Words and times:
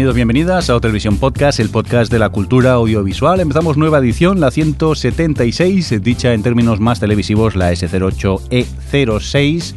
Bienvenidos, 0.00 0.16
bienvenidas 0.16 0.70
a 0.70 0.80
Televisión 0.80 1.18
Podcast, 1.18 1.60
el 1.60 1.68
podcast 1.68 2.10
de 2.10 2.18
la 2.18 2.30
cultura 2.30 2.72
audiovisual. 2.72 3.38
Empezamos 3.38 3.76
nueva 3.76 3.98
edición, 3.98 4.40
la 4.40 4.50
176, 4.50 6.02
dicha 6.02 6.32
en 6.32 6.42
términos 6.42 6.80
más 6.80 7.00
televisivos, 7.00 7.54
la 7.54 7.70
S08E06. 7.70 9.74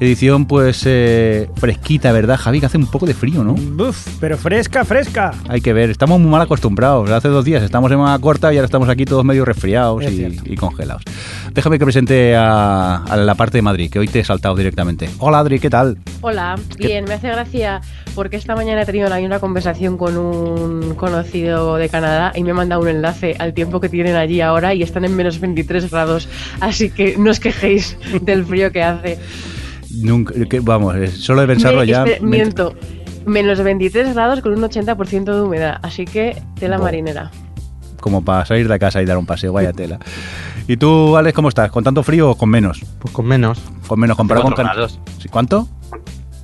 Edición 0.00 0.46
pues 0.46 0.82
eh, 0.84 1.48
fresquita, 1.58 2.10
¿verdad, 2.10 2.36
Javi? 2.38 2.58
Que 2.58 2.66
hace 2.66 2.76
un 2.76 2.88
poco 2.88 3.06
de 3.06 3.14
frío, 3.14 3.44
¿no? 3.44 3.54
Buf, 3.54 4.08
pero 4.18 4.36
fresca, 4.36 4.84
fresca. 4.84 5.32
Hay 5.48 5.60
que 5.60 5.72
ver, 5.72 5.90
estamos 5.90 6.18
muy 6.20 6.28
mal 6.28 6.42
acostumbrados. 6.42 7.08
Hace 7.10 7.28
dos 7.28 7.44
días 7.44 7.62
estamos 7.62 7.92
en 7.92 7.98
manga 7.98 8.18
corta 8.18 8.52
y 8.52 8.56
ahora 8.56 8.66
estamos 8.66 8.88
aquí 8.88 9.04
todos 9.04 9.24
medio 9.24 9.44
resfriados 9.44 10.02
Es 10.04 10.12
y, 10.12 10.40
y 10.44 10.56
congelados. 10.56 11.02
Déjame 11.54 11.78
que 11.78 11.84
presente 11.84 12.34
a, 12.34 12.96
a 12.96 13.16
la 13.16 13.36
parte 13.36 13.58
de 13.58 13.62
Madrid, 13.62 13.90
que 13.92 14.00
hoy 14.00 14.08
te 14.08 14.18
he 14.18 14.24
saltado 14.24 14.56
directamente. 14.56 15.08
Hola 15.18 15.38
Adri, 15.38 15.60
¿qué 15.60 15.70
tal? 15.70 15.98
Hola, 16.20 16.56
¿Qué- 16.76 16.88
bien, 16.88 17.04
me 17.04 17.14
hace 17.14 17.28
gracia 17.28 17.80
porque 18.16 18.36
esta 18.36 18.56
mañana 18.56 18.82
he 18.82 18.86
tenido 18.86 19.08
misma 19.14 19.38
conversación 19.38 19.96
con 19.96 20.16
un 20.16 20.94
conocido 20.96 21.76
de 21.76 21.88
Canadá 21.88 22.32
y 22.34 22.42
me 22.42 22.50
ha 22.50 22.54
mandado 22.54 22.80
un 22.82 22.88
enlace 22.88 23.36
al 23.38 23.52
tiempo 23.54 23.78
que 23.80 23.88
tienen 23.88 24.16
allí 24.16 24.40
ahora 24.40 24.74
y 24.74 24.82
están 24.82 25.04
en 25.04 25.14
menos 25.14 25.38
23 25.38 25.88
grados, 25.90 26.28
así 26.60 26.90
que 26.90 27.16
no 27.18 27.30
os 27.30 27.38
quejéis 27.38 27.96
del 28.22 28.44
frío 28.44 28.72
que 28.72 28.82
hace. 28.82 29.18
Nunca, 30.02 30.34
que- 30.48 30.60
vamos, 30.60 30.96
eh, 30.96 31.08
solo 31.08 31.42
de 31.42 31.46
pensarlo 31.46 31.80
Me- 31.80 31.86
ya... 31.86 32.04
miento, 32.22 32.74
menos 33.26 33.62
23 33.62 34.14
grados 34.14 34.40
con 34.40 34.52
un 34.54 34.62
80% 34.62 35.24
de 35.34 35.40
humedad, 35.42 35.78
así 35.82 36.04
que 36.06 36.42
tela 36.58 36.78
Bo. 36.78 36.84
marinera. 36.84 37.30
como 38.00 38.24
para 38.24 38.44
salir 38.46 38.66
de 38.68 38.78
casa 38.78 39.02
y 39.02 39.04
dar 39.04 39.18
un 39.18 39.26
paseo, 39.26 39.52
vaya 39.52 39.72
tela. 39.72 39.98
¿Y 40.68 40.76
tú, 40.76 41.16
Alex, 41.16 41.34
cómo 41.34 41.48
estás? 41.48 41.70
¿Con 41.70 41.84
tanto 41.84 42.02
frío 42.02 42.30
o 42.30 42.34
con 42.36 42.48
menos? 42.48 42.80
Pues 42.98 43.12
con 43.12 43.26
menos. 43.26 43.58
Con 43.86 43.98
menos 44.00 44.16
comparado 44.16 44.42
con 44.44 44.52
Cuatro 44.52 44.64
Can- 44.64 44.74
grados. 44.76 45.00
¿Sí, 45.20 45.28
¿Cuánto? 45.28 45.68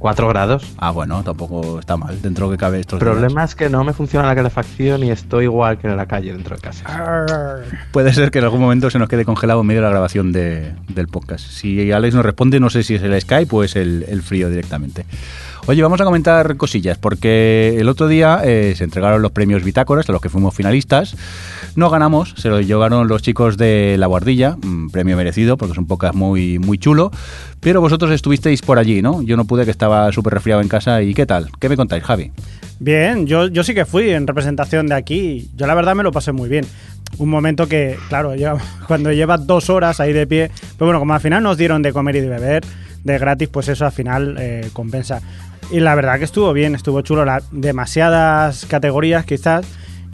4 0.03 0.29
grados. 0.29 0.65
Ah, 0.77 0.91
bueno, 0.91 1.23
tampoco 1.23 1.79
está 1.79 1.97
mal, 1.97 2.21
dentro 2.21 2.51
que 2.51 2.59
cabe 2.59 2.81
estos 2.81 3.01
El 3.01 3.07
días. 3.07 3.17
problema 3.17 3.45
es 3.45 3.55
que 3.55 3.71
no 3.71 3.83
me 3.85 3.93
funciona 3.93 4.27
la 4.27 4.35
calefacción 4.35 5.03
y 5.05 5.11
estoy 5.11 5.45
igual 5.45 5.79
que 5.79 5.87
en 5.89 5.97
la 5.97 6.07
calle 6.07 6.33
dentro 6.33 6.57
de 6.57 6.61
casa. 6.61 6.85
Arr. 6.87 7.63
Puede 7.93 8.13
ser 8.13 8.31
que 8.31 8.41
en 8.41 8.45
algún 8.45 8.61
momento 8.61 8.91
se 8.91 8.99
nos 8.99 9.09
quede 9.09 9.25
congelado 9.25 9.61
en 9.61 9.67
medio 9.69 9.81
de 9.81 9.87
la 9.87 9.91
grabación 9.93 10.33
de- 10.33 10.73
del 10.89 11.07
podcast. 11.09 11.47
Si 11.47 11.91
Alex 11.93 12.15
nos 12.15 12.25
responde, 12.25 12.61
no 12.61 12.69
sé 12.69 12.83
si 12.83 12.97
es 12.97 13.03
el 13.03 13.19
Skype 13.21 13.55
o 13.57 13.63
es 13.65 13.77
el, 13.77 14.05
el 14.09 14.23
frío 14.23 14.51
directamente. 14.51 15.07
Oye, 15.69 15.81
vamos 15.81 16.01
a 16.01 16.05
comentar 16.05 16.57
cosillas, 16.57 16.99
porque 16.99 17.77
el 17.79 17.89
otro 17.89 18.09
día 18.09 18.41
eh, 18.45 18.75
se 18.77 18.83
entregaron 18.83 19.23
los 19.23 19.31
premios 19.31 19.63
Bitácoras, 19.63 20.09
a 20.09 20.13
los 20.13 20.21
que 20.21 20.29
fuimos 20.29 20.57
finalistas. 20.57 21.17
No 21.77 21.89
ganamos, 21.89 22.35
se 22.37 22.49
lo 22.49 22.61
llevaron 22.61 23.07
los 23.07 23.23
chicos 23.23 23.57
de 23.57 23.95
La 23.97 24.09
Guardilla, 24.09 24.57
un 24.65 24.91
premio 24.91 25.17
merecido, 25.17 25.57
porque 25.57 25.73
es 25.73 25.79
un 25.79 25.87
podcast 25.87 26.17
muy, 26.17 26.59
muy 26.59 26.79
chulo. 26.79 27.13
Pero 27.61 27.81
vosotros 27.81 28.11
estuvisteis 28.11 28.61
por 28.61 28.81
allí, 28.81 29.03
¿no? 29.03 29.23
Yo 29.23 29.37
no 29.37 29.45
pude, 29.45 29.65
que 29.65 29.71
estaba 29.71 30.11
súper 30.11 30.35
resfriado 30.35 30.63
en 30.63 30.69
casa. 30.69 31.01
¿Y 31.01 31.15
qué 31.15 31.27
tal? 31.27 31.49
¿Qué 31.61 31.69
me 31.69 31.77
contáis, 31.77 32.03
Javi? 32.03 32.33
Bien, 32.81 33.29
yo, 33.29 33.47
yo 33.47 33.63
sí 33.63 33.73
que 33.73 33.85
fui 33.85 34.11
en 34.11 34.27
representación 34.27 34.89
de 34.89 34.97
aquí. 34.97 35.49
Yo 35.55 35.69
la 35.69 35.77
verdad 35.77 35.95
me 35.95 36.03
lo 36.03 36.11
pasé 36.11 36.33
muy 36.33 36.49
bien. 36.49 36.67
Un 37.19 37.29
momento 37.29 37.69
que, 37.69 37.97
claro, 38.09 38.33
cuando 38.89 39.13
llevas 39.13 39.47
dos 39.47 39.71
horas 39.71 40.01
ahí 40.01 40.13
de 40.13 40.27
pie, 40.27 40.51
pero 40.77 40.87
bueno, 40.87 40.99
como 40.99 41.15
al 41.15 41.21
final 41.21 41.41
nos 41.45 41.57
dieron 41.57 41.83
de 41.83 41.93
comer 41.93 42.17
y 42.17 42.21
de 42.21 42.29
beber 42.29 42.65
de 43.05 43.19
gratis, 43.19 43.49
pues 43.49 43.69
eso 43.69 43.85
al 43.85 43.93
final 43.93 44.37
eh, 44.39 44.69
compensa. 44.73 45.21
Y 45.71 45.81
la 45.81 45.95
verdad 45.95 46.19
que 46.19 46.25
estuvo 46.25 46.53
bien, 46.53 46.75
estuvo 46.75 47.01
chulo. 47.03 47.25
La, 47.25 47.43
demasiadas 47.51 48.67
categorías 48.67 49.25
quizás. 49.25 49.65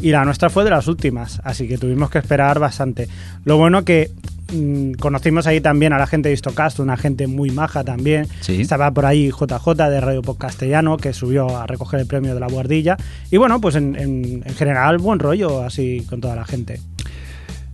Y 0.01 0.13
la 0.13 0.25
nuestra 0.25 0.49
fue 0.49 0.63
de 0.63 0.71
las 0.71 0.87
últimas, 0.87 1.41
así 1.43 1.67
que 1.67 1.77
tuvimos 1.77 2.09
que 2.09 2.19
esperar 2.19 2.61
bastante. 2.61 3.09
Lo 3.45 3.57
bueno 3.57 3.85
que 3.85 4.13
mm, 4.53 4.93
conocimos 4.93 5.49
ahí 5.49 5.61
también 5.61 5.93
a 5.93 5.99
la 5.99 6.07
gente 6.07 6.29
de 6.29 6.35
Histocast, 6.35 6.79
una 6.79 6.97
gente 6.97 7.27
muy 7.27 7.51
maja 7.51 7.83
también. 7.83 8.29
Sí. 8.41 8.61
Estaba 8.61 8.93
por 8.93 9.07
ahí 9.07 9.31
JJ 9.31 9.75
de 9.91 10.01
Radio 10.01 10.23
Pop 10.23 10.39
Castellano, 10.39 10.99
que 10.99 11.13
subió 11.13 11.57
a 11.59 11.67
recoger 11.67 11.99
el 11.99 12.07
premio 12.07 12.33
de 12.33 12.39
la 12.39 12.47
guardilla. 12.47 12.97
Y 13.33 13.39
bueno, 13.39 13.61
pues 13.61 13.75
en, 13.75 13.97
en- 13.97 14.45
en 14.47 14.55
general, 14.55 14.99
buen 14.99 15.19
rollo 15.19 15.65
así 15.65 16.07
con 16.09 16.21
toda 16.21 16.37
la 16.37 16.45
gente. 16.45 16.81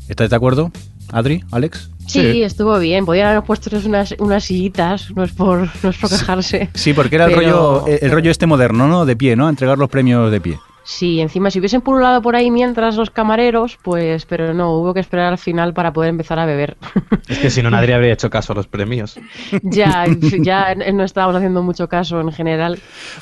¿Estáis 0.08 0.30
de 0.30 0.36
acuerdo? 0.36 0.72
Adri, 1.12 1.44
Alex. 1.50 1.90
Sí, 2.06 2.42
estuvo 2.42 2.78
bien, 2.78 3.04
podían 3.06 3.28
haber 3.28 3.42
puesto 3.42 3.70
unas, 3.86 4.14
unas 4.18 4.44
sillitas, 4.44 5.10
no 5.16 5.24
es 5.24 5.32
por, 5.32 5.68
no 5.82 5.90
es 5.90 5.98
por 5.98 6.10
quejarse. 6.10 6.70
Sí, 6.74 6.92
porque 6.92 7.16
era 7.16 7.26
el 7.26 7.34
rollo, 7.34 7.86
el 7.86 8.10
rollo 8.10 8.30
este 8.30 8.46
moderno, 8.46 8.86
¿no? 8.88 9.06
De 9.06 9.16
pie, 9.16 9.36
¿no? 9.36 9.48
Entregar 9.48 9.78
los 9.78 9.88
premios 9.88 10.30
de 10.30 10.40
pie. 10.40 10.58
Sí, 10.86 11.18
encima 11.20 11.50
si 11.50 11.60
hubiesen 11.60 11.80
pululado 11.80 12.20
por 12.20 12.36
ahí 12.36 12.50
mientras 12.50 12.96
los 12.96 13.08
camareros, 13.10 13.78
pues, 13.82 14.26
pero 14.26 14.52
no, 14.52 14.72
hubo 14.76 14.92
que 14.92 15.00
esperar 15.00 15.28
al 15.32 15.38
final 15.38 15.72
para 15.72 15.94
poder 15.94 16.10
empezar 16.10 16.38
a 16.38 16.44
beber. 16.44 16.76
Es 17.26 17.38
que 17.38 17.48
si 17.48 17.62
no, 17.62 17.70
nadie 17.70 17.94
habría 17.94 18.12
hecho 18.12 18.28
caso 18.28 18.52
a 18.52 18.56
los 18.56 18.66
premios. 18.66 19.18
ya, 19.62 20.04
ya 20.42 20.74
no 20.74 21.04
estábamos 21.04 21.36
haciendo 21.36 21.62
mucho 21.62 21.88
caso 21.88 22.20
en 22.20 22.30
general, 22.32 22.78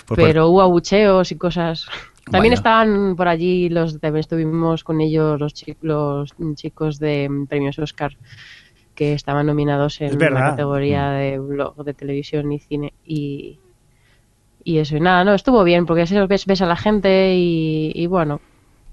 Pues, 0.07 0.19
pero 0.19 0.49
hubo 0.49 0.61
abucheos 0.61 1.31
y 1.31 1.37
cosas. 1.37 1.87
También 2.25 2.51
Vaya. 2.51 2.55
estaban 2.55 3.15
por 3.17 3.29
allí 3.29 3.69
los, 3.69 4.01
también 4.01 4.21
estuvimos 4.21 4.83
con 4.83 5.01
ellos 5.01 5.39
los, 5.39 5.55
chi- 5.55 5.77
los 5.83 6.31
chicos 6.57 6.99
de 6.99 7.29
mm, 7.29 7.47
premios 7.47 7.79
Oscar 7.79 8.17
que 8.95 9.13
estaban 9.15 9.47
nominados 9.47 10.01
en 10.01 10.19
la 10.19 10.51
categoría 10.51 11.11
de 11.11 11.39
blog 11.39 11.83
de 11.85 11.95
televisión 11.95 12.53
y 12.53 12.59
cine 12.59 12.93
y 13.07 13.59
y 14.65 14.79
eso 14.79 14.97
y 14.97 15.01
nada, 15.01 15.25
no, 15.25 15.35
estuvo 15.35 15.65
bien 15.65 15.87
porque 15.87 16.03
así 16.03 16.15
ves, 16.29 16.47
ves 16.47 16.63
a 16.63 16.67
la 16.67 16.77
gente 16.77 17.35
y, 17.37 17.91
y 17.95 18.07
bueno, 18.07 18.41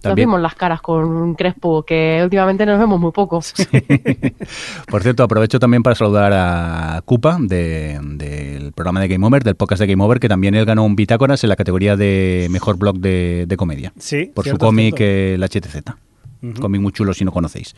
nos 0.04 0.16
vimos 0.16 0.40
las 0.42 0.56
caras 0.56 0.82
con 0.82 1.04
un 1.06 1.36
Crespo 1.36 1.84
que 1.84 2.22
últimamente 2.24 2.66
nos 2.66 2.80
vemos 2.80 3.00
muy 3.00 3.12
poco. 3.12 3.40
Por 4.90 5.04
cierto, 5.04 5.24
aprovecho 5.24 5.60
también 5.60 5.84
para 5.84 5.96
saludar 5.96 6.32
a 6.34 7.02
Cupa 7.06 7.38
de- 7.40 8.00
del 8.02 8.72
programa 8.72 9.02
de 9.02 9.08
Game 9.10 9.26
Over, 9.28 9.44
del 9.44 9.56
podcast 9.56 9.82
de 9.82 9.88
Game 9.88 10.04
Over, 10.04 10.20
que 10.20 10.30
también 10.30 10.56
él 10.56 10.66
ganó 10.66 10.86
un 10.86 10.96
Bitácoras 10.96 11.44
en 11.44 11.50
la 11.50 11.56
categoría 11.56 11.96
de 11.96 12.48
mejor 12.50 12.78
blog 12.78 12.98
de, 13.00 13.46
de 13.48 13.58
comedia. 13.58 13.94
Sí, 14.00 14.32
Por 14.34 14.48
su 14.48 14.58
cómic, 14.58 14.96
eh, 15.00 15.34
el 15.36 15.44
HTZ. 15.44 15.84
Cómic 16.60 16.80
muy 16.82 16.94
chulo 16.94 17.14
si 17.14 17.26
no 17.26 17.32
conocéis. 17.34 17.76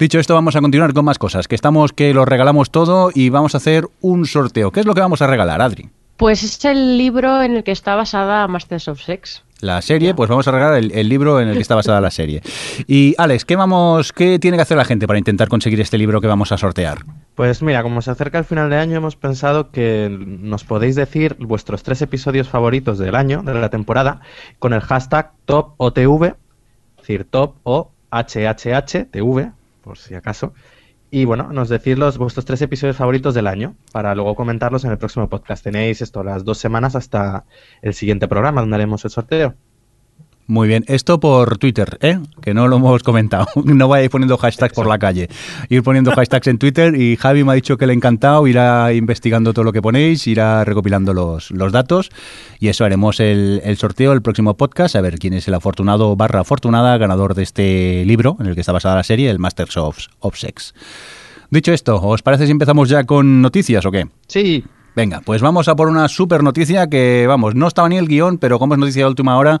Dicho 0.00 0.18
esto, 0.18 0.32
vamos 0.32 0.56
a 0.56 0.62
continuar 0.62 0.94
con 0.94 1.04
más 1.04 1.18
cosas. 1.18 1.46
Que 1.46 1.54
estamos, 1.54 1.92
que 1.92 2.14
lo 2.14 2.24
regalamos 2.24 2.70
todo 2.70 3.10
y 3.14 3.28
vamos 3.28 3.54
a 3.54 3.58
hacer 3.58 3.86
un 4.00 4.24
sorteo. 4.24 4.72
¿Qué 4.72 4.80
es 4.80 4.86
lo 4.86 4.94
que 4.94 5.02
vamos 5.02 5.20
a 5.20 5.26
regalar, 5.26 5.60
Adri? 5.60 5.90
Pues 6.16 6.42
es 6.42 6.64
el 6.64 6.96
libro 6.96 7.42
en 7.42 7.56
el 7.56 7.64
que 7.64 7.72
está 7.72 7.96
basada 7.96 8.48
Masters 8.48 8.88
of 8.88 8.98
Sex. 9.02 9.44
La 9.60 9.82
serie, 9.82 10.14
pues 10.14 10.30
vamos 10.30 10.48
a 10.48 10.52
regalar 10.52 10.78
el, 10.78 10.90
el 10.92 11.06
libro 11.06 11.38
en 11.38 11.48
el 11.48 11.56
que 11.56 11.60
está 11.60 11.74
basada 11.74 12.00
la 12.00 12.10
serie. 12.10 12.40
Y 12.86 13.14
Alex, 13.18 13.44
¿qué 13.44 13.56
vamos, 13.56 14.14
qué 14.14 14.38
tiene 14.38 14.56
que 14.56 14.62
hacer 14.62 14.78
la 14.78 14.86
gente 14.86 15.06
para 15.06 15.18
intentar 15.18 15.48
conseguir 15.48 15.82
este 15.82 15.98
libro 15.98 16.22
que 16.22 16.28
vamos 16.28 16.50
a 16.50 16.56
sortear? 16.56 17.00
Pues 17.34 17.60
mira, 17.60 17.82
como 17.82 18.00
se 18.00 18.10
acerca 18.10 18.38
el 18.38 18.44
final 18.46 18.70
de 18.70 18.76
año, 18.76 18.96
hemos 18.96 19.16
pensado 19.16 19.70
que 19.70 20.08
nos 20.18 20.64
podéis 20.64 20.96
decir 20.96 21.36
vuestros 21.38 21.82
tres 21.82 22.00
episodios 22.00 22.48
favoritos 22.48 22.96
del 22.96 23.16
año, 23.16 23.42
de 23.42 23.52
la 23.52 23.68
temporada, 23.68 24.22
con 24.58 24.72
el 24.72 24.80
hashtag 24.80 25.32
TopOTV, 25.44 26.24
es 26.24 26.96
decir, 26.96 27.26
Top 27.30 27.56
o 27.64 27.90
HHHTV, 28.10 29.59
por 29.82 29.98
si 29.98 30.14
acaso. 30.14 30.52
Y 31.10 31.24
bueno, 31.24 31.52
nos 31.52 31.68
decís 31.68 31.98
los, 31.98 32.18
vuestros 32.18 32.44
tres 32.44 32.62
episodios 32.62 32.96
favoritos 32.96 33.34
del 33.34 33.48
año, 33.48 33.74
para 33.92 34.14
luego 34.14 34.36
comentarlos 34.36 34.84
en 34.84 34.92
el 34.92 34.98
próximo 34.98 35.28
podcast. 35.28 35.64
Tenéis 35.64 36.02
esto 36.02 36.22
las 36.22 36.44
dos 36.44 36.58
semanas 36.58 36.94
hasta 36.94 37.44
el 37.82 37.94
siguiente 37.94 38.28
programa, 38.28 38.60
donde 38.60 38.76
haremos 38.76 39.04
el 39.04 39.10
sorteo. 39.10 39.56
Muy 40.50 40.66
bien, 40.66 40.84
esto 40.88 41.20
por 41.20 41.58
Twitter, 41.58 41.96
¿eh? 42.00 42.18
que 42.42 42.54
no 42.54 42.66
lo 42.66 42.78
hemos 42.78 43.04
comentado. 43.04 43.46
No 43.64 43.86
vayáis 43.86 44.10
poniendo 44.10 44.36
hashtags 44.36 44.74
por 44.74 44.88
la 44.88 44.98
calle. 44.98 45.28
Ir 45.68 45.84
poniendo 45.84 46.10
hashtags 46.10 46.48
en 46.48 46.58
Twitter 46.58 47.00
y 47.00 47.14
Javi 47.14 47.44
me 47.44 47.52
ha 47.52 47.54
dicho 47.54 47.78
que 47.78 47.86
le 47.86 47.92
ha 47.92 47.94
encantado, 47.94 48.44
irá 48.48 48.92
investigando 48.92 49.52
todo 49.52 49.64
lo 49.64 49.72
que 49.72 49.80
ponéis, 49.80 50.26
irá 50.26 50.64
recopilando 50.64 51.14
los, 51.14 51.52
los 51.52 51.70
datos 51.70 52.10
y 52.58 52.66
eso 52.66 52.84
haremos 52.84 53.20
el, 53.20 53.60
el 53.62 53.76
sorteo, 53.76 54.12
el 54.12 54.22
próximo 54.22 54.56
podcast, 54.56 54.96
a 54.96 55.00
ver 55.00 55.20
quién 55.20 55.34
es 55.34 55.46
el 55.46 55.54
afortunado 55.54 56.16
barra 56.16 56.40
afortunada 56.40 56.98
ganador 56.98 57.34
de 57.34 57.44
este 57.44 58.04
libro 58.04 58.36
en 58.40 58.46
el 58.46 58.56
que 58.56 58.62
está 58.62 58.72
basada 58.72 58.96
la 58.96 59.04
serie, 59.04 59.30
el 59.30 59.38
Masters 59.38 59.76
of, 59.76 59.98
of 60.18 60.36
Sex. 60.36 60.74
Dicho 61.50 61.72
esto, 61.72 62.02
¿os 62.02 62.22
parece 62.22 62.46
si 62.46 62.50
empezamos 62.50 62.88
ya 62.88 63.04
con 63.04 63.40
noticias 63.40 63.86
o 63.86 63.92
qué? 63.92 64.08
Sí, 64.26 64.64
Venga, 64.96 65.20
pues 65.24 65.40
vamos 65.40 65.68
a 65.68 65.76
por 65.76 65.88
una 65.88 66.08
super 66.08 66.42
noticia 66.42 66.88
que, 66.88 67.24
vamos, 67.28 67.54
no 67.54 67.68
estaba 67.68 67.88
ni 67.88 67.96
el 67.96 68.08
guion, 68.08 68.38
pero 68.38 68.58
como 68.58 68.74
es 68.74 68.80
noticia 68.80 69.04
de 69.04 69.08
última 69.08 69.36
hora, 69.38 69.60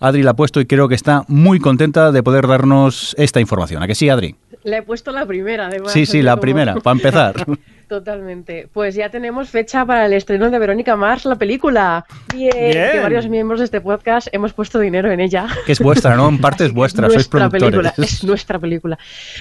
Adri 0.00 0.22
la 0.22 0.30
ha 0.30 0.36
puesto 0.36 0.60
y 0.60 0.66
creo 0.66 0.88
que 0.88 0.94
está 0.94 1.24
muy 1.28 1.58
contenta 1.58 2.12
de 2.12 2.22
poder 2.22 2.46
darnos 2.46 3.14
esta 3.18 3.40
información. 3.40 3.82
¿A 3.82 3.86
que 3.86 3.94
sí, 3.94 4.08
Adri? 4.08 4.36
Le 4.64 4.78
he 4.78 4.82
puesto 4.82 5.10
la 5.12 5.26
primera, 5.26 5.66
además. 5.66 5.92
Sí, 5.92 6.06
sí, 6.06 6.22
la 6.22 6.32
como- 6.32 6.40
primera, 6.42 6.74
para 6.76 6.96
empezar. 6.96 7.46
Totalmente. 7.88 8.68
Pues 8.72 8.94
ya 8.94 9.08
tenemos 9.10 9.48
fecha 9.48 9.84
para 9.86 10.04
el 10.06 10.12
estreno 10.12 10.50
de 10.50 10.58
Verónica 10.58 10.94
Mars, 10.94 11.24
la 11.24 11.36
película. 11.36 12.04
Bien. 12.34 12.50
Bien. 12.54 12.92
Que 12.92 13.00
varios 13.00 13.28
miembros 13.28 13.60
de 13.60 13.64
este 13.64 13.80
podcast 13.80 14.28
hemos 14.32 14.52
puesto 14.52 14.78
dinero 14.78 15.10
en 15.10 15.20
ella. 15.20 15.46
Que 15.64 15.72
es 15.72 15.80
vuestra, 15.80 16.14
¿no? 16.14 16.28
En 16.28 16.38
parte 16.40 16.66
es 16.66 16.72
vuestra, 16.74 17.08
sois 17.08 17.26
película, 17.28 17.48
productores. 17.48 17.98
es 17.98 18.24
nuestra 18.24 18.58
película. 18.58 18.98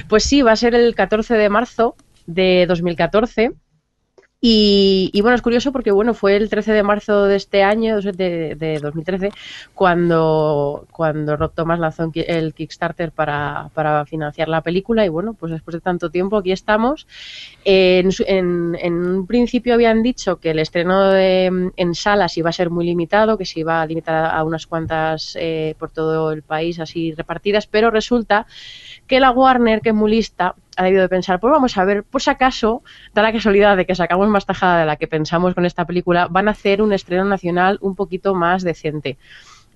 Pues 0.08 0.24
sí, 0.24 0.42
va 0.44 0.54
a 0.54 0.56
ser 0.56 0.76
el 0.76 0.96
14 0.96 1.34
de 1.34 1.50
marzo 1.50 1.96
de 2.26 2.66
2014. 2.70 3.52
Y, 4.40 5.10
y 5.14 5.22
bueno, 5.22 5.34
es 5.36 5.42
curioso 5.42 5.72
porque 5.72 5.90
bueno, 5.90 6.14
fue 6.14 6.36
el 6.36 6.48
13 6.48 6.72
de 6.72 6.84
marzo 6.84 7.26
de 7.26 7.36
este 7.38 7.64
año, 7.64 8.00
de, 8.02 8.54
de 8.56 8.78
2013, 8.80 9.32
cuando, 9.74 10.86
cuando 10.92 11.36
Rob 11.36 11.54
Thomas 11.56 11.80
lanzó 11.80 12.12
el 12.14 12.54
Kickstarter 12.54 13.12
para, 13.12 13.72
para 13.74 14.06
financiar 14.06 14.48
la 14.48 14.62
película. 14.62 15.04
Y 15.06 15.10
bueno, 15.10 15.34
pues 15.34 15.52
después 15.52 15.74
de 15.74 15.82
tanto 15.82 16.12
tiempo 16.12 16.38
aquí 16.38 16.52
estamos. 16.52 17.08
En, 17.66 18.10
en- 18.28 18.76
en 18.80 18.94
un 18.94 19.26
principio 19.28 19.74
habían 19.74 20.04
dicho 20.04 20.38
que 20.40 20.52
el 20.52 20.60
estreno 20.60 21.10
de- 21.12 21.72
en 21.76 21.96
salas 21.96 22.38
iba 22.38 22.50
a 22.52 22.54
ser 22.54 22.70
muy 22.70 22.86
limitado, 22.86 23.38
que 23.40 23.46
se 23.46 23.60
iba 23.62 23.82
a 23.82 23.86
limitar 23.88 24.36
a 24.36 24.44
unas 24.44 24.68
cuantas 24.68 25.36
eh, 25.40 25.76
por 25.80 25.90
todo 25.90 26.32
el 26.32 26.44
país 26.44 26.80
así 26.80 27.12
repartidas, 27.14 27.66
pero 27.68 27.90
resulta 27.92 28.46
que 29.08 29.20
la 29.20 29.32
Warner, 29.32 29.82
que 29.82 29.90
es 29.90 29.96
muy 29.96 30.12
lista, 30.12 30.56
ha 30.78 30.84
debido 30.84 31.02
de 31.02 31.10
pensar, 31.10 31.40
pues 31.40 31.52
vamos 31.52 31.78
a 31.78 31.84
ver, 31.86 32.04
por 32.04 32.22
si 32.22 32.30
acaso, 32.30 32.84
da 33.14 33.22
la 33.24 33.34
casualidad 33.34 33.76
de 33.78 33.86
que 33.86 33.96
sacamos 33.96 34.28
más 34.30 34.46
tajada 34.46 34.80
de 34.82 34.86
la 34.86 34.96
que 34.96 35.08
pensamos 35.08 35.54
con 35.56 35.66
esta 35.66 35.86
película, 35.86 36.28
van 36.30 36.48
a 36.48 36.52
hacer 36.52 36.82
un 36.82 36.94
estreno 36.94 37.26
nacional 37.26 37.78
un 37.82 37.96
poquito 37.96 38.36
más 38.36 38.64
decente. 38.64 39.18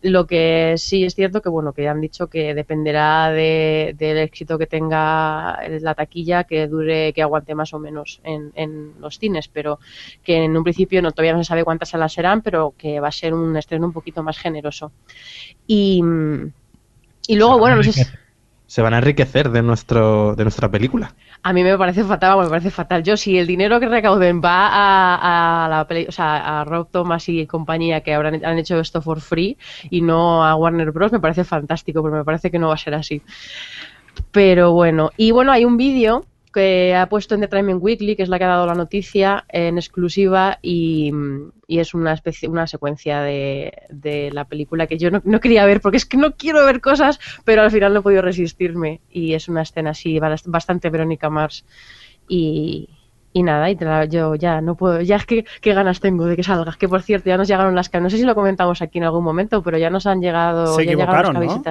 Lo 0.04 0.26
que 0.26 0.76
sí 0.78 1.04
es 1.04 1.14
cierto 1.14 1.44
que 1.44 1.50
bueno, 1.50 1.74
que 1.74 1.88
han 1.88 2.02
dicho 2.02 2.26
que 2.28 2.56
dependerá 2.56 3.30
de- 3.32 3.94
del 3.98 4.18
éxito 4.18 4.58
que 4.58 4.66
tenga 4.66 5.60
la 5.80 5.94
taquilla, 5.94 6.44
que 6.44 6.68
dure, 6.68 7.14
que 7.14 7.22
aguante 7.22 7.54
más 7.54 7.72
o 7.76 7.80
menos 7.80 8.20
en, 8.24 8.52
en 8.56 8.94
los 9.00 9.20
cines, 9.20 9.48
pero 9.48 9.80
que 10.24 10.44
en 10.44 10.58
un 10.58 10.64
principio 10.64 11.04
no 11.04 11.12
todavía 11.12 11.34
no 11.34 11.44
se 11.44 11.48
sabe 11.50 11.64
cuántas 11.64 11.90
salas 11.90 12.14
serán, 12.14 12.42
pero 12.42 12.74
que 12.78 13.00
va 13.00 13.10
a 13.10 13.12
ser 13.12 13.36
un 13.36 13.56
estreno 13.58 13.86
un 13.86 13.94
poquito 13.94 14.24
más 14.24 14.40
generoso. 14.40 14.92
Y, 15.68 16.02
y 17.28 17.36
luego, 17.36 17.58
bueno, 17.60 17.76
no 17.78 17.84
sé 17.84 17.94
si- 17.94 18.02
Se 18.72 18.82
van 18.82 18.94
a 18.94 19.00
enriquecer 19.00 19.50
de, 19.50 19.62
nuestro, 19.62 20.34
de 20.34 20.44
nuestra 20.46 20.70
película. 20.72 21.14
a 21.44 21.52
mí 21.52 21.62
me 21.62 21.78
parece 21.78 22.06
fatal, 22.06 22.40
me 22.40 22.48
parece 22.48 22.72
fatal. 22.72 23.04
Yo, 23.04 23.18
si 23.18 23.38
el 23.38 23.46
dinero 23.46 23.82
que 23.82 23.90
recauden 23.90 24.40
va 24.40 24.70
a, 24.72 25.66
a 25.66 25.68
la 25.68 25.86
peli- 25.90 26.06
o 26.08 26.12
sea, 26.14 26.62
a 26.62 26.64
Rob 26.64 26.88
Thomas 26.90 27.28
y 27.28 27.46
compañía 27.48 28.00
que 28.00 28.14
habrán 28.14 28.46
han 28.46 28.58
hecho 28.60 28.80
esto 28.80 29.02
for 29.02 29.20
free 29.20 29.58
y 29.90 30.00
no 30.02 30.46
a 30.46 30.56
Warner 30.56 30.92
Bros, 30.92 31.12
me 31.12 31.20
parece 31.20 31.44
fantástico, 31.44 32.02
pero 32.02 32.16
me 32.16 32.24
parece 32.24 32.50
que 32.50 32.60
no 32.60 32.70
va 32.70 32.76
a 32.76 32.78
ser 32.78 32.94
así. 32.94 33.22
Pero 34.32 34.72
bueno, 34.72 35.12
y 35.18 35.32
bueno, 35.32 35.52
hay 35.52 35.66
un 35.66 35.76
vídeo 35.76 36.26
que 36.54 36.94
ha 36.96 37.08
puesto 37.08 37.34
en 37.36 37.40
Entertainment 37.44 37.82
Weekly, 37.82 38.16
que 38.16 38.24
es 38.24 38.30
la 38.30 38.38
que 38.38 38.44
ha 38.46 38.50
dado 38.50 38.66
la 38.68 38.76
noticia 38.76 39.46
en 39.50 39.78
exclusiva 39.78 40.60
y, 40.62 41.12
y 41.68 41.80
es 41.80 41.94
una 41.94 42.14
especie, 42.14 42.50
una 42.50 42.68
secuencia 42.68 43.22
de, 43.22 43.74
de 43.90 44.32
la 44.32 44.46
película 44.46 44.88
que 44.88 44.98
yo 44.98 45.12
no, 45.12 45.22
no 45.24 45.40
quería 45.40 45.66
ver 45.66 45.82
porque 45.82 45.98
es 45.98 46.06
que 46.06 46.18
no 46.18 46.34
quiero 46.36 46.66
ver 46.66 46.82
cosas, 46.82 47.20
pero 47.46 47.62
al 47.62 47.72
final 47.72 47.94
no 47.94 48.00
he 48.00 48.04
podido 48.04 48.22
resistirme. 48.22 49.00
Y 49.10 49.34
es 49.34 49.48
una 49.48 49.62
escena 49.62 49.92
así 49.92 50.20
bast- 50.20 50.44
bastante 50.48 50.90
Verónica 50.90 51.30
Mars. 51.30 51.66
Y, 52.28 52.90
y 53.34 53.44
nada, 53.44 53.70
y 53.70 53.76
la- 53.78 54.06
yo 54.06 54.36
ya 54.36 54.62
no 54.62 54.76
puedo, 54.76 55.02
ya 55.02 55.16
es 55.18 55.26
que 55.26 55.46
qué 55.62 55.74
ganas 55.74 56.00
tengo 56.00 56.26
de 56.26 56.36
que 56.36 56.44
salga, 56.44 56.76
que 56.78 56.90
por 56.90 57.02
cierto 57.02 57.30
ya 57.30 57.38
nos 57.38 57.48
llegaron 57.48 57.76
las 57.76 57.94
no 57.94 58.10
sé 58.10 58.18
si 58.18 58.24
lo 58.24 58.36
comentamos 58.36 58.82
aquí 58.82 58.98
en 58.98 59.06
algún 59.06 59.24
momento, 59.24 59.64
pero 59.64 59.78
ya 59.78 59.90
nos 59.90 60.06
han 60.06 60.22
llegado, 60.22 60.76
Se 60.76 60.86
ya 60.86 60.92
llegaron 60.92 61.34
las 61.34 61.56
¿no? 61.58 61.62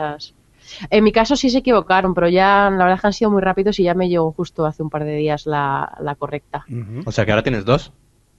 En 0.90 1.04
mi 1.04 1.12
caso 1.12 1.36
sí 1.36 1.50
se 1.50 1.58
equivocaron, 1.58 2.14
pero 2.14 2.28
ya 2.28 2.70
la 2.70 2.84
verdad 2.84 2.94
es 2.94 3.00
que 3.00 3.06
han 3.08 3.12
sido 3.12 3.30
muy 3.30 3.42
rápidos 3.42 3.78
y 3.78 3.84
ya 3.84 3.94
me 3.94 4.08
llegó 4.08 4.32
justo 4.32 4.66
hace 4.66 4.82
un 4.82 4.90
par 4.90 5.04
de 5.04 5.16
días 5.16 5.46
la, 5.46 5.96
la 6.00 6.14
correcta. 6.14 6.64
Ujú. 6.68 7.02
O 7.06 7.12
sea 7.12 7.24
que 7.26 7.32
ahora 7.32 7.42
tienes 7.42 7.64
dos. 7.64 7.92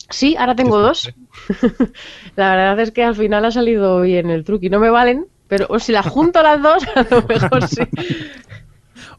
Sí, 0.10 0.36
ahora 0.38 0.56
tengo 0.56 0.80
dos. 0.80 1.10
la 2.36 2.56
verdad 2.56 2.80
es 2.80 2.92
que 2.92 3.04
al 3.04 3.16
final 3.16 3.46
ha 3.46 3.52
salido 3.52 4.02
bien 4.02 4.30
el 4.30 4.44
truque 4.44 4.68
y 4.68 4.70
no 4.70 4.80
me 4.80 4.90
valen, 4.90 5.26
pero 5.48 5.68
o 5.70 5.80
si 5.80 5.92
las 5.92 6.06
junto 6.06 6.42
las 6.44 6.62
dos, 6.62 6.84
a 6.96 7.06
lo 7.10 7.22
mejor 7.28 7.68
sí. 7.68 7.82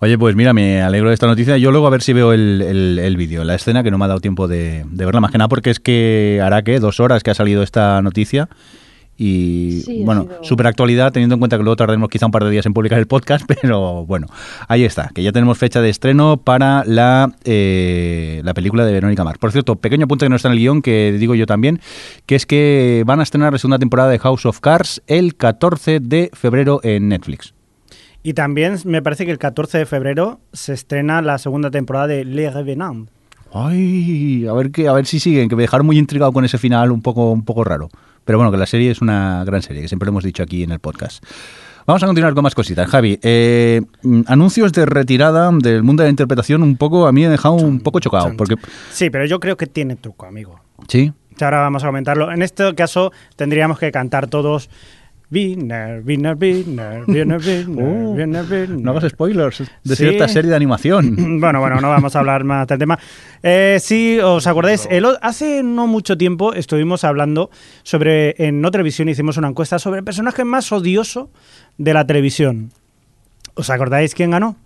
Oye, 0.00 0.18
pues 0.18 0.34
mira, 0.34 0.52
me 0.52 0.82
alegro 0.82 1.08
de 1.08 1.14
esta 1.14 1.26
noticia. 1.26 1.56
Yo 1.58 1.70
luego 1.70 1.86
a 1.86 1.90
ver 1.90 2.02
si 2.02 2.12
veo 2.12 2.32
el, 2.32 2.60
el- 2.62 2.98
el 2.98 3.16
vídeo, 3.16 3.44
la 3.44 3.54
escena, 3.54 3.82
que 3.82 3.90
no 3.90 3.98
me 3.98 4.04
ha 4.04 4.08
dado 4.08 4.20
tiempo 4.20 4.48
de, 4.48 4.84
de 4.86 5.04
verla, 5.04 5.20
más 5.20 5.30
que 5.30 5.38
nada 5.38 5.48
porque 5.48 5.70
es 5.70 5.80
que 5.80 6.40
hará 6.42 6.62
que 6.62 6.80
dos 6.80 6.98
horas 7.00 7.22
que 7.22 7.30
ha 7.30 7.34
salido 7.34 7.62
esta 7.62 8.02
noticia. 8.02 8.48
Y 9.16 9.82
Sí, 9.84 10.02
bueno, 10.04 10.22
sido- 10.22 10.38
súper 10.44 10.66
actualidad, 10.66 11.12
teniendo 11.12 11.34
en 11.34 11.38
cuenta 11.38 11.56
que 11.56 11.62
luego 11.62 11.76
tardaremos 11.76 12.08
quizá 12.08 12.26
un 12.26 12.32
par 12.32 12.44
de 12.44 12.50
días 12.50 12.66
en 12.66 12.72
publicar 12.72 12.98
el 12.98 13.06
podcast, 13.06 13.44
pero 13.62 14.04
bueno, 14.06 14.26
ahí 14.68 14.84
está, 14.84 15.10
que 15.14 15.22
ya 15.22 15.32
tenemos 15.32 15.58
fecha 15.58 15.80
de 15.80 15.90
estreno 15.90 16.38
para 16.38 16.82
la, 16.86 17.32
eh, 17.44 18.40
la 18.44 18.54
película 18.54 18.84
de 18.84 18.92
Verónica 18.92 19.22
Mars. 19.22 19.38
Por 19.38 19.52
cierto, 19.52 19.76
pequeño 19.76 20.08
punto 20.08 20.24
que 20.24 20.30
no 20.30 20.36
está 20.36 20.48
en 20.48 20.52
el 20.54 20.58
guion, 20.60 20.82
que 20.82 21.12
digo 21.18 21.34
yo 21.34 21.46
también, 21.46 21.80
que 22.26 22.34
es 22.34 22.46
que 22.46 23.04
van 23.06 23.20
a 23.20 23.22
estrenar 23.22 23.52
la 23.52 23.58
segunda 23.58 23.78
temporada 23.78 24.10
de 24.10 24.18
House 24.18 24.46
of 24.46 24.60
Cards 24.60 25.02
el 25.06 25.36
14 25.36 26.00
de 26.00 26.30
febrero 26.32 26.80
en 26.82 27.08
Netflix. 27.08 27.54
Y 28.24 28.34
también 28.34 28.76
me 28.84 29.02
parece 29.02 29.24
que 29.26 29.32
el 29.32 29.38
14 29.38 29.78
de 29.78 29.86
febrero 29.86 30.40
se 30.52 30.72
estrena 30.72 31.20
la 31.22 31.38
segunda 31.38 31.70
temporada 31.70 32.06
de 32.06 32.24
Le 32.24 32.50
Revenant. 32.50 33.08
Ay, 33.52 34.46
a 34.48 34.52
ver 34.54 34.70
que, 34.70 34.88
a 34.88 34.92
ver 34.94 35.06
si 35.06 35.20
siguen, 35.20 35.48
que 35.48 35.56
me 35.56 35.62
dejaron 35.62 35.86
muy 35.86 35.98
intrigado 35.98 36.32
con 36.32 36.44
ese 36.44 36.56
final 36.56 36.90
un 36.90 37.02
poco, 37.02 37.30
un 37.32 37.44
poco 37.44 37.64
raro. 37.64 37.88
Pero 38.24 38.38
bueno, 38.38 38.50
que 38.50 38.58
la 38.58 38.66
serie 38.66 38.90
es 38.90 39.00
una 39.00 39.44
gran 39.44 39.62
serie, 39.62 39.82
que 39.82 39.88
siempre 39.88 40.06
lo 40.06 40.10
hemos 40.10 40.24
dicho 40.24 40.42
aquí 40.42 40.62
en 40.62 40.72
el 40.72 40.78
podcast. 40.78 41.24
Vamos 41.86 42.02
a 42.02 42.06
continuar 42.06 42.34
con 42.34 42.44
más 42.44 42.54
cositas. 42.54 42.88
Javi, 42.88 43.18
eh, 43.22 43.82
mm, 44.02 44.22
anuncios 44.26 44.72
de 44.72 44.86
retirada 44.86 45.50
del 45.52 45.82
mundo 45.82 46.02
de 46.02 46.06
la 46.06 46.10
interpretación 46.10 46.62
un 46.62 46.76
poco, 46.76 47.06
a 47.06 47.12
mí 47.12 47.22
me 47.22 47.26
han 47.26 47.32
dejado 47.32 47.54
un 47.54 47.80
poco 47.80 47.98
chocado. 47.98 48.32
Porque, 48.36 48.54
Sí, 48.92 49.10
pero 49.10 49.24
yo 49.26 49.40
creo 49.40 49.56
que 49.56 49.66
tiene 49.66 49.96
truco, 49.96 50.26
amigo. 50.26 50.60
sí, 50.88 51.12
Ahora 51.40 51.60
vamos 51.60 51.82
a 51.82 51.86
comentarlo. 51.86 52.30
En 52.30 52.42
este 52.42 52.72
caso 52.74 53.10
tendríamos 53.34 53.78
que 53.78 53.90
cantar 53.90 54.28
todos 54.28 54.70
Winner, 55.32 56.02
winner, 56.04 56.36
winner, 56.38 57.04
winner, 57.06 57.38
winner, 57.38 57.68
winner, 57.68 58.44
winner. 58.44 58.68
no 58.68 58.90
hagas 58.90 59.10
spoilers 59.12 59.62
de 59.82 59.96
Sí. 59.96 60.04
cierta 60.04 60.28
serie 60.28 60.50
de 60.50 60.56
animación. 60.56 61.16
Bueno, 61.40 61.60
bueno, 61.60 61.80
no 61.80 61.88
vamos 61.88 62.14
a 62.14 62.18
hablar 62.18 62.44
más 62.44 62.66
del 62.66 62.78
tema. 62.78 62.98
Eh, 63.42 63.78
sí, 63.80 64.18
os 64.22 64.46
acordáis, 64.46 64.86
el 64.90 65.06
hace 65.22 65.62
no 65.62 65.86
mucho 65.86 66.18
tiempo 66.18 66.52
estuvimos 66.52 67.02
hablando 67.04 67.50
sobre, 67.82 68.34
en 68.38 68.60
No 68.60 68.70
Televisión 68.70 69.08
hicimos 69.08 69.36
una 69.38 69.48
encuesta 69.48 69.78
sobre 69.78 69.98
el 70.00 70.04
personaje 70.04 70.44
más 70.44 70.70
odioso 70.70 71.30
de 71.78 71.94
la 71.94 72.06
televisión. 72.06 72.70
¿Os 73.54 73.70
acordáis 73.70 74.14
quién 74.14 74.32
ganó? 74.32 74.56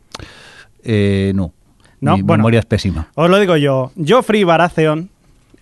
Eh, 0.83 1.33
no, 1.35 1.53
No, 2.01 2.17
mi 2.17 2.23
bueno. 2.23 2.43
memoria 2.43 2.61
es 2.61 2.67
pésima. 2.67 3.09
Os 3.15 3.31
lo 3.31 3.39
digo 3.39 3.57
yo, 3.57 3.93
Joffrey 3.97 4.45
Baratheon, 4.45 5.11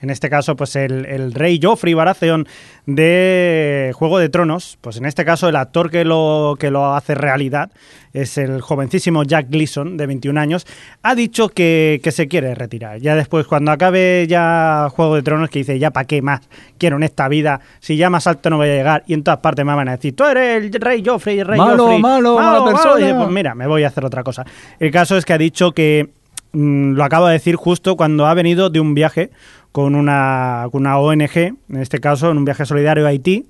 en 0.04 0.10
este 0.10 0.30
caso, 0.30 0.54
pues 0.54 0.76
el, 0.76 1.06
el 1.06 1.32
rey 1.32 1.58
Joffrey 1.60 1.94
Baratheon 1.94 2.46
de 2.86 3.90
Juego 3.94 4.18
de 4.18 4.28
Tronos, 4.28 4.78
pues 4.80 4.99
en 4.99 5.06
este 5.06 5.25
caso 5.25 5.49
el 5.49 5.56
actor 5.56 5.90
que 5.90 6.04
lo, 6.04 6.56
que 6.58 6.70
lo 6.70 6.94
hace 6.94 7.14
realidad 7.14 7.70
es 8.12 8.38
el 8.38 8.61
jovencísimo 8.61 9.25
Jack 9.25 9.49
Gleason, 9.50 9.96
de 9.96 10.06
21 10.06 10.38
años, 10.38 10.66
ha 11.02 11.14
dicho 11.14 11.49
que, 11.49 12.00
que 12.02 12.12
se 12.12 12.28
quiere 12.28 12.54
retirar. 12.54 13.00
Ya 13.00 13.16
después, 13.16 13.46
cuando 13.46 13.73
acabe 13.73 14.26
ya 14.28 14.88
Juego 14.94 15.16
de 15.16 15.23
Tronos, 15.23 15.50
que 15.50 15.61
dice, 15.61 15.78
ya 15.78 15.90
para 15.90 16.06
qué 16.06 16.23
más 16.23 16.42
quiero 16.78 16.96
en 16.96 17.02
esta 17.02 17.26
vida, 17.28 17.61
si 17.80 17.96
ya 17.96 18.11
más 18.11 18.26
alto 18.26 18.50
no 18.50 18.58
voy 18.58 18.68
a 18.68 18.75
llegar, 18.75 19.02
y 19.06 19.14
en 19.14 19.25
todas 19.25 19.40
partes 19.40 19.64
me 19.64 19.75
van 19.75 19.88
a 19.88 19.92
decir, 19.92 20.14
tú 20.14 20.25
eres 20.25 20.62
el 20.62 20.80
rey 20.80 21.02
Joffrey, 21.04 21.40
el 21.40 21.46
rey 21.46 21.58
Malo, 21.58 21.84
Joffrey. 21.84 22.02
malo, 22.02 22.37
mala 22.37 22.64
persona". 22.64 23.00
Y 23.00 23.04
dice, 23.04 23.14
pues 23.16 23.30
mira, 23.30 23.54
me 23.54 23.66
voy 23.66 23.82
a 23.82 23.88
hacer 23.88 24.04
otra 24.04 24.23
cosa. 24.23 24.44
El 24.78 24.90
caso 24.92 25.16
es 25.16 25.25
que 25.25 25.32
ha 25.32 25.38
dicho 25.38 25.73
que 25.73 26.11
mm, 26.52 26.92
lo 26.92 27.02
acaba 27.02 27.28
de 27.30 27.34
decir 27.34 27.56
justo 27.56 27.96
cuando 27.96 28.26
ha 28.26 28.34
venido 28.34 28.70
de 28.70 28.78
un 28.78 28.94
viaje 28.94 29.30
con 29.75 29.97
una, 29.97 30.69
con 30.71 30.83
una 30.83 30.99
ONG, 31.00 31.37
en 31.37 31.57
este 31.81 31.99
caso 31.99 32.31
en 32.31 32.38
un 32.38 32.45
viaje 32.45 32.64
solidario 32.64 33.07
a 33.07 33.09
Haití, 33.09 33.47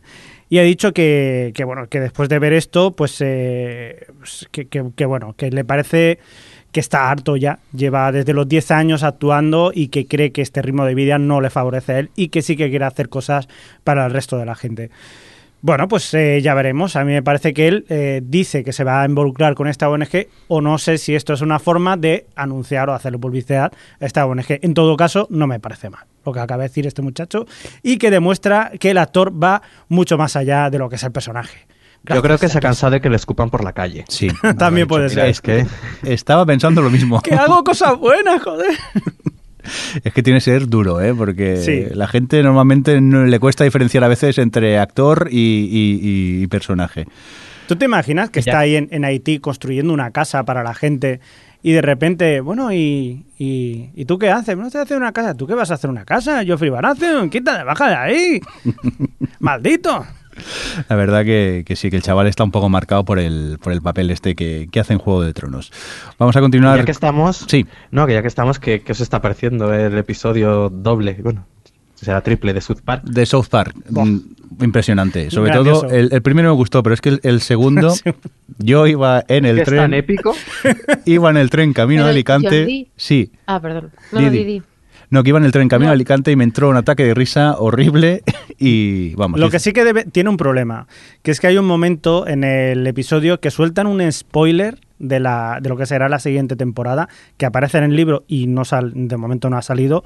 y 0.48 0.56
ha 0.58 0.62
dicho 0.62 0.94
que, 0.94 1.52
que, 1.54 1.64
bueno 1.64 1.86
que 1.90 2.00
después 2.00 2.30
de 2.30 2.38
ver 2.38 2.54
esto, 2.54 2.92
pues 2.92 3.18
eh, 3.20 4.06
pues, 4.20 4.48
que, 4.50 4.66
que- 4.66 5.04
bueno 5.04 5.34
que 5.36 5.50
le 5.50 5.66
parece 5.66 6.18
que 6.72 6.80
está 6.80 7.10
harto 7.10 7.36
ya, 7.36 7.58
lleva 7.76 8.10
desde 8.10 8.32
los 8.32 8.48
10 8.48 8.70
años 8.70 9.02
actuando 9.02 9.70
y 9.74 9.88
que 9.88 10.06
cree 10.06 10.32
que 10.32 10.40
este 10.40 10.62
ritmo 10.62 10.86
de 10.86 10.94
vida 10.94 11.18
no 11.18 11.42
le 11.42 11.50
favorece 11.50 11.92
a 11.92 11.98
él 11.98 12.10
y 12.16 12.28
que 12.28 12.40
sí 12.40 12.56
que 12.56 12.70
quiere 12.70 12.86
hacer 12.86 13.10
cosas 13.10 13.46
para 13.84 14.06
el 14.06 14.10
resto 14.10 14.38
de 14.38 14.46
la 14.46 14.54
gente. 14.54 14.88
Bueno, 15.60 15.88
pues 15.88 16.12
eh, 16.14 16.40
ya 16.42 16.54
veremos. 16.54 16.96
A 16.96 17.04
mí 17.04 17.12
me 17.12 17.22
parece 17.22 17.52
que 17.52 17.68
él 17.68 17.84
eh, 17.90 18.22
dice 18.24 18.64
que 18.64 18.72
se 18.72 18.82
va 18.82 19.02
a 19.02 19.06
involucrar 19.06 19.54
con 19.54 19.68
esta 19.68 19.90
ONG 19.90 20.26
o 20.48 20.62
no 20.62 20.78
sé 20.78 20.96
si 20.96 21.14
esto 21.14 21.34
es 21.34 21.42
una 21.42 21.58
forma 21.58 21.98
de 21.98 22.24
anunciar 22.34 22.88
o 22.88 22.94
hacerle 22.94 23.18
publicidad 23.18 23.72
a 24.00 24.06
esta 24.06 24.24
ONG. 24.24 24.58
En 24.62 24.72
todo 24.72 24.96
caso, 24.96 25.26
no 25.28 25.46
me 25.46 25.60
parece 25.60 25.90
mal 25.90 26.04
lo 26.24 26.32
que 26.32 26.40
acaba 26.40 26.62
de 26.62 26.68
decir 26.68 26.86
este 26.86 27.02
muchacho 27.02 27.46
y 27.82 27.98
que 27.98 28.10
demuestra 28.10 28.72
que 28.78 28.90
el 28.90 28.98
actor 28.98 29.32
va 29.42 29.62
mucho 29.88 30.16
más 30.18 30.36
allá 30.36 30.70
de 30.70 30.78
lo 30.78 30.88
que 30.88 30.96
es 30.96 31.02
el 31.02 31.12
personaje. 31.12 31.66
Yo 32.06 32.20
creo 32.20 32.36
que 32.36 32.48
se 32.50 32.58
ha 32.58 32.60
cansado 32.60 32.90
de 32.92 33.00
que 33.00 33.08
le 33.08 33.16
escupan 33.16 33.48
por 33.48 33.64
la 33.64 33.72
calle. 33.72 34.04
Sí. 34.08 34.28
También 34.58 34.86
puede 34.86 35.08
Mira, 35.08 35.22
ser. 35.22 35.30
es 35.30 35.40
que 35.40 35.66
Estaba 36.02 36.44
pensando 36.44 36.82
lo 36.82 36.90
mismo. 36.90 37.20
Que 37.22 37.34
hago 37.34 37.64
cosas 37.64 37.98
buenas, 37.98 38.42
joder. 38.42 38.72
Es 40.02 40.12
que 40.12 40.22
tiene 40.22 40.36
que 40.38 40.42
ser 40.42 40.68
duro, 40.68 41.00
¿eh? 41.00 41.14
Porque 41.14 41.56
Sí. 41.56 41.86
la 41.94 42.06
gente 42.06 42.42
normalmente 42.42 43.00
no 43.00 43.24
le 43.24 43.40
cuesta 43.40 43.64
diferenciar 43.64 44.04
a 44.04 44.08
veces 44.08 44.36
entre 44.36 44.78
actor 44.78 45.28
y, 45.30 45.38
y- 45.38 46.42
y 46.42 46.46
personaje. 46.48 47.06
¿Tú 47.66 47.76
te 47.76 47.86
imaginas 47.86 48.28
que 48.28 48.42
Ya. 48.42 48.50
está 48.52 48.58
ahí 48.58 48.76
en, 48.76 48.88
en 48.90 49.06
Haití 49.06 49.38
construyendo 49.38 49.94
una 49.94 50.10
casa 50.10 50.44
para 50.44 50.62
la 50.62 50.74
gente 50.74 51.20
y 51.66 51.72
de 51.72 51.80
repente, 51.80 52.40
bueno, 52.42 52.70
¿y, 52.74 53.24
y, 53.38 53.88
¿y 53.94 54.04
tú 54.04 54.18
qué 54.18 54.30
haces? 54.30 54.54
No 54.54 54.66
estoy 54.66 54.82
haciendo 54.82 55.02
una 55.02 55.14
casa. 55.14 55.32
¿Tú 55.34 55.46
qué 55.46 55.54
vas 55.54 55.70
a 55.70 55.74
hacer 55.74 55.88
una 55.88 56.04
casa? 56.04 56.42
Yo 56.42 56.58
Baratheon, 56.58 57.30
quítate, 57.30 57.64
baja 57.64 57.88
de 57.88 57.94
ahí. 57.94 58.40
¡Maldito! 59.40 60.04
La 60.90 60.96
verdad 60.96 61.24
que, 61.24 61.62
que 61.66 61.74
sí, 61.74 61.88
que 61.88 61.96
el 61.96 62.02
chaval 62.02 62.26
está 62.26 62.44
un 62.44 62.50
poco 62.50 62.68
marcado 62.68 63.06
por 63.06 63.18
el, 63.18 63.58
por 63.62 63.72
el 63.72 63.80
papel 63.80 64.10
este 64.10 64.34
que, 64.34 64.68
que 64.70 64.78
hace 64.78 64.92
en 64.92 64.98
Juego 64.98 65.22
de 65.22 65.32
Tronos. 65.32 65.72
Vamos 66.18 66.36
a 66.36 66.40
continuar. 66.42 66.76
Ya 66.78 66.84
que 66.84 66.90
estamos, 66.90 67.46
Sí. 67.48 67.64
no, 67.90 68.06
que 68.06 68.12
ya 68.12 68.20
que 68.20 68.28
estamos, 68.28 68.58
que, 68.58 68.82
que 68.82 68.92
os 68.92 69.00
está 69.00 69.22
pareciendo 69.22 69.72
el 69.72 69.96
episodio 69.96 70.68
doble, 70.68 71.16
bueno, 71.22 71.46
será 72.04 72.20
triple 72.22 72.52
de 72.52 72.60
South 72.60 72.80
Park. 72.84 73.02
De 73.04 73.26
South 73.26 73.46
Park. 73.50 73.74
Buah. 73.88 74.04
Mm, 74.04 74.20
Impresionante. 74.62 75.30
Sobre 75.32 75.50
Grandioso. 75.50 75.82
todo, 75.82 75.90
el, 75.90 76.10
el 76.12 76.22
primero 76.22 76.50
me 76.50 76.54
gustó, 76.54 76.82
pero 76.84 76.94
es 76.94 77.00
que 77.00 77.08
el, 77.08 77.20
el 77.24 77.40
segundo, 77.40 77.92
yo 78.58 78.86
iba 78.86 79.24
en 79.26 79.44
el 79.46 79.58
es 79.58 79.64
tan 79.64 79.74
tren. 79.90 79.94
épico. 79.94 80.34
Iba 81.06 81.30
en 81.30 81.36
el 81.38 81.50
tren 81.50 81.72
camino 81.72 82.02
a 82.02 82.06
el 82.06 82.10
Alicante. 82.12 82.66
Jordi- 82.66 82.88
Sí. 82.96 83.32
Ah, 83.46 83.60
perdón. 83.60 83.90
No, 84.12 84.18
Di, 84.20 84.24
no, 84.26 84.30
di. 84.30 84.38
di, 84.38 84.44
di. 84.44 84.62
No, 85.10 85.22
que 85.22 85.28
iba 85.30 85.38
en 85.38 85.44
el 85.44 85.52
tren 85.52 85.68
camino 85.68 85.86
No. 85.88 85.90
a 85.90 85.94
Alicante 85.94 86.30
y 86.32 86.36
me 86.36 86.44
entró 86.44 86.68
un 86.70 86.76
ataque 86.76 87.04
de 87.04 87.14
risa 87.14 87.56
horrible 87.58 88.22
y 88.58 89.14
vamos. 89.16 89.38
Lo 89.40 89.50
que 89.50 89.58
sí 89.58 89.72
que 89.72 89.84
debe- 89.84 90.04
tiene 90.10 90.30
un 90.30 90.36
problema, 90.36 90.86
que 91.22 91.30
es 91.30 91.40
que 91.40 91.46
hay 91.48 91.58
un 91.58 91.66
momento 91.66 92.26
en 92.26 92.42
el 92.44 92.86
episodio 92.86 93.38
que 93.40 93.50
sueltan 93.50 93.86
un 93.86 94.10
spoiler 94.12 94.78
de, 94.98 95.20
la, 95.20 95.58
de 95.60 95.68
lo 95.68 95.76
que 95.76 95.86
será 95.86 96.08
la 96.08 96.18
siguiente 96.20 96.56
temporada, 96.56 97.08
que 97.36 97.44
aparece 97.46 97.78
en 97.78 97.84
el 97.84 97.96
libro 97.96 98.24
y 98.28 98.46
no 98.46 98.64
sal, 98.64 98.92
de 98.94 99.16
momento 99.16 99.50
no 99.50 99.56
ha 99.58 99.62
salido, 99.62 100.04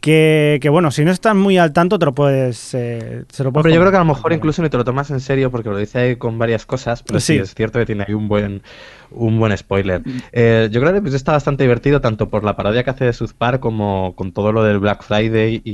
que, 0.00 0.58
que, 0.60 0.68
bueno, 0.68 0.90
si 0.90 1.04
no 1.04 1.10
estás 1.10 1.34
muy 1.34 1.58
al 1.58 1.72
tanto 1.72 1.98
te 1.98 2.06
lo 2.06 2.14
puedes... 2.14 2.74
eh, 2.74 3.24
se 3.28 3.42
lo 3.44 3.52
puedes 3.52 3.64
Pero 3.64 3.74
yo 3.74 3.80
creo 3.80 3.90
que 3.90 3.96
a 3.96 4.00
lo 4.00 4.06
mejor 4.06 4.32
incluso 4.32 4.62
ni 4.62 4.68
te 4.68 4.76
lo 4.76 4.84
tomas 4.84 5.10
en 5.10 5.20
serio 5.20 5.50
porque 5.50 5.68
lo 5.68 5.76
dice 5.76 5.98
ahí 5.98 6.16
con 6.16 6.38
varias 6.38 6.64
cosas, 6.66 7.02
pero 7.02 7.18
sí, 7.20 7.34
Sí. 7.34 7.38
es 7.40 7.54
cierto 7.54 7.78
que 7.78 7.86
tiene 7.86 8.04
ahí 8.06 8.14
un 8.14 8.28
buen, 8.28 8.62
un 9.10 9.38
buen 9.38 9.56
spoiler. 9.56 10.02
Eh, 10.32 10.68
yo 10.70 10.80
creo 10.80 11.02
que 11.02 11.08
está 11.10 11.32
bastante 11.32 11.64
divertido 11.64 12.00
tanto 12.00 12.28
por 12.28 12.44
la 12.44 12.54
parodia 12.56 12.84
que 12.84 12.90
hace 12.90 13.04
de 13.06 13.12
South 13.12 13.32
Park 13.36 13.60
como 13.60 14.14
con 14.14 14.32
todo 14.32 14.52
lo 14.52 14.62
del 14.62 14.78
Black 14.78 15.02
Friday 15.02 15.60
y, 15.64 15.70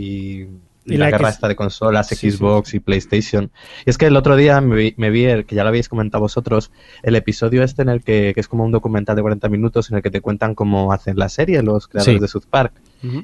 y 0.87 0.95
Y 0.95 0.97
la, 0.97 1.05
la 1.07 1.11
guerra 1.11 1.29
X- 1.29 1.35
esta 1.37 1.49
de 1.49 1.57
consolas, 1.57 2.07
Sí, 2.09 2.17
sí, 2.17 2.31
Xbox 2.31 2.73
y 2.75 2.81
PlayStation. 2.81 3.50
Y 3.85 3.91
es 3.91 3.99
que 3.99 4.07
el 4.07 4.17
otro 4.17 4.35
día 4.37 4.61
me 4.62 4.75
vi, 4.76 4.95
me 4.97 5.11
vi 5.11 5.26
el, 5.26 5.45
que 5.45 5.55
ya 5.55 5.62
lo 5.62 5.69
habéis 5.69 5.88
comentado 5.88 6.23
vosotros, 6.23 6.71
el 7.02 7.17
episodio 7.17 7.62
este 7.62 7.83
en 7.83 7.88
el 7.91 8.02
que, 8.02 8.33
que 8.35 8.41
es 8.41 8.49
como 8.49 8.64
un 8.64 8.73
documental 8.73 9.14
de 9.14 9.23
40 9.23 9.49
minutos 9.50 9.91
en 9.91 9.99
el 9.99 10.02
que 10.02 10.11
te 10.11 10.21
cuentan 10.23 10.55
cómo 10.55 10.93
hacen 10.93 11.19
la 11.19 11.29
serie 11.29 11.62
los 11.62 11.87
creadores 11.87 12.21
de 12.21 12.29
South 12.29 12.47
Park. 12.49 12.73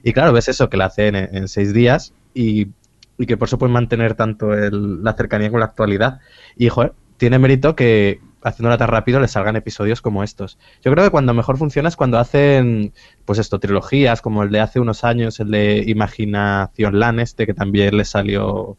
Y 0.03 0.13
claro, 0.13 0.33
ves 0.33 0.49
eso, 0.49 0.69
que 0.69 0.77
la 0.77 0.87
hacen 0.87 1.15
en, 1.15 1.49
seis 1.49 1.73
días 1.73 2.13
y, 2.35 2.69
y 3.19 3.27
que 3.27 3.37
por 3.37 3.49
eso 3.49 3.59
pueden 3.59 3.73
mantener 3.73 4.15
tanto 4.15 4.53
el- 4.55 5.03
la 5.05 5.15
cercanía 5.15 5.51
con 5.51 5.61
la 5.61 5.67
actualidad. 5.67 6.21
Y, 6.57 6.69
joder, 6.69 6.93
tiene 7.17 7.39
mérito 7.39 7.77
que 7.77 8.21
haciéndola 8.43 8.79
tan 8.79 8.89
rápido 8.89 9.21
les 9.21 9.33
salgan 9.33 9.57
episodios 9.57 10.01
como 10.01 10.23
estos. 10.23 10.59
Yo 10.85 10.93
creo 10.93 11.05
que 11.05 11.11
cuando 11.11 11.35
mejor 11.35 11.59
funciona 11.59 11.89
es 11.89 11.97
cuando 11.97 12.19
hacen, 12.19 12.93
pues 13.25 13.39
esto, 13.39 13.59
trilogías, 13.59 14.21
como 14.23 14.43
el 14.43 14.51
de 14.51 14.61
hace 14.61 14.81
unos 14.81 15.05
años, 15.05 15.41
el 15.41 15.51
de 15.51 15.85
Imaginación 15.87 16.99
Lan, 16.99 17.21
este, 17.21 17.47
que 17.47 17.55
también 17.55 17.97
les 17.97 18.09
salió, 18.09 18.77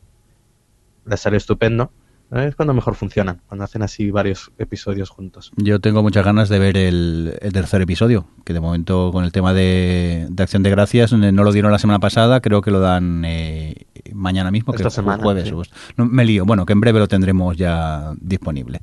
les 1.05 1.19
salió 1.19 1.37
estupendo. 1.37 1.91
¿No? 2.29 2.41
Es 2.41 2.55
cuando 2.55 2.73
mejor 2.73 2.95
funcionan, 2.95 3.41
cuando 3.47 3.63
hacen 3.65 3.81
así 3.81 4.11
varios 4.11 4.51
episodios 4.57 5.09
juntos. 5.09 5.51
Yo 5.57 5.79
tengo 5.79 6.01
muchas 6.03 6.23
ganas 6.25 6.49
de 6.49 6.59
ver 6.59 6.77
el, 6.77 7.37
el 7.41 7.53
tercer 7.53 7.81
episodio, 7.81 8.25
que 8.45 8.53
de 8.53 8.59
momento 8.59 9.11
con 9.11 9.23
el 9.25 9.31
tema 9.31 9.53
de, 9.53 10.27
de 10.29 10.43
Acción 10.43 10.63
de 10.63 10.69
Gracias 10.69 11.11
eh, 11.13 11.31
no 11.31 11.43
lo 11.43 11.51
dieron 11.51 11.71
la 11.71 11.79
semana 11.79 11.99
pasada, 11.99 12.41
creo 12.41 12.61
que 12.61 12.71
lo 12.71 12.79
dan 12.79 13.23
eh, 13.25 13.75
mañana 14.13 14.51
mismo, 14.51 14.73
que 14.73 14.77
Esta 14.77 14.87
es 14.89 14.93
semana, 14.93 15.21
jueves. 15.23 15.47
sí. 15.47 15.53
No, 15.97 16.05
me 16.05 16.25
lío, 16.25 16.45
bueno, 16.45 16.65
que 16.65 16.73
en 16.73 16.81
breve 16.81 16.99
lo 16.99 17.07
tendremos 17.07 17.55
ya 17.57 18.13
disponible. 18.19 18.81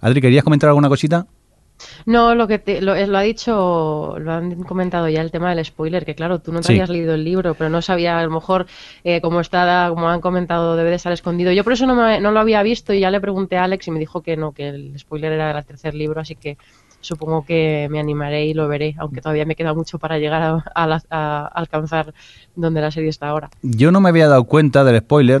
Adri, 0.00 0.20
¿querías 0.20 0.44
comentar 0.44 0.68
alguna 0.68 0.88
cosita? 0.88 1.26
No, 2.06 2.34
lo 2.34 2.46
que 2.46 2.58
te, 2.58 2.80
lo, 2.82 2.94
es- 2.94 3.08
lo 3.08 3.18
ha 3.18 3.22
dicho, 3.22 4.16
lo 4.18 4.32
han 4.32 4.62
comentado 4.64 5.08
ya 5.08 5.20
el 5.20 5.30
tema 5.30 5.54
del 5.54 5.64
spoiler, 5.64 6.04
que 6.04 6.14
claro, 6.14 6.38
tú 6.40 6.52
no 6.52 6.60
te 6.60 6.66
Sí. 6.68 6.72
habías 6.74 6.90
leído 6.90 7.14
el 7.14 7.24
libro, 7.24 7.54
pero 7.54 7.70
no 7.70 7.82
sabía 7.82 8.18
a 8.18 8.24
lo 8.24 8.30
mejor 8.30 8.66
eh, 9.04 9.20
cómo 9.20 9.40
está, 9.40 9.86
como 9.90 10.08
han 10.08 10.20
comentado, 10.20 10.76
debe 10.76 10.90
de 10.90 10.96
estar 10.96 11.12
escondido. 11.12 11.52
Yo 11.52 11.64
por 11.64 11.72
eso 11.72 11.86
no, 11.86 11.94
me- 11.94 12.20
no 12.20 12.32
lo 12.32 12.40
había 12.40 12.62
visto 12.62 12.92
y 12.92 13.00
ya 13.00 13.10
le 13.10 13.20
pregunté 13.20 13.56
a 13.56 13.64
Alex 13.64 13.88
y 13.88 13.90
me 13.90 13.98
dijo 13.98 14.22
que 14.22 14.36
no, 14.36 14.52
que 14.52 14.68
el 14.68 14.98
spoiler 14.98 15.32
era 15.32 15.54
del 15.54 15.64
tercer 15.64 15.94
libro, 15.94 16.20
así 16.20 16.34
que 16.36 16.56
supongo 17.02 17.46
que 17.46 17.88
me 17.90 17.98
animaré 17.98 18.44
y 18.44 18.52
lo 18.52 18.68
veré, 18.68 18.94
aunque 18.98 19.22
todavía 19.22 19.46
me 19.46 19.56
queda 19.56 19.72
mucho 19.72 19.98
para 19.98 20.18
llegar 20.18 20.42
a, 20.42 20.64
a 20.74 20.86
la- 20.86 21.02
a 21.08 21.46
alcanzar 21.46 22.12
donde 22.54 22.82
la 22.82 22.90
serie 22.90 23.08
está 23.08 23.28
ahora. 23.28 23.48
Yo 23.62 23.90
no 23.90 24.02
me 24.02 24.10
había 24.10 24.28
dado 24.28 24.44
cuenta 24.44 24.84
del 24.84 24.98
spoiler. 24.98 25.40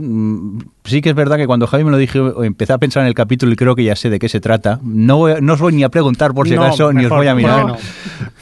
Sí 0.84 1.00
que 1.02 1.10
es 1.10 1.14
verdad 1.14 1.36
que 1.36 1.46
cuando 1.46 1.66
Javi 1.66 1.84
me 1.84 1.90
lo 1.90 1.96
dijo, 1.98 2.42
empecé 2.42 2.72
a 2.72 2.78
pensar 2.78 3.02
en 3.02 3.08
el 3.08 3.14
capítulo 3.14 3.52
y 3.52 3.56
creo 3.56 3.74
que 3.76 3.84
ya 3.84 3.94
sé 3.96 4.10
de 4.10 4.18
qué 4.18 4.28
se 4.28 4.40
trata. 4.40 4.80
No, 4.82 5.18
voy 5.18 5.34
no 5.40 5.52
os 5.52 5.60
voy 5.60 5.72
ni 5.72 5.82
a 5.84 5.88
preguntar 5.88 6.32
por 6.34 6.48
si 6.48 6.54
No, 6.54 6.64
acaso, 6.64 6.92
ni 6.92 7.04
os 7.04 7.10
voy 7.10 7.26
a 7.26 7.34
mirar. 7.34 7.66
no. 7.66 7.76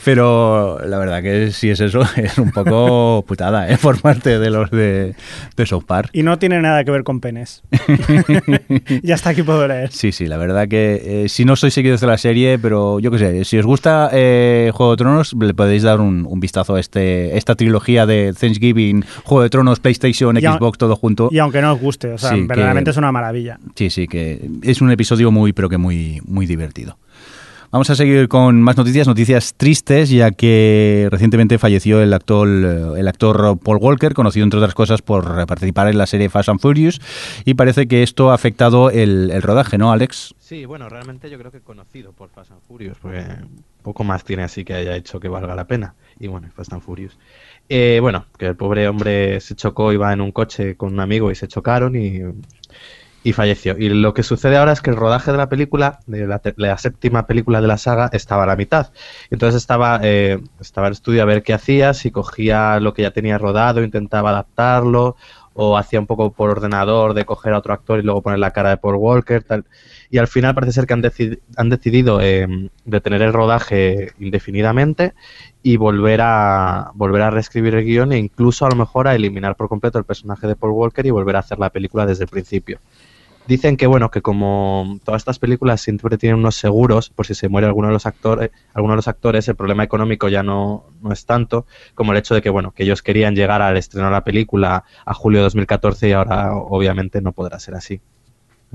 Pero 0.05 0.79
la 0.87 0.97
verdad 0.99 1.23
que 1.23 1.51
si 1.51 1.69
es 1.71 1.81
eso, 1.81 2.01
es 2.17 2.39
un 2.39 2.51
poco 2.53 3.25
putada, 3.27 3.69
¿eh? 3.71 3.77
Por 3.81 4.01
parte 4.01 4.39
de 4.39 4.51
los 4.51 4.71
de, 4.71 5.15
de 5.57 5.67
South 5.67 5.85
Park. 5.87 6.11
Y 6.13 6.23
no 6.23 6.39
tiene 6.39 6.61
nada 6.61 6.85
que 6.85 6.91
ver 6.91 7.03
con 7.05 7.21
penes. 7.21 7.63
ya 9.03 9.15
está 9.15 9.31
aquí 9.31 9.43
puedo 9.43 9.67
leer. 9.67 9.91
Sí, 9.93 10.13
sí, 10.13 10.27
la 10.27 10.37
verdad 10.37 10.69
que 10.69 11.25
eh, 11.25 11.29
si 11.29 11.45
no 11.45 11.57
sois 11.57 11.75
seguidores 11.75 12.01
de 12.01 12.07
la 12.07 12.19
serie, 12.19 12.59
pero 12.59 13.01
yo 13.01 13.11
qué 13.11 13.19
sé, 13.19 13.45
si 13.45 13.59
os 13.59 13.67
gusta 13.67 14.09
eh, 14.13 14.71
Juego 14.73 14.93
de 14.93 14.97
Tronos, 14.99 15.35
le 15.39 15.55
podéis 15.55 15.83
dar 15.83 16.01
un, 16.01 16.27
un 16.29 16.41
vistazo 16.41 16.77
a 16.77 16.81
este, 16.81 17.37
esta 17.37 17.55
trilogía 17.55 18.07
de 18.07 18.33
Thanksgiving, 18.39 19.05
Juego 19.25 19.43
de 19.43 19.51
Tronos, 19.51 19.81
PlayStation, 19.81 20.37
Y 20.37 20.41
Xbox, 20.41 20.79
todo 20.79 20.97
junto. 20.97 21.29
Y 21.33 21.39
aunque 21.39 21.61
no 21.61 21.73
os 21.73 21.81
guste, 21.81 22.13
o 22.13 22.19
sea, 22.19 22.28
Sí, 22.35 22.47
verdaderamente 22.47 22.89
que- 22.89 22.93
es 22.93 22.97
una 22.97 23.13
maravilla. 23.13 23.59
Sí, 23.75 23.91
sí, 23.91 24.07
que 24.09 24.49
es 24.63 24.81
un 24.81 24.91
episodio 24.91 25.31
muy, 25.31 25.53
pero 25.53 25.69
que 25.69 25.79
muy, 25.79 26.21
muy 26.27 26.47
divertido. 26.47 26.97
Vamos 27.71 27.91
a 27.91 27.95
seguir 27.97 28.29
con 28.29 28.63
más 28.63 28.79
noticias, 28.79 29.07
noticias 29.07 29.53
tristes, 29.55 30.09
ya 30.09 30.31
que 30.31 31.07
recientemente 31.11 31.59
falleció 31.59 32.01
el 32.01 32.15
actor, 32.15 32.49
eh, 32.49 33.01
el 33.01 33.07
actor 33.07 33.59
Paul 33.63 33.77
Walker, 33.79 34.15
conocido 34.15 34.45
entre 34.45 34.59
otras 34.59 34.73
cosas 34.73 35.03
por 35.03 35.45
participar 35.47 35.89
en 35.89 35.99
la 35.99 36.07
serie 36.07 36.31
Fast 36.31 36.49
and 36.49 36.61
Furious, 36.61 36.99
y 37.45 37.53
parece 37.55 37.87
que 37.87 38.03
esto 38.03 38.31
ha 38.31 38.35
afectado 38.35 38.89
el, 38.91 39.31
el 39.31 39.43
rodaje, 39.43 39.77
¿no, 39.77 39.93
Alex? 39.93 40.35
Sí, 40.39 40.65
bueno, 40.65 40.89
realmente 40.89 41.29
yo 41.29 41.39
creo 41.39 41.51
que 41.53 41.61
conocido 41.61 42.13
por 42.13 42.31
Fast 42.31 42.53
and 42.53 42.63
Furious, 42.67 42.97
porque 43.03 43.23
poco 43.83 44.03
más 44.03 44.25
tiene 44.25 44.45
así 44.45 44.65
que 44.65 44.73
haya 44.73 44.97
hecho 44.97 45.21
que 45.21 45.29
valga 45.29 45.55
la 45.55 45.67
pena. 45.67 45.95
Y 46.19 46.27
bueno, 46.29 46.49
Fast 46.57 46.73
and 46.73 46.81
Furious. 46.81 47.19
Eh, 47.71 47.99
bueno, 48.01 48.27
que 48.39 48.47
el 48.47 48.57
pobre 48.57 48.89
hombre 48.89 49.41
se 49.41 49.55
chocó, 49.55 49.93
iba 49.93 50.13
en 50.13 50.21
un 50.23 50.33
coche 50.33 50.77
con 50.77 50.93
un 50.95 51.01
amigo 51.01 51.31
y 51.31 51.35
se 51.35 51.49
chocaron 51.49 51.97
y, 51.97 52.21
y 53.23 53.33
falleció. 53.33 53.77
Y 53.79 53.89
lo 53.91 54.15
que 54.15 54.23
sucede 54.23 54.57
ahora 54.57 54.73
es 54.73 54.81
que 54.81 54.91
el 54.91 54.97
rodaje 54.97 55.33
de 55.33 55.39
la 55.39 55.49
película, 55.49 56.01
de 56.07 56.27
la, 56.27 56.39
te- 56.39 56.55
la 56.57 56.79
séptima 56.79 57.27
película 57.27 57.61
de 57.61 57.67
la 57.67 57.77
saga, 57.79 58.09
estaba 58.13 58.45
a 58.45 58.47
la 58.47 58.57
mitad. 58.57 58.93
Entonces 59.31 59.61
estaba, 59.61 60.01
eh, 60.03 60.41
estaba 60.61 60.87
el 60.87 60.93
estudio 60.95 61.23
a 61.23 61.27
ver 61.27 61.43
qué 61.43 61.53
hacía, 61.53 61.95
si 61.95 62.11
cogía 62.11 62.81
lo 62.81 62.95
que 62.95 63.03
ya 63.03 63.11
tenía 63.11 63.37
rodado, 63.39 63.83
intentaba 63.83 64.31
adaptarlo, 64.31 65.17
o 65.61 65.77
hacía 65.77 65.99
un 65.99 66.07
poco 66.07 66.33
por 66.33 66.51
ordenador 66.51 67.15
de 67.15 67.25
coger 67.25 67.53
a 67.53 67.59
otro 67.59 67.75
actor 67.75 67.99
y 67.99 68.03
luego 68.03 68.23
poner 68.23 68.39
la 68.39 68.53
cara 68.53 68.71
de 68.71 68.77
Paul 68.77 68.95
Walker, 68.97 69.43
tal. 69.43 69.65
Y 70.09 70.19
al 70.19 70.29
final 70.29 70.55
parece 70.55 70.73
ser 70.73 70.87
que 70.87 70.95
han, 70.95 71.03
han 71.57 71.69
decidido 71.71 72.21
eh, 72.21 72.47
detener 72.85 73.23
el 73.23 73.33
rodaje 73.33 74.13
indefinidamente 74.21 75.15
y 75.63 75.77
volver 75.77 76.21
a 76.23 76.93
volver 76.95 77.23
a 77.23 77.31
reescribir 77.31 77.75
el 77.75 77.85
guion 77.85 78.13
e 78.13 78.19
incluso 78.19 78.65
a 78.67 78.71
lo 78.71 78.77
mejor 78.77 79.09
a 79.09 79.15
eliminar 79.15 79.57
por 79.57 79.69
completo 79.69 79.99
el 79.99 80.05
personaje 80.05 80.47
de 80.47 80.57
Paul 80.57 80.73
Walker 80.73 81.05
y 81.05 81.11
volver 81.11 81.37
a 81.37 81.41
hacer 81.41 81.59
la 81.59 81.71
película 81.71 82.07
desde 82.07 82.25
el 82.25 82.31
principio. 82.31 82.79
Dicen 83.49 83.79
que 83.79 83.87
bueno, 83.87 84.11
que 84.11 84.21
como 84.21 85.01
todas 85.05 85.23
estas 85.23 85.39
películas 85.39 85.81
siempre 85.81 86.19
tienen 86.19 86.39
unos 86.39 86.57
seguros 86.57 87.09
por 87.09 87.27
si 87.27 87.35
se 87.35 87.49
muere 87.49 87.67
alguno 87.67 87.89
de 87.89 87.95
los 87.95 88.05
actores, 88.05 88.51
alguno 88.75 88.93
de 88.93 88.97
los 88.97 89.09
actores, 89.09 89.49
el 89.49 89.57
problema 89.57 89.83
económico 89.83 90.29
ya 90.29 90.43
no, 90.43 90.85
no 91.01 91.13
es 91.13 91.25
tanto 91.25 91.65
como 91.95 92.13
el 92.13 92.19
hecho 92.19 92.35
de 92.35 92.43
que 92.43 92.51
bueno, 92.51 92.73
que 92.73 92.83
ellos 92.83 93.01
querían 93.03 93.35
llegar 93.35 93.63
al 93.63 93.79
estreno 93.79 94.09
de 94.09 94.13
la 94.13 94.23
película 94.23 94.85
a 95.07 95.15
julio 95.15 95.39
de 95.39 95.45
2014 95.45 96.11
y 96.11 96.13
ahora 96.13 96.55
obviamente 96.55 97.23
no 97.23 97.33
podrá 97.33 97.59
ser 97.59 97.75
así. 97.75 98.03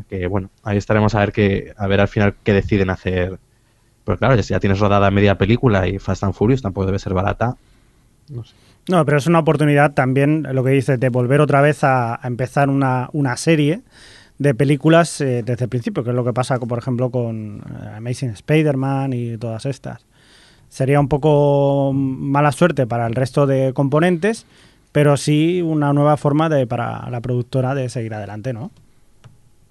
Que 0.10 0.26
bueno, 0.26 0.50
ahí 0.64 0.78
estaremos 0.78 1.14
a 1.14 1.20
ver 1.20 1.32
que 1.32 1.74
a 1.78 1.86
ver 1.86 2.02
al 2.02 2.08
final 2.08 2.36
qué 2.44 2.54
deciden 2.54 2.90
hacer. 2.90 3.38
Pero 4.06 4.18
claro, 4.18 4.42
si 4.42 4.54
ya 4.54 4.60
tienes 4.60 4.80
rodada 4.80 5.10
media 5.12 5.38
película 5.38 5.88
y 5.88 6.00
Fast 6.00 6.24
and 6.24 6.34
Furious 6.34 6.62
tampoco 6.62 6.86
debe 6.86 7.00
ser 7.00 7.14
barata. 7.14 7.56
No 8.30 8.44
sé. 8.44 8.54
No, 8.90 9.06
pero 9.06 9.18
es 9.18 9.28
una 9.28 9.40
oportunidad 9.40 9.94
también, 9.94 10.46
lo 10.52 10.64
que 10.64 10.72
dices, 10.72 11.00
de 11.00 11.10
volver 11.10 11.40
otra 11.40 11.62
vez 11.62 11.84
a, 11.84 12.20
empezar 12.24 12.70
una, 12.70 13.10
una 13.14 13.38
serie 13.38 13.82
de 14.40 14.54
películas 14.54 15.22
eh, 15.22 15.42
desde 15.46 15.66
el 15.66 15.70
principio, 15.70 16.04
que 16.04 16.10
es 16.10 16.16
lo 16.16 16.26
que 16.26 16.34
pasa, 16.34 16.60
por 16.60 16.80
ejemplo, 16.80 17.10
con 17.10 17.60
eh, 17.60 17.90
Amazing 17.98 18.32
Spider-Man 18.32 19.14
y 19.14 19.38
todas 19.38 19.66
estas. 19.66 20.06
Sería 20.68 21.00
un 21.00 21.08
poco 21.08 21.94
mala 21.94 22.52
suerte 22.52 22.86
para 22.86 23.08
el 23.08 23.16
resto 23.16 23.46
de 23.46 23.74
componentes, 23.74 24.46
pero 24.92 25.16
sí 25.16 25.62
una 25.62 25.94
nueva 25.94 26.18
forma 26.18 26.50
de 26.50 26.68
para 26.68 27.10
la 27.10 27.22
productora 27.22 27.76
de 27.76 27.88
seguir 27.90 28.14
adelante, 28.14 28.54
¿no? 28.54 28.72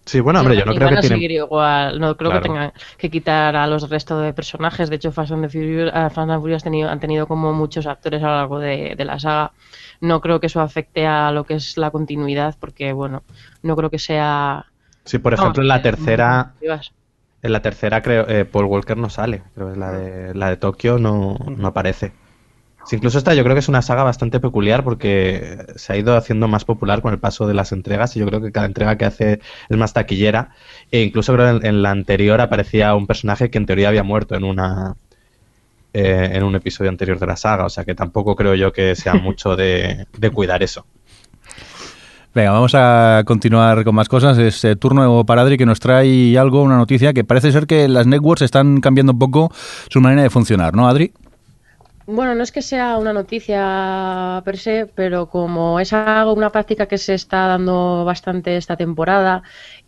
Sí, 0.05 0.19
bueno, 0.21 0.41
hombre, 0.41 0.57
yo 0.57 0.65
no 0.65 0.75
creo 0.75 0.89
que 0.89 0.95
a 0.97 1.01
tienen... 1.01 1.17
seguir 1.19 1.31
igual, 1.31 2.01
no 2.01 2.17
creo 2.17 2.31
Claro. 2.31 2.43
que 2.43 2.49
tengan 2.49 2.73
que 2.99 3.11
quitar 3.11 3.55
a 3.55 3.67
los 3.69 3.89
restos 3.89 4.21
de 4.23 4.33
personajes. 4.33 4.91
De 4.91 4.97
hecho, 4.97 5.13
Fast 5.13 5.31
and 5.33 5.45
the 5.45 5.49
Furious, 5.49 5.91
eh, 5.95 6.11
Fast 6.11 6.19
and 6.31 6.41
Furious 6.41 6.65
tenido- 6.65 6.91
han 6.91 6.99
tenido 6.99 7.29
como 7.29 7.53
muchos 7.53 7.87
actores 7.87 8.21
a 8.23 8.27
lo 8.27 8.33
largo 8.37 8.59
de, 8.59 8.95
de 8.97 9.05
la 9.05 9.19
saga. 9.21 9.53
No 10.01 10.21
creo 10.21 10.41
que 10.41 10.47
eso 10.49 10.61
afecte 10.61 11.07
a 11.07 11.31
lo 11.31 11.45
que 11.45 11.55
es 11.55 11.77
la 11.77 11.93
continuidad, 11.93 12.57
porque 12.59 12.93
bueno, 12.93 13.23
no 13.63 13.77
creo 13.77 13.91
que 13.91 14.01
sea. 14.01 14.67
Sí, 15.05 15.19
por 15.19 15.35
ejemplo, 15.35 15.63
en 15.63 15.69
la 15.69 15.77
eh, 15.77 15.81
tercera, 15.81 16.53
En 17.43 17.53
la 17.53 17.61
tercera, 17.63 18.03
creo, 18.03 18.29
eh, 18.29 18.45
Paul 18.45 18.65
Walker 18.67 18.97
no 18.97 19.09
sale. 19.09 19.43
Creo 19.55 19.73
que 19.73 19.79
la 19.79 19.93
de, 19.93 20.35
la 20.35 20.49
de 20.51 20.57
Tokio 20.57 20.99
no, 20.99 21.37
no 21.57 21.69
aparece. 21.69 22.13
Sí, 22.85 22.97
incluso 22.97 23.19
esta 23.19 23.35
yo 23.35 23.45
creo 23.45 23.55
que 23.55 23.61
es 23.61 23.69
una 23.69 23.83
saga 23.83 24.03
bastante 24.03 24.41
peculiar 24.41 24.83
porque 24.83 25.67
se 25.77 25.93
ha 25.93 25.97
ido 25.97 26.17
haciendo 26.17 26.49
más 26.49 26.65
popular 26.65 27.01
con 27.01 27.13
el 27.13 27.21
paso 27.21 27.47
de 27.47 27.55
las 27.55 27.73
entregas 27.73 28.17
y 28.17 28.21
yo 28.21 28.27
creo 28.27 28.41
que 28.41 28.51
cada 28.51 28.67
entrega 28.67 28.97
que 28.97 29.05
hace 29.05 29.41
es 29.69 29.77
más 29.77 29.93
taquillera. 29.93 30.51
E 30.91 31.03
incluso 31.03 31.33
creo 31.33 31.61
que 31.61 31.67
en, 31.67 31.75
en 31.75 31.83
la 31.83 31.91
anterior 31.91 32.41
aparecía 32.41 32.95
un 32.95 33.07
personaje 33.07 33.51
que 33.51 33.59
en 33.59 33.67
teoría 33.67 33.89
había 33.89 34.03
muerto 34.03 34.35
en 34.35 34.45
una 34.45 34.97
eh, 35.95 36.31
en 36.33 36.43
un 36.43 36.55
episodio 36.55 36.89
anterior 36.89 37.19
de 37.19 37.27
la 37.27 37.37
saga. 37.37 37.67
O 37.67 37.69
sea 37.69 37.85
que 37.85 37.95
tampoco 37.95 38.35
creo 38.35 38.55
yo 38.55 38.73
que 38.73 38.97
sea 38.97 39.15
mucho 39.23 39.57
de, 39.57 40.07
de 40.17 40.31
cuidar 40.31 40.63
eso. 40.63 40.87
Venga, 42.35 42.53
vamos 42.53 42.75
a 42.75 43.23
continuar 43.27 43.85
con 43.85 43.95
más 43.95 44.09
cosas. 44.09 44.39
Es 44.39 44.65
eh, 44.65 44.75
turno 44.75 45.25
para 45.27 45.43
Adri 45.43 45.59
que 45.59 45.67
nos 45.67 45.81
trae 45.81 46.39
algo, 46.39 46.63
una 46.63 46.79
noticia 46.79 47.13
que 47.13 47.25
parece 47.25 47.53
ser 47.53 47.67
que 47.67 47.89
las 47.89 48.07
networks 48.07 48.41
están 48.41 48.81
cambiando 48.81 49.13
un 49.13 49.19
poco 49.19 49.53
su 49.91 50.01
manera 50.01 50.23
de 50.23 50.31
funcionar, 50.31 50.75
¿no, 50.75 50.89
Adri? 50.89 51.13
Bueno, 52.07 52.35
no 52.35 52.43
es 52.43 52.53
que 52.53 52.63
sea 52.63 52.99
una 52.99 53.13
noticia 53.13 54.43
per 54.45 54.59
se, 54.59 54.87
pero 54.87 55.29
como 55.29 55.79
es 55.81 55.93
algo, 55.93 56.33
una 56.33 56.51
práctica 56.51 56.87
que 56.87 56.99
se 56.99 57.15
está 57.15 57.47
dando 57.47 58.05
bastante 58.05 58.57
esta 58.57 58.77
temporada 58.77 59.43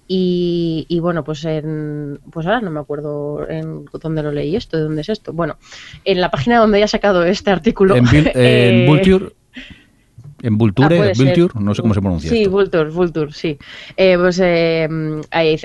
y, 0.07 0.87
y 0.89 1.01
bueno, 1.01 1.25
pues 1.25 1.45
en, 1.45 2.21
pues 2.31 2.47
ahora 2.47 2.61
no 2.61 2.71
me 2.71 2.81
acuerdo 2.81 3.49
en 3.49 3.87
dónde 3.87 4.23
lo 4.23 4.33
leí 4.33 4.55
esto, 4.55 4.77
de 4.77 4.83
dónde 4.83 5.01
es 5.01 5.09
esto. 5.09 5.33
Bueno, 5.33 5.57
en 6.05 6.21
la 6.21 6.31
página 6.31 6.59
donde 6.59 6.79
haya 6.79 6.89
sacado 6.89 7.25
este 7.25 7.51
artículo. 7.51 7.97
En, 7.97 8.07
en 8.09 8.33
eh, 8.35 8.85
Vulture, 8.87 9.33
en 10.45 10.59
Vulture, 10.59 11.11
Ah. 11.11 11.13
Vulture, 11.17 11.55
no 11.61 11.75
sé 11.75 11.83
cómo 11.83 11.95
se 11.95 12.01
pronuncia 12.01 12.31
Sí, 12.31 12.43
esto. 12.43 12.51
Vulture, 12.51 12.91
Vulture, 12.91 13.33
sí. 13.33 13.59
Eh, 13.97 14.17
pues 14.19 14.39
eh, 14.43 14.89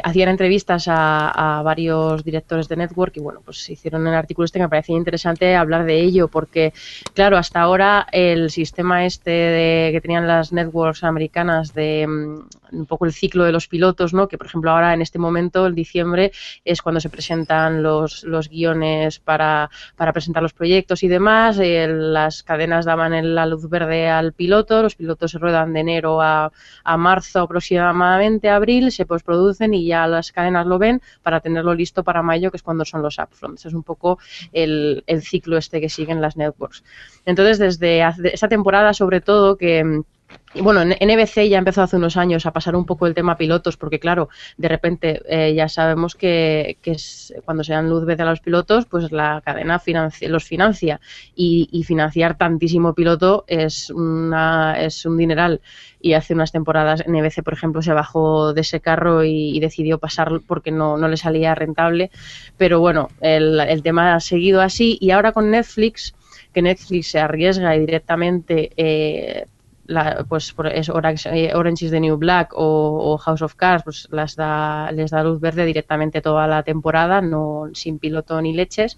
hacían 0.04 0.30
entrevistas 0.30 0.88
a, 0.88 1.60
a 1.60 1.62
varios 1.64 2.24
directores 2.24 2.68
de 2.70 2.78
network 2.78 3.16
y 3.18 3.20
bueno, 3.20 3.42
pues 3.44 3.70
hicieron 3.70 4.08
el 4.08 4.14
artículo 4.14 4.46
este 4.46 4.60
que 4.60 4.64
me 4.64 4.70
parecía 4.70 4.96
interesante 4.96 5.56
hablar 5.56 5.86
de 5.86 6.00
ello 6.00 6.28
porque, 6.28 6.74
claro, 7.14 7.38
hasta 7.38 7.62
ahora 7.62 8.08
el 8.12 8.50
sistema 8.50 9.06
este 9.06 9.32
de, 9.32 9.90
que 9.92 10.02
tenían 10.02 10.28
las 10.28 10.52
networks 10.54 11.04
americanas 11.04 11.74
de 11.74 12.06
mm, 12.08 12.40
un 12.80 12.86
poco 12.86 13.06
el 13.06 13.14
ciclo 13.14 13.44
de 13.46 13.52
los 13.52 13.68
pilotos, 13.68 14.14
¿no? 14.14 14.28
Que 14.28 14.38
por 14.38 14.48
ejemplo 14.48 14.72
ahora 14.72 14.94
en 14.94 15.02
este 15.02 15.18
momento, 15.20 15.66
el 15.66 15.76
diciembre, 15.76 16.32
es 16.64 16.82
cuando 16.82 17.00
se 17.00 17.10
presentan 17.10 17.82
los, 17.84 18.24
los 18.24 18.48
guiones 18.50 19.20
para, 19.20 19.70
para 19.96 20.14
presentar 20.14 20.44
los 20.44 20.54
proyectos 20.54 21.04
y 21.04 21.08
demás. 21.08 21.58
eh, 21.60 21.88
las 21.90 22.44
cadenas 22.44 22.86
daban 22.86 23.14
el- 23.14 23.36
la 23.36 23.46
luz 23.46 23.68
verde 23.70 24.08
al 24.10 24.34
piloto, 24.34 24.69
los 24.70 24.96
pilotos 24.96 25.32
se 25.32 25.40
ruedan 25.40 25.74
de 25.74 25.80
enero 25.82 26.22
a, 26.22 26.52
marzo 26.98 27.42
aproximadamente, 27.42 28.50
abril, 28.50 28.92
se 28.92 29.06
postproducen 29.06 29.74
y 29.74 29.86
ya 29.86 30.08
las 30.08 30.32
cadenas 30.32 30.66
lo 30.66 30.80
ven 30.80 31.02
para 31.24 31.40
tenerlo 31.40 31.74
listo 31.74 32.04
para 32.04 32.22
mayo, 32.22 32.52
que 32.52 32.58
es 32.58 32.64
cuando 32.64 32.86
son 32.86 33.02
los 33.02 33.18
upfronts. 33.18 33.66
Es 33.66 33.74
un 33.74 33.84
poco 33.84 34.20
el, 34.54 35.04
el 35.08 35.22
ciclo 35.22 35.58
este 35.58 35.82
que 35.82 35.90
siguen 35.90 36.22
las 36.22 36.38
networks. 36.38 36.84
Entonces, 37.26 37.60
desde 37.60 38.04
esta 38.34 38.48
temporada, 38.48 38.94
sobre 38.94 39.22
todo, 39.22 39.58
que 39.58 40.04
y 40.53 40.62
bueno, 40.62 40.82
en 40.82 40.89
NBC 40.89 41.48
ya 41.48 41.60
empezó 41.60 41.84
hace 41.84 41.98
unos 41.98 42.18
años 42.18 42.48
a 42.48 42.51
pasar 42.51 42.75
un 42.75 42.86
poco 42.86 43.06
el 43.06 43.13
tema 43.13 43.38
pilotos, 43.38 43.77
porque 43.77 44.00
claro, 44.00 44.29
de 44.58 44.68
repente 44.68 45.22
eh, 45.29 45.53
ya 45.53 45.70
sabemos 45.70 46.15
que, 46.15 46.77
es, 46.84 47.34
cuando 47.46 47.63
se 47.63 47.74
dan 47.74 47.88
luz 47.88 48.03
verde 48.03 48.24
a 48.24 48.25
los 48.25 48.39
pilotos, 48.39 48.88
pues 48.88 49.12
la 49.12 49.41
cadena 49.46 49.79
los 50.22 50.44
financia 50.44 51.00
y, 51.36 51.84
financiar 51.86 52.36
tantísimo 52.38 52.94
piloto 52.96 53.46
es, 53.48 53.91
una, 53.91 54.79
es 54.82 55.06
un 55.06 55.18
dineral. 55.18 55.62
Y 56.01 56.13
hace 56.13 56.34
unas 56.34 56.51
temporadas 56.51 57.03
NBC, 57.08 57.44
por 57.44 57.53
ejemplo, 57.53 57.82
se 57.82 57.94
bajó 57.94 58.53
de 58.53 58.62
ese 58.62 58.79
carro 58.79 59.24
y, 59.24 59.60
decidió 59.60 60.00
pasar 60.00 60.32
porque 60.48 60.72
no, 60.72 60.98
le 60.98 61.18
salía 61.18 61.53
rentable. 61.53 62.10
Pero 62.58 62.79
bueno, 62.79 63.10
el, 63.22 63.60
el 63.60 63.84
tema 63.84 64.15
ha 64.15 64.20
seguido 64.20 64.62
así 64.62 64.98
y 65.00 65.12
ahora 65.12 65.32
con 65.32 65.51
Netflix, 65.51 66.15
que 66.53 66.63
Netflix 66.63 67.12
se 67.12 67.20
arriesga 67.20 67.75
y 67.75 67.82
directamente... 67.82 68.72
Eh, 68.75 69.46
la, 69.89 70.25
pues 70.29 70.53
por- 70.53 70.67
es 70.67 70.88
Orange, 70.89 71.29
eh, 71.34 71.51
Orange 71.55 71.86
is 71.86 71.91
the 71.91 72.00
New 72.00 72.17
Black 72.17 72.53
o, 72.53 73.12
o 73.13 73.17
House 73.17 73.41
of 73.41 73.55
Cards, 73.55 73.84
pues 73.84 74.08
las 74.12 74.36
da, 74.36 74.91
les 74.91 75.12
da 75.12 75.24
luz 75.24 75.39
verde 75.41 75.65
directamente 75.65 76.22
toda 76.22 76.48
la 76.48 76.63
temporada, 76.63 77.21
no 77.21 77.69
sin 77.73 77.99
piloto 77.99 78.41
ni 78.41 78.54
leches. 78.54 78.97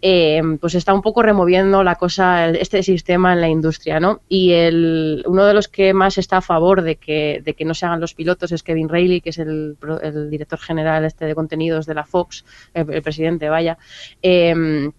Eh, 0.00 0.42
pues 0.60 0.74
está 0.74 0.94
un 0.94 1.02
poco 1.02 1.22
removiendo 1.22 1.82
la 1.82 1.94
cosa, 1.96 2.48
este 2.50 2.82
sistema 2.82 3.32
en 3.34 3.40
la 3.40 3.48
industria, 3.48 4.00
¿no? 4.00 4.20
Y 4.28 4.52
el, 4.52 5.22
uno 5.26 5.44
de 5.44 5.54
los 5.54 5.68
que 5.68 5.92
más 5.94 6.18
está 6.18 6.38
a 6.38 6.42
favor 6.42 6.82
de 6.82 6.96
que, 6.96 7.42
de 7.44 7.54
que 7.54 7.64
no 7.64 7.74
se 7.74 7.86
hagan 7.86 8.00
los 8.00 8.14
pilotos 8.14 8.50
es 8.52 8.62
Kevin 8.62 8.88
Reilly, 8.88 9.20
que 9.20 9.30
es 9.30 9.38
el, 9.38 9.76
el 10.02 10.30
director 10.30 10.58
general 10.58 11.04
este 11.04 11.26
de 11.26 11.34
contenidos 11.34 11.86
de 11.86 11.94
la 11.94 12.04
Fox, 12.04 12.44
el, 12.72 12.90
el 12.92 13.02
presidente, 13.02 13.48
vaya. 13.48 13.76
Em, 14.22 14.90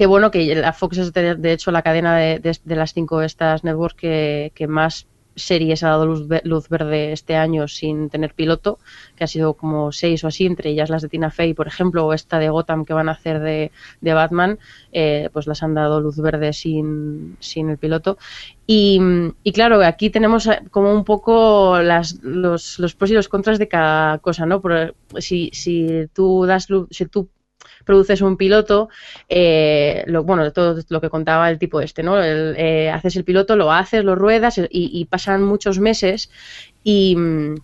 Qué 0.00 0.06
bueno 0.06 0.30
que 0.30 0.54
la 0.54 0.72
Fox 0.72 0.96
es 0.96 1.12
de, 1.12 1.52
hecho 1.52 1.70
la 1.70 1.82
cadena 1.82 2.16
de, 2.16 2.40
las 2.64 2.94
cinco 2.94 3.20
estas 3.20 3.64
networks 3.64 3.96
que, 3.96 4.66
más 4.66 5.06
series 5.36 5.82
ha 5.82 5.90
dado 5.90 6.06
luz, 6.06 6.26
luz 6.44 6.70
verde 6.70 7.12
este 7.12 7.36
año 7.36 7.68
sin 7.68 8.08
tener 8.08 8.32
piloto, 8.32 8.78
que 9.14 9.24
ha 9.24 9.26
sido 9.26 9.52
como 9.52 9.92
seis 9.92 10.24
o 10.24 10.28
así, 10.28 10.46
entre 10.46 10.70
ellas 10.70 10.88
las 10.88 11.02
de 11.02 11.10
Tina 11.10 11.30
Fey, 11.30 11.52
por 11.52 11.66
ejemplo, 11.66 12.06
o 12.06 12.14
esta 12.14 12.38
de 12.38 12.48
Gotham 12.48 12.86
que 12.86 12.94
van 12.94 13.10
a 13.10 13.12
hacer 13.12 13.40
de, 13.40 13.72
de 14.00 14.14
Batman, 14.14 14.58
eh, 14.90 15.28
pues 15.34 15.46
las 15.46 15.62
han 15.62 15.74
dado 15.74 16.00
luz 16.00 16.16
verde 16.16 16.54
sin, 16.54 17.36
sin 17.38 17.68
el 17.68 17.76
piloto. 17.76 18.16
Y, 18.66 18.98
claro, 19.52 19.84
aquí 19.84 20.08
tenemos 20.08 20.46
eh, 20.46 20.62
como 20.70 20.94
un 20.94 21.04
poco 21.04 21.78
los, 21.82 22.22
los 22.22 22.94
pros 22.94 23.10
y 23.10 23.14
los 23.14 23.28
contras 23.28 23.58
de 23.58 23.68
cada 23.68 24.16
cosa, 24.16 24.46
¿no? 24.46 24.62
Por- 24.62 24.94
si, 25.18 25.50
si 25.52 26.06
tú 26.14 26.46
das 26.46 26.70
luz, 26.70 26.88
si 26.90 27.04
tú 27.04 27.28
produces 27.84 28.20
un 28.20 28.36
piloto, 28.36 28.88
eh, 29.28 30.04
lo, 30.06 30.24
bueno, 30.24 30.50
todo 30.52 30.80
lo 30.88 31.00
que 31.00 31.10
contaba 31.10 31.50
el 31.50 31.58
tipo 31.58 31.80
este, 31.80 32.02
¿no? 32.02 32.22
El, 32.22 32.54
eh, 32.56 32.90
haces 32.90 33.16
el 33.16 33.24
piloto, 33.24 33.56
lo 33.56 33.72
haces, 33.72 34.04
lo 34.04 34.14
ruedas 34.14 34.58
y, 34.58 34.68
y 34.70 35.04
pasan 35.06 35.42
muchos 35.42 35.78
meses 35.78 36.30
y, 36.84 37.16
mm, 37.16 37.54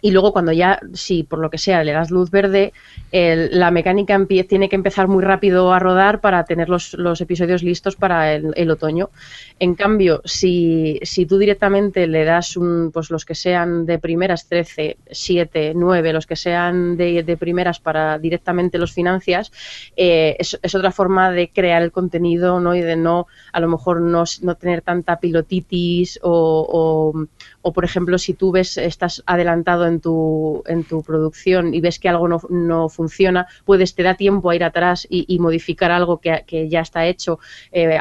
y 0.00 0.10
luego 0.12 0.32
cuando 0.32 0.52
ya, 0.52 0.78
si 0.92 1.24
por 1.24 1.40
lo 1.40 1.50
que 1.50 1.58
sea 1.58 1.82
le 1.82 1.92
das 1.92 2.10
luz 2.10 2.30
verde, 2.30 2.72
el- 3.10 3.58
la 3.58 3.70
mecánica 3.70 4.18
tiene 4.48 4.68
que 4.68 4.76
empezar 4.76 5.08
muy 5.08 5.24
rápido 5.24 5.72
a 5.72 5.78
rodar 5.78 6.20
para 6.20 6.44
tener 6.44 6.68
los, 6.68 6.94
los 6.94 7.20
episodios 7.20 7.62
listos 7.62 7.96
para 7.96 8.32
el, 8.34 8.70
otoño. 8.70 9.10
En 9.58 9.74
cambio, 9.74 10.20
si, 10.24 11.00
si 11.02 11.26
tú 11.26 11.38
directamente 11.38 12.06
le 12.06 12.24
das 12.24 12.56
un, 12.56 12.90
pues 12.92 13.10
los 13.10 13.24
que 13.24 13.34
sean 13.34 13.86
de 13.86 13.98
primeras 13.98 14.46
13, 14.46 14.98
7, 15.10 15.72
9, 15.74 16.12
los 16.12 16.26
que 16.26 16.36
sean 16.36 16.96
de, 16.96 17.22
de 17.22 17.36
primeras 17.36 17.80
para 17.80 18.18
directamente 18.18 18.78
los 18.78 18.92
financias, 18.92 19.50
eh, 19.96 20.36
es, 20.38 20.58
es 20.62 20.74
otra 20.74 20.92
forma 20.92 21.30
de 21.32 21.48
crear 21.50 21.82
el 21.82 21.90
contenido 21.92 22.60
¿no? 22.60 22.74
y 22.74 22.82
de 22.82 22.96
no, 22.96 23.26
a 23.52 23.60
lo 23.60 23.68
mejor 23.68 24.00
no, 24.00 24.24
no 24.42 24.54
tener 24.54 24.82
tanta 24.82 25.18
pilotitis 25.18 26.20
o, 26.22 27.12
o, 27.14 27.26
o, 27.62 27.72
por 27.72 27.84
ejemplo, 27.84 28.18
si 28.18 28.34
tú 28.34 28.52
ves, 28.52 28.76
estás 28.78 29.22
adelantado 29.26 29.87
en 29.88 30.00
tu, 30.00 30.62
en 30.66 30.84
tu 30.84 31.02
producción 31.02 31.74
y 31.74 31.80
ves 31.80 31.98
que 31.98 32.08
algo 32.08 32.28
no, 32.28 32.40
no 32.48 32.88
funciona, 32.88 33.46
puedes, 33.64 33.94
te 33.94 34.02
da 34.02 34.14
tiempo 34.14 34.50
a 34.50 34.56
ir 34.56 34.64
atrás 34.64 35.06
y, 35.10 35.38
modificar 35.38 35.90
algo 35.90 36.18
que, 36.18 36.44
que, 36.46 36.68
ya 36.68 36.80
está 36.80 37.06
hecho 37.06 37.38
eh, 37.70 37.98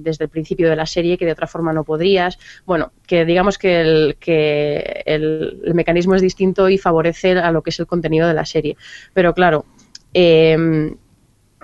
desde 0.00 0.24
el 0.24 0.30
principio 0.30 0.70
de 0.70 0.76
la 0.76 0.86
serie 0.86 1.18
que 1.18 1.26
de 1.26 1.32
otra 1.32 1.46
forma 1.46 1.72
no 1.72 1.84
podrías. 1.84 2.38
Bueno, 2.64 2.92
que 3.06 3.24
digamos 3.24 3.58
que 3.58 3.80
el, 3.80 4.16
que 4.18 5.02
el, 5.06 5.60
mecanismo 5.74 6.14
es 6.14 6.22
distinto 6.22 6.68
y 6.68 6.78
favorece 6.78 7.32
a 7.32 7.52
lo 7.52 7.62
que 7.62 7.70
es 7.70 7.80
el 7.80 7.86
contenido 7.86 8.26
de 8.26 8.34
la 8.34 8.44
serie. 8.44 8.76
Pero 9.12 9.34
claro, 9.34 9.66
eh, 10.14 10.94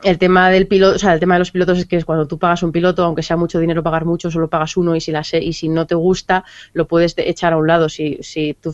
el 0.05 0.19
tema 0.19 0.51
del 0.51 0.67
piloto, 0.67 0.97
o 0.97 0.99
sea, 0.99 1.15
el 1.15 1.21
tema 1.21 1.35
de 1.35 1.39
los 1.41 1.51
pilotos 1.51 1.79
es 1.79 1.87
que 1.87 1.97
es 1.97 2.05
cuando 2.05 2.27
tú 2.27 2.39
pagas 2.39 2.63
un 2.63 2.73
piloto, 2.73 3.05
aunque 3.05 3.23
sea 3.23 3.37
mucho 3.37 3.59
dinero 3.59 3.83
pagar 3.83 4.05
mucho, 4.05 4.31
solo 4.31 4.49
pagas 4.49 4.77
uno 4.77 4.95
y 4.95 5.01
si 5.01 5.13
la 5.13 5.23
y 5.41 5.53
si 5.55 5.69
no 5.69 5.87
te 5.87 5.95
gusta, 5.95 6.45
lo 6.75 6.87
puedes 6.87 7.15
echar 7.17 7.55
a 7.55 7.57
un 7.57 7.67
lado. 7.67 7.89
Si, 7.89 8.19
si 8.21 8.55
tú 8.55 8.73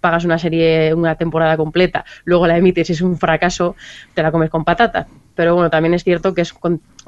pagas 0.00 0.24
una 0.24 0.38
serie, 0.38 0.92
una 0.94 1.16
temporada 1.16 1.56
completa, 1.56 2.04
luego 2.24 2.46
la 2.46 2.56
emites 2.56 2.90
y 2.90 2.92
es 2.92 3.00
un 3.00 3.16
fracaso, 3.16 3.76
te 4.14 4.22
la 4.22 4.32
comes 4.32 4.50
con 4.50 4.64
patata. 4.64 5.06
Pero 5.36 5.54
bueno, 5.54 5.70
también 5.70 5.94
es 5.94 6.02
cierto 6.02 6.34
que 6.34 6.40
es, 6.40 6.54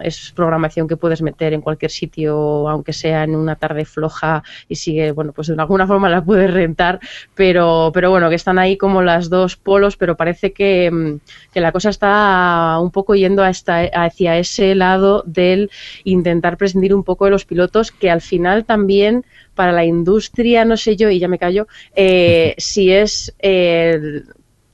es 0.01 0.33
programación 0.37 0.87
que 0.87 0.97
puedes 0.97 1.23
meter 1.23 1.53
en 1.55 1.61
cualquier 1.61 1.91
sitio, 1.91 2.69
aunque 2.69 2.93
sea 2.93 3.25
en 3.25 3.35
una 3.35 3.57
tarde 3.57 3.85
floja 3.85 4.45
y 4.69 4.77
sigue, 4.77 5.11
bueno, 5.13 5.33
pues 5.33 5.49
de 5.49 5.55
alguna 5.59 5.87
forma 5.87 6.09
la 6.09 6.23
puedes 6.23 6.53
rentar, 6.53 7.01
pero, 7.35 7.91
pero 7.93 8.11
bueno, 8.11 8.29
que 8.29 8.37
están 8.37 8.59
ahí 8.59 8.77
como 8.77 9.03
las 9.03 9.31
dos 9.31 9.57
polos, 9.57 9.97
pero 9.97 10.17
parece 10.17 10.53
que, 10.53 11.19
que 11.53 11.61
la 11.61 11.73
cosa 11.73 11.89
está 11.89 12.79
un 12.81 12.91
poco 12.91 13.15
yendo 13.15 13.43
a 13.43 13.51
esta, 13.51 13.81
hacia 13.81 14.39
ese 14.39 14.75
lado 14.75 15.25
del 15.27 15.71
intentar 16.05 16.57
prescindir 16.57 16.95
un 16.95 17.03
poco 17.03 17.25
de 17.25 17.31
los 17.31 17.45
pilotos, 17.45 17.91
que 17.91 18.11
al 18.11 18.21
final 18.21 18.65
también 18.65 19.25
para 19.55 19.73
la 19.73 19.85
industria, 19.85 20.65
no 20.65 20.77
sé 20.77 20.95
yo, 20.95 21.11
y 21.11 21.19
ya 21.19 21.27
me 21.27 21.39
callo, 21.39 21.67
eh, 21.97 22.55
si 22.59 22.93
es... 22.93 23.35
Eh, 23.41 24.23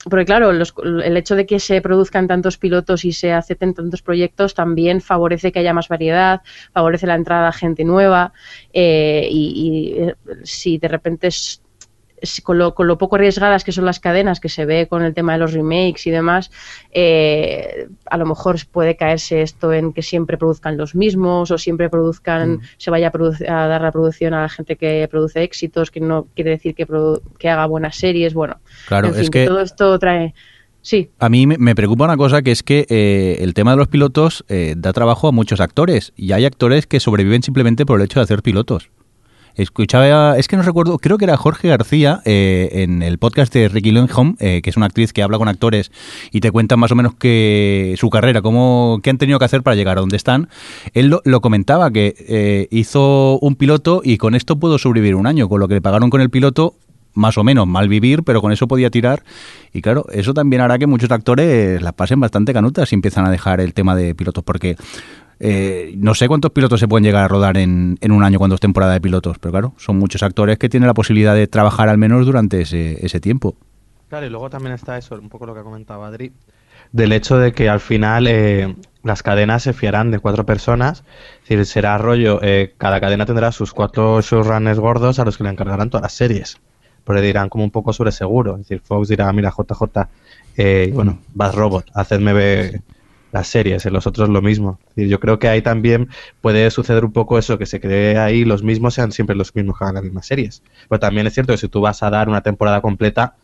porque 0.09 0.25
claro, 0.25 0.53
los, 0.53 0.75
el 1.05 1.17
hecho 1.17 1.37
de 1.37 1.47
que 1.47 1.59
se 1.61 1.81
produzcan 1.81 2.27
tantos 2.27 2.59
pilotos 2.59 3.05
y 3.05 3.12
se 3.12 3.33
acepten 3.33 3.75
tantos 3.75 4.03
proyectos 4.03 4.55
también 4.55 5.01
favorece 5.01 5.53
que 5.53 5.61
haya 5.61 5.73
más 5.73 5.88
variedad, 5.88 6.43
favorece 6.73 7.07
la 7.07 7.14
entrada 7.14 7.47
de 7.47 7.53
gente 7.53 7.85
nueva 7.85 8.33
eh, 8.73 9.29
y, 9.31 10.14
y, 10.27 10.45
si 10.45 10.79
de 10.79 10.88
repente 10.88 11.31
con 12.42 12.59
lo, 12.59 12.74
con 12.74 12.87
lo 12.87 12.96
poco 12.98 13.16
arriesgadas 13.16 13.64
que 13.64 13.72
son 13.72 13.85
las 13.85 14.00
cadenas, 14.00 14.40
que 14.40 14.48
se 14.48 14.64
ve 14.64 14.87
con 14.88 15.03
el 15.03 15.12
tema 15.14 15.33
de 15.35 15.38
los 15.40 15.53
remakes 15.53 16.07
y 16.07 16.11
demás, 16.11 16.50
eh, 16.92 17.88
a 18.07 18.16
lo 18.16 18.27
mejor 18.27 18.57
puede 18.70 18.96
caerse 18.96 19.42
esto 19.42 19.72
en 19.72 19.92
que 19.92 20.03
siempre 20.03 20.38
produzcan 20.38 20.77
los 20.77 20.94
mismos 20.94 21.50
o 21.50 21.59
siempre 21.59 21.90
produzcan, 21.90 22.61
se 22.79 22.90
vaya 22.90 23.12
a, 23.12 23.64
a 23.64 23.68
dar 23.68 23.83
la 23.83 23.92
producción 23.92 24.33
a 24.35 24.42
la 24.42 24.48
gente 24.48 24.77
que 24.77 25.07
produce 25.11 25.42
éxitos, 25.42 25.90
que 25.90 26.00
no 26.00 26.27
quiere 26.35 26.50
decir 26.50 26.74
que, 26.74 26.87
que 27.38 27.48
haga 27.50 27.66
buenas 27.66 27.96
series. 27.96 28.33
Bueno, 28.35 28.59
Claro, 28.87 29.09
en 29.09 29.14
fin, 29.14 29.22
es 29.24 29.31
que 29.31 29.46
todo 29.46 29.61
esto 29.61 29.98
trae. 29.98 30.35
Sí, 30.81 31.11
a 31.18 31.29
mí 31.31 31.46
me- 31.46 31.57
me 31.57 31.74
preocupa 31.74 32.05
una 32.05 32.16
cosa 32.16 32.42
que 32.42 32.53
es 32.53 32.62
que 32.62 32.87
eh, 32.90 33.38
el 33.40 33.55
tema 33.55 33.70
de 33.70 33.79
los 33.79 33.88
pilotos 33.88 34.44
eh, 34.48 34.74
da 34.77 34.92
trabajo 34.92 35.29
a 35.29 35.33
muchos 35.33 35.61
actores 35.61 36.12
y 36.14 36.33
hay 36.33 36.44
actores 36.44 36.87
que 36.87 37.00
sobreviven 37.00 37.42
simplemente 37.42 37.87
por 37.87 37.98
el 38.00 38.05
hecho 38.05 38.20
de 38.20 38.24
hacer 38.24 38.42
pilotos. 38.42 38.90
Escuchaba, 39.57 40.37
es 40.37 40.49
que 40.49 40.57
no 40.57 40.62
recuerdo, 40.62 40.99
creo 40.99 41.17
que 41.17 41.27
era 41.27 41.37
Jorge 41.37 41.69
García 41.69 42.23
eh, 42.25 42.71
en 42.73 43.03
el 43.03 43.19
podcast 43.19 43.55
de 43.55 43.69
Ricky 43.69 43.93
Lindholm, 43.93 44.37
eh, 44.40 44.61
que 44.62 44.71
es 44.71 44.77
una 44.77 44.87
actriz 44.87 45.12
que 45.12 45.23
habla 45.23 45.38
con 45.38 45.47
actores 45.47 45.93
y 46.33 46.40
te 46.40 46.51
cuenta 46.51 46.77
más 46.77 46.90
o 46.90 46.97
menos 46.97 47.14
que 47.14 47.95
su 47.97 48.11
carrera, 48.11 48.43
cómo, 48.43 48.99
qué 49.03 49.11
han 49.11 49.19
tenido 49.19 49.38
que 49.38 49.45
hacer 49.45 49.62
para 49.62 49.77
llegar 49.77 49.97
a 49.97 50.01
donde 50.01 50.17
están. 50.17 50.49
Él 50.93 51.17
lo, 51.25 51.40
comentaba 51.40 51.93
que 51.93 52.17
eh, 52.19 52.67
hizo 52.73 53.38
un 53.40 53.55
piloto 53.55 54.01
y 54.03 54.19
con 54.19 54.35
esto 54.35 54.59
pudo 54.59 54.77
sobrevivir 54.79 55.14
un 55.14 55.29
año, 55.29 55.49
con 55.49 55.61
lo 55.61 55.69
que 55.69 55.75
le 55.75 55.81
pagaron 55.81 56.11
con 56.11 56.21
el 56.21 56.31
piloto 56.31 56.75
más 57.14 57.38
o 57.38 57.45
menos 57.45 57.67
mal 57.67 57.88
vivir, 57.88 58.25
pero 58.25 58.43
con 58.43 58.51
eso 58.51 58.67
podía 58.67 58.90
tirar. 58.90 59.23
Y 59.73 59.83
claro, 59.83 60.05
eso 60.12 60.35
también 60.35 60.62
hará 60.62 60.79
que 60.79 60.87
muchos 60.88 61.11
actores 61.11 61.81
las 61.81 61.93
pasen 61.93 62.21
bastante 62.21 62.53
canutas 62.53 62.90
y 62.93 62.97
empiezan 62.97 63.25
a 63.25 63.31
dejar 63.31 63.61
el 63.61 63.73
tema 63.73 63.95
de 63.95 64.14
pilotos, 64.14 64.43
porque 64.45 64.77
eh, 65.40 65.94
no 65.97 66.14
sé 66.14 66.29
cuántos 66.29 66.53
pilotos 66.53 66.81
se 66.81 66.88
pueden 66.88 67.05
llegar 67.05 67.25
a 67.25 67.29
rodar 67.29 67.57
en, 67.57 67.99
en 68.01 68.12
un 68.12 68.23
año 68.23 68.38
cuando 68.38 68.55
es 68.55 68.61
temporada 68.61 68.92
de 68.92 69.01
pilotos, 69.01 69.38
pero 69.38 69.53
claro, 69.53 69.75
son 69.77 69.99
muchos 69.99 70.23
actores 70.23 70.59
que 70.59 70.68
tienen 70.68 70.87
la 70.87 70.94
posibilidad 70.94 71.35
de 71.35 71.47
trabajar 71.47 71.88
al 71.88 71.99
menos 71.99 72.27
durante 72.27 72.61
ese, 72.62 73.05
ese 73.05 73.20
tiempo. 73.20 73.57
Claro, 74.09 74.27
y 74.27 74.31
luego 74.31 74.51
también 74.51 74.75
está 74.75 74.97
eso, 74.97 75.16
un 75.16 75.29
poco 75.29 75.47
lo 75.47 75.55
que 75.55 75.61
ha 75.61 75.64
comentado 75.64 76.05
Adri, 76.05 76.33
del 76.92 77.12
hecho 77.12 77.38
de 77.38 77.53
que 77.53 77.68
al 77.68 77.81
final 77.81 78.27
eh, 78.29 78.77
las 79.03 79.23
cadenas 79.23 79.62
se 79.64 79.73
fiarán 79.73 80.11
de 80.11 80.20
cuatro 80.20 80.47
personas, 80.47 81.03
es 81.42 81.49
decir, 81.49 81.66
será 81.66 81.99
rollo, 81.99 82.40
eh, 82.42 82.75
cada 82.79 83.01
cadena 83.01 83.27
tendrá 83.27 83.51
sus 83.51 83.73
cuatro 83.73 84.20
showrunners 84.20 84.79
gordos 84.79 85.18
a 85.18 85.25
los 85.25 85.37
que 85.37 85.44
le 85.44 85.51
encargarán 85.51 85.90
todas 85.90 86.03
las 86.03 86.12
series, 86.12 86.59
porque 87.03 87.23
dirán 87.23 87.49
como 87.49 87.64
un 87.64 87.70
poco 87.70 87.92
sobre 87.92 88.12
seguro, 88.12 88.53
es 88.53 88.68
decir, 88.68 88.81
Fox 88.81 89.09
dirá, 89.09 89.33
mira, 89.33 89.51
JJ, 89.51 90.09
eh, 90.57 90.92
bueno, 90.94 91.18
Bad 91.35 91.55
Robot, 91.55 91.87
hacedme 91.94 92.33
ver 92.33 92.83
las 93.35 93.49
series, 93.49 93.85
en 93.85 93.92
los 93.92 94.07
otros 94.07 94.29
lo 94.29 94.40
mismo. 94.40 94.79
Yo 94.94 95.18
creo 95.18 95.40
que 95.40 95.49
ahí 95.49 95.61
también 95.61 96.09
puede 96.40 96.70
suceder 96.70 97.05
un 97.05 97.12
poco 97.12 97.37
eso, 97.37 97.59
que 97.59 97.66
se 97.66 97.81
cree 97.81 98.16
ahí 98.16 98.44
los 98.44 98.62
mismos 98.62 98.94
sean 98.94 99.11
siempre 99.11 99.35
los 99.35 99.53
mismos 99.57 99.77
que 99.77 99.85
hagan 99.85 99.97
las 99.97 100.05
mismas 100.05 100.27
series. 100.27 100.62
Pero 100.88 101.01
también 101.01 101.27
es 101.27 101.35
cierto 101.35 101.53
que 101.53 101.59
si 101.59 101.68
tú 101.68 101.81
vas 101.81 102.05
a 102.05 102.11
dar 102.11 102.29
una 102.29 102.42
temporada 102.42 102.81
completa, 102.81 103.35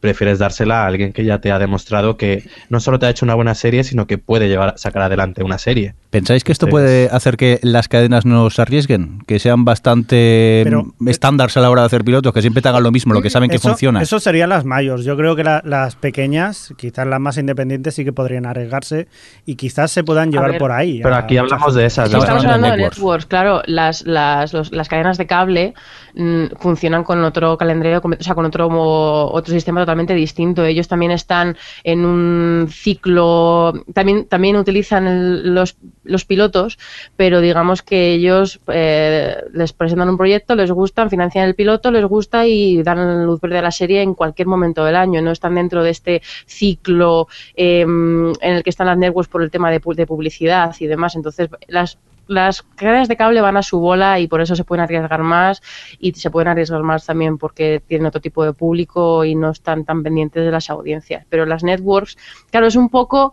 prefieres 0.00 0.38
dársela 0.38 0.84
a 0.84 0.86
alguien 0.86 1.12
que 1.12 1.22
ya 1.22 1.38
te 1.38 1.52
ha 1.52 1.58
demostrado 1.58 2.16
que 2.16 2.44
no 2.70 2.80
solo 2.80 2.98
te 2.98 3.04
ha 3.04 3.10
hecho 3.10 3.26
una 3.26 3.34
buena 3.34 3.54
serie, 3.54 3.84
sino 3.84 4.06
que 4.06 4.16
puede 4.16 4.48
llevar 4.48 4.78
sacar 4.78 5.02
adelante 5.02 5.42
una 5.44 5.58
serie. 5.58 5.94
¿Pensáis 6.16 6.44
que 6.44 6.52
esto 6.52 6.66
Sí. 6.66 6.70
puede 6.70 7.08
hacer 7.10 7.36
que 7.36 7.58
las 7.62 7.88
cadenas 7.88 8.24
no 8.24 8.48
se 8.50 8.62
arriesguen? 8.62 9.18
Que 9.26 9.38
sean 9.38 9.64
bastante 9.64 10.62
Pero- 10.64 10.84
mm, 10.98 11.08
estándares 11.08 11.56
a 11.56 11.60
la 11.60 11.70
hora 11.70 11.82
de 11.82 11.86
hacer 11.86 12.04
pilotos, 12.04 12.32
que 12.32 12.40
siempre 12.40 12.62
te 12.62 12.68
hagan 12.68 12.82
lo 12.82 12.90
mismo, 12.90 13.12
lo 13.14 13.22
que 13.22 13.30
saben 13.30 13.50
que 13.50 13.56
eso, 13.56 13.68
funciona. 13.68 14.00
Eso 14.02 14.18
serían 14.18 14.48
las 14.48 14.64
mayores. 14.64 15.04
Yo 15.04 15.16
creo 15.16 15.36
que 15.36 15.44
la- 15.44 15.62
las 15.64 15.94
pequeñas, 15.96 16.72
quizás 16.76 17.06
las 17.06 17.20
más 17.20 17.36
independientes, 17.38 17.94
sí 17.94 18.04
que 18.04 18.12
podrían 18.12 18.46
arriesgarse 18.46 19.08
y 19.44 19.56
quizás 19.56 19.90
se 19.90 20.04
puedan 20.04 20.30
llevar 20.32 20.52
ver. 20.52 20.58
por 20.58 20.72
ahí. 20.72 21.00
Pero 21.02 21.14
aquí 21.16 21.36
hablamos 21.36 21.74
de 21.74 21.86
esas. 21.86 22.06
Estamos 22.06 22.24
estamos 22.24 22.44
hablando 22.44 22.66
de 22.68 22.72
networks. 22.76 22.96
networks, 22.98 23.26
claro, 23.26 23.62
las, 23.66 24.06
las, 24.06 24.52
los- 24.52 24.72
las 24.72 24.88
cadenas 24.88 25.18
de 25.18 25.26
cable 25.26 25.74
mm, 26.14 26.56
funcionan 26.60 27.04
con 27.04 27.22
otro 27.24 27.58
calendario, 27.58 28.00
o 28.02 28.22
sea, 28.22 28.34
con 28.34 28.46
otro, 28.46 28.68
otro 28.70 29.52
sistema 29.52 29.80
totalmente 29.80 30.14
distinto. 30.14 30.64
Ellos 30.64 30.88
también 30.88 31.12
están 31.12 31.56
en 31.84 32.06
un 32.06 32.68
ciclo, 32.70 33.74
también, 33.92 34.26
también 34.26 34.56
utilizan 34.56 35.06
el- 35.06 35.54
los, 35.54 35.76
los 36.06 36.24
pilotos, 36.24 36.78
pero 37.16 37.40
digamos 37.40 37.82
que 37.82 38.12
ellos 38.14 38.60
eh, 38.68 39.36
les 39.52 39.72
presentan 39.72 40.08
un 40.08 40.16
proyecto, 40.16 40.54
les 40.54 40.70
gustan, 40.70 41.10
financian 41.10 41.46
el 41.46 41.54
piloto, 41.54 41.90
les 41.90 42.04
gusta 42.04 42.46
y 42.46 42.82
dan 42.82 43.26
luz 43.26 43.40
verde 43.40 43.58
a 43.58 43.62
la 43.62 43.70
serie 43.70 44.02
en 44.02 44.14
cualquier 44.14 44.48
momento 44.48 44.84
del 44.84 44.96
año. 44.96 45.20
No 45.22 45.30
están 45.30 45.54
dentro 45.54 45.82
de 45.82 45.90
este 45.90 46.22
ciclo 46.46 47.28
eh, 47.54 47.80
en 47.80 48.36
el 48.40 48.62
que 48.62 48.70
están 48.70 48.86
las 48.86 48.98
networks 48.98 49.28
por 49.28 49.42
el 49.42 49.50
tema 49.50 49.70
de, 49.70 49.80
de 49.84 50.06
publicidad 50.06 50.74
y 50.78 50.86
demás. 50.86 51.16
Entonces, 51.16 51.48
las 51.68 51.98
las 52.26 52.62
cadenas 52.62 53.08
de 53.08 53.16
cable 53.16 53.40
van 53.40 53.56
a 53.56 53.62
su 53.62 53.78
bola 53.78 54.20
y 54.20 54.28
por 54.28 54.40
eso 54.40 54.56
se 54.56 54.64
pueden 54.64 54.82
arriesgar 54.82 55.22
más 55.22 55.62
y 55.98 56.12
se 56.12 56.30
pueden 56.30 56.48
arriesgar 56.48 56.82
más 56.82 57.06
también 57.06 57.38
porque 57.38 57.82
tienen 57.86 58.06
otro 58.06 58.20
tipo 58.20 58.44
de 58.44 58.52
público 58.52 59.24
y 59.24 59.34
no 59.34 59.50
están 59.50 59.84
tan 59.84 60.02
pendientes 60.02 60.44
de 60.44 60.50
las 60.50 60.70
audiencias. 60.70 61.24
Pero 61.28 61.46
las 61.46 61.62
networks, 61.62 62.16
claro, 62.50 62.66
es 62.66 62.76
un 62.76 62.88
poco 62.88 63.32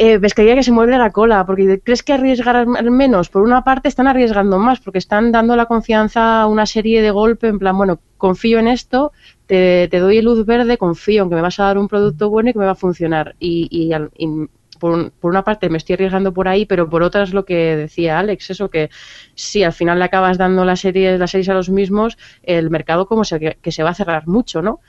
eh, 0.00 0.20
pescaría 0.20 0.54
que 0.54 0.62
se 0.62 0.70
muerde 0.70 0.96
la 0.96 1.10
cola, 1.10 1.44
porque 1.44 1.80
crees 1.82 2.04
que 2.04 2.12
arriesgarán 2.12 2.68
menos. 2.96 3.30
Por 3.30 3.42
una 3.42 3.64
parte 3.64 3.88
están 3.88 4.06
arriesgando 4.06 4.56
más, 4.58 4.78
porque 4.78 4.98
están 4.98 5.32
dando 5.32 5.56
la 5.56 5.66
confianza 5.66 6.40
a 6.42 6.46
una 6.46 6.66
serie 6.66 7.02
de 7.02 7.10
golpe, 7.10 7.48
en 7.48 7.58
plan, 7.58 7.76
bueno, 7.76 7.98
confío 8.16 8.60
en 8.60 8.68
esto, 8.68 9.10
te, 9.46 9.88
te 9.88 9.98
doy 9.98 10.22
luz 10.22 10.46
verde, 10.46 10.78
confío 10.78 11.24
en 11.24 11.30
que 11.30 11.34
me 11.34 11.42
vas 11.42 11.58
a 11.58 11.64
dar 11.64 11.78
un 11.78 11.88
producto 11.88 12.30
bueno 12.30 12.50
y 12.50 12.52
que 12.52 12.60
me 12.60 12.66
va 12.66 12.72
a 12.72 12.76
funcionar. 12.76 13.34
Y, 13.40 13.66
y 13.72 13.92
y 14.16 14.48
por, 14.78 14.92
un- 14.92 15.10
por 15.20 15.30
una 15.30 15.44
parte 15.44 15.68
me 15.68 15.78
estoy 15.78 15.94
arriesgando 15.94 16.32
por 16.32 16.48
ahí, 16.48 16.66
pero 16.66 16.88
por 16.88 17.02
otra 17.02 17.22
es 17.22 17.32
lo 17.34 17.44
que 17.44 17.76
decía 17.76 18.18
Alex, 18.18 18.50
eso 18.50 18.70
que 18.70 18.90
si 19.34 19.62
al 19.64 19.72
final 19.72 19.98
le 19.98 20.04
acabas 20.06 20.38
dando 20.38 20.64
las 20.64 20.80
series, 20.80 21.18
las 21.18 21.30
series 21.30 21.48
a 21.48 21.54
los 21.54 21.70
mismos, 21.70 22.16
el 22.42 22.70
mercado 22.70 23.06
como 23.06 23.24
se, 23.24 23.38
que, 23.40 23.58
que 23.60 23.72
se 23.72 23.82
va 23.82 23.90
a 23.90 23.94
cerrar 23.94 24.26
mucho, 24.28 24.62
¿no? 24.62 24.80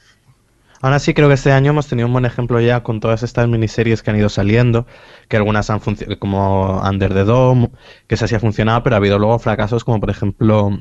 Aún 0.81 0.93
así, 0.93 1.13
creo 1.13 1.27
que 1.27 1.33
este 1.33 1.51
año 1.51 1.71
hemos 1.71 1.87
tenido 1.87 2.07
un 2.07 2.13
buen 2.13 2.23
ejemplo 2.25 2.59
ya 2.61 2.83
con 2.83 3.01
todas 3.01 3.21
estas 3.23 3.49
miniseries 3.49 4.01
que 4.01 4.11
han 4.11 4.17
ido 4.17 4.29
saliendo, 4.29 4.87
que 5.27 5.35
algunas 5.35 5.69
han 5.69 5.81
funcionado, 5.81 6.19
como 6.19 6.81
Under 6.81 7.13
the 7.13 7.25
Dome, 7.25 7.69
que 8.07 8.15
esa 8.15 8.27
sí 8.29 8.35
ha 8.35 8.39
funcionado, 8.39 8.81
pero 8.83 8.95
ha 8.95 8.97
habido 8.97 9.19
luego 9.19 9.37
fracasos 9.39 9.83
como, 9.83 9.99
por 9.99 10.09
ejemplo, 10.09 10.79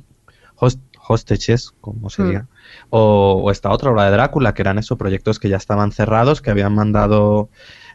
Host 0.55 0.81
Hostages, 1.11 1.73
como 1.81 2.11
sería, 2.11 2.47
o, 2.91 3.41
o 3.43 3.51
esta 3.51 3.71
otra 3.71 3.91
obra 3.91 4.05
de 4.05 4.11
Drácula, 4.13 4.55
que 4.55 4.63
eran 4.63 4.79
esos 4.79 4.99
proyectos 4.99 5.39
que 5.41 5.49
ya 5.49 5.57
estaban 5.57 5.91
cerrados, 5.91 6.43
que 6.43 6.51
habían 6.51 6.75
mandado 6.75 7.49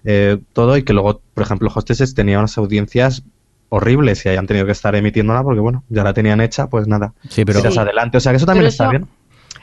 eh, 0.05 0.37
todo 0.53 0.77
y 0.77 0.83
que 0.83 0.93
luego, 0.93 1.21
por 1.33 1.43
ejemplo, 1.43 1.71
Hostages 1.73 2.13
tenía 2.13 2.39
unas 2.39 2.57
audiencias 2.57 3.23
horribles 3.69 4.25
y 4.25 4.29
hayan 4.29 4.45
tenido 4.47 4.65
que 4.65 4.71
estar 4.71 4.95
emitiéndola 4.95 5.43
porque, 5.43 5.59
bueno, 5.59 5.83
ya 5.89 6.03
la 6.03 6.13
tenían 6.13 6.41
hecha, 6.41 6.67
pues 6.67 6.87
nada, 6.87 7.13
Sí, 7.29 7.43
pero 7.45 7.59
tiras 7.59 7.73
Sí. 7.73 7.79
adelante. 7.79 8.17
O 8.17 8.19
sea, 8.19 8.31
que 8.31 8.37
eso 8.37 8.45
también 8.45 8.63
Pero 8.63 8.69
está 8.69 8.83
eso- 8.85 8.91
bien. 8.91 9.07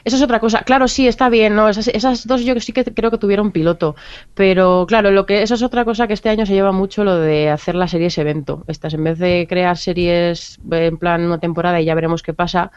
Eso 0.03 0.15
es 0.15 0.21
otra 0.23 0.39
cosa. 0.39 0.63
Claro, 0.63 0.87
sí, 0.87 1.07
está 1.07 1.29
bien, 1.29 1.55
¿no? 1.55 1.69
Esas, 1.69 1.87
esas 1.89 2.25
dos 2.25 2.43
yo 2.43 2.59
sí 2.59 2.73
que 2.73 2.83
creo 2.83 3.11
que 3.11 3.19
tuvieron 3.19 3.51
piloto. 3.51 3.95
Pero 4.33 4.85
claro, 4.87 5.11
lo 5.11 5.27
que 5.27 5.43
eso 5.43 5.53
es 5.53 5.61
otra 5.61 5.85
cosa 5.85 6.07
que 6.07 6.13
este 6.13 6.29
año 6.29 6.45
se 6.47 6.53
lleva 6.53 6.71
mucho 6.71 7.03
lo 7.03 7.17
de 7.17 7.49
hacer 7.51 7.75
las 7.75 7.91
series 7.91 8.17
evento. 8.17 8.63
Estas, 8.67 8.95
en 8.95 9.03
vez 9.03 9.19
de 9.19 9.45
crear 9.47 9.77
series 9.77 10.59
en 10.71 10.97
plan 10.97 11.21
una 11.23 11.39
temporada 11.39 11.79
y 11.79 11.85
ya 11.85 11.93
veremos 11.93 12.23
qué 12.23 12.33
pasa, 12.33 12.71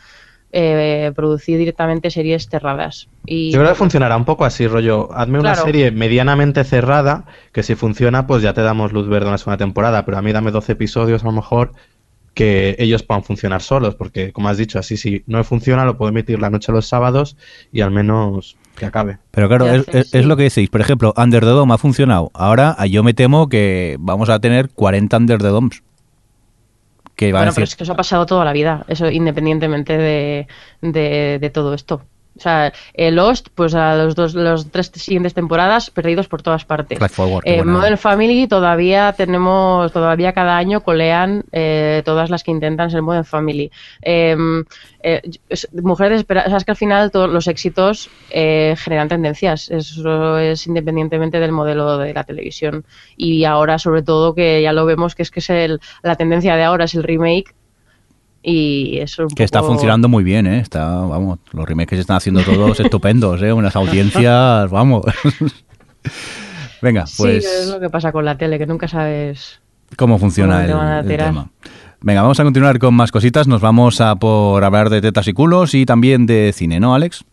eh, 0.57 1.13
producir 1.17 1.59
directamente 1.59 2.11
series 2.11 2.49
cerradas. 2.49 3.09
Y 3.27 3.51
Yo 3.51 3.59
creo 3.59 3.73
que 3.73 3.77
funcionará 3.79 4.17
un 4.17 4.25
poco 4.25 4.45
así, 4.45 4.67
rollo. 4.69 5.13
Hazme 5.13 5.41
una 5.41 5.53
Claro. 5.55 5.67
serie 5.67 5.91
medianamente 5.91 6.63
cerrada, 6.63 7.25
que 7.53 7.63
si 7.65 7.75
funciona, 7.75 8.27
pues 8.27 8.43
ya 8.43 8.55
te 8.55 8.63
damos 8.63 8.93
luz 8.93 9.09
verde 9.09 9.27
en 9.27 9.33
la 9.33 9.39
segunda 9.39 9.57
temporada. 9.59 10.05
Pero 10.05 10.17
a 10.19 10.23
mí 10.23 10.33
dame 10.33 10.53
12 10.53 10.73
episodios 10.73 11.23
a 11.23 11.27
lo 11.27 11.33
mejor 11.33 11.73
que 12.35 12.75
ellos 12.81 13.05
puedan 13.05 13.23
funcionar 13.23 13.63
solos, 13.63 13.95
porque 13.95 14.33
como 14.33 14.49
has 14.49 14.57
dicho, 14.59 14.79
así 14.81 14.97
si 14.97 15.23
no 15.29 15.45
funciona, 15.45 15.85
lo 15.85 15.97
puedo 15.97 16.09
emitir 16.09 16.41
la 16.41 16.51
noche 16.51 16.73
a 16.73 16.75
los 16.75 16.87
sábados 16.87 17.37
y 17.73 17.81
al 17.81 17.93
menos 17.93 18.57
que 18.77 18.87
acabe. 18.87 19.19
Pero 19.31 19.47
claro, 19.47 19.67
es, 19.69 20.13
es- 20.13 20.25
lo 20.27 20.37
que 20.37 20.43
decís. 20.45 20.69
Por 20.69 20.81
ejemplo, 20.81 21.15
Under 21.17 21.43
the 21.45 21.51
Dome 21.51 21.75
ha 21.75 21.79
funcionado. 21.79 22.33
Ahora 22.35 22.77
yo 22.87 23.05
me 23.05 23.15
temo 23.15 23.49
que 23.49 23.97
vamos 24.01 24.31
a 24.31 24.41
tener 24.41 24.69
40 24.71 25.17
Under 25.17 25.39
the 25.41 25.47
Domes. 25.47 25.84
Que 27.17 27.33
bueno, 27.33 27.51
a 27.51 27.55
pero 27.55 27.65
es 27.65 27.77
que 27.77 27.85
eso 27.85 27.93
ha 27.93 27.97
pasado 27.97 28.27
toda 28.27 28.45
la 28.45 28.53
vida, 28.53 28.85
eso 28.89 29.09
independientemente 29.11 29.97
de, 29.97 30.49
de, 30.81 31.39
de 31.41 31.51
todo 31.51 31.75
esto. 31.75 32.03
O 32.37 32.41
sea, 32.41 32.73
eh, 32.95 33.11
Lost, 33.13 33.49
pues 33.55 33.75
a 33.75 33.95
los 33.95 34.15
dos, 34.17 34.35
los 34.35 34.71
tres 34.71 34.91
siguientes 34.95 35.35
temporadas 35.35 35.91
perdidos 35.91 36.27
por 36.27 36.43
todas 36.43 36.65
partes. 36.65 36.99
Forward, 37.13 37.43
Eh. 37.47 37.63
Modern 37.63 37.97
Family 37.99 38.49
todavía 38.49 39.13
tenemos, 39.17 39.93
todavía 39.93 40.33
cada 40.33 40.57
año 40.57 40.83
colean 40.83 41.45
eh, 41.53 42.03
todas 42.05 42.31
las 42.31 42.43
que 42.43 42.51
intentan 42.51 42.91
ser 42.91 43.03
Modern 43.03 43.25
Family. 43.25 43.71
Eh, 44.03 44.37
eh, 45.03 45.21
es- 45.49 45.69
mujeres 45.73 46.25
o 46.29 46.33
sea, 46.35 46.57
es 46.57 46.65
que 46.65 46.71
al 46.73 46.77
final 46.77 47.11
todos 47.11 47.31
los 47.31 47.47
éxitos 47.47 48.11
eh, 48.31 48.75
generan 48.79 49.09
tendencias. 49.09 49.71
Eso 49.71 50.39
es 50.39 50.67
independientemente 50.67 51.39
del 51.39 51.53
modelo 51.53 51.99
de 51.99 52.15
la 52.15 52.25
televisión. 52.25 52.85
Y 53.17 53.45
ahora, 53.45 53.79
sobre 53.79 54.03
todo, 54.03 54.35
que 54.35 54.61
ya 54.63 54.73
lo 54.73 54.87
vemos 54.87 55.15
que 55.15 55.23
es 55.23 55.31
que 55.31 55.41
es 55.41 55.51
el, 55.51 55.81
la 56.03 56.17
tendencia 56.17 56.57
de 56.57 56.65
ahora 56.65 56.87
es 56.87 56.95
el 56.95 57.03
remake. 57.05 57.55
Y 58.47 58.99
eso 58.99 59.23
un 59.23 59.31
que 59.31 59.43
está 59.43 59.63
funcionando 59.63 60.07
muy 60.07 60.23
bien, 60.23 60.47
¿eh? 60.47 60.61
Está, 60.61 60.85
vamos, 60.85 61.39
los 61.53 61.67
remakes 61.67 61.89
que 61.91 61.97
se 61.97 62.01
están 62.03 62.19
haciendo 62.19 62.43
todos 62.43 62.79
estupendos, 62.81 63.41
¿eh? 63.43 63.53
Unas 63.53 63.75
audiencias, 63.75 64.71
vamos. 64.71 65.07
Venga, 66.83 67.07
Sí, 67.07 67.15
pues, 67.17 67.45
es 67.47 67.69
lo 67.69 67.81
que 67.81 67.89
pasa 67.89 68.13
con 68.13 68.27
la 68.27 68.37
tele, 68.37 68.59
que 68.59 68.67
nunca 68.67 68.87
sabes. 68.87 69.61
¿cómo 69.97 70.19
funciona 70.19 70.67
cómo 70.67 70.83
el, 70.83 71.11
el 71.11 71.17
tema? 71.17 71.51
Venga, 72.03 72.21
vamos 72.21 72.39
a 72.39 72.45
continuar 72.45 72.79
con 72.79 72.93
más 72.93 73.11
cositas. 73.11 73.49
Nos 73.49 73.63
vamos 73.63 74.03
a 74.03 74.17
por 74.17 74.63
hablar 74.63 74.91
de 74.91 75.01
tetas 75.01 75.27
y 75.27 75.33
culos 75.33 75.75
y 75.75 75.87
también 75.87 76.27
de 76.27 76.53
cine, 76.53 76.79
¿no, 76.81 76.95
Alex? 76.95 77.25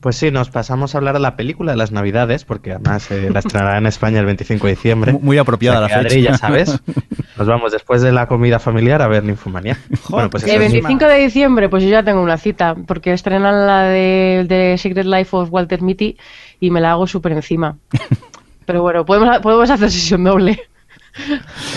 Pues 0.00 0.16
sí, 0.16 0.30
nos 0.30 0.48
pasamos 0.48 0.94
a 0.94 0.98
hablar 0.98 1.12
de 1.14 1.20
la 1.20 1.36
película 1.36 1.72
de 1.72 1.76
las 1.76 1.92
Navidades, 1.92 2.44
porque 2.46 2.72
además 2.72 3.10
eh, 3.10 3.28
la 3.30 3.40
estrenará 3.40 3.76
en 3.76 3.86
España 3.86 4.18
el 4.20 4.24
25 4.26 4.66
de 4.66 4.72
diciembre. 4.72 5.12
Muy 5.20 5.36
apropiada 5.36 5.84
O 5.84 5.88
sea 5.88 5.98
la 5.98 6.02
fecha. 6.04 6.14
Adri, 6.14 6.22
ya 6.22 6.38
sabes, 6.38 6.80
nos 7.36 7.46
vamos 7.46 7.70
después 7.72 8.00
de 8.00 8.10
la 8.10 8.26
comida 8.26 8.58
familiar 8.58 9.02
a 9.02 9.08
ver 9.08 9.24
Ninfomanía. 9.24 9.76
Bueno, 10.08 10.30
pues 10.30 10.44
El 10.44 10.50
eso 10.50 10.62
es- 10.62 10.72
25 10.72 11.04
de 11.04 11.18
diciembre, 11.18 11.68
pues 11.68 11.82
yo 11.82 11.90
ya 11.90 12.02
tengo 12.02 12.22
una 12.22 12.38
cita, 12.38 12.74
porque 12.86 13.12
estrenan 13.12 13.66
la 13.66 13.82
de, 13.82 14.46
de 14.48 14.78
Secret 14.78 15.04
Life 15.04 15.36
of 15.36 15.48
Walter 15.52 15.82
Mitty 15.82 16.16
y 16.60 16.70
me 16.70 16.80
la 16.80 16.92
hago 16.92 17.06
súper 17.06 17.32
encima. 17.32 17.76
Pero 18.64 18.80
bueno, 18.82 19.04
podemos, 19.04 19.38
podemos 19.40 19.68
hacer 19.68 19.90
sesión 19.90 20.24
doble. 20.24 20.62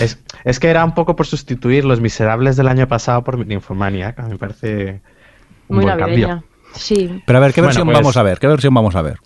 Es, 0.00 0.18
es 0.44 0.60
que 0.60 0.68
era 0.68 0.82
un 0.84 0.94
poco 0.94 1.14
por 1.16 1.26
sustituir 1.26 1.84
Los 1.84 2.00
Miserables 2.00 2.56
del 2.56 2.68
año 2.68 2.88
pasado 2.88 3.22
por 3.22 3.44
Ninfomania, 3.44 4.12
que 4.14 4.22
a 4.22 4.24
mí 4.24 4.30
me 4.30 4.38
parece 4.38 5.00
un 5.68 5.76
Muy 5.76 5.84
buen 5.84 5.98
navideña. 5.98 6.28
cambio. 6.28 6.53
Sí. 6.74 7.22
Pero 7.26 7.38
a 7.38 7.40
ver, 7.40 7.52
¿qué 7.52 7.60
Bueno, 7.60 7.68
versión 7.68 7.86
pues- 7.86 7.98
vamos 7.98 8.16
a 8.16 8.22
ver? 8.22 8.38
¿Qué 8.38 8.46
versión 8.46 8.74
vamos 8.74 8.94
a 8.96 9.02
ver? 9.02 9.18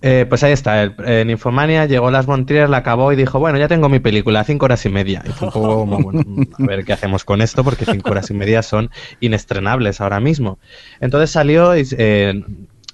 Eh, 0.00 0.26
pues 0.28 0.44
ahí 0.44 0.52
está, 0.52 0.80
el, 0.84 0.94
en 1.04 1.28
Infomania 1.28 1.84
llegó 1.86 2.08
Las 2.12 2.28
Montrier, 2.28 2.70
la 2.70 2.76
acabó 2.78 3.12
y 3.12 3.16
dijo, 3.16 3.40
bueno, 3.40 3.58
ya 3.58 3.66
tengo 3.66 3.88
mi 3.88 3.98
película, 3.98 4.44
cinco 4.44 4.66
horas 4.66 4.86
y 4.86 4.90
media. 4.90 5.24
Y 5.26 5.30
fue 5.30 5.48
un 5.48 5.52
poco 5.52 5.76
como, 5.78 5.98
bueno, 5.98 6.22
a 6.56 6.66
ver 6.66 6.84
qué 6.84 6.92
hacemos 6.92 7.24
con 7.24 7.42
esto, 7.42 7.64
porque 7.64 7.84
cinco 7.84 8.10
horas 8.10 8.30
y 8.30 8.34
media 8.34 8.62
son 8.62 8.90
inestrenables 9.18 10.00
ahora 10.00 10.20
mismo. 10.20 10.60
Entonces 11.00 11.30
salió 11.30 11.76
y, 11.76 11.84
eh, 11.98 12.44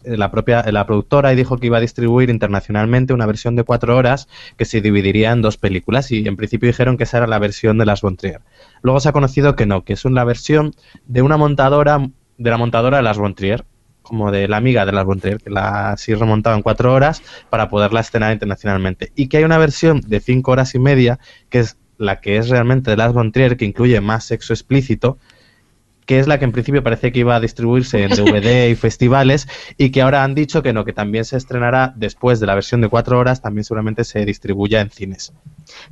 la 0.05 0.31
propia 0.31 0.63
la 0.71 0.87
productora 0.87 1.33
y 1.33 1.37
dijo 1.37 1.59
que 1.59 1.67
iba 1.67 1.79
a 1.79 1.81
distribuir 1.81 2.31
internacionalmente 2.31 3.13
una 3.15 3.27
versión 3.27 3.57
de 3.57 3.65
cuatro 3.65 3.97
horas 3.97 4.29
que 4.57 4.65
se 4.65 4.81
dividiría 4.81 5.33
en 5.33 5.43
dos 5.43 5.57
películas 5.57 6.11
y 6.11 6.27
en 6.27 6.37
principio 6.37 6.67
dijeron 6.67 6.97
que 6.97 7.05
esa 7.05 7.19
era 7.19 7.27
la 7.27 7.39
versión 7.39 7.79
de 7.79 7.87
Las 7.87 8.03
Montrier. 8.03 8.41
Luego 8.83 9.01
se 9.01 9.09
ha 9.09 9.13
conocido 9.13 9.57
que 9.57 9.67
no, 9.67 9.85
que 9.85 9.95
es 9.95 10.05
una 10.05 10.25
versión 10.25 10.75
de 11.07 11.23
una 11.23 11.37
montadora, 11.37 12.07
de 12.39 12.51
la 12.51 12.57
montadora 12.57 12.99
de 12.99 13.03
Las 13.03 13.19
Montrier, 13.19 13.65
como 14.03 14.31
de 14.31 14.49
la 14.49 14.59
amiga 14.59 14.85
de 14.85 14.93
Las 14.93 15.05
Bontrier, 15.05 15.39
que 15.39 15.51
la 15.51 15.93
así 15.93 16.15
remontado 16.15 16.57
en 16.57 16.63
cuatro 16.63 16.93
horas 16.93 17.23
para 17.51 17.69
poderla 17.69 18.01
estrenar 18.01 18.33
internacionalmente. 18.33 19.13
Y 19.17 19.29
que 19.29 19.39
hay 19.39 19.45
una 19.45 19.59
versión 19.59 20.01
de 20.01 20.21
cinco 20.21 20.53
horas 20.53 20.75
y 20.75 20.79
media, 20.79 21.19
que 21.49 21.61
es 21.61 21.79
la 21.97 22.21
que 22.21 22.37
es 22.37 22.49
realmente 22.49 22.91
de 22.91 22.97
Las 22.97 23.13
Bontrier, 23.13 23.57
que 23.57 23.65
incluye 23.65 24.01
más 24.01 24.25
sexo 24.25 24.53
explícito, 24.53 25.19
que 26.07 26.19
es 26.19 26.27
la 26.27 26.39
que 26.39 26.45
en 26.45 26.53
principio 26.53 26.83
parece 26.83 27.13
que 27.13 27.21
iba 27.21 27.37
a 27.37 27.41
distribuirse 27.41 28.03
en 28.03 28.11
DVD 28.11 28.69
y 28.71 28.75
festivales, 28.75 29.49
y 29.79 29.91
que 29.91 30.03
ahora 30.03 30.25
han 30.25 30.35
dicho 30.35 30.63
que 30.63 30.73
no, 30.73 30.85
que 30.85 30.93
también 30.93 31.25
se 31.25 31.37
estrenará 31.37 31.93
después 31.97 32.41
de 32.41 32.47
la 32.47 32.55
versión 32.55 32.81
de 32.81 32.89
cuatro 32.89 33.19
horas, 33.19 33.43
también 33.43 33.65
seguramente 33.65 34.05
se 34.05 34.25
distribuya 34.25 34.81
en 34.81 34.91
cines. 34.91 35.33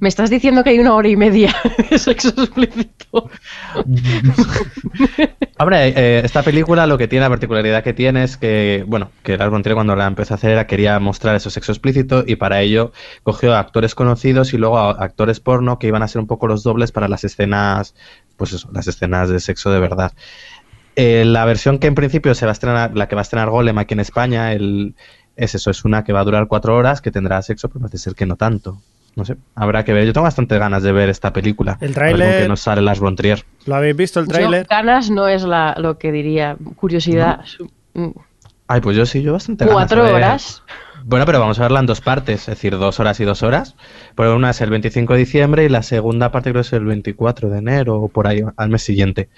Me 0.00 0.08
estás 0.08 0.30
diciendo 0.30 0.62
que 0.62 0.70
hay 0.70 0.78
una 0.78 0.94
hora 0.94 1.08
y 1.08 1.16
media 1.16 1.54
de 1.90 1.98
sexo 1.98 2.28
explícito. 2.28 3.30
Hombre, 5.58 5.88
eh, 5.88 6.22
esta 6.24 6.42
película 6.42 6.86
lo 6.86 6.98
que 6.98 7.08
tiene, 7.08 7.24
la 7.24 7.28
particularidad 7.30 7.82
que 7.84 7.92
tiene 7.92 8.24
es 8.24 8.36
que, 8.36 8.84
bueno, 8.86 9.10
que 9.22 9.36
Lars 9.36 9.50
von 9.50 9.62
cuando 9.62 9.94
la 9.94 10.06
empezó 10.06 10.34
a 10.34 10.36
hacer 10.36 10.50
era 10.50 10.66
quería 10.66 10.98
mostrar 10.98 11.36
eso 11.36 11.50
sexo 11.50 11.72
explícito 11.72 12.24
y 12.26 12.36
para 12.36 12.60
ello 12.60 12.92
cogió 13.22 13.54
a 13.54 13.60
actores 13.60 13.94
conocidos 13.94 14.52
y 14.54 14.58
luego 14.58 14.78
a 14.78 14.90
actores 14.90 15.40
porno 15.40 15.78
que 15.78 15.86
iban 15.86 16.02
a 16.02 16.08
ser 16.08 16.20
un 16.20 16.26
poco 16.26 16.48
los 16.48 16.62
dobles 16.62 16.90
para 16.92 17.08
las 17.08 17.24
escenas, 17.24 17.94
pues 18.42 18.52
eso, 18.54 18.68
las 18.72 18.88
escenas 18.88 19.28
de 19.28 19.38
sexo 19.38 19.70
de 19.70 19.78
verdad. 19.78 20.10
Eh, 20.96 21.22
la 21.24 21.44
versión 21.44 21.78
que 21.78 21.86
en 21.86 21.94
principio 21.94 22.34
se 22.34 22.44
va 22.44 22.50
a 22.50 22.54
estrenar, 22.54 22.96
la 22.96 23.06
que 23.06 23.14
va 23.14 23.20
a 23.20 23.22
estrenar 23.22 23.48
Golem 23.50 23.78
aquí 23.78 23.94
en 23.94 24.00
España, 24.00 24.52
el, 24.52 24.96
es 25.36 25.54
eso, 25.54 25.70
es 25.70 25.84
una 25.84 26.02
que 26.02 26.12
va 26.12 26.18
a 26.20 26.24
durar 26.24 26.48
cuatro 26.48 26.74
horas, 26.76 27.00
que 27.00 27.12
tendrá 27.12 27.40
sexo, 27.42 27.68
pero 27.68 27.78
parece 27.82 27.98
ser 27.98 28.14
que 28.16 28.26
no 28.26 28.34
tanto. 28.34 28.82
No 29.14 29.24
sé, 29.24 29.36
habrá 29.54 29.84
que 29.84 29.92
ver. 29.92 30.06
Yo 30.06 30.12
tengo 30.12 30.24
bastante 30.24 30.58
ganas 30.58 30.82
de 30.82 30.90
ver 30.90 31.08
esta 31.08 31.32
película. 31.32 31.78
El 31.80 31.94
tráiler- 31.94 32.42
qué 32.42 32.48
nos 32.48 32.60
sale 32.60 32.82
Lars 32.82 32.98
von 32.98 33.14
Trier. 33.14 33.44
¿Lo 33.66 33.76
habéis 33.76 33.94
visto 33.94 34.18
el 34.18 34.26
tráiler? 34.26 34.66
ganas 34.68 35.08
no 35.08 35.28
es 35.28 35.44
la, 35.44 35.76
lo 35.78 35.98
que 35.98 36.10
diría. 36.10 36.56
Curiosidad. 36.74 37.42
Mm, 37.94 38.08
Ay, 38.66 38.80
pues 38.80 38.96
yo 38.96 39.06
sí, 39.06 39.22
yo 39.22 39.34
bastante 39.34 39.66
ganas. 39.66 39.74
Cuatro 39.76 40.04
horas. 40.12 40.62
Bueno, 41.04 41.26
pero 41.26 41.40
vamos 41.40 41.58
a 41.58 41.62
verla 41.62 41.80
en 41.80 41.86
dos 41.86 42.00
partes, 42.00 42.42
es 42.42 42.46
decir, 42.46 42.78
dos 42.78 43.00
horas 43.00 43.18
y 43.20 43.24
dos 43.24 43.42
horas. 43.42 43.76
Pero 44.14 44.36
una 44.36 44.50
es 44.50 44.60
el 44.60 44.70
25 44.70 45.12
de 45.14 45.18
diciembre 45.18 45.64
y 45.64 45.68
la 45.68 45.82
segunda 45.82 46.30
parte 46.30 46.50
creo 46.50 46.62
que 46.62 46.66
es 46.66 46.72
el 46.72 46.84
24 46.84 47.50
de 47.50 47.58
enero 47.58 48.00
o 48.00 48.08
por 48.08 48.26
ahí, 48.26 48.42
al 48.56 48.68
mes 48.68 48.82
siguiente. 48.82 49.28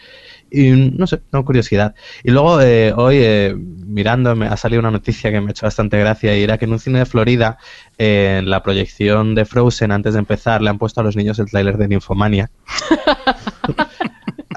Y 0.51 0.71
no 0.71 1.07
sé, 1.07 1.19
tengo 1.31 1.45
curiosidad. 1.45 1.95
Y 2.23 2.31
luego 2.31 2.61
eh, 2.61 2.93
hoy, 2.97 3.17
eh, 3.19 3.55
mirando, 3.57 4.37
me 4.37 4.47
ha 4.47 4.57
salido 4.57 4.81
una 4.81 4.91
noticia 4.91 5.31
que 5.31 5.41
me 5.41 5.49
ha 5.49 5.51
hecho 5.51 5.67
bastante 5.67 5.99
gracia 5.99 6.37
y 6.37 6.43
era 6.43 6.59
que 6.59 6.67
en 6.67 6.73
un 6.73 6.79
cine 6.79 7.01
de 7.01 7.07
Florida, 7.07 7.59
eh, 7.99 8.37
en 8.41 8.51
la 8.51 8.63
proyección 8.63 9.35
de 9.35 9.45
Frozen, 9.45 9.91
antes 9.91 10.15
de 10.15 10.21
empezar, 10.21 10.61
le 10.63 10.71
han 10.71 10.79
puesto 10.79 11.01
a 11.01 11.05
los 11.05 11.17
niños 11.17 11.39
el 11.39 11.47
tráiler 11.47 11.79
de 11.79 11.89
Ninfomania. 11.89 12.51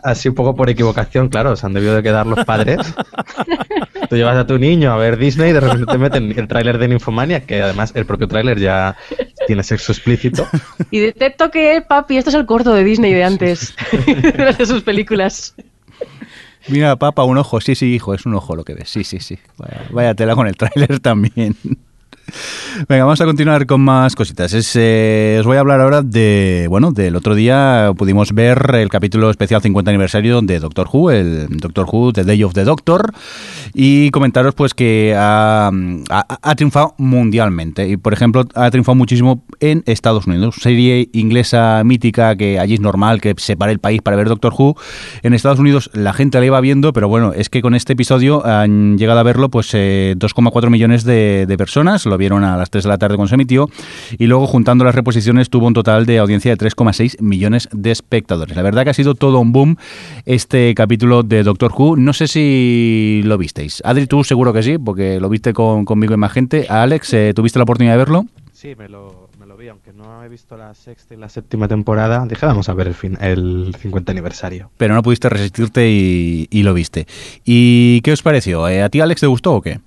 Así 0.08 0.30
un 0.30 0.36
poco 0.36 0.56
por 0.56 0.70
equivocación, 0.70 1.28
claro, 1.28 1.58
se 1.58 1.66
han 1.66 1.74
debido 1.74 1.94
de 1.94 2.02
quedar 2.02 2.26
los 2.26 2.46
padres. 2.46 2.78
Tú 4.10 4.16
llevas 4.16 4.38
a 4.38 4.48
tu 4.48 4.58
niño 4.58 4.94
a 4.94 4.96
ver 4.96 5.18
Disney 5.18 5.50
y 5.50 5.54
de 5.54 5.60
repente 5.60 5.86
te 5.86 5.98
meten 5.98 6.34
el 6.40 6.48
tráiler 6.48 6.78
de 6.78 6.88
Ninfomania, 6.88 7.42
que 7.42 7.62
además 7.62 7.92
el 7.94 8.06
propio 8.06 8.30
tráiler 8.30 8.58
ya 8.58 8.96
tiene 9.48 9.64
sexo 9.64 9.92
explícito. 9.92 10.48
Y 10.92 11.00
detecto 11.00 11.52
que, 11.52 11.84
papi, 11.86 12.16
esto 12.16 12.30
es 12.30 12.38
el 12.38 12.46
corto 12.46 12.74
de 12.74 12.86
Disney 12.86 13.14
de 13.14 13.26
antes. 13.26 13.76
de 14.58 14.66
sus 14.66 14.82
películas. 14.82 15.54
Mira, 16.70 16.96
papa, 16.96 17.26
un 17.26 17.38
ojo. 17.38 17.60
Sí, 17.60 17.76
sí, 17.76 17.94
hijo, 17.94 18.14
es 18.14 18.26
un 18.26 18.34
ojo 18.36 18.56
lo 18.56 18.64
que 18.64 18.76
ves. 18.76 18.88
Sí, 18.88 19.04
sí, 19.04 19.20
sí. 19.20 19.38
Vaya, 19.58 19.88
vaya 19.92 20.16
tela 20.16 20.36
con 20.36 20.48
el 20.48 20.56
tráiler 20.56 21.02
también. 21.02 21.58
Venga, 22.88 23.06
vamos 23.06 23.22
a 23.22 23.26
continuar 23.26 23.66
con 23.66 23.82
más 23.82 24.16
cositas. 24.16 24.54
Es, 24.54 24.76
eh, 24.76 25.38
os 25.40 25.46
voy 25.46 25.58
a 25.58 25.62
hablar 25.62 25.82
ahora 25.82 26.02
de, 26.02 26.68
bueno, 26.70 26.92
del 26.92 27.16
otro 27.16 27.36
día 27.36 27.92
pudimos 27.98 28.34
ver 28.34 28.76
el 28.76 28.90
capítulo 28.90 29.30
especial 29.30 29.62
50 29.62 29.90
aniversario 29.92 30.42
de 30.42 30.60
Doctor 30.60 30.88
Who, 30.92 31.12
el 31.12 31.48
Doctor 31.58 31.88
Who, 31.92 32.14
The 32.14 32.24
Day 32.24 32.44
of 32.44 32.54
the 32.54 32.64
Doctor, 32.64 33.14
y 33.74 34.12
comentaros 34.12 34.56
pues 34.56 34.74
que 34.74 35.16
ha, 35.18 35.72
triunfado 36.56 36.96
mundialmente. 36.98 37.88
Y 37.88 37.98
por 37.98 38.14
ejemplo, 38.14 38.46
ha 38.56 38.70
triunfado 38.72 38.96
muchísimo 38.96 39.44
en 39.60 39.84
Estados 39.86 40.28
Unidos. 40.28 40.56
Serie 40.60 41.10
inglesa 41.14 41.82
mítica 41.84 42.36
que 42.36 42.60
allí 42.60 42.76
es 42.76 42.82
normal 42.82 43.22
que 43.22 43.34
se 43.38 43.56
pare 43.56 43.72
el 43.72 43.80
país 43.80 44.02
para 44.02 44.18
ver 44.18 44.28
Doctor 44.28 44.54
Who. 44.58 44.76
En 45.24 45.34
Estados 45.34 45.60
Unidos 45.60 45.90
la 45.94 46.14
gente 46.14 46.40
la 46.40 46.46
iba 46.46 46.62
viendo, 46.62 46.94
pero 46.94 47.08
bueno, 47.08 47.34
es 47.34 47.50
que 47.50 47.62
con 47.62 47.76
este 47.76 47.94
episodio 47.94 48.46
han 48.46 48.98
llegado 48.98 49.20
a 49.20 49.24
verlo 49.24 49.50
pues 49.50 49.70
eh, 49.74 50.16
2,4 50.18 50.70
millones 50.70 51.04
de, 51.04 51.56
personas. 51.58 52.06
Vieron 52.18 52.44
a 52.44 52.58
las 52.58 52.70
3 52.70 52.84
de 52.84 52.90
la 52.90 52.98
tarde 52.98 53.16
cuando 53.16 53.30
se 53.30 53.36
emitió. 53.36 53.70
Y 54.18 54.28
luego 54.28 54.48
juntando 54.48 54.84
las 54.84 54.96
reposiciones 54.96 55.50
tuvo 55.50 55.68
un 55.68 55.74
total 55.74 56.06
de 56.06 56.20
audiencia 56.20 56.56
de 56.56 56.58
3,6 56.58 57.22
millones 57.22 57.70
de 57.72 57.92
espectadores. 57.92 58.56
La 58.56 58.62
verdad 58.62 58.84
que 58.84 58.92
ha 58.92 58.94
sido 58.94 59.16
todo 59.16 59.40
un 59.40 59.52
boom 59.52 59.78
este 60.26 60.74
capítulo 60.76 61.24
de 61.24 61.44
Doctor 61.44 61.72
Who. 61.78 61.98
No 61.98 62.14
sé 62.14 62.28
si 62.28 63.22
lo 63.24 63.38
visteis. 63.38 63.82
Adri, 63.86 64.08
tú 64.08 64.24
seguro 64.24 64.54
que 64.54 64.64
sí, 64.64 64.78
porque 64.78 65.20
lo 65.20 65.30
viste 65.30 65.54
con, 65.54 65.86
conmigo 65.86 66.14
y 66.14 66.18
más 66.18 66.32
gente. 66.32 66.68
A 66.70 66.84
Alex, 66.84 67.14
eh, 67.14 67.34
¿tuviste 67.36 67.60
la 67.60 67.64
oportunidad 67.64 67.94
de 67.94 67.98
verlo? 67.98 68.26
Sí, 68.54 68.74
me 68.78 68.90
lo, 68.90 69.30
me 69.40 69.46
lo 69.46 69.56
vi, 69.56 69.68
aunque 69.68 69.94
no 69.94 70.24
he 70.24 70.30
visto 70.30 70.58
la 70.58 70.74
sexta 70.74 71.14
y 71.14 71.18
la 71.18 71.30
séptima 71.30 71.68
temporada. 71.68 72.26
Dije, 72.26 72.46
vamos 72.46 72.70
a 72.70 72.74
ver 72.74 72.88
el, 72.88 72.94
fin, 72.94 73.18
el 73.22 73.76
50 73.80 74.12
aniversario. 74.12 74.72
Pero 74.78 74.96
no 74.96 75.04
pudiste 75.04 75.30
resistirte 75.30 75.90
y, 75.90 76.48
y 76.50 76.64
lo 76.64 76.74
viste. 76.74 77.06
¿Y 77.46 78.02
qué 78.02 78.12
os 78.12 78.22
pareció? 78.22 78.68
Eh, 78.68 78.82
¿A 78.82 78.90
ti, 78.90 79.00
Alex, 79.00 79.22
te 79.22 79.28
gustó 79.28 79.54
o 79.54 79.62
qué? 79.62 79.80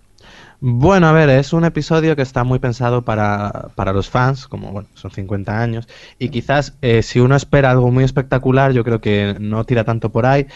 Bueno, 0.62 1.06
a 1.06 1.12
ver, 1.12 1.30
es 1.30 1.54
un 1.54 1.64
episodio 1.64 2.14
que 2.16 2.20
está 2.22 2.44
muy 2.44 2.58
pensado 2.58 3.02
para, 3.02 3.70
para 3.76 3.94
los 3.94 4.10
fans, 4.10 4.46
como 4.46 4.72
bueno, 4.72 4.88
son 4.92 5.10
50 5.10 5.58
años, 5.62 5.88
y 6.18 6.28
quizás 6.28 6.76
eh, 6.82 7.02
si 7.02 7.18
uno 7.18 7.34
espera 7.34 7.70
algo 7.70 7.90
muy 7.90 8.04
espectacular, 8.04 8.72
yo 8.72 8.84
creo 8.84 9.00
que 9.00 9.36
no 9.40 9.64
tira 9.64 9.84
tanto 9.84 10.10
por 10.12 10.26
ahí, 10.26 10.46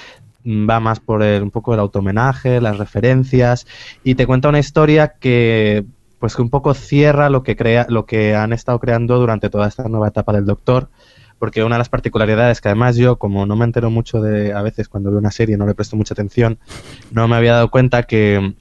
mm, 0.44 0.68
va 0.68 0.78
más 0.80 1.00
por 1.00 1.22
el- 1.22 1.42
un 1.42 1.50
poco 1.50 1.72
el 1.72 1.80
automenaje, 1.80 2.60
las 2.60 2.76
referencias, 2.78 3.66
y 4.02 4.14
te 4.14 4.26
cuenta 4.26 4.48
una 4.50 4.58
historia 4.58 5.14
que 5.18 5.84
pues 6.18 6.36
que 6.36 6.42
un 6.42 6.50
poco 6.50 6.72
cierra 6.74 7.28
lo 7.30 7.42
que 7.42 7.56
crea, 7.56 7.86
lo 7.90 8.06
que 8.06 8.34
han 8.34 8.52
estado 8.54 8.78
creando 8.80 9.18
durante 9.18 9.50
toda 9.50 9.68
esta 9.68 9.88
nueva 9.88 10.08
etapa 10.08 10.32
del 10.32 10.46
Doctor, 10.46 10.88
porque 11.38 11.64
una 11.64 11.74
de 11.76 11.78
las 11.80 11.88
particularidades 11.90 12.60
que 12.60 12.68
además 12.68 12.96
yo, 12.96 13.18
como 13.18 13.44
no 13.46 13.56
me 13.56 13.64
entero 13.66 13.90
mucho 13.90 14.20
de, 14.22 14.52
a 14.54 14.62
veces 14.62 14.88
cuando 14.88 15.10
veo 15.10 15.18
una 15.18 15.30
serie 15.30 15.56
no 15.58 15.66
le 15.66 15.74
presto 15.74 15.96
mucha 15.96 16.14
atención, 16.14 16.58
no 17.10 17.28
me 17.28 17.36
había 17.36 17.54
dado 17.54 17.70
cuenta 17.70 18.04
que 18.04 18.54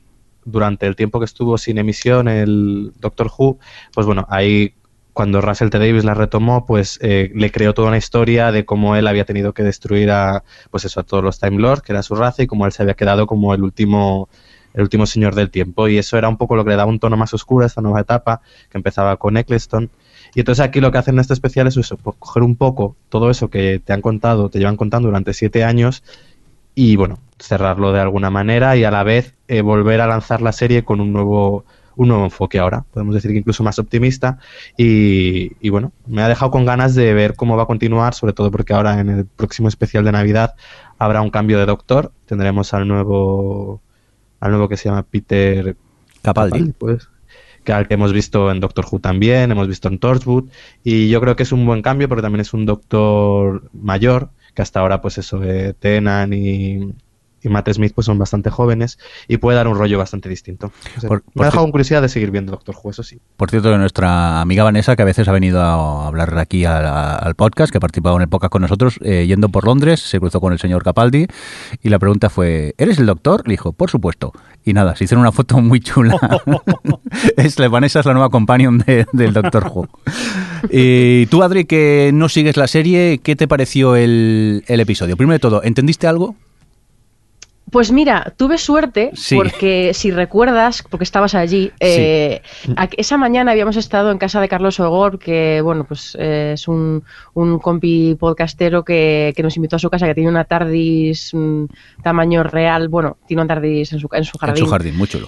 durante 0.45 0.85
el 0.87 0.95
tiempo 0.95 1.19
que 1.19 1.25
estuvo 1.25 1.57
sin 1.57 1.77
emisión 1.77 2.27
el 2.27 2.93
Doctor 2.99 3.31
Who, 3.37 3.59
pues 3.93 4.05
bueno, 4.05 4.25
ahí 4.29 4.73
cuando 5.13 5.41
Russell 5.41 5.69
T. 5.69 5.77
Davis 5.79 6.03
la 6.03 6.15
retomó, 6.15 6.65
pues 6.65 6.99
eh, 7.01 7.31
le 7.35 7.51
creó 7.51 7.73
toda 7.73 7.87
una 7.87 7.97
historia 7.97 8.51
de 8.51 8.65
cómo 8.65 8.95
él 8.95 9.07
había 9.07 9.25
tenido 9.25 9.53
que 9.53 9.63
destruir 9.63 10.09
a, 10.11 10.43
pues 10.71 10.85
eso, 10.85 10.99
a 10.99 11.03
todos 11.03 11.23
los 11.23 11.39
Time 11.39 11.59
Lords, 11.59 11.83
que 11.83 11.91
era 11.93 12.01
su 12.01 12.15
raza, 12.15 12.43
y 12.43 12.47
cómo 12.47 12.65
él 12.65 12.71
se 12.71 12.81
había 12.81 12.95
quedado 12.95 13.27
como 13.27 13.53
el 13.53 13.63
último, 13.63 14.27
el 14.73 14.81
último 14.81 15.05
señor 15.05 15.35
del 15.35 15.51
tiempo. 15.51 15.87
Y 15.87 15.99
eso 15.99 16.17
era 16.17 16.27
un 16.29 16.37
poco 16.37 16.55
lo 16.55 16.63
que 16.63 16.71
le 16.71 16.77
daba 16.77 16.89
un 16.89 16.99
tono 16.99 17.15
más 17.15 17.33
oscuro 17.33 17.63
a 17.63 17.67
esta 17.67 17.81
nueva 17.81 18.01
etapa, 18.01 18.41
que 18.71 18.77
empezaba 18.77 19.15
con 19.17 19.37
Eccleston. 19.37 19.91
Y 20.33 20.39
entonces 20.39 20.65
aquí 20.65 20.81
lo 20.81 20.91
que 20.91 20.97
hacen 20.97 21.15
en 21.15 21.19
este 21.19 21.33
especial 21.33 21.67
es 21.67 21.77
eso, 21.77 21.97
coger 21.97 22.41
un 22.41 22.55
poco 22.55 22.95
todo 23.09 23.29
eso 23.29 23.51
que 23.51 23.79
te 23.83 23.93
han 23.93 24.01
contado, 24.01 24.49
te 24.49 24.57
llevan 24.57 24.77
contando 24.77 25.09
durante 25.09 25.33
siete 25.33 25.63
años, 25.63 26.03
y 26.75 26.95
bueno, 26.95 27.19
cerrarlo 27.39 27.91
de 27.91 27.99
alguna 27.99 28.29
manera 28.29 28.75
y 28.75 28.83
a 28.83 28.91
la 28.91 29.03
vez 29.03 29.35
eh, 29.47 29.61
volver 29.61 30.01
a 30.01 30.07
lanzar 30.07 30.41
la 30.41 30.51
serie 30.51 30.83
con 30.83 31.01
un 31.01 31.13
nuevo 31.13 31.65
un 31.95 32.07
nuevo 32.07 32.23
enfoque 32.23 32.59
ahora, 32.59 32.85
podemos 32.91 33.13
decir 33.13 33.31
que 33.31 33.37
incluso 33.37 33.63
más 33.63 33.77
optimista. 33.77 34.39
Y, 34.77 35.51
y 35.59 35.69
bueno, 35.69 35.91
me 36.07 36.23
ha 36.23 36.27
dejado 36.27 36.51
con 36.51 36.65
ganas 36.65 36.95
de 36.95 37.13
ver 37.13 37.35
cómo 37.35 37.55
va 37.55 37.63
a 37.63 37.67
continuar, 37.67 38.13
sobre 38.15 38.33
todo 38.33 38.49
porque 38.49 38.73
ahora 38.73 38.99
en 38.99 39.09
el 39.09 39.25
próximo 39.25 39.67
especial 39.67 40.03
de 40.03 40.11
Navidad 40.11 40.55
habrá 40.97 41.21
un 41.21 41.29
cambio 41.29 41.59
de 41.59 41.65
doctor, 41.65 42.11
tendremos 42.25 42.73
al 42.73 42.87
nuevo 42.87 43.81
al 44.39 44.51
nuevo 44.51 44.67
que 44.67 44.77
se 44.77 44.89
llama 44.89 45.03
Peter 45.03 45.75
Capaldi. 46.21 46.73
pues, 46.77 47.07
que 47.63 47.71
al 47.71 47.87
que 47.87 47.93
hemos 47.93 48.11
visto 48.11 48.51
en 48.51 48.59
Doctor 48.59 48.85
Who 48.91 48.99
también, 48.99 49.51
hemos 49.51 49.67
visto 49.67 49.87
en 49.87 49.99
Torchwood, 49.99 50.49
y 50.83 51.09
yo 51.09 51.21
creo 51.21 51.35
que 51.35 51.43
es 51.43 51.51
un 51.51 51.65
buen 51.65 51.81
cambio 51.81 52.09
porque 52.09 52.21
también 52.21 52.41
es 52.41 52.53
un 52.53 52.65
doctor 52.65 53.69
mayor, 53.73 54.29
que 54.53 54.61
hasta 54.61 54.79
ahora 54.79 55.01
pues 55.01 55.17
eso 55.17 55.39
de 55.39 55.73
Tenan 55.73 56.33
y, 56.33 56.93
y 57.43 57.49
Matt 57.49 57.69
Smith 57.71 57.91
pues 57.93 58.05
son 58.05 58.17
bastante 58.17 58.49
jóvenes 58.49 58.97
y 59.27 59.37
puede 59.37 59.57
dar 59.57 59.67
un 59.67 59.77
rollo 59.77 59.97
bastante 59.97 60.29
distinto. 60.29 60.71
O 60.97 60.99
sea, 61.01 61.07
Por- 61.09 61.23
me 61.27 61.31
por 61.33 61.43
ha 61.43 61.45
dejado 61.47 61.63
con 61.65 61.71
curiosidad 61.71 62.01
de 62.01 62.09
seguir 62.09 62.31
viendo 62.31 62.51
Doctor 62.51 62.75
Who, 62.81 62.91
eso 62.91 63.03
sí. 63.03 63.19
Por 63.37 63.49
cierto, 63.49 63.69
de 63.69 63.77
nuestra 63.77 64.41
amiga 64.41 64.63
Vanessa, 64.63 64.95
que 64.95 65.01
a 65.01 65.05
veces 65.05 65.27
ha 65.27 65.31
venido 65.31 65.61
a 65.61 66.07
hablar 66.07 66.37
aquí 66.39 66.65
al 66.65 67.35
podcast, 67.35 67.71
que 67.71 67.77
ha 67.77 67.81
participado 67.81 68.15
en 68.15 68.23
el 68.23 68.27
podcast 68.29 68.51
con 68.51 68.61
nosotros, 68.61 68.99
eh, 69.03 69.25
yendo 69.27 69.49
por 69.49 69.65
Londres, 69.65 69.99
se 69.99 70.19
cruzó 70.19 70.39
con 70.41 70.53
el 70.53 70.59
señor 70.59 70.83
Capaldi 70.83 71.27
y 71.81 71.89
la 71.89 71.99
pregunta 71.99 72.29
fue, 72.29 72.73
¿eres 72.77 72.97
el 72.99 73.05
doctor? 73.05 73.47
Le 73.47 73.53
dijo, 73.53 73.73
por 73.73 73.89
supuesto. 73.89 74.31
Y 74.65 74.71
nada, 74.73 74.95
se 74.95 75.03
hicieron 75.03 75.21
una 75.21 75.31
foto 75.33 75.57
muy 75.59 75.81
chula. 75.81 76.15
es, 77.37 77.59
la- 77.59 77.67
Vanessa 77.69 77.99
es 77.99 78.05
la 78.05 78.13
nueva 78.13 78.29
companion 78.29 78.77
de- 78.79 79.05
del 79.11 79.33
Doctor 79.33 79.69
Who. 79.73 79.89
Y 80.71 81.25
tú, 81.27 81.43
Adri, 81.43 81.65
que 81.65 82.11
no 82.13 82.29
sigues 82.29 82.55
la 82.57 82.67
serie, 82.67 83.19
¿qué 83.21 83.35
te 83.35 83.47
pareció 83.47 83.95
el, 83.95 84.63
el 84.67 84.79
episodio? 84.79 85.17
Primero 85.17 85.33
de 85.35 85.39
todo, 85.39 85.63
¿entendiste 85.63 86.07
algo? 86.07 86.35
Pues 87.73 87.91
mira, 87.91 88.31
tuve 88.37 88.57
suerte 88.57 89.11
Sí. 89.15 89.35
porque 89.35 89.91
si 89.93 90.11
recuerdas, 90.11 90.83
porque 90.89 91.03
estabas 91.03 91.35
allí, 91.35 91.71
eh, 91.81 92.41
esa 92.97 93.17
mañana 93.17 93.51
habíamos 93.51 93.75
estado 93.75 94.11
en 94.11 94.17
casa 94.19 94.39
de 94.39 94.47
Carlos 94.47 94.79
Ogor, 94.79 95.19
que 95.19 95.59
bueno, 95.61 95.83
pues 95.83 96.15
eh, 96.19 96.51
es 96.53 96.67
un, 96.67 97.03
un 97.33 97.59
compi 97.59 98.15
podcastero 98.17 98.85
que, 98.85 99.33
que 99.35 99.43
nos 99.43 99.55
invitó 99.57 99.75
a 99.75 99.79
su 99.79 99.89
casa, 99.89 100.05
que 100.05 100.13
tiene 100.15 100.29
una 100.29 100.45
TARDIS 100.45 101.31
mm, 101.33 101.65
tamaño 102.03 102.43
real, 102.43 102.87
bueno, 102.87 103.17
tiene 103.27 103.41
una 103.41 103.53
TARDIS 103.55 103.91
en 103.93 103.99
su, 103.99 104.07
en 104.13 104.23
su 104.23 104.37
En 104.37 104.39
jardín. 104.39 104.63
su 104.65 104.69
jardín, 104.69 104.95
muy 104.97 105.07
chulo. 105.07 105.27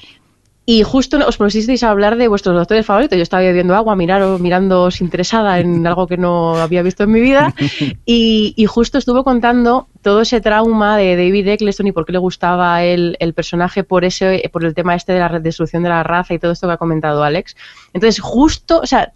Y 0.68 0.82
justo 0.82 1.20
os 1.28 1.38
pusisteis 1.38 1.84
a 1.84 1.92
hablar 1.92 2.16
de 2.18 2.28
vuestros 2.28 2.56
doctores 2.56 2.88
favoritos. 2.88 3.16
Yo 3.16 3.22
estaba 3.22 3.44
bebiendo 3.44 3.76
agua, 3.76 3.96
miraros, 3.96 4.42
mirándoos 4.42 5.00
interesada 5.00 5.60
en 5.60 5.86
algo 5.86 6.08
que 6.08 6.18
no 6.18 6.56
había 6.58 6.82
visto 6.82 7.04
en 7.04 7.12
mi 7.12 7.22
vida. 7.22 7.54
Y, 8.08 8.54
y 8.56 8.66
justo 8.66 8.98
estuvo 8.98 9.24
contando 9.24 9.88
todo 10.06 10.22
ese 10.22 10.40
trauma 10.40 10.98
de 10.98 11.16
David 11.16 11.48
Eccleston 11.48 11.88
y 11.88 11.92
por 11.92 12.06
qué 12.06 12.12
le 12.12 12.20
gustaba 12.20 12.84
él 12.84 13.18
el 13.20 13.34
personaje 13.34 13.84
por 13.84 14.06
ese, 14.06 14.48
por 14.54 14.64
el 14.64 14.76
tema 14.76 14.94
este 14.94 15.14
de 15.14 15.20
la 15.20 15.40
destrucción 15.40 15.82
de 15.82 15.90
la 15.90 16.04
raza 16.04 16.36
y 16.36 16.38
todo 16.38 16.52
esto 16.52 16.68
que 16.68 16.74
ha 16.74 16.78
comentado 16.78 17.24
Alex. 17.24 17.56
Entonces, 17.92 18.22
justo, 18.22 18.82
o 18.82 18.86
sea, 18.86 19.14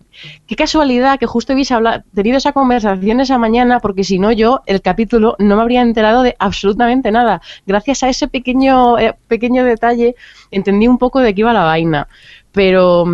qué 0.47 0.55
casualidad 0.55 1.19
que 1.19 1.27
justo 1.27 1.53
hubiese 1.53 1.75
habla- 1.75 2.03
tenido 2.15 2.37
esa 2.37 2.53
conversación 2.53 3.19
esa 3.19 3.37
mañana, 3.37 3.79
porque 3.81 4.03
si 4.03 4.17
no 4.17 4.31
yo, 4.31 4.63
el 4.65 4.81
capítulo, 4.81 5.35
no 5.37 5.57
me 5.57 5.61
habría 5.61 5.83
enterado 5.83 6.23
de 6.23 6.35
absolutamente 6.39 7.11
nada. 7.11 7.39
Gracias 7.67 8.01
a 8.01 8.09
ese 8.09 8.27
pequeño, 8.27 8.97
eh, 8.97 9.13
pequeño 9.27 9.63
detalle, 9.65 10.15
entendí 10.49 10.87
un 10.87 10.97
poco 10.97 11.19
de 11.19 11.35
qué 11.35 11.41
iba 11.41 11.53
la 11.53 11.65
vaina. 11.65 12.07
Pero. 12.51 13.05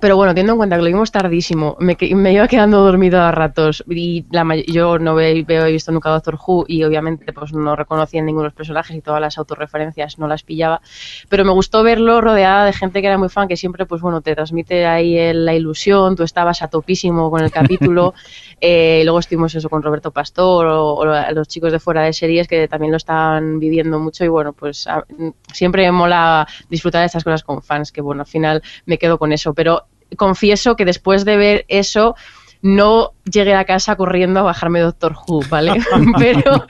Pero 0.00 0.16
bueno, 0.16 0.32
teniendo 0.32 0.54
en 0.54 0.56
cuenta 0.58 0.76
que 0.76 0.82
lo 0.82 0.88
vimos 0.88 1.12
tardísimo, 1.12 1.76
me, 1.78 1.96
me 2.14 2.32
iba 2.32 2.48
quedando 2.48 2.80
dormido 2.82 3.20
a 3.20 3.30
ratos 3.30 3.84
y 3.88 4.24
la 4.30 4.44
yo 4.66 4.98
no 4.98 5.14
ve- 5.14 5.44
veo, 5.46 5.66
he 5.66 5.72
visto 5.72 5.92
nunca 5.92 6.10
Doctor 6.10 6.38
Who 6.44 6.64
y 6.66 6.82
obviamente 6.82 7.32
pues 7.32 7.52
no 7.52 7.76
reconocía 7.76 8.22
ninguno 8.22 8.42
de 8.44 8.48
los 8.48 8.54
personajes 8.54 8.96
y 8.96 9.00
todas 9.02 9.20
las 9.20 9.38
autorreferencias 9.38 10.18
no 10.18 10.26
las 10.26 10.42
pillaba, 10.42 10.80
pero 11.28 11.44
me 11.44 11.52
gustó 11.52 11.82
verlo 11.82 12.20
rodeada 12.20 12.64
de 12.64 12.72
gente 12.72 13.00
que 13.00 13.06
era 13.06 13.18
muy 13.18 13.28
fan, 13.28 13.46
que 13.48 13.56
siempre 13.56 13.86
pues 13.86 14.00
bueno, 14.00 14.22
te 14.22 14.34
transmite 14.34 14.86
ahí 14.86 15.16
el- 15.18 15.44
la 15.44 15.54
ilusión, 15.54 16.16
tú 16.16 16.22
estabas 16.24 16.62
a 16.62 16.68
topísimo 16.68 17.30
con 17.30 17.42
el 17.44 17.50
capítulo, 17.52 18.14
eh, 18.64 19.00
y 19.02 19.04
luego 19.04 19.18
estuvimos 19.18 19.52
eso 19.56 19.68
con 19.68 19.82
Roberto 19.82 20.12
Pastor 20.12 20.66
o, 20.68 21.04
los 21.34 21.48
chicos 21.48 21.72
de 21.72 21.80
fuera 21.80 22.02
de 22.02 22.12
series 22.12 22.46
que 22.46 22.68
también 22.68 22.92
lo 22.92 22.96
estaban 22.96 23.58
viviendo 23.58 23.98
mucho 23.98 24.24
y 24.24 24.28
bueno, 24.28 24.52
pues 24.52 24.86
a- 24.86 25.04
siempre 25.52 25.82
me 25.84 25.90
mola 25.90 26.46
disfrutar 26.70 27.00
de 27.00 27.06
estas 27.06 27.24
cosas 27.24 27.42
con 27.42 27.60
fans, 27.60 27.90
que 27.90 28.00
bueno, 28.00 28.22
al 28.22 28.28
final 28.28 28.62
me 28.86 28.98
quedo 28.98 29.18
con 29.18 29.32
eso, 29.32 29.52
pero 29.52 29.82
confieso 30.16 30.76
que 30.76 30.84
después 30.84 31.24
de 31.24 31.36
ver 31.36 31.64
eso 31.66 32.14
no 32.60 33.10
llegué 33.24 33.54
a 33.56 33.64
casa 33.64 33.96
corriendo 33.96 34.38
a 34.38 34.44
bajarme 34.44 34.78
Doctor 34.78 35.16
Who, 35.26 35.40
¿vale? 35.50 35.72
pero, 36.18 36.64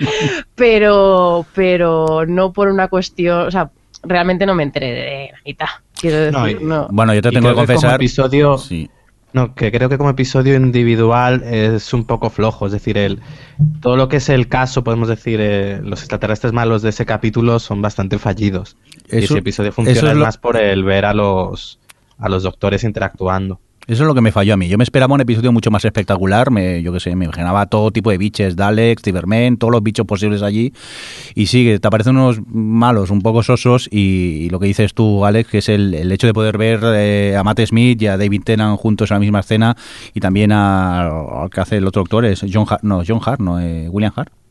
pero, 0.54 1.46
pero 1.54 2.24
no 2.26 2.52
por 2.52 2.68
una 2.68 2.88
cuestión, 2.88 3.46
o 3.46 3.50
sea, 3.50 3.70
realmente 4.02 4.46
no 4.46 4.54
me 4.54 4.62
enteré 4.62 4.92
de 4.92 5.28
la 5.32 5.38
mitad, 5.44 5.66
quiero 6.00 6.16
decir, 6.18 6.32
No, 6.38 6.48
y- 6.48 6.54
no. 6.54 6.88
Bueno, 6.90 7.14
yo 7.14 7.22
te 7.22 7.28
Y 7.28 7.32
tengo 7.32 7.50
que 7.50 7.54
confesar... 7.54 7.96
episodio, 7.96 8.56
Sí. 8.58 8.90
No, 9.32 9.54
que 9.54 9.72
creo 9.72 9.88
que 9.88 9.96
como 9.96 10.10
episodio 10.10 10.54
individual 10.56 11.42
es 11.44 11.94
un 11.94 12.04
poco 12.04 12.28
flojo. 12.28 12.66
Es 12.66 12.72
decir, 12.72 12.98
el, 12.98 13.20
todo 13.80 13.96
lo 13.96 14.08
que 14.08 14.16
es 14.18 14.28
el 14.28 14.46
caso, 14.48 14.84
podemos 14.84 15.08
decir, 15.08 15.38
eh, 15.40 15.80
los 15.82 16.00
extraterrestres 16.00 16.52
malos 16.52 16.82
de 16.82 16.90
ese 16.90 17.06
capítulo 17.06 17.58
son 17.58 17.80
bastante 17.80 18.18
fallidos. 18.18 18.76
y 19.10 19.24
ese 19.24 19.38
episodio 19.38 19.72
funciona 19.72 20.10
es 20.10 20.16
lo- 20.18 20.24
más 20.24 20.36
por 20.38 20.56
el 20.58 20.84
ver 20.84 21.04
a 21.06 21.14
los, 21.14 21.78
a 22.18 22.28
los 22.28 22.42
doctores 22.42 22.84
interactuando. 22.84 23.58
Eso 23.88 24.04
es 24.04 24.06
lo 24.06 24.14
que 24.14 24.20
me 24.20 24.30
falló 24.30 24.54
a 24.54 24.56
mí. 24.56 24.68
Yo 24.68 24.78
me 24.78 24.84
esperaba 24.84 25.12
un 25.12 25.20
episodio 25.20 25.50
mucho 25.50 25.72
más 25.72 25.84
espectacular. 25.84 26.52
Me, 26.52 26.82
yo 26.82 26.92
qué 26.92 27.00
sé, 27.00 27.16
me 27.16 27.24
imaginaba 27.24 27.66
todo 27.66 27.90
tipo 27.90 28.10
de 28.10 28.18
biches, 28.18 28.54
Daleks, 28.54 29.02
Cybermen, 29.02 29.56
todos 29.56 29.72
los 29.72 29.82
bichos 29.82 30.06
posibles 30.06 30.42
allí. 30.42 30.72
Y 31.34 31.46
sí, 31.46 31.78
te 31.80 31.88
aparecen 31.88 32.16
unos 32.16 32.40
malos, 32.46 33.10
un 33.10 33.22
poco 33.22 33.42
sosos. 33.42 33.88
Y, 33.90 34.48
lo 34.50 34.60
que 34.60 34.66
dices 34.66 34.94
tú, 34.94 35.24
Alex, 35.24 35.50
que 35.50 35.58
es 35.58 35.68
el, 35.68 35.94
el 35.94 36.12
hecho 36.12 36.28
de 36.28 36.32
poder 36.32 36.58
ver 36.58 36.80
eh, 36.84 37.36
a 37.36 37.42
Matt 37.42 37.60
Smith 37.66 38.00
y 38.00 38.06
a 38.06 38.16
David 38.16 38.42
Tennant 38.44 38.78
juntos 38.78 39.10
en 39.10 39.16
la 39.16 39.20
misma 39.20 39.40
escena. 39.40 39.76
Y 40.14 40.20
también 40.20 40.52
al 40.52 41.50
que 41.50 41.60
hace 41.60 41.78
el 41.78 41.86
otro 41.86 42.02
actor, 42.02 42.24
es 42.24 42.44
John 42.52 42.66
Hart, 42.68 42.84
no, 42.84 43.02
John 43.06 43.20
Hart, 43.24 43.40
no, 43.40 43.58
eh, 43.58 43.88
William 43.88 44.12
Hart. 44.14 44.41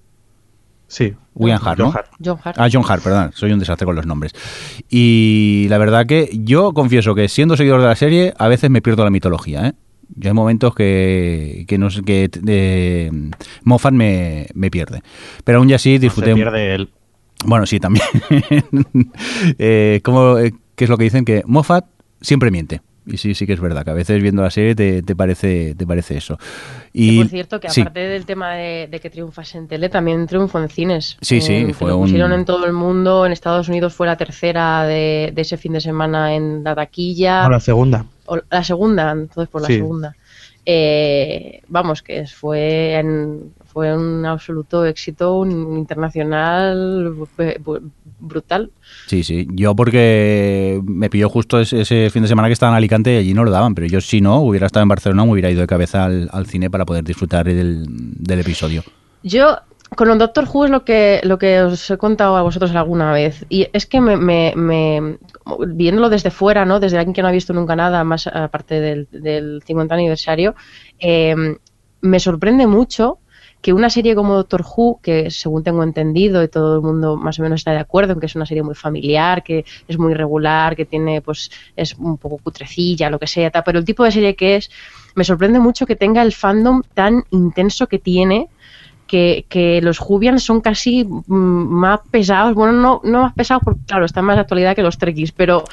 Sí. 0.92 1.14
William 1.36 1.62
Hart, 1.66 1.80
¿no? 1.80 1.86
John 1.86 1.96
Hart. 1.96 2.10
John 2.22 2.38
Hart. 2.44 2.58
Ah, 2.60 2.68
John 2.70 2.84
Hart, 2.86 3.02
perdón, 3.02 3.32
soy 3.34 3.54
un 3.54 3.60
desastre 3.60 3.86
con 3.86 3.96
los 3.96 4.06
nombres. 4.06 4.34
Y 4.90 5.68
la 5.70 5.78
verdad 5.78 6.06
que 6.06 6.30
yo 6.34 6.74
confieso 6.74 7.16
que 7.16 7.30
siendo 7.30 7.56
seguidor 7.56 7.80
de 7.80 7.88
la 7.88 7.96
serie, 7.96 8.34
a 8.38 8.50
veces 8.50 8.70
me 8.70 8.82
pierdo 8.82 9.06
la 9.06 9.10
mitología, 9.10 9.68
¿eh? 9.68 9.74
Yo 10.14 10.32
hay 10.32 10.34
momentos 10.34 10.76
que, 10.76 11.64
que, 11.70 11.78
no 11.78 11.90
sé, 11.90 12.02
que 12.02 12.30
eh, 12.46 13.10
Moffat 13.64 13.94
me, 13.94 14.48
me 14.54 14.70
pierde. 14.70 15.02
Pero 15.46 15.60
aún 15.60 15.70
y 15.70 15.74
así 15.74 15.98
disfruté... 15.98 16.32
Se 16.32 16.36
pierde 16.36 16.76
el... 16.76 16.90
Bueno, 17.46 17.66
sí, 17.66 17.80
también. 17.80 18.06
eh, 19.58 20.02
¿cómo, 20.04 20.40
eh, 20.40 20.52
¿Qué 20.76 20.84
es 20.84 20.90
lo 20.90 20.98
que 20.98 21.06
dicen? 21.06 21.24
Que 21.24 21.44
Moffat 21.46 21.86
siempre 22.20 22.52
miente. 22.52 22.82
Y 23.06 23.18
sí, 23.18 23.34
sí 23.34 23.48
que 23.48 23.54
es 23.54 23.60
verdad, 23.60 23.84
que 23.84 23.90
a 23.90 23.94
veces 23.96 24.22
viendo 24.22 24.44
la 24.44 24.52
serie 24.52 24.76
te, 24.76 25.02
te 25.02 25.16
parece, 25.16 25.74
te 25.76 25.88
parece 25.88 26.18
eso. 26.18 26.38
Y, 26.94 27.16
Que, 27.18 27.22
por 27.24 27.30
cierto, 27.32 27.60
que 27.60 27.70
sí. 27.70 27.82
aparte 27.82 28.02
del 28.02 28.26
tema 28.26 28.54
de, 28.54 28.88
de 28.92 29.00
que 29.00 29.10
triunfas 29.10 29.56
en 29.56 29.68
tele, 29.68 29.90
también 29.90 30.28
triunfó 30.28 30.60
en 30.60 30.70
cines. 30.70 31.18
Sí, 31.20 31.42
sí, 31.42 31.54
Eh, 31.54 31.74
fue 31.74 31.90
lo 31.90 31.98
un- 31.98 32.04
pusieron 32.04 32.32
en 32.32 32.46
todo 32.46 32.66
el 32.68 32.74
mundo. 32.74 33.26
En 33.26 33.32
Estados 33.32 33.68
Unidos 33.70 33.94
fue 33.96 34.06
la 34.06 34.18
tercera 34.18 34.84
de, 34.86 35.32
de 35.34 35.42
ese 35.42 35.58
fin 35.58 35.74
de 35.74 35.82
semana 35.82 36.36
en 36.36 36.64
la 36.64 36.76
taquilla. 36.76 37.44
No, 37.44 37.50
la 37.50 37.60
segunda. 37.60 38.06
O 38.28 38.38
la 38.50 38.64
segunda, 38.64 39.12
entonces 39.12 39.50
por 39.50 39.62
la 39.64 39.68
Sí. 39.68 39.76
segunda. 39.78 40.16
Eh, 40.66 41.62
vamos, 41.68 42.02
que 42.02 42.26
fue, 42.28 42.94
en- 42.94 43.52
fue 43.66 43.96
un 43.96 44.26
absoluto 44.26 44.86
éxito 44.86 45.36
un 45.40 45.78
internacional 45.78 47.14
brutal. 48.20 48.72
Sí, 49.08 49.24
sí. 49.24 49.48
Yo 49.54 49.76
porque 49.76 50.80
me 50.86 51.10
pilló 51.10 51.30
justo 51.30 51.60
ese, 51.60 51.82
ese 51.82 52.10
fin 52.12 52.22
de 52.22 52.28
semana 52.28 52.48
que 52.48 52.54
estaba 52.54 52.72
en 52.72 52.78
Alicante 52.78 53.14
y 53.14 53.18
allí 53.18 53.34
no 53.34 53.44
lo 53.44 53.52
daban, 53.52 53.74
pero 53.76 53.88
yo 53.88 54.02
si 54.02 54.22
no, 54.22 54.40
hubiera 54.42 54.68
estado 54.68 54.84
en 54.84 54.90
Barcelona, 54.90 55.26
me 55.26 55.32
hubiera 55.32 55.50
ido 55.50 55.62
de 55.62 55.68
cabeza 55.68 56.06
al, 56.06 56.30
al 56.32 56.46
cine 56.46 56.70
para 56.70 56.86
poder 56.86 57.04
disfrutar 57.04 57.46
del, 57.46 57.86
del 57.88 58.40
episodio. 58.40 58.84
Yo 59.24 59.58
con 59.96 60.10
el 60.10 60.18
Doctor 60.20 60.48
Who 60.52 60.66
es 60.66 60.72
lo 60.72 60.86
que, 60.86 61.20
lo 61.24 61.38
que 61.38 61.62
os 61.62 61.90
he 61.92 61.98
contado 61.98 62.38
a 62.38 62.44
vosotros 62.44 62.72
alguna 62.76 63.12
vez. 63.12 63.46
Y 63.50 63.68
es 63.74 63.86
que 63.86 64.00
me, 64.00 64.16
me- 64.16 64.54
me- 64.56 65.18
viéndolo 65.68 66.10
desde 66.10 66.32
fuera, 66.32 66.66
¿no? 66.66 66.80
Desde 66.80 66.98
alguien 66.98 67.14
que 67.14 67.22
no 67.22 67.28
ha 67.28 67.32
visto 67.32 67.54
nunca 67.54 67.76
nada, 67.76 68.04
más 68.04 68.28
aparte 68.28 68.80
del, 68.80 69.08
del 69.12 69.62
50 69.66 69.94
aniversario, 69.94 70.56
eh, 71.00 71.36
me 72.02 72.20
sorprende 72.20 72.68
mucho 72.68 73.20
que 73.62 73.74
una 73.74 73.90
serie 73.90 74.16
como 74.16 74.36
Doctor 74.36 74.64
Who, 74.66 75.00
que 75.02 75.30
según 75.30 75.64
tengo 75.64 75.84
entendido 75.84 76.44
y 76.44 76.48
todo 76.48 76.78
el 76.78 76.82
mundo 76.82 77.16
más 77.16 77.40
o 77.40 77.44
menos 77.44 77.62
está 77.62 77.72
de 77.72 77.78
acuerdo 77.78 78.14
en 78.14 78.20
que 78.20 78.26
es 78.26 78.36
una 78.36 78.46
serie 78.46 78.64
muy 78.64 78.76
familiar, 78.76 79.44
que 79.44 79.66
es 79.88 79.98
muy 80.00 80.14
regular, 80.14 80.76
que 80.76 80.86
tiene, 80.86 81.22
pues, 81.22 81.52
es 81.76 81.94
un 81.96 82.18
poco 82.18 82.40
cutrecilla, 82.40 83.10
lo 83.10 83.20
que 83.20 83.28
sea, 83.28 83.52
pero 83.64 83.78
el 83.78 83.86
tipo 83.86 84.04
de 84.04 84.12
serie 84.12 84.36
que 84.36 84.56
es, 84.56 84.72
me 85.16 85.24
sorprende 85.24 85.60
mucho 85.60 85.86
que 85.86 85.96
tenga 85.96 86.24
el 86.24 86.34
fandom 86.34 86.82
tan 86.94 87.24
intenso 87.30 87.88
que 87.88 88.00
tiene 88.00 88.50
que, 89.12 89.46
que 89.50 89.82
los 89.82 90.00
Jubians 90.00 90.42
son 90.42 90.62
casi 90.62 91.04
mm, 91.04 91.26
más 91.36 92.00
pesados, 92.10 92.54
bueno, 92.56 92.72
no, 92.72 93.02
no 93.04 93.24
más 93.24 93.34
pesados 93.34 93.62
porque, 93.66 93.82
claro, 93.86 94.06
están 94.06 94.24
más 94.24 94.38
de 94.38 94.42
actualidad 94.44 94.74
que 94.74 94.82
los 94.84 94.98
Trekkies, 94.98 95.34
pero 95.34 95.66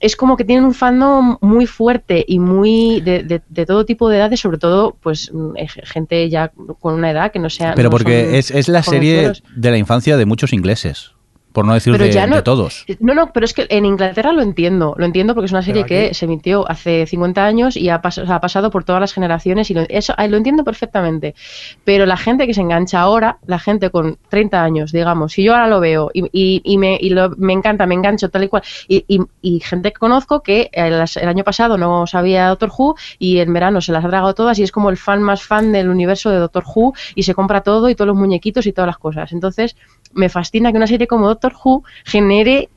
es 0.00 0.16
como 0.16 0.36
que 0.38 0.44
tienen 0.44 0.64
un 0.64 0.72
fandom 0.72 1.36
muy 1.42 1.66
fuerte 1.66 2.24
y 2.26 2.38
muy 2.38 3.02
de, 3.02 3.22
de- 3.22 3.42
de 3.46 3.66
todo 3.66 3.84
tipo 3.84 4.08
de 4.08 4.16
edades, 4.16 4.40
sobre 4.40 4.56
todo, 4.56 4.96
pues, 5.02 5.30
mm, 5.32 5.56
eh, 5.58 5.68
gente 5.84 6.30
ya 6.30 6.50
con 6.80 6.94
una 6.94 7.10
edad 7.10 7.30
que 7.32 7.38
no 7.38 7.50
sea... 7.50 7.74
Pero 7.74 7.88
no 7.88 7.90
porque 7.90 8.38
es, 8.38 8.50
es 8.50 8.66
la 8.68 8.82
serie 8.82 9.32
de 9.54 9.70
la 9.70 9.76
infancia 9.76 10.16
de 10.16 10.24
muchos 10.24 10.54
ingleses. 10.54 11.12
Por 11.56 11.64
no 11.64 11.72
decir 11.72 11.94
de, 11.96 12.12
ya 12.12 12.26
no- 12.26 12.36
de 12.36 12.42
todos. 12.42 12.84
No, 13.00 13.14
no, 13.14 13.32
pero 13.32 13.46
es 13.46 13.54
que 13.54 13.66
en 13.70 13.86
Inglaterra 13.86 14.30
lo 14.32 14.42
entiendo. 14.42 14.94
Lo 14.98 15.06
entiendo 15.06 15.32
porque 15.34 15.46
es 15.46 15.52
una 15.52 15.62
serie 15.62 15.84
que 15.86 16.12
se 16.14 16.26
emitió 16.26 16.70
hace 16.70 17.06
50 17.06 17.42
años 17.46 17.78
y 17.78 17.88
ha, 17.88 18.02
pas- 18.02 18.28
ha 18.28 18.40
pasado 18.42 18.70
por 18.70 18.84
todas 18.84 19.00
las 19.00 19.14
generaciones 19.14 19.70
y 19.70 19.74
lo, 19.74 19.80
eso 19.88 20.12
ah, 20.18 20.26
lo 20.28 20.36
entiendo 20.36 20.64
perfectamente. 20.64 21.34
Pero 21.82 22.04
la 22.04 22.18
gente 22.18 22.46
que 22.46 22.52
se 22.52 22.60
engancha 22.60 23.00
ahora, 23.00 23.38
la 23.46 23.58
gente 23.58 23.88
con 23.88 24.18
30 24.28 24.62
años, 24.62 24.92
digamos, 24.92 25.32
si 25.32 25.44
yo 25.44 25.54
ahora 25.54 25.66
lo 25.66 25.80
veo 25.80 26.10
y, 26.12 26.24
y- 26.30 26.60
y 26.62 26.76
me, 26.76 26.98
y 27.00 27.08
lo- 27.08 27.30
me 27.38 27.54
encanta, 27.54 27.86
me 27.86 27.94
engancho 27.94 28.28
tal 28.28 28.44
y 28.44 28.48
cual, 28.48 28.62
y, 28.86 29.60
gente 29.60 29.92
que 29.92 29.98
conozco 29.98 30.42
que 30.42 30.68
el, 30.74 30.92
el 30.92 31.28
año 31.28 31.42
pasado 31.42 31.78
no 31.78 32.06
sabía 32.06 32.48
Doctor 32.48 32.70
Who 32.76 32.96
y 33.18 33.38
en 33.38 33.50
verano 33.54 33.80
se 33.80 33.92
las 33.92 34.04
ha 34.04 34.08
tragado 34.10 34.34
todas 34.34 34.58
y 34.58 34.62
es 34.62 34.72
como 34.72 34.90
el 34.90 34.98
fan 34.98 35.22
más 35.22 35.42
fan 35.42 35.72
del 35.72 35.88
universo 35.88 36.28
de 36.30 36.36
Doctor 36.36 36.64
Who 36.66 36.92
y 37.14 37.22
se 37.22 37.34
compra 37.34 37.62
todo 37.62 37.88
y 37.88 37.94
todos 37.94 38.08
los 38.08 38.16
muñequitos 38.18 38.66
y 38.66 38.72
todas 38.74 38.88
las 38.88 38.98
cosas. 38.98 39.32
Entonces, 39.32 39.74
me 40.16 40.28
fascina 40.28 40.70
que 40.72 40.78
una 40.78 40.86
serie 40.86 41.06
como 41.06 41.28
Doctor 41.28 41.54
Who 41.64 41.84
genere 42.04 42.68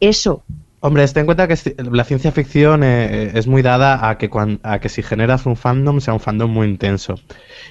eso. 0.00 0.42
Hombre, 0.80 1.06
ten 1.08 1.20
en 1.22 1.26
cuenta 1.26 1.48
que 1.48 1.56
la 1.90 2.04
ciencia 2.04 2.30
ficción 2.30 2.82
eh, 2.84 3.30
es 3.34 3.46
muy 3.46 3.62
dada 3.62 4.06
a 4.08 4.18
que, 4.18 4.28
cuan- 4.28 4.60
a 4.62 4.80
que 4.80 4.90
si 4.90 5.02
generas 5.02 5.46
un 5.46 5.56
fandom 5.56 5.98
sea 6.00 6.12
un 6.12 6.20
fandom 6.20 6.50
muy 6.50 6.66
intenso. 6.68 7.14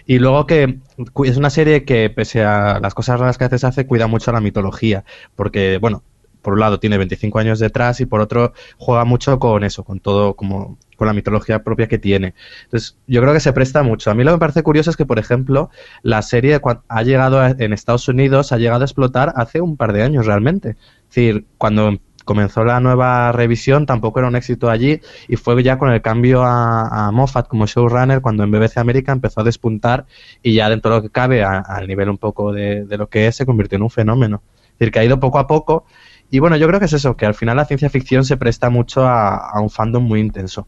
Y 0.08 0.18
luego 0.18 0.48
que 0.48 0.80
es 1.26 1.38
una 1.38 1.52
serie 1.52 1.86
que, 1.86 2.10
pese 2.10 2.44
a 2.44 2.80
las 2.80 2.96
cosas 2.96 3.20
raras 3.20 3.38
que 3.38 3.44
a 3.44 3.50
veces 3.50 3.66
hace, 3.66 3.86
cuida 3.86 4.08
mucho 4.08 4.32
la 4.32 4.42
mitología. 4.42 5.04
Porque, 5.36 5.78
bueno, 5.80 6.04
por 6.42 6.54
un 6.54 6.60
lado 6.62 6.80
tiene 6.80 6.98
25 6.98 7.38
años 7.38 7.60
detrás 7.60 8.02
y 8.02 8.08
por 8.08 8.20
otro 8.20 8.54
juega 8.78 9.06
mucho 9.06 9.38
con 9.38 9.64
eso, 9.64 9.84
con 9.84 10.00
todo, 10.00 10.36
como 10.36 10.80
con 10.96 11.08
la 11.08 11.14
mitología 11.14 11.64
propia 11.64 11.88
que 11.88 11.98
tiene. 11.98 12.34
Entonces, 12.66 12.98
yo 13.08 13.22
creo 13.22 13.34
que 13.34 13.40
se 13.40 13.54
presta 13.54 13.84
mucho. 13.84 14.12
A 14.12 14.14
mí 14.14 14.24
lo 14.24 14.32
que 14.32 14.36
me 14.36 14.40
parece 14.40 14.64
curioso 14.64 14.90
es 14.90 14.98
que, 14.98 15.06
por 15.06 15.20
ejemplo, 15.20 15.70
la 16.02 16.22
serie 16.22 16.60
ha 16.88 17.04
llegado 17.04 17.46
en 17.46 17.74
Estados 17.74 18.08
Unidos, 18.08 18.52
ha 18.52 18.58
llegado 18.58 18.82
a 18.82 18.86
explotar 18.86 19.34
hace 19.36 19.62
un 19.62 19.78
par 19.78 19.94
de 19.94 20.04
años 20.04 20.26
realmente. 20.26 20.70
Es 20.70 21.16
decir, 21.16 21.46
cuando 21.58 22.00
comenzó 22.24 22.64
la 22.64 22.80
nueva 22.80 23.32
revisión 23.32 23.86
tampoco 23.86 24.20
era 24.20 24.28
un 24.28 24.36
éxito 24.36 24.70
allí 24.70 25.02
y 25.28 25.36
fue 25.36 25.62
ya 25.64 25.78
con 25.78 25.92
el 25.92 26.02
cambio 26.02 26.44
a, 26.44 27.12
Moffat 27.12 27.48
como 27.48 27.68
showrunner 27.68 28.22
cuando 28.22 28.44
en 28.44 28.52
BBC 28.52 28.78
América 28.78 29.12
empezó 29.12 29.42
a 29.42 29.44
despuntar 29.44 30.06
y 30.42 30.54
ya 30.54 30.70
dentro 30.70 30.92
de 30.92 30.98
lo 30.98 31.04
que 31.04 31.10
cabe 31.10 31.44
al 31.44 31.88
nivel 31.88 32.10
un 32.10 32.18
poco 32.18 32.54
de, 32.54 32.86
de 32.86 32.98
lo 32.98 33.10
que 33.10 33.28
es 33.28 33.36
se 33.36 33.46
convirtió 33.46 33.76
en 33.76 33.84
un 33.84 33.90
fenómeno. 33.90 34.42
Es 34.74 34.80
decir, 34.80 34.92
que 34.92 35.00
ha 35.00 35.04
ido 35.04 35.20
poco 35.20 35.38
a 35.40 35.48
poco 35.48 35.86
y 36.30 36.40
bueno, 36.40 36.58
yo 36.58 36.68
creo 36.68 36.80
que 36.80 36.88
es 36.88 36.94
eso, 36.94 37.16
que 37.16 37.26
al 37.26 37.36
final 37.36 37.58
la 37.58 37.66
ciencia 37.66 37.90
ficción 37.90 38.26
se 38.26 38.38
presta 38.38 38.70
mucho 38.70 39.06
a, 39.06 39.36
a 39.36 39.62
un 39.62 39.70
fandom 39.70 40.04
muy 40.04 40.20
intenso. 40.20 40.68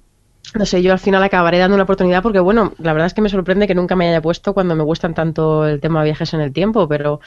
No 0.53 0.65
sé, 0.65 0.81
yo 0.83 0.91
al 0.93 0.99
final 0.99 1.23
acabaré 1.23 1.57
dando 1.57 1.75
una 1.75 1.83
oportunidad 1.83 2.21
porque, 2.21 2.39
bueno, 2.39 2.73
la 2.77 2.93
verdad 2.93 3.07
es 3.07 3.13
que 3.13 3.21
me 3.21 3.29
sorprende 3.29 3.67
que 3.67 3.75
nunca 3.75 3.95
me 3.95 4.07
haya 4.09 4.21
puesto 4.21 4.53
cuando 4.53 4.75
me 4.75 4.83
gustan 4.83 5.13
tanto 5.13 5.65
el 5.67 5.81
tema 5.81 5.99
de 6.01 6.05
viajes 6.05 6.33
en 6.33 6.41
el 6.41 6.53
tiempo, 6.53 6.87
pero, 6.87 7.19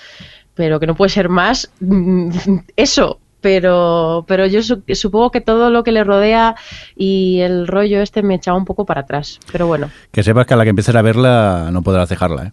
pero 0.55 0.79
que 0.81 0.87
no 0.87 0.95
puede 0.95 1.11
ser 1.11 1.29
más 1.29 1.71
mm, 1.81 2.31
eso. 2.77 3.21
Pero, 3.41 4.25
pero 4.27 4.47
yo 4.47 4.63
su- 4.65 4.83
supongo 4.95 5.31
que 5.31 5.41
todo 5.41 5.71
lo 5.71 5.85
que 5.85 5.93
le 5.93 6.03
rodea 6.03 6.57
y 6.97 7.39
el 7.41 7.69
rollo 7.69 8.01
este 8.03 8.23
me 8.25 8.35
echaba 8.35 8.59
un 8.59 8.65
poco 8.65 8.85
para 8.85 9.03
atrás. 9.03 9.39
Pero 9.53 9.69
bueno, 9.69 9.91
Que 10.11 10.25
sepas 10.25 10.45
que 10.47 10.55
a 10.55 10.57
la 10.57 10.65
que 10.65 10.71
empieces 10.71 10.95
a 10.97 11.03
verla 11.03 11.69
no 11.71 11.83
podrás 11.83 12.09
dejarla, 12.09 12.47
¿eh? 12.47 12.53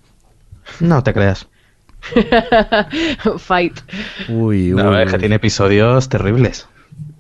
No 0.82 1.02
te 1.02 1.12
creas. 1.14 1.48
fight. 3.40 3.80
Uy, 4.30 4.74
uy. 4.76 4.82
No, 4.84 4.98
es 5.00 5.12
que 5.12 5.18
tiene 5.18 5.36
episodios 5.36 6.08
terribles. 6.10 6.68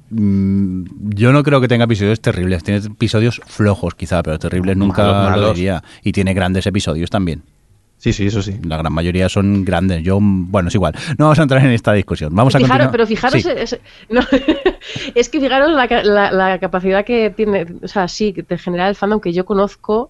Mm, 0.10 0.86
Yo 1.16 1.32
no 1.34 1.44
creo 1.44 1.62
que 1.62 1.68
tenga 1.68 1.86
episodios 1.86 2.22
terribles. 2.22 2.64
Tiene 2.64 2.80
episodios 2.86 3.42
flojos, 3.46 3.96
quizá, 3.96 4.22
pero 4.24 4.40
terribles 4.40 4.78
nunca 4.78 5.04
Malos, 5.04 5.40
lo 5.42 5.54
diría. 5.54 5.84
Y 6.04 6.12
tiene 6.12 6.34
grandes 6.34 6.66
episodios 6.68 7.10
también. 7.10 7.44
Sí, 7.98 8.14
sí, 8.14 8.28
eso 8.28 8.42
sí. 8.42 8.60
La 8.68 8.78
gran 8.78 8.94
mayoría 8.94 9.30
son 9.30 9.66
grandes. 9.66 10.04
Yo, 10.04 10.20
bueno, 10.22 10.68
es 10.68 10.76
igual. 10.76 10.94
No 11.18 11.26
vamos 11.26 11.40
a 11.40 11.44
entrar 11.44 11.64
en 11.66 11.72
esta 11.72 11.94
discusión. 11.94 12.36
Vamos 12.36 12.54
a 12.54 12.60
Fijaros- 12.60 12.88
continuar. 12.88 12.92
pero 12.92 13.08
fijaros, 13.08 13.42
Sí. 13.42 13.50
es, 13.56 13.80
no, 14.10 14.22
es 15.16 15.30
que 15.30 15.40
fijaros 15.40 15.72
la- 15.72 16.32
la 16.32 16.60
capacidad 16.60 17.04
que 17.06 17.32
tiene, 17.32 17.66
o 17.82 17.88
sea, 17.88 18.08
sí, 18.08 18.32
de 18.48 18.58
generar 18.58 18.90
el 18.90 18.96
fandom 18.96 19.20
que 19.20 19.34
yo 19.34 19.46
conozco. 19.46 20.10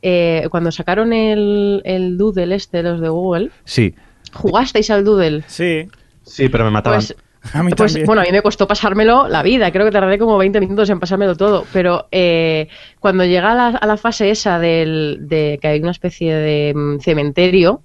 eh, 0.00 0.46
cuando 0.52 0.70
sacaron 0.70 1.12
el, 1.12 1.82
el 1.84 2.16
Doodle 2.16 2.54
este, 2.54 2.84
los 2.84 3.00
de 3.00 3.08
Google, 3.08 3.50
Sí. 3.64 3.94
¿jugasteis 4.32 4.90
al 4.90 5.04
Doodle? 5.04 5.42
Sí, 5.48 5.88
Sí, 6.22 6.48
pero 6.48 6.64
me 6.64 6.70
mataban. 6.70 7.00
Pues, 7.00 7.16
a 7.52 7.62
mí 7.62 7.72
pues, 7.76 7.92
también. 7.92 8.06
bueno, 8.06 8.22
a 8.22 8.24
mí 8.24 8.32
me 8.32 8.42
costó 8.42 8.66
pasármelo 8.66 9.28
la 9.28 9.42
vida, 9.42 9.70
creo 9.72 9.84
que 9.86 9.92
tardé 9.92 10.18
como 10.18 10.36
20 10.38 10.60
minutos 10.60 10.90
en 10.90 11.00
pasármelo 11.00 11.36
todo, 11.36 11.64
pero 11.72 12.06
eh, 12.10 12.68
cuando 13.00 13.24
llega 13.24 13.52
a 13.52 13.54
la, 13.54 13.66
a 13.68 13.86
la 13.86 13.96
fase 13.96 14.30
esa 14.30 14.58
del, 14.58 15.18
de 15.22 15.58
que 15.60 15.68
hay 15.68 15.80
una 15.80 15.90
especie 15.92 16.34
de 16.34 16.72
mm, 16.74 16.98
cementerio, 17.00 17.82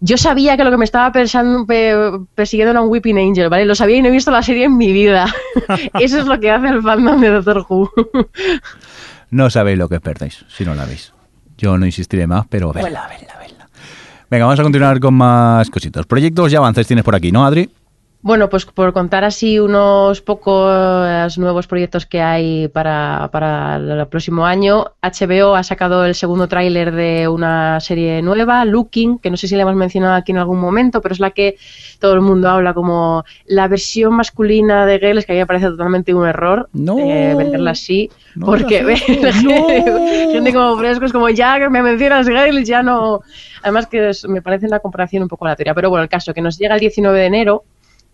yo 0.00 0.18
sabía 0.18 0.56
que 0.58 0.64
lo 0.64 0.70
que 0.70 0.76
me 0.76 0.84
estaba 0.84 1.10
pensando, 1.12 1.64
pe- 1.64 1.94
persiguiendo 2.34 2.72
era 2.72 2.82
un 2.82 2.90
Weeping 2.90 3.16
Angel, 3.18 3.48
¿vale? 3.48 3.64
Lo 3.64 3.74
sabía 3.74 3.96
y 3.96 4.02
no 4.02 4.08
he 4.08 4.10
visto 4.10 4.30
la 4.30 4.42
serie 4.42 4.64
en 4.64 4.76
mi 4.76 4.92
vida. 4.92 5.26
Eso 5.98 6.18
es 6.18 6.26
lo 6.26 6.38
que 6.38 6.50
hace 6.50 6.68
el 6.68 6.82
fandom 6.82 7.18
de 7.20 7.30
Doctor 7.30 7.64
Who. 7.68 7.90
No 9.30 9.50
sabéis 9.50 9.78
lo 9.78 9.88
que 9.88 9.96
os 9.96 10.00
perdéis 10.02 10.44
si 10.48 10.64
no 10.64 10.74
la 10.74 10.84
veis. 10.84 11.12
Yo 11.58 11.76
no 11.78 11.86
insistiré 11.86 12.26
más, 12.26 12.46
pero 12.48 12.72
verla, 12.72 13.08
verla, 13.08 13.34
verla. 13.40 13.68
Venga, 14.30 14.44
vamos 14.44 14.60
a 14.60 14.62
continuar 14.62 15.00
con 15.00 15.14
más 15.14 15.70
cositas. 15.70 16.06
Proyectos 16.06 16.52
y 16.52 16.56
avances 16.56 16.86
tienes 16.86 17.04
por 17.04 17.14
aquí, 17.14 17.32
¿no, 17.32 17.44
Adri? 17.44 17.68
Bueno, 18.26 18.48
pues 18.48 18.64
por 18.64 18.94
contar 18.94 19.22
así 19.22 19.58
unos 19.58 20.22
pocos 20.22 21.36
nuevos 21.36 21.66
proyectos 21.66 22.06
que 22.06 22.22
hay 22.22 22.68
para, 22.68 23.28
para 23.30 23.76
el 23.76 24.06
próximo 24.06 24.46
año, 24.46 24.86
HBO 25.02 25.54
ha 25.54 25.62
sacado 25.62 26.06
el 26.06 26.14
segundo 26.14 26.48
tráiler 26.48 26.90
de 26.92 27.28
una 27.28 27.80
serie 27.80 28.22
nueva, 28.22 28.64
Looking, 28.64 29.18
que 29.18 29.30
no 29.30 29.36
sé 29.36 29.46
si 29.46 29.56
le 29.56 29.60
hemos 29.60 29.74
mencionado 29.74 30.14
aquí 30.14 30.32
en 30.32 30.38
algún 30.38 30.58
momento, 30.58 31.02
pero 31.02 31.12
es 31.12 31.20
la 31.20 31.32
que 31.32 31.56
todo 31.98 32.14
el 32.14 32.22
mundo 32.22 32.48
habla 32.48 32.72
como 32.72 33.24
la 33.44 33.68
versión 33.68 34.14
masculina 34.14 34.86
de 34.86 35.00
Girls, 35.00 35.26
que 35.26 35.32
a 35.32 35.34
mí 35.34 35.40
me 35.40 35.46
parece 35.46 35.66
totalmente 35.66 36.14
un 36.14 36.26
error 36.26 36.70
No. 36.72 36.98
eh, 36.98 37.34
venderla 37.36 37.72
así, 37.72 38.08
No 38.36 38.46
porque. 38.46 38.80
No. 39.44 39.66
gente 40.32 40.50
como 40.54 40.78
frescos, 40.78 41.12
como 41.12 41.28
ya 41.28 41.58
que 41.58 41.68
me 41.68 41.82
mencionas 41.82 42.26
Girls, 42.26 42.66
ya 42.66 42.82
no... 42.82 43.20
Además 43.62 43.86
que 43.86 44.08
es- 44.08 44.26
me 44.26 44.40
parece 44.40 44.66
una 44.66 44.80
comparación 44.80 45.22
un 45.24 45.28
poco 45.28 45.44
aleatoria, 45.44 45.74
pero 45.74 45.90
bueno, 45.90 46.02
el 46.04 46.08
caso 46.08 46.32
que 46.32 46.40
nos 46.40 46.56
llega 46.58 46.72
el 46.74 46.80
19 46.80 47.18
de 47.18 47.26
enero 47.26 47.64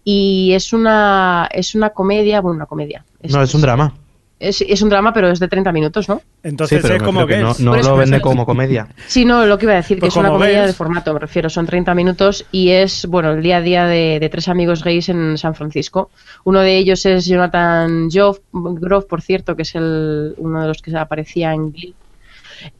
y 0.04 0.52
es 0.52 0.72
una 0.72 1.48
es 1.52 1.74
una 1.74 1.90
comedia, 1.90 2.40
bueno, 2.40 2.56
una 2.56 2.66
comedia. 2.66 3.04
No, 3.22 3.42
es 3.42 3.54
un 3.54 3.60
drama. 3.60 3.94
Es, 4.38 4.62
es 4.62 4.80
un 4.80 4.88
drama, 4.88 5.12
pero 5.12 5.28
es 5.30 5.38
de 5.38 5.48
30 5.48 5.70
minutos, 5.70 6.08
¿no? 6.08 6.22
Entonces 6.42 6.78
sí, 6.78 6.82
pero 6.82 6.94
es 6.94 7.00
me 7.02 7.06
como 7.06 7.20
refiero 7.26 7.50
que 7.52 7.58
que 7.58 7.62
no, 7.62 7.76
no 7.76 7.82
lo 7.82 7.96
vende 7.98 8.22
como 8.22 8.46
comedia. 8.46 8.88
Sí, 9.06 9.26
no, 9.26 9.44
lo 9.44 9.58
que 9.58 9.66
iba 9.66 9.74
a 9.74 9.76
decir, 9.76 9.98
que 9.98 10.00
Pues 10.00 10.14
es 10.14 10.16
una 10.16 10.28
como 10.30 10.38
comedia 10.38 10.60
ves- 10.60 10.68
de 10.68 10.72
formato, 10.72 11.12
me 11.12 11.18
refiero, 11.20 11.50
son 11.50 11.66
30 11.66 11.94
minutos 11.94 12.46
y 12.50 12.70
es, 12.70 13.04
bueno, 13.04 13.32
el 13.32 13.42
día 13.42 13.58
a 13.58 13.60
día 13.60 13.84
de, 13.84 14.18
de 14.18 14.28
tres 14.30 14.48
amigos 14.48 14.82
gays 14.82 15.10
en 15.10 15.36
San 15.36 15.54
Francisco. 15.54 16.08
Uno 16.44 16.60
de 16.60 16.78
ellos 16.78 17.04
es 17.04 17.26
Jonathan 17.26 18.08
Groff, 18.08 19.04
por 19.04 19.20
cierto, 19.20 19.54
que 19.54 19.62
es 19.62 19.74
el, 19.74 20.32
uno 20.38 20.62
de 20.62 20.68
los 20.68 20.80
que 20.80 20.96
aparecía 20.96 21.52
en 21.52 21.72
Glee. 21.72 21.94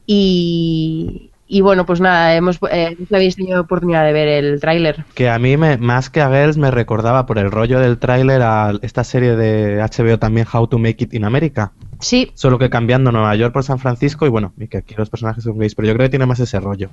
Y, 0.07 1.30
y 1.53 1.61
bueno, 1.61 1.85
pues 1.85 1.99
nada, 1.99 2.33
hemos, 2.35 2.59
eh, 2.71 2.95
no 3.09 3.17
habéis 3.17 3.35
tenido 3.35 3.59
oportunidad 3.61 4.05
de 4.05 4.13
ver 4.13 4.27
el 4.29 4.59
tráiler. 4.61 5.03
Que 5.13 5.29
a 5.29 5.37
mí, 5.37 5.57
me, 5.57 5.77
más 5.77 6.09
que 6.09 6.21
a 6.21 6.29
Girls, 6.29 6.57
me 6.57 6.71
recordaba 6.71 7.25
por 7.25 7.37
el 7.37 7.51
rollo 7.51 7.79
del 7.79 7.97
tráiler 7.99 8.41
a 8.41 8.71
esta 8.81 9.03
serie 9.03 9.35
de 9.35 9.81
HBO 9.81 10.17
también, 10.17 10.47
How 10.51 10.67
to 10.67 10.77
Make 10.79 11.03
It 11.03 11.13
in 11.13 11.25
America. 11.25 11.73
Sí, 11.99 12.31
Solo 12.35 12.57
que 12.57 12.69
cambiando 12.69 13.11
Nueva 13.11 13.35
York 13.35 13.53
por 13.53 13.63
San 13.63 13.77
Francisco 13.79 14.25
y 14.25 14.29
bueno, 14.29 14.53
y 14.57 14.67
que 14.67 14.77
aquí 14.77 14.95
los 14.97 15.09
personajes 15.09 15.43
son 15.43 15.57
gays, 15.59 15.75
pero 15.75 15.87
yo 15.87 15.93
creo 15.93 16.05
que 16.05 16.09
tiene 16.11 16.25
más 16.25 16.39
ese 16.39 16.59
rollo. 16.59 16.89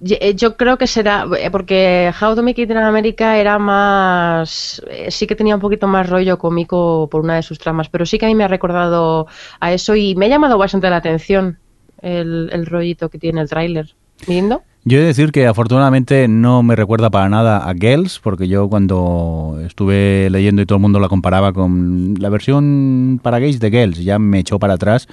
Ye- 0.00 0.18
eh, 0.20 0.34
Yo 0.34 0.56
creo 0.56 0.76
que 0.76 0.86
será, 0.86 1.24
eh, 1.38 1.50
porque 1.50 2.12
How 2.20 2.34
to 2.34 2.42
Make 2.42 2.62
It 2.62 2.70
in 2.70 2.76
America 2.76 3.38
era 3.38 3.58
más, 3.58 4.82
eh, 4.90 5.10
sí 5.10 5.26
que 5.26 5.34
tenía 5.36 5.54
un 5.54 5.60
poquito 5.60 5.86
más 5.86 6.08
rollo 6.08 6.38
cómico 6.38 7.08
por 7.10 7.22
una 7.22 7.36
de 7.36 7.42
sus 7.42 7.58
tramas, 7.58 7.88
pero 7.88 8.04
sí 8.06 8.18
que 8.18 8.26
a 8.26 8.28
mí 8.28 8.34
me 8.34 8.44
ha 8.44 8.48
recordado 8.48 9.26
a 9.60 9.72
eso 9.72 9.94
y 9.96 10.14
me 10.16 10.26
ha 10.26 10.28
llamado 10.28 10.58
bastante 10.58 10.90
la 10.90 10.96
atención 10.96 11.58
el, 12.04 12.50
el 12.52 12.66
rollito 12.66 13.08
que 13.08 13.18
tiene 13.18 13.40
el 13.40 13.48
tráiler. 13.48 13.94
¿Lindo? 14.28 14.62
Yo 14.86 14.98
he 14.98 15.00
de 15.00 15.06
decir 15.06 15.32
que 15.32 15.46
afortunadamente 15.46 16.28
no 16.28 16.62
me 16.62 16.76
recuerda 16.76 17.08
para 17.10 17.28
nada 17.30 17.68
a 17.68 17.72
Girls, 17.74 18.20
porque 18.22 18.48
yo 18.48 18.68
cuando 18.68 19.58
estuve 19.64 20.28
leyendo 20.30 20.60
y 20.60 20.66
todo 20.66 20.76
el 20.76 20.82
mundo 20.82 21.00
la 21.00 21.08
comparaba 21.08 21.54
con 21.54 22.14
la 22.18 22.28
versión 22.28 23.18
para 23.22 23.38
gays 23.38 23.60
de 23.60 23.70
Girls, 23.70 24.04
ya 24.04 24.18
me 24.18 24.38
echó 24.40 24.58
para 24.58 24.74
atrás 24.74 25.08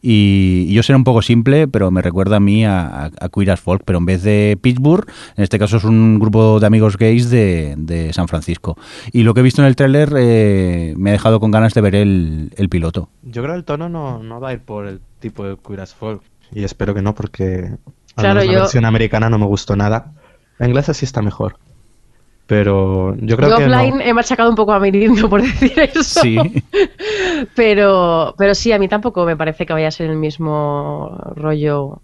y, 0.00 0.66
y 0.68 0.72
yo 0.74 0.82
seré 0.84 0.96
un 0.96 1.02
poco 1.04 1.22
simple, 1.22 1.66
pero 1.66 1.90
me 1.90 2.02
recuerda 2.02 2.36
a 2.36 2.40
mí 2.40 2.64
a, 2.64 2.86
a- 2.86 3.10
a 3.20 3.28
Queer 3.28 3.50
as 3.50 3.60
Folk, 3.60 3.82
pero 3.84 3.98
en 3.98 4.06
vez 4.06 4.22
de 4.22 4.56
Pittsburgh, 4.60 5.06
en 5.36 5.42
este 5.42 5.58
caso 5.58 5.76
es 5.78 5.84
un 5.84 6.18
grupo 6.20 6.60
de 6.60 6.66
amigos 6.66 6.96
gays 6.96 7.28
de, 7.28 7.74
de 7.76 8.12
San 8.12 8.28
Francisco. 8.28 8.76
Y 9.12 9.24
lo 9.24 9.34
que 9.34 9.40
he 9.40 9.42
visto 9.42 9.60
en 9.60 9.66
el 9.68 9.74
tráiler 9.76 10.12
eh, 10.16 10.94
me 10.96 11.10
ha 11.10 11.12
dejado 11.14 11.40
con 11.40 11.50
ganas 11.50 11.74
de 11.74 11.80
ver 11.80 11.96
el, 11.96 12.52
el 12.56 12.68
piloto. 12.68 13.08
Yo 13.24 13.42
creo 13.42 13.54
que 13.54 13.58
el 13.58 13.64
tono 13.64 13.88
no, 13.88 14.22
no 14.22 14.40
va 14.40 14.50
a 14.50 14.52
ir 14.52 14.60
por 14.60 14.86
el 14.86 15.00
tipo 15.18 15.44
de 15.44 15.56
Queer 15.56 15.80
as 15.80 15.94
Folk. 15.94 16.22
Y 16.52 16.64
espero 16.64 16.94
que 16.94 17.02
no, 17.02 17.14
porque 17.14 17.70
Claro, 18.14 18.40
menos 18.40 18.46
la 18.46 18.52
yo- 18.52 18.60
versión 18.60 18.84
americana 18.84 19.28
no 19.30 19.38
me 19.38 19.46
gustó 19.46 19.76
nada. 19.76 20.12
La 20.58 20.66
inglesa 20.66 20.94
sí 20.94 21.04
está 21.04 21.20
mejor. 21.22 21.56
Pero 22.46 23.16
yo 23.18 23.36
creo 23.36 23.50
Yo 23.50 23.56
que 23.56 23.66
no. 23.66 23.76
offline 23.76 24.00
he 24.00 24.14
machacado 24.14 24.48
un 24.48 24.54
poco 24.56 24.72
a 24.72 24.78
mi 24.78 24.92
lindo 24.92 25.28
por 25.28 25.42
decir 25.42 25.72
eso. 25.78 26.20
Sí. 26.20 26.38
Pero, 27.54 28.34
pero 28.38 28.54
sí, 28.54 28.72
a 28.72 28.78
mí 28.78 28.88
tampoco 28.88 29.24
me 29.24 29.36
parece 29.36 29.66
que 29.66 29.72
vaya 29.72 29.88
a 29.88 29.90
ser 29.90 30.10
el 30.10 30.16
mismo 30.16 31.16
rollo 31.34 32.00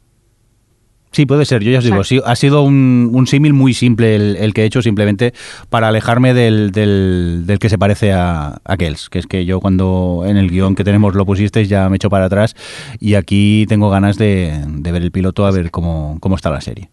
Sí, 1.13 1.27
puede 1.27 1.45
ser. 1.45 1.63
Yo 1.63 1.71
ya 1.71 1.79
os 1.79 1.85
digo, 1.85 2.03
sí, 2.05 2.21
ha 2.25 2.35
sido 2.37 2.63
un, 2.63 3.11
un 3.13 3.27
símil 3.27 3.53
muy 3.53 3.75
simple 3.75 4.17
el, 4.17 4.37
el 4.37 4.55
que 4.55 4.63
he 4.63 4.65
hecho 4.65 4.81
simplemente 4.81 5.35
para 5.69 5.89
alejarme 5.89 6.33
del, 6.33 6.73
del, 6.73 7.43
del 7.47 7.59
que 7.59 7.69
se 7.69 7.79
parece 7.79 8.13
a, 8.13 8.61
a 8.65 8.77
Kells, 8.79 9.11
que 9.11 9.19
es 9.19 9.27
que 9.27 9.45
yo 9.45 9.61
cuando 9.61 10.25
en 10.27 10.39
el 10.39 10.51
guion 10.51 10.75
que 10.75 10.85
tenemos 10.85 11.15
lo 11.15 11.27
pusisteis 11.27 11.69
ya 11.69 11.89
me 11.91 11.97
echo 11.97 12.09
para 12.09 12.25
atrás 12.25 12.57
y 12.99 13.15
aquí 13.15 13.67
tengo 13.69 13.91
ganas 13.91 14.17
de, 14.17 14.65
de 14.67 14.93
ver 14.93 15.03
el 15.03 15.13
piloto 15.13 15.45
a 15.45 15.51
ver 15.51 15.71
cómo, 15.71 16.17
cómo 16.21 16.37
está 16.37 16.51
la 16.51 16.63
serie. 16.63 16.89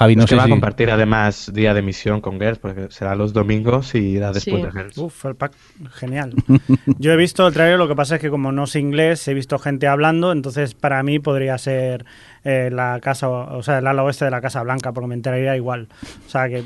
Javi, 0.00 0.16
no 0.16 0.24
es 0.24 0.30
que 0.30 0.34
va 0.36 0.44
si... 0.44 0.48
a 0.48 0.50
compartir 0.50 0.90
además 0.90 1.50
día 1.52 1.74
de 1.74 1.80
emisión 1.80 2.22
con 2.22 2.40
Girls, 2.40 2.58
porque 2.58 2.86
será 2.88 3.14
los 3.14 3.34
domingos 3.34 3.94
y 3.94 3.98
irá 3.98 4.32
después 4.32 4.56
Sí. 4.56 4.62
de 4.62 4.72
Girls. 4.72 4.96
Uf, 4.96 5.26
el 5.26 5.34
pack, 5.36 5.52
genial. 5.92 6.32
Yo 6.98 7.12
he 7.12 7.16
visto 7.16 7.46
el 7.46 7.52
trailer, 7.52 7.76
lo 7.78 7.86
que 7.86 7.94
pasa 7.94 8.14
es 8.14 8.20
que 8.22 8.30
como 8.30 8.50
no 8.50 8.66
sé 8.66 8.80
inglés, 8.80 9.28
he 9.28 9.34
visto 9.34 9.58
gente 9.58 9.86
hablando, 9.86 10.32
entonces 10.32 10.72
para 10.74 11.02
mí 11.02 11.18
podría 11.18 11.58
ser 11.58 12.06
eh, 12.44 12.70
la 12.72 12.98
casa, 13.02 13.28
o 13.28 13.62
sea, 13.62 13.78
el 13.80 13.86
ala 13.86 14.02
oeste 14.02 14.24
de 14.24 14.30
la 14.30 14.40
Casa 14.40 14.62
Blanca, 14.62 14.92
porque 14.92 15.08
me 15.08 15.14
enteraría 15.14 15.54
igual. 15.54 15.88
O 16.26 16.30
sea, 16.30 16.48
que 16.48 16.64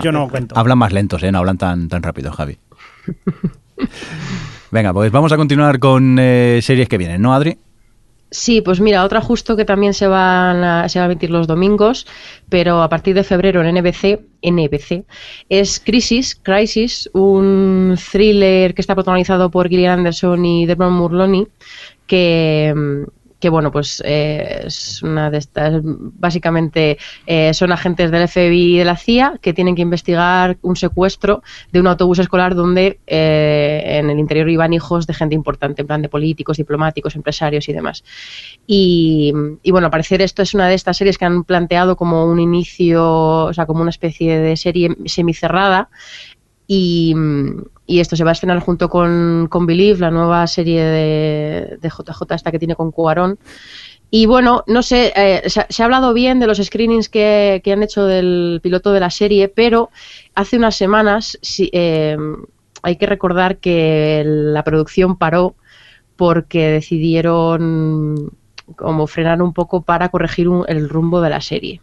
yo 0.00 0.12
no 0.12 0.28
cuento. 0.28 0.56
Hablan 0.56 0.78
más 0.78 0.92
lentos, 0.92 1.20
¿eh? 1.24 1.32
No 1.32 1.38
hablan 1.38 1.58
tan, 1.58 1.88
tan 1.88 2.04
rápido, 2.04 2.30
Javi. 2.30 2.56
Venga, 4.70 4.92
pues 4.92 5.10
vamos 5.12 5.32
a 5.32 5.36
continuar 5.36 5.78
con 5.78 6.18
eh, 6.18 6.60
series 6.62 6.88
que 6.88 6.98
vienen, 6.98 7.22
¿no, 7.22 7.34
Adri? 7.34 7.56
Sí, 8.30 8.60
pues 8.60 8.80
mira, 8.80 9.04
otra 9.04 9.20
justo 9.20 9.56
que 9.56 9.64
también 9.64 9.94
se 9.94 10.08
van 10.08 10.64
a, 10.64 10.88
se 10.88 10.98
va 10.98 11.04
a 11.04 11.06
emitir 11.06 11.30
los 11.30 11.46
domingos, 11.46 12.06
pero 12.48 12.82
a 12.82 12.88
partir 12.88 13.14
de 13.14 13.22
febrero 13.22 13.62
en 13.62 13.74
NBC, 13.76 14.20
NBC, 14.42 15.06
es 15.48 15.80
Crisis, 15.80 16.34
Crisis, 16.34 17.08
un 17.14 17.96
thriller 18.10 18.74
que 18.74 18.80
está 18.82 18.94
protagonizado 18.96 19.50
por 19.50 19.68
Gillian 19.68 20.00
Anderson 20.00 20.44
y 20.44 20.66
Devon 20.66 20.92
Murloni, 20.94 21.46
que, 22.06 22.74
mm, 22.76 23.04
que 23.40 23.48
bueno, 23.48 23.70
pues 23.70 24.02
eh, 24.04 24.62
es 24.64 25.02
una 25.02 25.30
de 25.30 25.38
estas, 25.38 25.80
básicamente 25.82 26.98
eh, 27.26 27.52
son 27.52 27.72
agentes 27.72 28.10
del 28.10 28.28
FBI 28.28 28.74
y 28.74 28.78
de 28.78 28.84
la 28.84 28.96
CIA 28.96 29.38
que 29.42 29.52
tienen 29.52 29.74
que 29.74 29.82
investigar 29.82 30.56
un 30.62 30.76
secuestro 30.76 31.42
de 31.70 31.80
un 31.80 31.86
autobús 31.86 32.18
escolar 32.18 32.54
donde 32.54 32.98
eh, 33.06 33.82
en 33.84 34.10
el 34.10 34.18
interior 34.18 34.48
iban 34.48 34.72
hijos 34.72 35.06
de 35.06 35.14
gente 35.14 35.34
importante, 35.34 35.82
en 35.82 35.86
plan 35.86 36.02
de 36.02 36.08
políticos, 36.08 36.56
diplomáticos, 36.56 37.14
empresarios 37.14 37.68
y 37.68 37.72
demás. 37.72 38.04
Y, 38.66 39.32
y, 39.62 39.70
bueno, 39.70 39.86
al 39.86 39.90
parecer 39.90 40.22
esto 40.22 40.42
es 40.42 40.54
una 40.54 40.68
de 40.68 40.74
estas 40.74 40.96
series 40.96 41.18
que 41.18 41.26
han 41.26 41.44
planteado 41.44 41.96
como 41.96 42.24
un 42.24 42.40
inicio, 42.40 43.44
o 43.44 43.52
sea, 43.52 43.66
como 43.66 43.82
una 43.82 43.90
especie 43.90 44.38
de 44.38 44.56
serie 44.56 44.96
semicerrada. 45.04 45.90
Y, 46.66 47.14
esto 47.86 48.16
se 48.16 48.24
va 48.24 48.30
a 48.30 48.32
estrenar 48.32 48.58
junto 48.60 48.88
con, 48.88 49.46
con 49.48 49.66
Believe, 49.66 50.00
la 50.00 50.10
nueva 50.10 50.46
serie 50.48 50.82
de, 50.82 51.78
de 51.80 51.88
JJ 51.88 52.34
esta 52.34 52.50
que 52.50 52.58
tiene 52.58 52.74
con 52.74 52.90
Cuarón. 52.90 53.38
Y 54.10 54.26
bueno, 54.26 54.64
no 54.66 54.82
sé, 54.82 55.12
eh, 55.16 55.42
se, 55.50 55.60
ha- 55.82 55.84
hablado 55.84 56.12
bien 56.14 56.38
de 56.40 56.46
los 56.46 56.58
screenings 56.58 57.08
que, 57.08 57.60
que 57.64 57.72
han 57.72 57.82
hecho 57.82 58.04
del 58.06 58.60
piloto 58.62 58.92
de 58.92 59.00
la 59.00 59.10
serie, 59.10 59.48
pero 59.48 59.90
hace 60.34 60.56
unas 60.56 60.76
semanas 60.76 61.38
sí, 61.42 61.70
eh, 61.72 62.16
hay 62.82 62.96
que 62.96 63.06
recordar 63.06 63.58
que 63.58 64.22
la 64.26 64.62
producción 64.64 65.16
paró 65.16 65.56
porque 66.16 66.68
decidieron 66.68 68.32
como 68.76 69.06
frenar 69.06 69.42
un 69.42 69.52
poco 69.52 69.82
para 69.82 70.08
corregir 70.10 70.48
un- 70.48 70.64
el 70.68 70.88
rumbo 70.88 71.20
de 71.20 71.30
la 71.30 71.40
serie. 71.40 71.80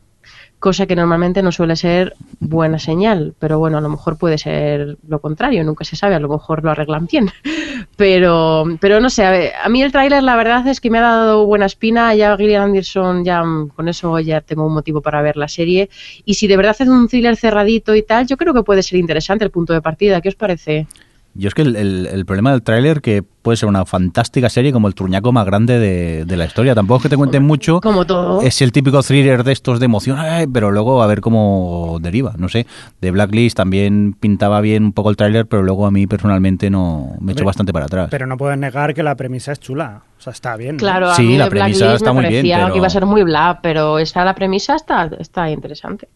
Cosa 0.64 0.86
que 0.86 0.96
normalmente 0.96 1.44
no 1.44 1.52
suele 1.52 1.76
ser 1.76 2.16
buena 2.40 2.80
señal, 2.80 3.34
pero 3.38 3.60
bueno, 3.60 3.80
a 3.80 3.82
lo 3.82 3.90
mejor 3.90 4.18
puede 4.18 4.38
ser 4.38 4.98
lo 5.06 5.20
contrario, 5.20 5.62
nunca 5.66 5.84
se 5.84 5.98
sabe, 5.98 6.16
a 6.16 6.22
lo 6.22 6.30
mejor 6.30 6.64
lo 6.64 6.72
arreglan 6.72 7.06
bien. 7.06 7.30
Pero, 7.98 8.64
pero 8.80 9.00
no 9.02 9.10
sé, 9.10 9.26
a, 9.26 9.66
a 9.66 9.70
mí 9.70 9.84
el 9.84 9.92
tráiler 9.92 10.24
la 10.24 10.38
verdad 10.38 10.66
es 10.68 10.80
que 10.80 10.90
me 10.90 11.00
ha 11.00 11.02
dado 11.02 11.46
buena 11.46 11.66
espina, 11.66 12.16
ya 12.16 12.38
Gillian 12.38 12.64
Anderson, 12.64 13.26
ya 13.26 13.44
mm, 13.44 13.70
con 13.76 13.90
eso 13.90 14.18
ya 14.20 14.40
tengo 14.40 14.66
un 14.66 14.74
motivo 14.74 15.02
para 15.02 15.22
ver 15.22 15.36
la 15.36 15.50
serie. 15.50 15.90
Y 16.24 16.36
si 16.36 16.48
de 16.48 16.58
verdad 16.58 16.78
es 16.80 16.88
un 16.88 17.08
thriller 17.10 17.36
cerradito 17.36 17.94
y 17.94 18.02
tal, 18.02 18.26
yo 18.26 18.38
creo 18.38 18.54
que 18.54 18.64
puede 18.64 18.84
ser 18.84 19.00
interesante 19.00 19.44
el 19.44 19.52
punto 19.52 19.74
de 19.74 19.82
partida. 19.82 20.22
¿Qué 20.22 20.30
os 20.30 20.36
parece? 20.36 20.88
Yo 21.36 21.48
es 21.48 21.56
que 21.56 21.64
el, 21.64 21.76
el- 21.76 22.06
el 22.06 22.26
problema 22.26 22.52
del 22.52 22.62
tráiler 22.62 23.02
que 23.02 23.24
puede 23.24 23.58
ser 23.58 23.68
una 23.68 23.86
fantástica 23.86 24.50
serie 24.50 24.72
como 24.72 24.88
el 24.88 24.94
truñaco 24.96 25.32
más 25.32 25.46
grande 25.46 25.80
de, 25.80 26.26
de 26.26 26.38
la 26.38 26.46
historia. 26.46 26.76
Tampoco 26.76 26.98
es 26.98 27.04
que 27.04 27.10
te 27.10 27.18
cuenten 27.18 27.44
mucho. 27.44 27.82
Como 27.82 28.06
todo. 28.06 28.42
Es 28.42 28.62
el 28.62 28.72
típico 28.72 29.02
thriller 29.02 29.44
de 29.44 29.52
estos 29.52 29.80
de 29.80 29.86
emoción, 29.86 30.18
ay, 30.20 30.46
pero 30.48 30.72
luego 30.72 31.02
a 31.02 31.08
ver 31.08 31.22
cómo 31.22 31.98
deriva. 32.02 32.34
No 32.38 32.50
sé, 32.50 32.68
de 33.02 33.12
Blacklist 33.12 33.58
también 33.58 34.14
pintaba 34.20 34.62
bien 34.62 34.84
un 34.86 34.94
poco 34.94 35.10
el 35.10 35.18
tráiler, 35.18 35.48
pero 35.48 35.64
luego 35.64 35.86
a 35.88 35.92
mí 35.92 36.06
personalmente 36.08 36.70
no 36.70 37.16
me 37.20 37.32
echó 37.34 37.44
bastante 37.46 37.74
para 37.74 37.86
atrás. 37.86 38.08
Pero 38.12 38.28
no 38.28 38.38
puedes 38.38 38.58
negar 38.58 38.94
que 38.94 39.02
la 39.04 39.16
premisa 39.16 39.52
es 39.54 39.60
chula. 39.60 40.04
O 40.18 40.22
sea, 40.22 40.32
está 40.32 40.56
bien. 40.56 40.76
¿no? 40.76 40.80
Claro, 40.80 41.10
a 41.10 41.16
Sí, 41.16 41.24
mí 41.24 41.38
la 41.38 41.50
premisa 41.50 41.80
Blacklist 41.86 41.96
está 42.04 42.14
me 42.14 42.22
muy 42.22 42.30
bien, 42.30 42.42
parecía 42.44 42.58
pero- 42.60 42.74
que 42.74 42.78
iba 42.78 42.88
a 42.88 42.92
ser 42.92 43.06
muy 43.08 43.24
bla, 43.24 43.60
pero 43.62 43.98
esta 44.00 44.24
la 44.24 44.36
premisa 44.36 44.76
está, 44.76 45.10
está 45.20 45.50
interesante. 45.50 46.08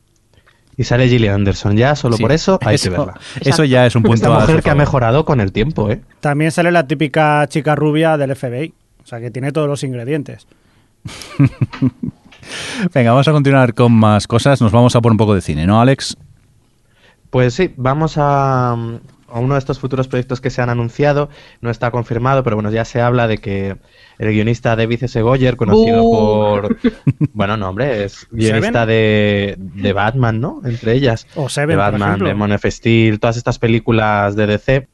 Y 0.78 0.84
sale 0.84 1.10
Gillian 1.10 1.34
Anderson 1.34 1.76
ya, 1.76 1.96
solo 1.96 2.18
Sí, 2.18 2.22
por 2.22 2.32
eso 2.32 2.60
hay 2.62 2.76
eso, 2.76 2.92
que 2.92 2.98
verla. 2.98 3.20
Eso 3.42 3.64
ya 3.64 3.88
es 3.88 3.96
un 3.96 4.04
punto 4.04 4.16
Esta 4.16 4.36
a 4.36 4.40
mujer 4.42 4.62
que 4.62 4.70
ha 4.70 4.76
mejorado 4.76 5.26
con 5.26 5.42
el 5.42 5.52
tiempo, 5.52 5.90
¿eh? 5.90 6.02
También 6.20 6.52
sale 6.52 6.72
la 6.72 6.86
típica 6.88 7.48
chica 7.48 7.76
rubia 7.76 8.16
del 8.16 8.36
FBI. 8.36 8.74
O 9.04 9.08
sea, 9.08 9.20
que 9.20 9.32
tiene 9.32 9.52
todos 9.52 9.68
los 9.68 9.84
ingredientes. 9.84 10.46
Venga, 12.94 13.12
vamos 13.12 13.28
a 13.28 13.32
continuar 13.32 13.74
con 13.74 13.92
más 13.92 14.28
cosas. 14.28 14.62
Nos 14.62 14.72
vamos 14.72 14.96
a 14.96 15.02
por 15.02 15.12
un 15.12 15.18
poco 15.18 15.34
de 15.34 15.42
cine, 15.42 15.66
¿no, 15.66 15.82
Alex? 15.82 16.16
Pues 17.32 17.56
sí, 17.56 17.74
vamos 17.76 18.16
a, 18.18 18.76
a 19.30 19.40
uno 19.40 19.56
de 19.56 19.60
estos 19.60 19.80
futuros 19.80 20.08
proyectos 20.08 20.42
que 20.42 20.50
se 20.50 20.62
han 20.62 20.70
anunciado. 20.70 21.30
No 21.62 21.70
está 21.70 21.92
confirmado, 21.92 22.44
pero 22.44 22.56
bueno, 22.56 22.72
ya 22.72 22.86
se 22.86 23.02
habla 23.02 23.28
de 23.28 23.38
que 23.38 23.78
el 24.18 24.32
guionista 24.32 24.76
David 24.76 25.04
S. 25.04 25.22
Goyer, 25.22 25.58
conocido 25.58 26.04
Uh. 26.04 26.12
por... 26.12 26.78
Bueno, 27.34 27.58
no, 27.58 27.70
hombre, 27.70 28.04
es 28.04 28.28
guionista 28.32 28.86
de, 28.86 29.56
de 29.58 29.94
Batman, 29.94 30.40
¿no? 30.40 30.62
Entre 30.64 30.94
ellas. 30.94 31.28
O 31.36 31.50
Seven, 31.50 31.70
de 31.70 31.76
Batman, 31.76 32.20
de 32.20 32.34
Man 32.34 32.52
of 32.52 32.66
Steel, 32.66 33.20
todas 33.20 33.38
estas 33.38 33.60
películas 33.60 34.36
de 34.36 34.48
DC. 34.48 34.88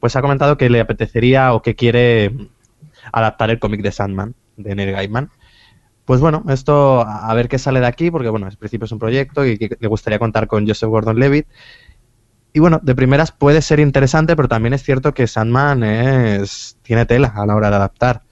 Pues 0.00 0.16
ha 0.16 0.22
comentado 0.22 0.56
que 0.56 0.70
le 0.70 0.80
apetecería 0.80 1.52
o 1.54 1.62
que 1.62 1.74
quiere 1.74 2.32
adaptar 3.12 3.50
el 3.50 3.58
cómic 3.58 3.82
de 3.82 3.92
Sandman, 3.92 4.34
de 4.56 4.74
Neil 4.74 4.92
Gaiman. 4.92 5.30
Pues 6.04 6.20
bueno, 6.20 6.42
esto 6.48 7.02
a 7.06 7.34
ver 7.34 7.48
qué 7.48 7.58
sale 7.58 7.80
de 7.80 7.86
aquí, 7.86 8.10
porque 8.10 8.30
bueno, 8.30 8.48
en 8.48 8.56
principio 8.56 8.86
es 8.86 8.92
un 8.92 8.98
proyecto 8.98 9.44
y 9.44 9.58
que 9.58 9.76
le 9.78 9.88
gustaría 9.88 10.18
contar 10.18 10.46
con 10.46 10.66
Joseph 10.66 10.88
Gordon-Levitt. 10.88 11.46
Y 12.58 12.60
bueno, 12.60 12.80
de 12.82 12.96
primeras 12.96 13.30
puede 13.30 13.62
ser 13.62 13.78
interesante, 13.78 14.34
pero 14.34 14.48
también 14.48 14.74
es 14.74 14.82
cierto 14.82 15.14
que 15.14 15.28
Sandman 15.28 15.84
es 15.84 16.76
tiene 16.82 17.06
tela 17.06 17.32
a 17.36 17.46
la 17.46 17.54
hora 17.54 17.70
de 17.70 17.76
adaptar. 17.76 18.22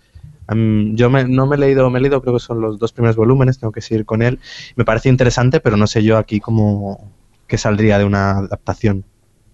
Yo 0.49 1.11
me- 1.11 1.29
no 1.29 1.47
me 1.47 1.55
he 1.55 1.59
leído, 1.61 1.89
me 1.91 2.01
he 2.01 2.03
leído 2.03 2.21
creo 2.23 2.35
que 2.35 2.41
son 2.41 2.61
los 2.61 2.77
dos 2.81 2.93
primeros 2.93 3.15
volúmenes, 3.15 3.61
tengo 3.61 3.71
que 3.71 3.81
seguir 3.81 4.05
con 4.05 4.23
él. 4.23 4.41
Me 4.75 4.85
parece 4.85 5.11
interesante, 5.11 5.61
pero 5.61 5.77
no 5.77 5.87
sé 5.87 6.03
yo 6.03 6.19
aquí 6.19 6.41
cómo 6.41 7.09
que 7.47 7.57
saldría 7.57 7.99
de 8.01 8.05
una 8.05 8.39
adaptación. 8.39 9.05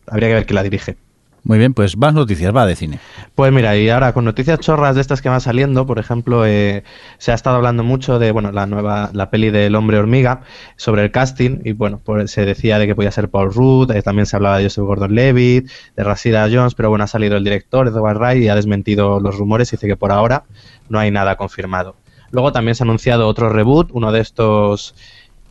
Habría 0.07 0.29
que 0.29 0.35
ver 0.37 0.47
quién 0.47 0.55
la 0.55 0.63
dirige. 0.63 0.97
Muy 1.45 1.59
bien, 1.59 1.75
pues 1.75 1.97
más 1.97 2.15
noticias, 2.15 2.55
va 2.55 2.67
de 2.67 2.77
cine. 2.77 3.01
Pues 3.35 3.53
mira, 3.53 3.77
y 3.77 3.89
ahora 3.89 4.13
con 4.13 4.25
noticias 4.25 4.61
chorras 4.61 4.95
de 4.95 5.01
estas 5.01 5.21
que 5.21 5.29
van 5.29 5.41
saliendo, 5.41 5.87
por 5.87 5.99
ejemplo, 5.99 6.47
eh, 6.47 6.85
se 7.19 7.33
ha 7.33 7.35
estado 7.35 7.57
hablando 7.57 7.83
mucho 7.83 8.21
de, 8.21 8.31
bueno, 8.31 8.53
la 8.53 8.67
nueva, 8.67 9.11
la 9.13 9.29
peli 9.29 9.51
del 9.51 9.75
hombre 9.75 9.99
hormiga, 9.99 10.43
sobre 10.77 11.03
el 11.03 11.11
casting, 11.11 11.59
y 11.65 11.73
bueno, 11.73 12.01
pues 12.05 12.31
se 12.31 12.45
decía 12.45 12.79
de 12.79 12.87
que 12.87 12.95
podía 12.95 13.11
ser 13.11 13.29
Paul 13.29 13.53
Rudd, 13.53 13.91
eh, 13.91 14.03
también 14.03 14.27
se 14.27 14.37
hablaba 14.37 14.59
de 14.59 14.65
Joseph 14.65 14.85
Gordon-Levitt, 14.85 15.69
de 15.97 16.05
Rashida 16.05 16.49
Jones, 16.49 16.77
pero 16.77 16.91
bueno, 16.91 17.05
ha 17.05 17.09
salido 17.09 17.37
el 17.37 17.43
director, 17.43 17.89
Edward 17.89 18.19
Wright, 18.19 18.43
y 18.45 18.49
ha 18.49 18.55
desmentido 18.55 19.19
los 19.19 19.37
rumores 19.37 19.73
y 19.73 19.77
dice 19.77 19.89
que 19.89 19.97
por 19.97 20.13
ahora 20.13 20.45
no 20.89 21.01
hay 21.01 21.11
nada 21.11 21.35
confirmado. 21.37 21.97
Luego 22.31 22.53
también 22.53 22.77
se 22.77 22.85
ha 22.85 22.87
anunciado 22.87 23.27
otro 23.27 23.49
reboot, 23.49 23.91
uno 23.93 24.13
de 24.13 24.21
estos 24.21 24.95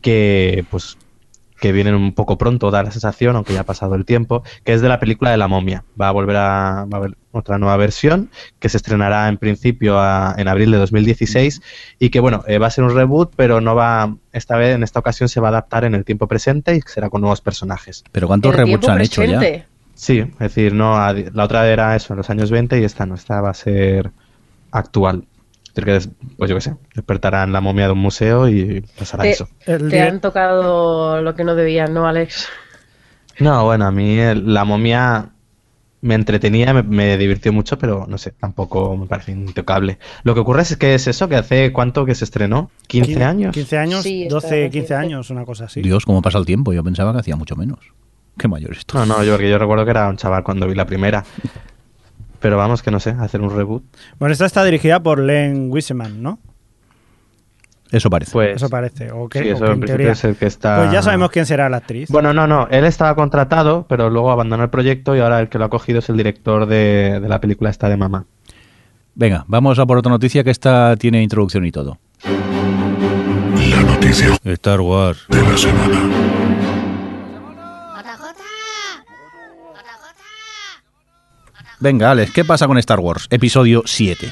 que, 0.01 0.63
pues, 0.71 0.97
que 1.61 1.71
vienen 1.71 1.93
un 1.93 2.11
poco 2.13 2.37
pronto, 2.39 2.71
da 2.71 2.81
la 2.81 2.89
sensación, 2.91 3.35
aunque 3.35 3.53
ya 3.53 3.61
ha 3.61 3.65
pasado 3.65 3.93
el 3.95 4.03
tiempo, 4.03 4.43
que 4.65 4.73
es 4.73 4.81
de 4.81 4.89
la 4.89 4.99
película 4.99 5.29
de 5.29 5.37
la 5.37 5.47
momia. 5.47 5.83
Va 5.99 6.07
a 6.07 6.11
volver 6.11 6.35
a, 6.37 6.85
va 6.91 6.97
a 6.97 6.97
haber 6.97 7.17
otra 7.31 7.59
nueva 7.59 7.77
versión 7.77 8.29
que 8.59 8.67
se 8.67 8.77
estrenará 8.77 9.29
en 9.29 9.37
principio 9.37 9.99
a- 9.99 10.33
en 10.37 10.47
abril 10.47 10.71
de 10.71 10.77
2016 10.79 11.61
y 11.99 12.09
que 12.09 12.19
bueno, 12.19 12.43
eh, 12.47 12.57
va 12.57 12.65
a 12.67 12.71
ser 12.71 12.83
un 12.83 12.95
reboot, 12.95 13.31
pero 13.35 13.61
no 13.61 13.75
va, 13.75 14.15
esta 14.33 14.57
vez, 14.57 14.75
en 14.75 14.81
esta 14.81 14.99
ocasión 14.99 15.29
se 15.29 15.39
va 15.39 15.49
a 15.49 15.51
adaptar 15.51 15.85
en 15.85 15.93
el 15.93 16.03
tiempo 16.03 16.27
presente 16.27 16.75
y 16.75 16.81
será 16.81 17.11
con 17.11 17.21
nuevos 17.21 17.41
personajes. 17.41 18.03
Pero 18.11 18.25
¿cuántos 18.27 18.53
reboots 18.57 18.89
han 18.89 19.01
hecho 19.01 19.21
ya? 19.23 19.39
Sí, 19.93 20.17
es 20.17 20.39
decir, 20.39 20.73
no, 20.73 20.97
a- 20.97 21.13
la 21.13 21.43
otra 21.43 21.69
era 21.69 21.95
eso, 21.95 22.13
en 22.13 22.17
los 22.17 22.29
años 22.31 22.49
20 22.49 22.79
y 22.81 22.83
esta 22.83 23.05
no, 23.05 23.13
esta 23.13 23.39
va 23.39 23.51
a 23.51 23.53
ser 23.53 24.11
actual. 24.71 25.25
Es 25.71 25.75
decir, 25.75 25.85
que 25.85 25.91
des- 25.93 26.09
pues 26.37 26.49
yo 26.49 26.55
qué 26.57 26.61
sé, 26.61 26.75
despertarán 26.95 27.53
la 27.53 27.61
momia 27.61 27.85
de 27.85 27.93
un 27.93 27.99
museo 27.99 28.49
y 28.49 28.81
pasará 28.99 29.23
Te, 29.23 29.29
eso. 29.31 29.47
El 29.65 29.89
te 29.89 30.01
han 30.01 30.19
tocado 30.19 31.21
lo 31.21 31.33
que 31.35 31.43
no 31.45 31.55
debían, 31.55 31.93
¿no, 31.93 32.07
Alex? 32.07 32.49
No, 33.39 33.63
bueno, 33.65 33.85
a 33.87 33.91
mí 33.91 34.19
el- 34.19 34.53
la 34.53 34.65
momia 34.65 35.29
me 36.01 36.15
entretenía, 36.15 36.73
me, 36.73 36.83
me 36.83 37.17
divirtió 37.17 37.53
mucho, 37.53 37.77
pero 37.77 38.05
no 38.07 38.17
sé, 38.17 38.31
tampoco 38.31 38.97
me 38.97 39.05
parece 39.05 39.31
intocable. 39.31 39.97
Lo 40.23 40.33
que 40.33 40.41
ocurre 40.41 40.63
es 40.63 40.75
que 40.75 40.93
es 40.95 41.07
eso, 41.07 41.29
que 41.29 41.35
hace 41.37 41.71
cuánto 41.71 42.05
que 42.05 42.15
se 42.15 42.25
estrenó, 42.25 42.69
15 42.87 43.13
Quin- 43.15 43.23
años. 43.23 43.53
15 43.53 43.77
años, 43.77 44.03
Sí, 44.03 44.23
está 44.23 44.35
12, 44.35 44.47
15 44.49 44.65
reciente. 44.79 44.93
años, 44.95 45.29
una 45.29 45.45
cosa 45.45 45.65
así. 45.65 45.81
Dios, 45.81 46.05
cómo 46.05 46.21
pasa 46.21 46.37
el 46.37 46.45
tiempo. 46.45 46.73
Yo 46.73 46.83
pensaba 46.83 47.13
que 47.13 47.19
hacía 47.19 47.35
mucho 47.35 47.55
menos. 47.55 47.79
Qué 48.37 48.47
mayor 48.47 48.71
esto. 48.71 48.97
No, 48.97 49.05
no, 49.05 49.23
yo 49.23 49.33
porque 49.33 49.49
yo 49.49 49.57
recuerdo 49.57 49.85
que 49.85 49.91
era 49.91 50.09
un 50.09 50.17
chaval 50.17 50.43
cuando 50.43 50.67
vi 50.67 50.73
la 50.75 50.85
primera. 50.85 51.23
Pero 52.41 52.57
vamos, 52.57 52.81
que 52.83 52.91
no 52.91 52.99
sé, 52.99 53.11
hacer 53.11 53.39
un 53.39 53.55
reboot. 53.55 53.83
Bueno, 54.19 54.33
esta 54.33 54.45
está 54.45 54.63
dirigida 54.65 55.01
por 55.01 55.19
Len 55.19 55.67
Wiseman, 55.71 56.21
¿no? 56.21 56.39
Eso 57.91 58.09
parece. 58.09 58.31
Pues, 58.31 58.55
Eso 58.55 58.69
parece. 58.69 59.11
O 59.11 59.27
que, 59.29 59.39
sí, 59.43 59.49
eso 59.49 59.65
en 59.71 59.81
teoría. 59.81 60.13
es 60.13 60.23
el 60.23 60.35
que 60.37 60.45
está... 60.45 60.77
Pues 60.77 60.91
ya 60.91 61.01
sabemos 61.01 61.29
quién 61.29 61.45
será 61.45 61.69
la 61.69 61.77
actriz. 61.77 62.09
Bueno, 62.09 62.33
no, 62.33 62.47
no, 62.47 62.67
él 62.71 62.85
estaba 62.85 63.15
contratado, 63.15 63.85
pero 63.87 64.09
luego 64.09 64.31
abandonó 64.31 64.63
el 64.63 64.69
proyecto 64.69 65.15
y 65.15 65.19
ahora 65.19 65.39
el 65.41 65.49
que 65.49 65.57
lo 65.59 65.65
ha 65.65 65.69
cogido 65.69 65.99
es 65.99 66.09
el 66.09 66.15
director 66.17 66.65
de, 66.67 67.19
de 67.21 67.27
la 67.29 67.41
película 67.41 67.69
esta 67.69 67.89
de 67.89 67.97
Mamá. 67.97 68.25
Venga, 69.13 69.43
vamos 69.47 69.77
a 69.77 69.85
por 69.85 69.97
otra 69.97 70.09
noticia 70.09 70.41
que 70.43 70.51
esta 70.51 70.95
tiene 70.95 71.21
introducción 71.21 71.65
y 71.65 71.71
todo. 71.71 71.97
La 72.23 73.81
noticia 73.83 74.37
Star 74.45 74.79
Wars. 74.79 75.25
de 75.27 75.41
la 75.41 75.57
semana. 75.57 76.40
Venga, 81.81 82.11
Alex, 82.11 82.31
¿qué 82.31 82.45
pasa 82.45 82.67
con 82.67 82.77
Star 82.77 82.99
Wars? 82.99 83.25
Episodio 83.31 83.81
7. 83.83 84.31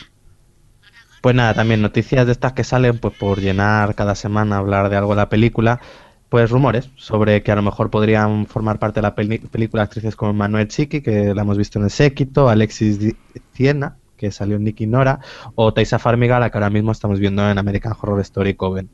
Pues 1.19 1.35
nada, 1.35 1.55
también 1.55 1.81
noticias 1.81 2.27
de 2.27 2.31
estas 2.31 2.53
que 2.53 2.63
salen 2.63 2.99
pues 2.99 3.17
por 3.17 3.41
llenar 3.41 3.95
cada 3.95 4.13
semana, 4.13 4.57
hablar 4.57 4.91
de 4.91 4.97
algo 4.97 5.13
de 5.13 5.15
la 5.15 5.29
película, 5.29 5.81
pues 6.29 6.51
rumores 6.51 6.91
sobre 6.95 7.41
que 7.41 7.51
a 7.51 7.55
lo 7.55 7.63
mejor 7.63 7.89
podrían 7.89 8.45
formar 8.45 8.77
parte 8.77 8.99
de 8.99 9.01
la 9.01 9.15
película 9.15 9.81
actrices 9.81 10.15
como 10.15 10.31
Manuel 10.31 10.67
Chiqui, 10.67 11.01
que 11.01 11.33
la 11.33 11.41
hemos 11.41 11.57
visto 11.57 11.79
en 11.79 11.85
El 11.85 11.89
Séquito, 11.89 12.49
Alexis 12.49 13.15
Ciena, 13.55 13.97
que 14.15 14.29
salió 14.29 14.57
en 14.57 14.65
Nicky 14.65 14.85
Nora, 14.85 15.19
o 15.55 15.73
Taisa 15.73 15.97
Farmiga, 15.97 16.39
la 16.39 16.51
que 16.51 16.57
ahora 16.59 16.69
mismo 16.69 16.91
estamos 16.91 17.19
viendo 17.19 17.49
en 17.49 17.57
American 17.57 17.95
Horror 17.99 18.19
Story 18.21 18.53
Coven. 18.53 18.91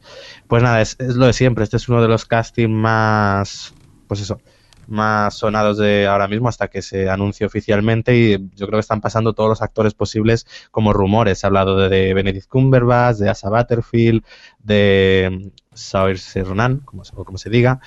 Pues 0.47 0.63
nada, 0.63 0.79
es, 0.81 0.95
es 0.99 1.17
lo 1.17 1.25
de 1.25 1.33
siempre, 1.33 1.65
este 1.65 1.75
es 1.75 1.89
uno 1.89 2.01
de 2.01 2.07
los 2.07 2.23
castings 2.23 2.69
más, 2.69 3.73
pues 4.07 4.21
eso, 4.21 4.39
más 4.87 5.33
sonados 5.35 5.77
de 5.77 6.07
ahora 6.07 6.27
mismo 6.27 6.47
hasta 6.49 6.67
que 6.67 6.81
se 6.81 7.09
anuncie 7.09 7.45
oficialmente 7.45 8.15
y 8.15 8.31
yo 8.55 8.67
creo 8.67 8.77
que 8.77 8.81
están 8.81 9.01
pasando 9.01 9.33
todos 9.33 9.49
los 9.49 9.61
actores 9.61 9.93
posibles 9.93 10.45
como 10.71 10.93
rumores. 10.93 11.39
Se 11.39 11.45
ha 11.45 11.49
hablado 11.49 11.77
de, 11.77 11.89
de 11.89 12.13
Benedict 12.13 12.47
Cumberbatch, 12.47 13.17
de 13.17 13.29
Asa 13.29 13.49
Butterfield, 13.49 14.23
de 14.59 15.51
Saoirse 15.73 16.43
Ronan, 16.43 16.77
como 16.85 17.03
como 17.03 17.37
se 17.37 17.49
diga, 17.49 17.79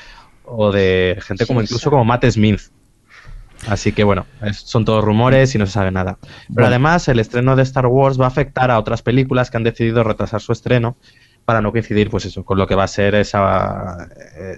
o 0.44 0.70
de 0.72 1.18
gente 1.20 1.46
como 1.46 1.60
incluso 1.62 1.90
como 1.90 2.04
Matt 2.04 2.24
Smith. 2.26 2.60
Así 3.66 3.90
que 3.92 4.04
bueno, 4.04 4.24
es- 4.42 4.58
son 4.60 4.84
todos 4.84 5.02
rumores 5.04 5.54
y 5.54 5.58
no 5.58 5.66
se 5.66 5.72
sabe 5.72 5.90
nada. 5.90 6.18
Pero 6.20 6.34
Bueno. 6.48 6.68
además 6.68 7.08
el 7.08 7.18
estreno 7.18 7.56
de 7.56 7.64
Star 7.64 7.86
Wars 7.86 8.18
va 8.20 8.26
a 8.26 8.28
afectar 8.28 8.70
a 8.70 8.78
otras 8.78 9.02
películas 9.02 9.50
que 9.50 9.56
han 9.56 9.64
decidido 9.64 10.04
retrasar 10.04 10.40
su 10.40 10.52
estreno 10.52 10.96
para 11.48 11.62
no 11.62 11.72
coincidir 11.72 12.10
pues 12.10 12.26
eso 12.26 12.44
con 12.44 12.58
lo 12.58 12.66
que 12.66 12.74
va 12.74 12.84
a 12.84 12.88
ser 12.88 13.14
esa, 13.14 14.06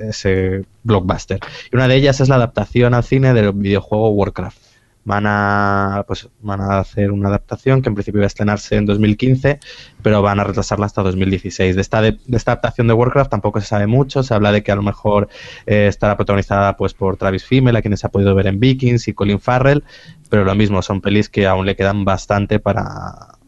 ese 0.01 0.64
blockbuster. 0.82 1.38
Y 1.70 1.76
una 1.76 1.86
de 1.86 1.95
ellas 1.95 2.20
es 2.20 2.28
la 2.28 2.34
adaptación 2.34 2.95
al 2.95 3.05
cine 3.05 3.32
del 3.32 3.53
videojuego 3.53 4.11
Warcraft. 4.11 4.59
Van 5.05 5.24
a, 5.24 6.03
pues, 6.09 6.28
van 6.41 6.61
a 6.61 6.80
hacer 6.80 7.12
una 7.12 7.28
adaptación 7.28 7.80
que 7.80 7.91
en 7.91 7.95
principio 7.95 8.18
iba 8.18 8.24
a 8.24 8.26
estrenarse 8.26 8.74
en 8.74 8.86
2015, 8.86 9.61
pero 10.03 10.20
van 10.20 10.41
a 10.41 10.45
retrasarla 10.45 10.86
hasta 10.86 11.03
2016. 11.03 11.76
De 11.76 11.80
esta, 11.80 12.03
de, 12.03 12.18
de 12.26 12.36
esta 12.36 12.51
adaptación 12.51 12.88
de 12.88 12.95
Warcraft 12.95 13.30
tampoco 13.30 13.61
se 13.61 13.68
sabe 13.68 13.86
mucho. 13.86 14.24
Se 14.24 14.34
habla 14.34 14.51
de 14.51 14.64
que 14.64 14.72
a 14.72 14.74
lo 14.74 14.82
mejor 14.82 15.28
eh, 15.66 15.86
estará 15.86 16.16
protagonizada 16.16 16.76
pues, 16.76 16.93
por 16.93 17.16
Travis 17.16 17.45
Fimmel, 17.45 17.76
a 17.76 17.82
quienes 17.82 18.01
se 18.01 18.09
ha 18.09 18.11
podido 18.11 18.34
ver 18.34 18.49
en 18.49 18.59
Vikings, 18.59 19.07
y 19.07 19.12
Colin 19.12 19.38
Farrell, 19.38 19.84
pero 20.28 20.45
lo 20.45 20.57
mismo, 20.57 20.82
son 20.82 21.01
pelis 21.01 21.28
que 21.28 21.47
aún 21.47 21.66
le 21.66 21.76
quedan 21.76 22.05
bastante 22.05 22.59
para, 22.59 23.38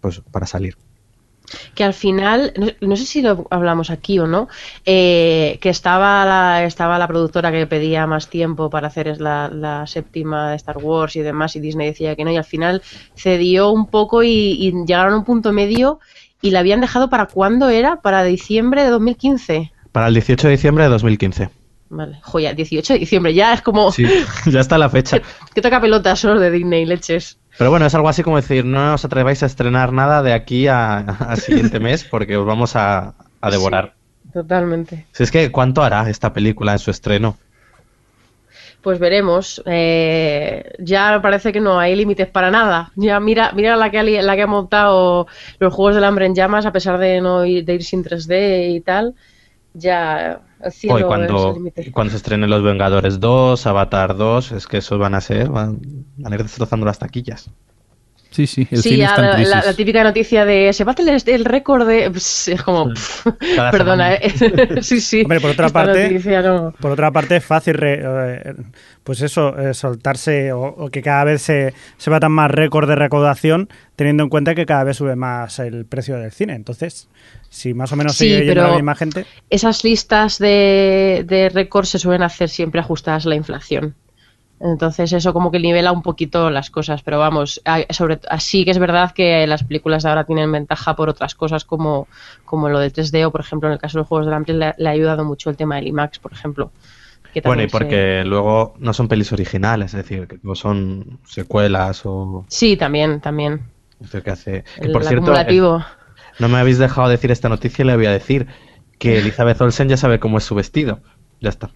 pues, 0.00 0.22
para 0.32 0.46
salir. 0.46 0.87
Que 1.74 1.84
al 1.84 1.94
final, 1.94 2.52
no, 2.56 2.66
no 2.80 2.96
sé 2.96 3.06
si 3.06 3.22
lo 3.22 3.46
hablamos 3.50 3.90
aquí 3.90 4.18
o 4.18 4.26
no, 4.26 4.48
eh, 4.84 5.58
que 5.60 5.68
estaba 5.68 6.24
la, 6.24 6.64
estaba 6.64 6.98
la 6.98 7.08
productora 7.08 7.50
que 7.50 7.66
pedía 7.66 8.06
más 8.06 8.28
tiempo 8.28 8.70
para 8.70 8.88
hacer 8.88 9.20
la, 9.20 9.48
la 9.48 9.86
séptima 9.86 10.50
de 10.50 10.56
Star 10.56 10.78
Wars 10.78 11.16
y 11.16 11.20
demás, 11.20 11.56
y 11.56 11.60
Disney 11.60 11.88
decía 11.88 12.16
que 12.16 12.24
no, 12.24 12.30
y 12.30 12.36
al 12.36 12.44
final 12.44 12.82
cedió 13.14 13.70
un 13.70 13.86
poco 13.86 14.22
y 14.22 14.72
llegaron 14.86 15.14
a 15.14 15.18
un 15.18 15.24
punto 15.24 15.52
medio 15.52 16.00
y 16.40 16.50
la 16.50 16.60
habían 16.60 16.80
dejado 16.80 17.10
para 17.10 17.26
cuándo 17.26 17.68
era, 17.68 18.00
para 18.00 18.22
diciembre 18.24 18.84
de 18.84 18.90
2015. 18.90 19.72
Para 19.92 20.08
el 20.08 20.14
18 20.14 20.46
de 20.46 20.52
diciembre 20.52 20.84
de 20.84 20.90
2015. 20.90 21.50
Vale, 21.90 22.20
joya, 22.22 22.52
18 22.52 22.92
de 22.92 22.98
diciembre, 22.98 23.32
ya 23.32 23.54
es 23.54 23.62
como 23.62 23.90
Sí, 23.92 24.04
ya 24.46 24.60
está 24.60 24.76
la 24.78 24.90
fecha. 24.90 25.20
que, 25.54 25.62
toca 25.62 25.80
pelotas 25.80 26.18
solo 26.20 26.38
de 26.38 26.50
Disney, 26.50 26.84
leches. 26.84 27.38
Pero 27.56 27.70
bueno, 27.70 27.86
es 27.86 27.94
algo 27.94 28.08
así 28.08 28.22
como 28.22 28.36
decir, 28.36 28.64
no 28.64 28.94
os 28.94 29.04
atreváis 29.04 29.42
a 29.42 29.46
estrenar 29.46 29.92
nada 29.92 30.22
de 30.22 30.32
aquí 30.32 30.68
a- 30.68 30.98
al 30.98 31.38
siguiente 31.38 31.80
mes 31.80 32.04
porque 32.04 32.36
os 32.36 32.46
vamos 32.46 32.76
a, 32.76 33.14
a 33.40 33.50
devorar. 33.50 33.94
Totalmente. 34.32 35.06
Si 35.12 35.22
es 35.22 35.30
que, 35.30 35.50
¿cuánto 35.50 35.82
hará 35.82 36.08
esta 36.10 36.32
película 36.32 36.72
en 36.72 36.78
su 36.78 36.90
estreno? 36.90 37.36
Pues 38.82 38.98
veremos. 38.98 39.60
Eh, 39.66 40.72
ya 40.78 41.20
parece 41.20 41.52
que 41.52 41.60
no 41.60 41.80
hay 41.80 41.96
límites 41.96 42.28
para 42.28 42.50
nada. 42.50 42.92
Ya 42.94 43.18
mira, 43.18 43.50
mira 43.52 43.76
la 43.76 43.90
que 43.90 43.98
ha, 43.98 44.02
la 44.02 44.36
que 44.36 44.42
ha 44.42 44.46
montado 44.46 45.26
los 45.58 45.74
Juegos 45.74 45.94
del 45.96 46.04
Hambre 46.04 46.26
en 46.26 46.34
llamas, 46.34 46.64
a 46.66 46.72
pesar 46.72 46.98
de 46.98 47.20
no 47.20 47.44
ir, 47.44 47.64
de 47.64 47.74
ir 47.74 47.82
sin 47.84 48.04
3D 48.04 48.70
y 48.76 48.80
tal. 48.80 49.14
Ya 49.74 50.42
Hoy 50.90 51.02
cuando, 51.02 51.56
cuando 51.92 52.10
se 52.10 52.16
estrenen 52.16 52.50
Los 52.50 52.62
Vengadores 52.62 53.20
2, 53.20 53.66
Avatar 53.66 54.16
2, 54.16 54.52
es 54.52 54.66
que 54.66 54.78
esos 54.78 54.98
van 54.98 55.14
a 55.14 55.20
ser, 55.20 55.48
van, 55.48 55.80
van 56.16 56.32
a 56.32 56.36
ir 56.36 56.42
destrozando 56.42 56.86
las 56.86 56.98
taquillas. 56.98 57.50
Sí, 58.30 58.46
sí, 58.46 58.68
el 58.70 58.82
Sí, 58.82 58.90
cine 58.90 59.04
está 59.04 59.20
en 59.22 59.26
la, 59.26 59.34
crisis. 59.36 59.50
la- 59.54 59.62
la 59.64 59.72
típica 59.74 60.04
noticia 60.04 60.44
de 60.44 60.72
se 60.74 60.84
bate 60.84 61.02
el, 61.02 61.22
el 61.26 61.44
récord 61.46 61.88
de. 61.88 62.10
Pss, 62.10 62.48
es 62.48 62.62
como. 62.62 62.90
pff, 62.90 63.26
perdona, 63.72 64.14
eh. 64.14 64.32
sí, 64.82 65.00
sí. 65.00 65.22
Hombre, 65.22 65.40
por 65.40 65.50
otra 65.52 65.70
parte- 65.70 66.04
noticia 66.10 66.42
no- 66.42 66.72
Por 66.78 66.90
otra 66.90 67.10
parte, 67.10 67.36
es 67.36 67.44
fácil, 67.44 67.74
re- 67.74 68.00
eh, 68.02 68.54
pues 69.02 69.22
eso, 69.22 69.58
eh, 69.58 69.72
soltarse 69.72 70.52
o, 70.52 70.60
o 70.60 70.90
que 70.90 71.00
cada 71.00 71.24
vez 71.24 71.40
se, 71.40 71.72
se 71.96 72.10
batan 72.10 72.32
más 72.32 72.50
récord 72.50 72.86
de 72.86 72.96
recaudación, 72.96 73.70
teniendo 73.96 74.22
en 74.24 74.28
cuenta 74.28 74.54
que 74.54 74.66
cada 74.66 74.84
vez 74.84 74.98
sube 74.98 75.16
más 75.16 75.58
el 75.58 75.86
precio 75.86 76.18
del 76.18 76.30
cine. 76.30 76.54
Entonces, 76.54 77.08
si 77.48 77.72
más 77.72 77.90
o 77.92 77.96
menos 77.96 78.14
Sí, 78.14 78.26
sigue 78.26 78.44
yendo 78.44 78.54
pero- 78.60 78.68
la 78.68 78.74
misma 78.74 78.94
gente, 78.94 79.24
esas 79.48 79.84
listas 79.84 80.38
de, 80.38 81.24
de 81.26 81.48
récords 81.48 81.88
se 81.88 81.98
suelen 81.98 82.22
hacer 82.22 82.50
siempre 82.50 82.80
ajustadas 82.80 83.24
a 83.24 83.30
la 83.30 83.36
inflación. 83.36 83.94
Entonces 84.60 85.12
eso 85.12 85.32
como 85.32 85.50
que 85.52 85.60
nivela 85.60 85.92
un 85.92 86.02
poquito 86.02 86.50
las 86.50 86.70
cosas, 86.70 87.02
pero 87.02 87.18
vamos, 87.18 87.60
sobre 87.90 88.18
así 88.28 88.64
que 88.64 88.72
es 88.72 88.78
verdad 88.78 89.12
que 89.12 89.46
las 89.46 89.62
películas 89.62 90.02
de 90.02 90.08
ahora 90.08 90.24
tienen 90.24 90.50
ventaja 90.50 90.96
por 90.96 91.08
otras 91.08 91.34
cosas 91.36 91.64
como, 91.64 92.08
como 92.44 92.68
lo 92.68 92.80
del 92.80 92.92
3D 92.92 93.24
o 93.24 93.30
por 93.30 93.40
ejemplo 93.40 93.68
en 93.68 93.74
el 93.74 93.78
caso 93.78 93.98
de 93.98 94.00
los 94.00 94.08
Juegos 94.08 94.26
del 94.26 94.34
Hambre 94.34 94.54
le, 94.54 94.74
le 94.76 94.88
ha 94.88 94.92
ayudado 94.92 95.24
mucho 95.24 95.48
el 95.50 95.56
tema 95.56 95.76
del 95.76 95.86
IMAX, 95.86 96.18
por 96.18 96.32
ejemplo. 96.32 96.72
que 97.32 97.40
Bueno, 97.40 97.62
y 97.62 97.68
se- 97.68 97.72
porque 97.78 98.24
luego 98.26 98.74
no 98.78 98.92
son 98.92 99.06
pelis 99.06 99.32
originales, 99.32 99.94
es 99.94 99.98
decir, 100.02 100.26
que 100.26 100.38
no 100.42 100.56
son 100.56 101.20
secuelas 101.24 102.02
o... 102.04 102.44
Sí, 102.48 102.76
también, 102.76 103.20
también. 103.20 103.62
es 104.00 104.10
decir, 104.10 104.22
que 104.22 104.30
hace... 104.30 104.64
Que 104.76 104.86
El 104.86 104.92
por 104.92 105.04
cierto, 105.04 105.32
no 106.40 106.48
me 106.48 106.58
habéis 106.58 106.78
dejado 106.78 107.08
decir 107.08 107.30
esta 107.30 107.48
noticia 107.48 107.84
y 107.84 107.86
le 107.86 107.96
voy 107.96 108.06
a 108.06 108.12
decir 108.12 108.46
que 108.98 109.18
Elizabeth 109.18 109.60
Olsen 109.60 109.88
ya 109.88 109.96
sabe 109.96 110.18
cómo 110.18 110.38
es 110.38 110.44
su 110.44 110.54
vestido. 110.56 111.00
Ya 111.40 111.50
está. 111.50 111.70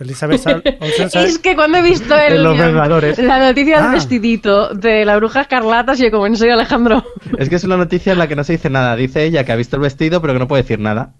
Elizabeth 0.00 0.46
Olsen 0.80 1.08
Es 1.24 1.38
que 1.38 1.54
cuando 1.56 1.78
he 1.78 1.82
visto 1.82 2.16
el, 2.16 2.34
En 2.34 2.42
Los 2.44 2.56
Vengadores. 2.58 3.18
la 3.18 3.38
noticia 3.38 3.78
Ah. 3.78 3.82
del 3.82 3.92
vestidito 3.92 4.74
de 4.74 5.04
la 5.04 5.16
bruja 5.16 5.40
escarlata, 5.42 5.94
yo 5.94 6.10
como 6.10 6.26
en 6.26 6.36
serio 6.36 6.54
Alejandro. 6.54 7.04
Es 7.38 7.48
que 7.48 7.56
es 7.56 7.64
una 7.64 7.76
noticia 7.76 8.12
en 8.12 8.18
la 8.18 8.28
que 8.28 8.36
no 8.36 8.44
se 8.44 8.52
dice 8.52 8.70
nada. 8.70 8.94
Dice 8.96 9.24
ella 9.24 9.44
que 9.44 9.52
ha 9.52 9.56
visto 9.56 9.76
el 9.76 9.82
vestido, 9.82 10.20
pero 10.20 10.32
que 10.34 10.38
no 10.38 10.48
puede 10.48 10.62
decir 10.62 10.78
nada. 10.78 11.14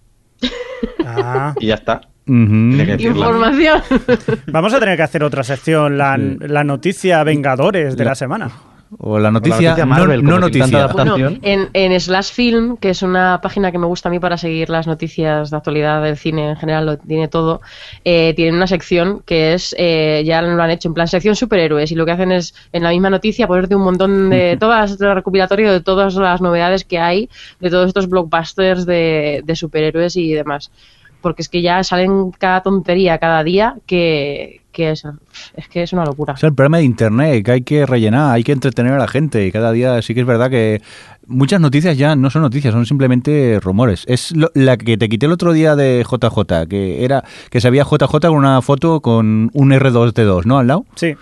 Ah. 1.05 1.53
Y 1.59 1.67
ya 1.67 1.75
está. 1.75 2.01
Información. 2.25 3.81
Vamos 4.47 4.73
a 4.73 4.79
tener 4.79 4.95
que 4.97 5.03
hacer 5.03 5.23
otra 5.23 5.43
sección, 5.43 5.97
la, 5.97 6.17
la 6.17 6.63
noticia 6.63 7.23
Vengadores 7.23 7.97
de 7.97 8.05
la 8.05 8.15
semana. 8.15 8.51
O 8.97 9.19
la 9.19 9.29
noticia, 9.29 9.69
noticia 9.69 9.85
Marvel, 9.85 10.23
no, 10.23 10.31
como 10.31 10.41
no 10.41 10.49
tiene 10.49 10.71
noticia. 10.71 10.87
Bueno, 10.87 11.37
en, 11.43 11.69
en 11.73 11.99
Slash 11.99 12.31
Film, 12.31 12.75
que 12.77 12.89
es 12.89 13.03
una 13.03 13.39
página 13.39 13.71
que 13.71 13.77
me 13.77 13.85
gusta 13.85 14.09
a 14.09 14.11
mí 14.11 14.19
para 14.19 14.35
seguir 14.35 14.69
las 14.69 14.87
noticias 14.87 15.51
de 15.51 15.57
actualidad 15.57 16.01
del 16.01 16.17
cine 16.17 16.49
en 16.49 16.55
general, 16.55 16.85
lo 16.87 16.97
tiene 16.97 17.27
todo, 17.27 17.61
eh, 18.03 18.33
tienen 18.35 18.55
una 18.55 18.65
sección 18.65 19.21
que 19.25 19.53
es, 19.53 19.75
eh, 19.77 20.23
ya 20.25 20.41
lo 20.41 20.61
han 20.61 20.71
hecho 20.71 20.87
en 20.87 20.95
plan 20.95 21.07
sección 21.07 21.35
superhéroes 21.35 21.91
y 21.91 21.95
lo 21.95 22.05
que 22.05 22.13
hacen 22.13 22.31
es 22.31 22.55
en 22.73 22.81
la 22.81 22.89
misma 22.89 23.11
noticia 23.11 23.45
ponerte 23.45 23.75
un 23.75 23.83
montón 23.83 24.31
de 24.31 24.57
todas, 24.59 24.99
el 24.99 25.13
recopilatorio 25.13 25.71
de 25.71 25.81
todas 25.81 26.15
las 26.15 26.41
novedades 26.41 26.83
que 26.83 26.97
hay, 26.97 27.29
de 27.59 27.69
todos 27.69 27.87
estos 27.87 28.09
blockbusters 28.09 28.87
de, 28.87 29.41
de 29.45 29.55
superhéroes 29.55 30.15
y 30.15 30.33
demás. 30.33 30.71
Porque 31.21 31.43
es 31.43 31.49
que 31.49 31.61
ya 31.61 31.83
salen 31.83 32.31
cada 32.31 32.63
tontería 32.63 33.19
cada 33.19 33.43
día 33.43 33.75
que, 33.85 34.58
que 34.79 34.91
es, 34.91 35.03
es 35.55 35.67
que 35.67 35.83
es 35.83 35.91
una 35.93 36.05
locura. 36.05 36.35
Es 36.37 36.43
el 36.43 36.53
problema 36.53 36.77
de 36.77 36.83
Internet, 36.85 37.43
que 37.43 37.51
hay 37.51 37.61
que 37.63 37.85
rellenar, 37.85 38.33
hay 38.33 38.43
que 38.43 38.53
entretener 38.53 38.93
a 38.93 38.97
la 38.97 39.07
gente. 39.07 39.45
Y 39.45 39.51
cada 39.51 39.71
día 39.73 40.01
sí 40.01 40.13
que 40.13 40.21
es 40.21 40.25
verdad 40.25 40.49
que 40.49 40.81
muchas 41.27 41.59
noticias 41.59 41.97
ya 41.97 42.15
no 42.15 42.29
son 42.29 42.41
noticias, 42.43 42.73
son 42.73 42.85
simplemente 42.85 43.59
rumores. 43.61 44.05
Es 44.07 44.31
lo- 44.35 44.51
la 44.53 44.77
que 44.77 44.97
te 44.97 45.09
quité 45.09 45.25
el 45.25 45.33
otro 45.33 45.51
día 45.51 45.75
de 45.75 46.05
JJ, 46.09 46.67
que 46.69 47.03
era 47.03 47.23
que 47.49 47.59
sabía 47.59 47.83
JJ 47.83 48.19
con 48.29 48.37
una 48.37 48.61
foto 48.61 49.01
con 49.01 49.49
un 49.53 49.71
R2D2, 49.71 50.45
¿no? 50.45 50.59
Al 50.59 50.67
lado. 50.67 50.85
Sí. 50.95 51.15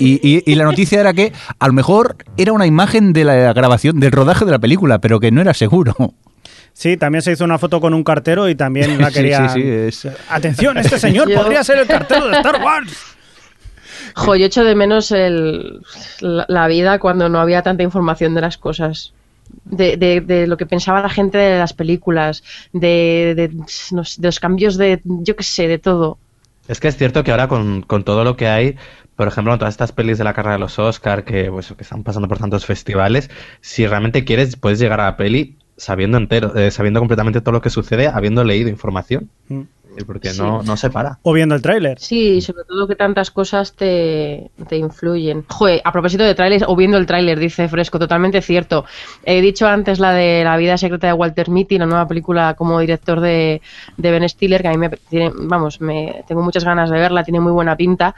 Y, 0.00 0.14
y- 0.26 0.42
y 0.50 0.54
la 0.56 0.64
noticia 0.64 0.98
era 0.98 1.12
que 1.12 1.32
a 1.58 1.66
lo 1.68 1.72
mejor 1.72 2.16
era 2.36 2.52
una 2.52 2.66
imagen 2.66 3.12
de 3.12 3.24
la 3.24 3.52
grabación, 3.52 4.00
del 4.00 4.10
rodaje 4.10 4.44
de 4.44 4.50
la 4.50 4.58
película, 4.58 4.98
pero 5.00 5.20
que 5.20 5.30
no 5.30 5.40
era 5.42 5.54
seguro. 5.54 5.94
Sí, 6.78 6.98
también 6.98 7.22
se 7.22 7.32
hizo 7.32 7.42
una 7.42 7.56
foto 7.56 7.80
con 7.80 7.94
un 7.94 8.04
cartero 8.04 8.50
y 8.50 8.54
también 8.54 9.00
la 9.00 9.08
Sí, 9.10 9.14
quería. 9.14 9.48
sí, 9.48 9.62
sí, 9.62 9.68
es- 9.68 10.08
Atención, 10.28 10.76
este 10.76 10.98
señor 10.98 11.26
Yo- 11.30 11.40
podría 11.40 11.64
ser 11.64 11.78
el 11.78 11.86
cartero 11.86 12.26
de 12.28 12.36
Star 12.36 12.62
Wars. 12.62 12.92
Jo, 14.14 14.34
yo 14.36 14.46
echo 14.46 14.62
de 14.64 14.74
menos 14.74 15.10
el, 15.10 15.80
la, 16.20 16.44
la 16.48 16.68
vida 16.68 16.98
cuando 16.98 17.28
no 17.28 17.38
había 17.40 17.62
tanta 17.62 17.82
información 17.82 18.34
de 18.34 18.40
las 18.42 18.56
cosas. 18.58 19.12
de, 19.64 19.96
de- 19.96 20.20
de 20.20 20.46
lo 20.46 20.56
que 20.58 20.66
pensaba 20.66 21.00
la 21.00 21.08
gente 21.08 21.38
de 21.38 21.58
las 21.58 21.72
películas, 21.72 22.42
de, 22.72 23.34
de- 23.36 23.50
los 24.20 24.40
cambios 24.40 24.76
de, 24.76 25.00
yo 25.04 25.34
qué 25.36 25.44
sé, 25.44 25.68
de 25.68 25.78
todo. 25.78 26.18
Es 26.68 26.78
que 26.80 26.88
es 26.88 26.96
cierto 26.96 27.24
que 27.24 27.30
ahora 27.30 27.48
con, 27.48 27.82
con 27.82 28.04
todo 28.04 28.22
lo 28.24 28.36
que 28.36 28.48
hay, 28.48 28.76
por 29.16 29.28
ejemplo, 29.28 29.52
en 29.54 29.58
todas 29.58 29.72
estas 29.74 29.92
pelis 29.92 30.18
de 30.18 30.24
la 30.24 30.34
carrera 30.34 30.54
de 30.54 30.60
los 30.60 30.78
Oscar 30.78 31.24
que, 31.24 31.50
pues, 31.50 31.72
que 31.76 31.82
están 31.82 32.02
pasando 32.02 32.28
por 32.28 32.38
tantos 32.38 32.66
festivales, 32.66 33.30
si 33.62 33.86
realmente 33.86 34.24
quieres, 34.24 34.56
puedes 34.56 34.78
llegar 34.78 35.00
a 35.00 35.04
la 35.06 35.16
peli 35.16 35.56
sabiendo 35.76 36.18
entero, 36.18 36.54
eh, 36.56 36.70
sabiendo 36.70 37.00
completamente 37.00 37.40
todo 37.40 37.52
lo 37.52 37.60
que 37.60 37.70
sucede, 37.70 38.08
habiendo 38.08 38.44
leído 38.44 38.68
información. 38.68 39.30
Mm. 39.48 39.62
Porque 40.04 40.30
Sí. 40.30 40.40
no, 40.42 40.62
no 40.62 40.76
se 40.76 40.90
para. 40.90 41.18
O 41.22 41.32
viendo 41.32 41.54
el 41.54 41.62
tráiler. 41.62 41.98
Sí, 41.98 42.40
sobre 42.40 42.64
todo 42.64 42.86
que 42.88 42.96
tantas 42.96 43.30
cosas 43.30 43.72
te, 43.74 44.50
te 44.68 44.76
influyen. 44.76 45.44
Joder, 45.48 45.80
a 45.84 45.92
propósito 45.92 46.24
de 46.24 46.34
trailers, 46.34 46.64
o 46.66 46.74
viendo 46.76 46.98
el 46.98 47.06
tráiler, 47.06 47.38
dice 47.38 47.68
Fresco, 47.68 47.98
totalmente 47.98 48.42
cierto. 48.42 48.84
He 49.24 49.40
dicho 49.40 49.66
antes 49.66 49.98
la 49.98 50.12
de 50.12 50.42
La 50.44 50.56
vida 50.56 50.76
secreta 50.76 51.06
de 51.06 51.12
Walter 51.12 51.48
Mitty, 51.48 51.78
la 51.78 51.86
nueva 51.86 52.06
película 52.08 52.54
como 52.54 52.78
director 52.80 53.20
de, 53.20 53.62
de 53.96 54.10
Ben 54.10 54.28
Stiller, 54.28 54.62
que 54.62 54.68
a 54.68 54.70
mí 54.72 54.78
me 54.78 54.90
tiene, 54.90 55.32
vamos, 55.34 55.80
me 55.80 56.24
tengo 56.26 56.42
muchas 56.42 56.64
ganas 56.64 56.90
de 56.90 56.98
verla, 56.98 57.24
tiene 57.24 57.40
muy 57.40 57.52
buena 57.52 57.76
pinta. 57.76 58.14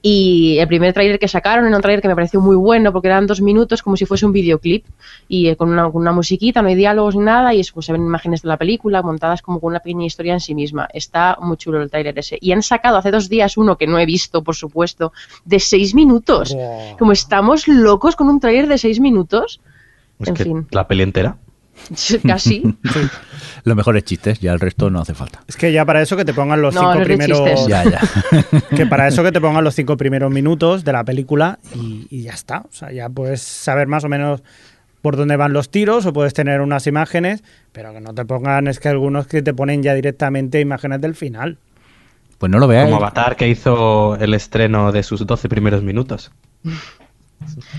Y 0.00 0.58
el 0.58 0.68
primer 0.68 0.92
tráiler 0.92 1.18
que 1.18 1.28
sacaron 1.28 1.66
era 1.66 1.76
un 1.76 1.82
tráiler 1.82 2.02
que 2.02 2.08
me 2.08 2.14
pareció 2.14 2.40
muy 2.40 2.56
bueno, 2.56 2.92
porque 2.92 3.08
eran 3.08 3.26
dos 3.26 3.40
minutos 3.40 3.82
como 3.82 3.96
si 3.96 4.04
fuese 4.06 4.26
un 4.26 4.32
videoclip, 4.32 4.84
y 5.28 5.48
eh, 5.48 5.56
con 5.56 5.70
una, 5.70 5.84
con 5.90 6.02
una 6.02 6.12
musiquita, 6.12 6.62
no 6.62 6.68
hay 6.68 6.74
diálogos 6.74 7.16
ni 7.16 7.24
nada, 7.24 7.54
y 7.54 7.60
es, 7.60 7.72
pues, 7.72 7.86
se 7.86 7.92
ven 7.92 8.02
imágenes 8.02 8.42
de 8.42 8.48
la 8.48 8.56
película 8.56 9.02
montadas 9.02 9.42
como 9.42 9.60
con 9.60 9.70
una 9.70 9.80
pequeña 9.80 10.06
historia 10.06 10.32
en 10.34 10.40
sí 10.40 10.54
misma. 10.54 10.88
Está 10.92 11.21
muy 11.40 11.56
chulo 11.56 11.82
el 11.82 11.90
tráiler 11.90 12.18
ese. 12.18 12.38
Y 12.40 12.52
han 12.52 12.62
sacado 12.62 12.96
hace 12.96 13.10
dos 13.10 13.28
días 13.28 13.56
uno 13.56 13.76
que 13.76 13.86
no 13.86 13.98
he 13.98 14.06
visto, 14.06 14.42
por 14.42 14.54
supuesto, 14.56 15.12
de 15.44 15.58
seis 15.60 15.94
minutos. 15.94 16.52
Wow. 16.54 16.96
Como 16.98 17.12
estamos 17.12 17.68
locos 17.68 18.16
con 18.16 18.28
un 18.28 18.40
tráiler 18.40 18.66
de 18.68 18.78
seis 18.78 19.00
minutos. 19.00 19.60
Es 20.18 20.28
En 20.28 20.34
que 20.34 20.44
fin. 20.44 20.66
la 20.70 20.86
peli 20.86 21.02
entera. 21.02 21.36
Casi. 22.26 22.62
Los 23.64 23.76
mejores 23.76 24.04
chistes, 24.04 24.40
ya 24.40 24.52
el 24.52 24.60
resto 24.60 24.90
no 24.90 25.00
hace 25.00 25.14
falta. 25.14 25.42
Es 25.48 25.56
que 25.56 25.72
ya 25.72 25.84
para 25.84 26.02
eso 26.02 26.16
que 26.16 26.24
te 26.24 26.34
pongan 26.34 26.60
los 26.60 26.74
No, 26.74 26.80
cinco 26.80 26.94
no 26.94 27.00
es 27.00 27.06
primeros. 27.06 27.38
chistes. 27.38 27.66
Ya, 27.66 27.84
ya. 27.84 28.00
Que 28.76 28.86
para 28.86 29.08
eso 29.08 29.22
que 29.22 29.32
te 29.32 29.40
pongan 29.40 29.64
los 29.64 29.74
cinco 29.74 29.96
primeros 29.96 30.30
minutos 30.30 30.84
de 30.84 30.92
la 30.92 31.02
película 31.04 31.58
y, 31.74 32.06
y 32.10 32.22
ya 32.22 32.32
está. 32.32 32.58
O 32.68 32.72
sea, 32.72 32.92
ya 32.92 33.08
puedes 33.08 33.40
saber 33.42 33.86
más 33.88 34.04
o 34.04 34.08
menos 34.08 34.42
por 35.02 35.16
dónde 35.16 35.36
van 35.36 35.52
los 35.52 35.70
tiros 35.70 36.06
o 36.06 36.12
puedes 36.12 36.32
tener 36.32 36.60
unas 36.60 36.86
imágenes, 36.86 37.42
pero 37.72 37.92
que 37.92 38.00
no 38.00 38.14
te 38.14 38.24
pongan, 38.24 38.68
es 38.68 38.80
que 38.80 38.88
algunos 38.88 39.26
que 39.26 39.42
te 39.42 39.52
ponen 39.52 39.82
ya 39.82 39.94
directamente 39.94 40.60
imágenes 40.60 41.00
del 41.00 41.14
final. 41.14 41.58
Pues 42.38 42.50
no 42.50 42.58
lo 42.58 42.66
veáis. 42.66 42.90
Como 42.90 42.96
Avatar 42.96 43.36
que 43.36 43.48
hizo 43.48 44.16
el 44.16 44.34
estreno 44.34 44.92
de 44.92 45.02
sus 45.02 45.26
12 45.26 45.48
primeros 45.48 45.82
minutos. 45.82 46.32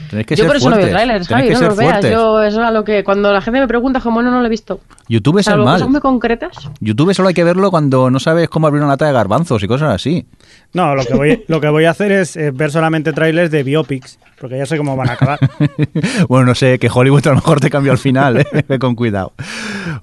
Tenéis 0.09 0.27
que 0.27 0.35
yo 0.35 0.43
ser 0.43 0.47
por 0.47 0.55
eso 0.57 0.69
no 0.69 0.77
veo 0.77 0.89
trailers, 0.89 1.27
Javi, 1.27 1.49
no 1.49 1.61
los 1.61 1.77
veas. 1.77 2.03
Yo, 2.05 2.41
eso 2.43 2.61
es 2.61 2.67
a 2.67 2.71
lo 2.71 2.83
que 2.83 3.03
cuando 3.03 3.31
la 3.33 3.41
gente 3.41 3.59
me 3.59 3.67
pregunta, 3.67 3.99
como 3.99 4.21
no, 4.21 4.29
no 4.31 4.39
lo 4.39 4.45
he 4.45 4.49
visto. 4.49 4.79
YouTube 5.07 5.39
es 5.39 5.47
el 5.47 5.53
Salvo 5.53 5.65
mal. 5.65 5.75
cosas 5.75 5.89
muy 5.89 5.99
concretas. 6.01 6.69
YouTube 6.79 7.13
solo 7.13 7.27
hay 7.29 7.33
que 7.33 7.43
verlo 7.43 7.71
cuando 7.71 8.09
no 8.11 8.19
sabes 8.19 8.49
cómo 8.49 8.67
abrir 8.67 8.81
una 8.83 8.91
lata 8.93 9.05
de 9.07 9.13
garbanzos 9.13 9.61
y 9.63 9.67
cosas 9.67 9.93
así. 9.93 10.25
No, 10.73 10.95
lo 10.95 11.03
que 11.05 11.13
voy, 11.13 11.43
lo 11.47 11.59
que 11.61 11.69
voy 11.69 11.85
a 11.85 11.91
hacer 11.91 12.11
es 12.11 12.35
eh, 12.35 12.51
ver 12.51 12.71
solamente 12.71 13.13
trailers 13.13 13.51
de 13.51 13.63
biopics, 13.63 14.17
porque 14.39 14.57
ya 14.57 14.65
sé 14.65 14.77
cómo 14.77 14.95
van 14.95 15.09
a 15.09 15.13
acabar. 15.13 15.39
bueno, 16.27 16.45
no 16.47 16.55
sé, 16.55 16.79
que 16.79 16.89
Hollywood 16.93 17.25
a 17.27 17.29
lo 17.29 17.35
mejor 17.35 17.59
te 17.59 17.69
cambió 17.69 17.91
al 17.91 17.97
final, 17.97 18.37
¿eh? 18.37 18.65
Ve 18.67 18.79
con 18.79 18.95
cuidado. 18.95 19.33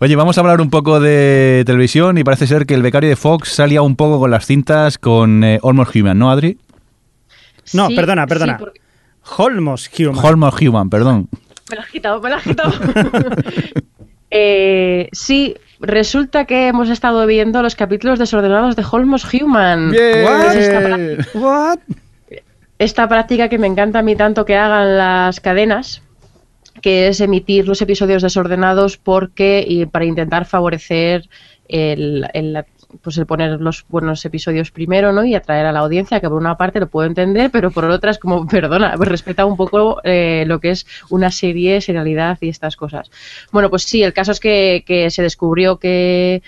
Oye, 0.00 0.14
vamos 0.16 0.36
a 0.38 0.40
hablar 0.40 0.60
un 0.60 0.70
poco 0.70 1.00
de 1.00 1.62
televisión 1.66 2.18
y 2.18 2.24
parece 2.24 2.46
ser 2.46 2.66
que 2.66 2.74
el 2.74 2.82
becario 2.82 3.08
de 3.10 3.16
Fox 3.16 3.48
salía 3.54 3.82
un 3.82 3.96
poco 3.96 4.18
con 4.18 4.30
las 4.30 4.46
cintas 4.46 4.98
con 4.98 5.42
eh, 5.44 5.58
Almost 5.62 5.94
Human, 5.96 6.18
¿no, 6.18 6.30
Adri? 6.30 6.58
No, 7.72 7.88
Sí, 7.88 7.94
perdona, 7.96 8.22
sí, 8.24 8.28
perdona. 8.28 8.58
porque- 8.58 8.80
Holmos 9.22 9.90
Human. 9.98 10.24
Almost 10.24 10.62
Human, 10.62 10.90
perdón. 10.90 11.28
Me 11.70 11.76
la 11.76 11.82
has 11.82 11.88
quitado, 11.90 12.20
me 12.20 12.30
la 12.30 12.36
has 12.36 12.42
quitado. 12.42 12.72
Eh, 14.32 15.08
sí, 15.12 15.56
resulta 15.80 16.44
que 16.44 16.68
hemos 16.68 16.88
estado 16.88 17.26
viendo 17.26 17.62
los 17.62 17.74
capítulos 17.74 18.18
desordenados 18.18 18.76
de 18.76 18.84
Holmos 18.88 19.26
Human. 19.34 19.88
What? 19.90 20.54
Es 20.54 20.68
esta, 20.68 21.38
What? 21.38 21.78
esta 22.78 23.08
práctica 23.08 23.48
que 23.48 23.58
me 23.58 23.66
encanta 23.66 23.98
a 23.98 24.02
mí 24.02 24.14
tanto 24.14 24.44
que 24.44 24.54
hagan 24.56 24.96
las 24.96 25.40
cadenas, 25.40 26.02
que 26.80 27.08
es 27.08 27.20
emitir 27.20 27.66
los 27.66 27.82
episodios 27.82 28.22
desordenados 28.22 28.96
porque 28.98 29.64
y 29.66 29.86
para 29.86 30.04
intentar 30.04 30.44
favorecer 30.46 31.28
el, 31.66 32.28
el- 32.32 32.64
pues 33.02 33.16
el 33.18 33.26
poner 33.26 33.60
los 33.60 33.84
buenos 33.88 34.24
episodios 34.24 34.70
primero, 34.70 35.12
¿no? 35.12 35.24
Y 35.24 35.34
atraer 35.34 35.66
a 35.66 35.72
la 35.72 35.80
audiencia, 35.80 36.20
que 36.20 36.28
por 36.28 36.38
una 36.38 36.56
parte 36.56 36.80
lo 36.80 36.88
puedo 36.88 37.06
entender, 37.06 37.50
pero 37.50 37.70
por 37.70 37.84
otra 37.84 38.10
es 38.10 38.18
como, 38.18 38.46
perdona, 38.48 38.94
pues 38.96 39.08
respeta 39.08 39.44
un 39.44 39.56
poco 39.56 40.00
eh, 40.04 40.44
lo 40.46 40.60
que 40.60 40.70
es 40.70 40.86
una 41.08 41.30
serie, 41.30 41.80
serialidad 41.80 42.38
y 42.40 42.48
estas 42.48 42.76
cosas. 42.76 43.10
Bueno, 43.52 43.70
pues 43.70 43.82
sí, 43.84 44.02
el 44.02 44.12
caso 44.12 44.32
es 44.32 44.40
que, 44.40 44.84
que 44.86 45.10
se 45.10 45.22
descubrió 45.22 45.78
que, 45.78 46.42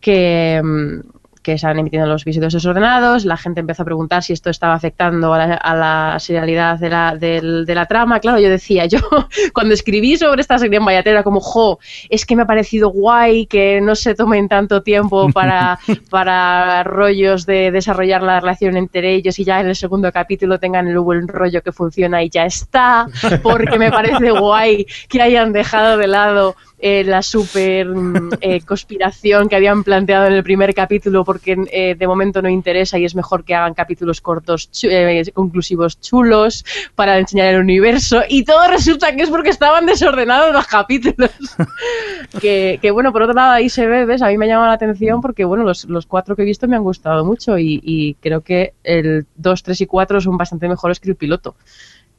que, 0.00 0.60
mm, 0.62 1.00
que 1.44 1.58
se 1.58 1.66
han 1.66 1.78
emitido 1.78 2.06
los 2.06 2.22
episodios 2.22 2.54
desordenados, 2.54 3.24
la 3.26 3.36
gente 3.36 3.60
empezó 3.60 3.82
a 3.82 3.84
preguntar 3.84 4.22
si 4.22 4.32
esto 4.32 4.48
estaba 4.50 4.74
afectando 4.74 5.34
a 5.34 5.38
la, 5.38 5.54
a 5.54 5.76
la 5.76 6.18
serialidad 6.18 6.78
de 6.78 6.88
la, 6.88 7.14
de 7.16 7.74
la 7.74 7.86
trama. 7.86 8.18
Claro, 8.18 8.40
yo 8.40 8.48
decía, 8.48 8.86
yo 8.86 8.98
cuando 9.52 9.74
escribí 9.74 10.16
sobre 10.16 10.40
esta 10.40 10.58
serie 10.58 10.78
en 10.78 10.84
Vallatera, 10.84 11.22
como, 11.22 11.40
jo, 11.40 11.78
es 12.08 12.24
que 12.24 12.34
me 12.34 12.42
ha 12.42 12.46
parecido 12.46 12.88
guay 12.88 13.46
que 13.46 13.80
no 13.82 13.94
se 13.94 14.14
tomen 14.14 14.48
tanto 14.48 14.82
tiempo 14.82 15.28
para, 15.32 15.78
para 16.08 16.82
rollos 16.82 17.44
de 17.44 17.70
desarrollar 17.70 18.22
la 18.22 18.40
relación 18.40 18.78
entre 18.78 19.14
ellos 19.14 19.38
y 19.38 19.44
ya 19.44 19.60
en 19.60 19.68
el 19.68 19.76
segundo 19.76 20.10
capítulo 20.12 20.58
tengan 20.58 20.88
el 20.88 20.98
buen 20.98 21.28
rollo 21.28 21.62
que 21.62 21.72
funciona 21.72 22.22
y 22.22 22.30
ya 22.30 22.46
está, 22.46 23.06
porque 23.42 23.78
me 23.78 23.90
parece 23.90 24.30
guay 24.30 24.86
que 25.10 25.20
hayan 25.20 25.52
dejado 25.52 25.98
de 25.98 26.06
lado 26.06 26.56
eh, 26.86 27.02
la 27.02 27.22
super 27.22 27.86
mm, 27.88 28.30
eh, 28.42 28.60
conspiración 28.66 29.48
que 29.48 29.56
habían 29.56 29.82
planteado 29.84 30.26
en 30.26 30.34
el 30.34 30.42
primer 30.42 30.74
capítulo 30.74 31.24
porque 31.24 31.56
eh, 31.72 31.94
de 31.98 32.06
momento 32.06 32.42
no 32.42 32.50
interesa 32.50 32.98
y 32.98 33.06
es 33.06 33.14
mejor 33.14 33.42
que 33.42 33.54
hagan 33.54 33.72
capítulos 33.72 34.20
cortos, 34.20 34.70
chu- 34.70 34.88
eh, 34.90 35.24
conclusivos 35.32 35.98
chulos 35.98 36.62
para 36.94 37.18
enseñar 37.18 37.54
el 37.54 37.60
universo 37.62 38.20
y 38.28 38.44
todo 38.44 38.68
resulta 38.68 39.16
que 39.16 39.22
es 39.22 39.30
porque 39.30 39.48
estaban 39.48 39.86
desordenados 39.86 40.52
los 40.52 40.66
capítulos. 40.66 41.30
que, 42.40 42.78
que, 42.82 42.90
bueno, 42.90 43.12
por 43.12 43.22
otro 43.22 43.34
lado 43.34 43.52
ahí 43.52 43.70
se 43.70 43.86
ve, 43.86 44.04
¿ves? 44.04 44.20
A 44.20 44.28
mí 44.28 44.36
me 44.36 44.44
ha 44.44 44.48
llamado 44.48 44.68
la 44.68 44.74
atención 44.74 45.22
porque 45.22 45.44
bueno, 45.46 45.64
los, 45.64 45.86
los 45.86 46.04
cuatro 46.04 46.36
que 46.36 46.42
he 46.42 46.44
visto 46.44 46.68
me 46.68 46.76
han 46.76 46.82
gustado 46.82 47.24
mucho 47.24 47.58
y, 47.58 47.80
y 47.82 48.14
creo 48.20 48.42
que 48.42 48.74
el 48.84 49.24
2, 49.36 49.62
3 49.62 49.80
y 49.80 49.86
4 49.86 50.20
son 50.20 50.36
bastante 50.36 50.68
mejores 50.68 51.00
que 51.00 51.08
el 51.08 51.16
piloto 51.16 51.54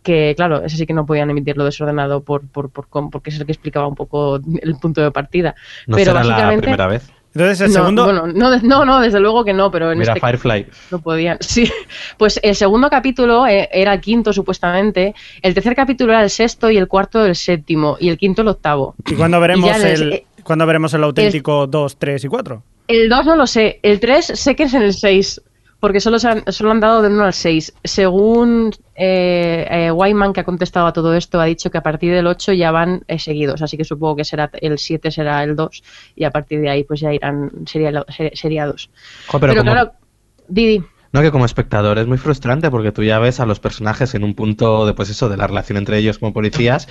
que 0.06 0.34
claro, 0.38 0.64
ese 0.64 0.78
sí 0.78 0.86
que 0.86 0.94
no 0.94 1.06
podían 1.06 1.30
emitirlo 1.30 1.66
desordenado 1.66 2.22
por, 2.24 2.48
por, 2.48 2.70
por, 2.70 2.88
com- 2.88 3.10
porque 3.10 3.32
es 3.32 3.40
el 3.40 3.46
que 3.46 3.52
explicaba 3.52 3.88
un 3.88 3.96
poco 3.96 4.38
el 4.38 4.76
punto 4.80 5.02
de 5.02 5.12
partida. 5.12 5.56
No 5.88 5.98
pero 5.98 6.12
será 6.12 6.24
la 6.24 6.30
básicamente, 6.30 6.62
primera 6.62 6.88
vez. 6.88 7.10
Entonces, 7.34 7.60
el 7.60 7.68
no, 7.68 7.74
segundo. 7.74 8.04
bueno, 8.06 8.28
no, 8.28 8.58
no, 8.62 8.86
no, 8.86 9.02
desde 9.02 9.20
luego 9.20 9.44
que 9.44 9.52
no, 9.54 9.70
pero 9.70 9.92
en 9.92 10.00
Mira 10.00 10.14
este 10.14 10.26
Firefly. 10.26 10.68
no 10.92 11.00
podían. 11.00 11.38
Sí, 11.42 11.70
pues 12.18 12.40
el 12.42 12.56
segundo 12.56 12.90
capítulo 12.90 13.46
eh, 13.46 13.68
era 13.74 13.94
el 13.94 14.00
quinto 14.00 14.32
supuestamente, 14.32 15.14
el 15.42 15.54
tercer 15.54 15.76
capítulo 15.76 16.14
era 16.14 16.24
el 16.24 16.30
sexto 16.30 16.70
y 16.72 16.78
el 16.78 16.88
cuarto 16.88 17.26
el 17.26 17.36
séptimo 17.36 17.98
y 18.00 18.08
el 18.08 18.18
quinto 18.18 18.42
el 18.44 18.48
octavo. 18.48 18.96
¿Y 19.06 19.16
cuándo 19.16 19.42
veremos, 19.42 19.70
Y 19.70 19.74
el- 19.86 20.02
el, 20.04 20.14
eh, 20.14 20.26
¿cuándo 20.44 20.66
veremos 20.66 20.94
el 20.94 21.04
auténtico 21.04 21.68
2, 21.68 21.98
3 21.98 22.24
y 22.24 22.28
4? 22.30 22.64
El 22.88 23.10
2 23.10 23.26
no 23.26 23.36
lo 23.36 23.48
sé, 23.48 23.80
el 23.84 24.00
3 24.00 24.26
sé 24.36 24.56
que 24.56 24.64
es 24.64 24.74
en 24.74 24.84
el 24.84 24.94
6, 24.94 25.42
porque 25.86 26.00
solo, 26.00 26.18
se 26.18 26.28
han, 26.28 26.44
solo 26.52 26.72
han 26.72 26.80
dado 26.80 27.04
del 27.04 27.14
1 27.14 27.26
al 27.26 27.34
6. 27.34 27.76
Según 27.84 28.72
eh, 28.96 29.68
eh, 29.70 29.92
Wyman, 29.92 30.34
que 30.34 30.40
ha 30.40 30.44
contestado 30.44 30.88
a 30.88 30.94
todo 30.94 31.14
esto, 31.14 31.40
ha 31.40 31.46
dicho 31.46 31.70
que 31.70 31.78
a 31.78 31.84
partir 31.84 32.12
del 32.12 32.26
8 32.26 32.54
ya 32.54 32.72
van 32.72 33.04
eh, 33.08 33.20
seguidos, 33.20 33.62
así 33.62 33.78
que 33.78 33.84
supongo 33.84 34.16
que 34.16 34.24
será 34.26 34.50
el 34.54 34.80
7 34.80 35.12
será 35.12 35.44
el 35.44 35.56
2 35.56 35.84
y 36.16 36.24
a 36.24 36.32
partir 36.32 36.60
de 36.60 36.72
ahí 36.72 36.84
pues 36.86 37.02
ya 37.02 37.14
irán 37.14 37.52
seria- 37.68 38.04
ser- 38.10 38.36
seriados. 38.36 38.90
Jo, 39.28 39.40
pero 39.40 39.54
como- 39.54 39.72
claro, 39.72 39.92
Didi, 40.48 40.84
No, 41.16 41.22
que 41.22 41.32
como 41.32 41.46
espectador 41.46 41.98
es 41.98 42.08
muy 42.08 42.18
frustrante 42.18 42.70
porque 42.70 42.92
tú 42.92 43.02
ya 43.04 43.20
ves 43.20 43.40
a 43.40 43.46
los 43.46 43.60
personajes 43.62 44.14
en 44.16 44.24
un 44.24 44.36
punto 44.36 44.86
de 44.86 44.94
pues 44.94 45.10
eso, 45.10 45.30
de 45.30 45.38
la 45.38 45.48
relación 45.48 45.78
entre 45.78 45.98
ellos 45.98 46.20
como 46.20 46.34
policías 46.34 46.88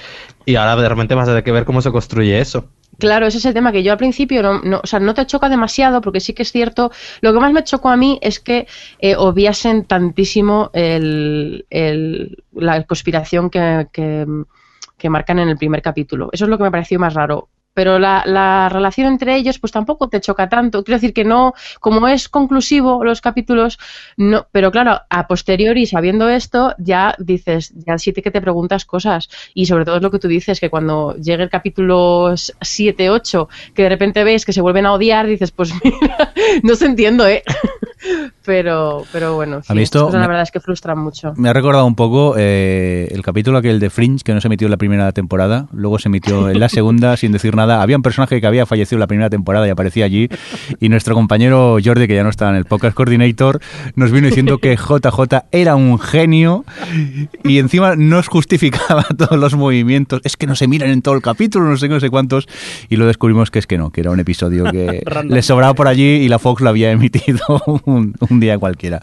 y 0.47 0.57
ahora 0.57 0.77
de 0.77 0.89
repente 0.89 1.15
vas 1.15 1.29
a 1.29 1.33
tener 1.33 1.45
que 1.45 1.53
ver 1.53 1.65
cómo 1.67 1.83
se 1.83 1.91
construye 1.93 2.41
eso. 2.41 2.71
Claro, 2.99 3.27
ese 3.27 3.39
es 3.39 3.45
el 3.45 3.55
tema 3.55 3.73
que 3.73 3.83
yo 3.83 3.91
al 3.93 3.99
principio 3.99 4.41
no, 4.43 4.61
no, 4.63 4.81
o 4.83 4.87
sea, 4.87 5.01
no 5.01 5.15
te 5.15 5.27
choca 5.27 5.49
demasiado 5.49 6.01
porque 6.01 6.21
sí 6.21 6.33
que 6.33 6.43
es 6.43 6.53
cierto. 6.53 6.93
Lo 7.23 7.33
que 7.33 7.41
más 7.41 7.53
me 7.53 7.65
chocó 7.65 7.89
a 7.89 7.97
mí 7.97 8.19
es 8.23 8.39
que 8.39 8.69
eh, 9.01 9.17
obviasen 9.17 9.85
tantísimo 9.85 10.71
el, 10.73 11.67
el- 11.71 12.45
la 12.53 12.85
conspiración 12.85 13.51
que, 13.51 13.89
que, 13.93 14.27
que 14.97 15.11
marcan 15.11 15.41
en 15.41 15.49
el 15.49 15.59
primer 15.59 15.83
capítulo. 15.83 16.31
Eso 16.33 16.45
es 16.45 16.49
lo 16.51 16.57
que 16.57 16.65
me 16.65 16.71
pareció 16.71 17.01
más 17.01 17.15
raro. 17.15 17.49
Pero 17.75 17.99
la, 17.99 18.23
la 18.25 18.69
relación 18.69 19.09
entre 19.09 19.37
ellos, 19.37 19.59
pues 19.59 19.73
tampoco 19.73 20.09
te 20.09 20.21
choca 20.21 20.49
tanto. 20.49 20.83
Quiero 20.83 20.97
decir 20.97 21.13
que 21.13 21.25
no, 21.25 21.53
como 21.81 22.09
es 22.09 22.29
conclusivo 22.29 23.05
los 23.05 23.21
capítulos, 23.21 23.79
no. 24.17 24.47
Pero 24.51 24.71
claro, 24.71 25.01
a 25.11 25.27
posteriori, 25.27 25.87
sabiendo 25.87 26.29
esto, 26.29 26.75
ya 26.79 27.15
dices, 27.19 27.73
ya 27.75 27.99
sí 27.99 28.13
que 28.13 28.31
te 28.31 28.41
preguntas 28.41 28.85
cosas. 28.85 29.29
Y 29.55 29.67
sobre 29.67 29.85
todo 29.85 29.97
es 29.97 30.03
lo 30.03 30.11
que 30.11 30.19
tú 30.19 30.29
dices, 30.29 30.61
que 30.61 30.71
cuando 30.71 31.17
llegue 31.17 31.43
el 31.43 31.51
capítulo 31.51 32.35
7, 32.37 33.11
8, 33.11 33.49
que 33.75 33.83
de 33.83 33.89
repente 33.89 34.25
ves 34.25 34.45
que 34.45 34.53
se 34.53 34.61
vuelven 34.61 34.87
a 34.87 34.93
odiar, 34.93 35.27
dices, 35.27 35.51
pues 35.51 35.73
mira, 35.85 36.33
no 36.63 36.75
se 36.75 36.87
entiendo, 36.87 37.27
¿eh? 37.27 37.43
Pero, 38.45 39.05
pero 39.13 39.35
bueno, 39.35 39.63
sí, 39.63 39.69
¿Ha 39.71 39.75
visto? 39.75 39.99
estas 39.99 40.07
cosas 40.09 40.15
Me- 40.15 40.21
la 40.23 40.29
verdad 40.29 40.43
es 40.43 40.51
que 40.51 40.61
frustran 40.61 40.99
mucho. 40.99 41.33
Me 41.37 41.49
ha 41.49 41.53
recordado 41.53 41.87
un 41.87 41.95
poco 41.95 42.35
eh, 42.37 43.09
el 43.11 43.23
capítulo 43.23 43.59
aquel 43.59 43.81
de 43.81 43.89
Fringe 43.91 44.23
que 44.23 44.35
no 44.35 44.41
se 44.41 44.49
emitió 44.49 44.67
en 44.67 44.71
la 44.71 44.77
primera 44.77 45.11
temporada, 45.13 45.67
luego 45.73 45.99
se 45.99 46.09
emitió 46.09 46.51
en 46.51 46.61
la 46.61 46.69
segunda 46.69 47.17
sin 47.17 47.33
decir 47.33 47.57
nada. 47.57 47.81
Había 47.83 47.97
un 47.97 48.03
personaje 48.03 48.41
que 48.41 48.47
había 48.47 48.67
fallecido 48.67 48.97
en 48.97 49.01
la 49.01 49.07
primera 49.07 49.31
temporada 49.31 49.67
y 49.67 49.71
aparecía 49.71 50.05
allí 50.05 50.29
y 50.81 50.89
nuestro 50.91 51.15
compañero 51.15 51.79
Jordi, 51.83 52.07
que 52.07 52.15
ya 52.15 52.23
no 52.23 52.29
estaba 52.31 52.51
en 52.51 52.57
el 52.59 52.65
podcast 52.67 52.95
coordinator, 52.95 53.61
nos 53.95 54.11
vino 54.11 54.27
diciendo 54.27 54.59
que 54.59 54.77
JJ 54.77 55.45
era 55.53 55.75
un 55.77 55.99
genio 55.99 56.65
y 57.45 57.59
encima 57.59 57.97
nos 57.97 58.29
justificaba 58.29 59.05
todos 59.17 59.39
los 59.39 59.55
movimientos. 59.55 60.21
Es 60.25 60.37
que 60.37 60.47
no 60.47 60.55
se 60.55 60.69
miran 60.69 60.91
en 60.91 61.01
todo 61.03 61.15
el 61.15 61.23
capítulo, 61.23 61.65
no 61.67 61.77
sé 61.77 61.89
qué, 61.89 61.95
no 61.95 62.01
sé 62.01 62.11
cuántos 62.11 62.47
y 62.91 62.97
lo 62.97 63.07
descubrimos 63.07 63.51
que 63.51 63.59
es 63.59 63.67
que 63.67 63.79
no, 63.79 63.91
que 63.91 64.03
era 64.03 64.11
un 64.11 64.21
episodio 64.21 64.65
que 64.71 65.03
le 65.29 65.43
sobraba 65.43 65.73
por 65.75 65.89
allí 65.89 66.05
y 66.05 66.29
la 66.29 66.39
Fox 66.39 66.61
lo 66.63 66.69
había 66.69 66.91
emitido 66.91 67.41
un, 67.95 68.15
un 68.31 68.41
día 68.41 68.59
cualquiera. 68.59 69.01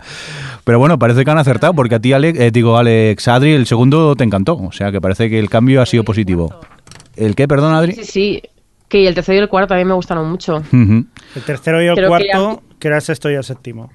Pero 0.63 0.79
bueno, 0.79 0.99
parece 0.99 1.25
que 1.25 1.31
han 1.31 1.37
acertado, 1.37 1.73
porque 1.73 1.95
a 1.95 1.99
ti, 1.99 2.13
Alex, 2.13 2.39
eh, 2.39 2.51
digo, 2.51 2.77
Alex 2.77 3.27
Adri, 3.27 3.53
el 3.53 3.65
segundo 3.65 4.15
te 4.15 4.23
encantó. 4.23 4.55
O 4.57 4.71
sea, 4.71 4.91
que 4.91 5.01
parece 5.01 5.29
que 5.29 5.39
el 5.39 5.49
cambio 5.49 5.81
ha 5.81 5.85
sido 5.85 6.03
positivo. 6.03 6.53
¿El 7.15 7.35
qué, 7.35 7.47
perdón, 7.47 7.73
Adri? 7.73 7.93
Sí, 7.93 8.03
sí. 8.05 8.41
Que 8.87 9.07
el 9.07 9.15
tercero 9.15 9.37
y 9.37 9.41
el 9.41 9.47
cuarto 9.49 9.69
también 9.69 9.87
me 9.87 9.93
gustaron 9.93 10.29
mucho. 10.29 10.61
El 10.71 11.43
tercero 11.45 11.81
y 11.81 11.87
el 11.87 11.95
Creo 11.95 12.05
que 12.17 12.27
cuarto, 12.27 12.63
que 12.77 12.87
era 12.89 12.97
el 12.97 13.01
sexto 13.01 13.31
y 13.31 13.35
el 13.35 13.43
séptimo. 13.43 13.89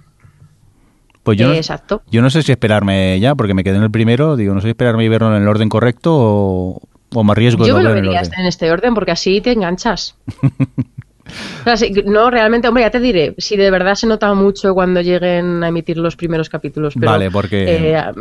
Pues 1.23 1.37
yo 1.39 1.49
no, 1.49 1.55
exacto. 1.55 2.03
yo 2.11 2.23
no 2.23 2.31
sé 2.31 2.43
si 2.43 2.53
esperarme 2.53 3.19
ya, 3.21 3.35
porque 3.35 3.53
me 3.53 3.63
quedé 3.65 3.77
en 3.77 3.83
el 3.83 3.91
primero. 3.91 4.37
Digo, 4.37 4.55
no 4.55 4.61
sé 4.61 4.69
si 4.69 4.71
esperarme 4.71 5.05
y 5.05 5.09
verlo 5.09 5.37
en 5.37 5.43
el 5.43 5.49
orden 5.49 5.69
correcto 5.69 6.13
o, 6.15 6.81
o 7.13 7.25
me 7.25 7.33
arriesgo 7.33 7.65
de 7.65 7.69
Yo 7.71 7.77
me 7.77 7.83
lo 7.83 7.89
ver 7.91 7.99
en 7.99 8.05
el 8.05 8.11
vería 8.11 8.21
orden. 8.23 8.41
en 8.41 8.47
este 8.47 8.71
orden 8.71 8.95
porque 8.95 9.11
así 9.11 9.41
te 9.41 9.53
enganchas. 9.53 10.17
Sí, 11.77 11.93
no, 12.05 12.31
realmente, 12.31 12.69
hombre, 12.69 12.85
ya 12.85 12.91
te 12.91 13.01
diré, 13.01 13.35
si 13.39 13.57
de 13.57 13.71
verdad 13.71 13.95
se 13.97 14.07
nota 14.07 14.33
mucho 14.35 14.73
cuando 14.75 15.01
lleguen 15.01 15.63
a 15.65 15.69
emitir 15.69 15.97
los 15.99 16.15
primeros 16.17 16.49
capítulos. 16.49 16.95
Pero, 16.95 17.11
Vale, 17.13 17.31
porque- 17.31 17.91
eh, 17.91 17.97
a, 17.97 18.13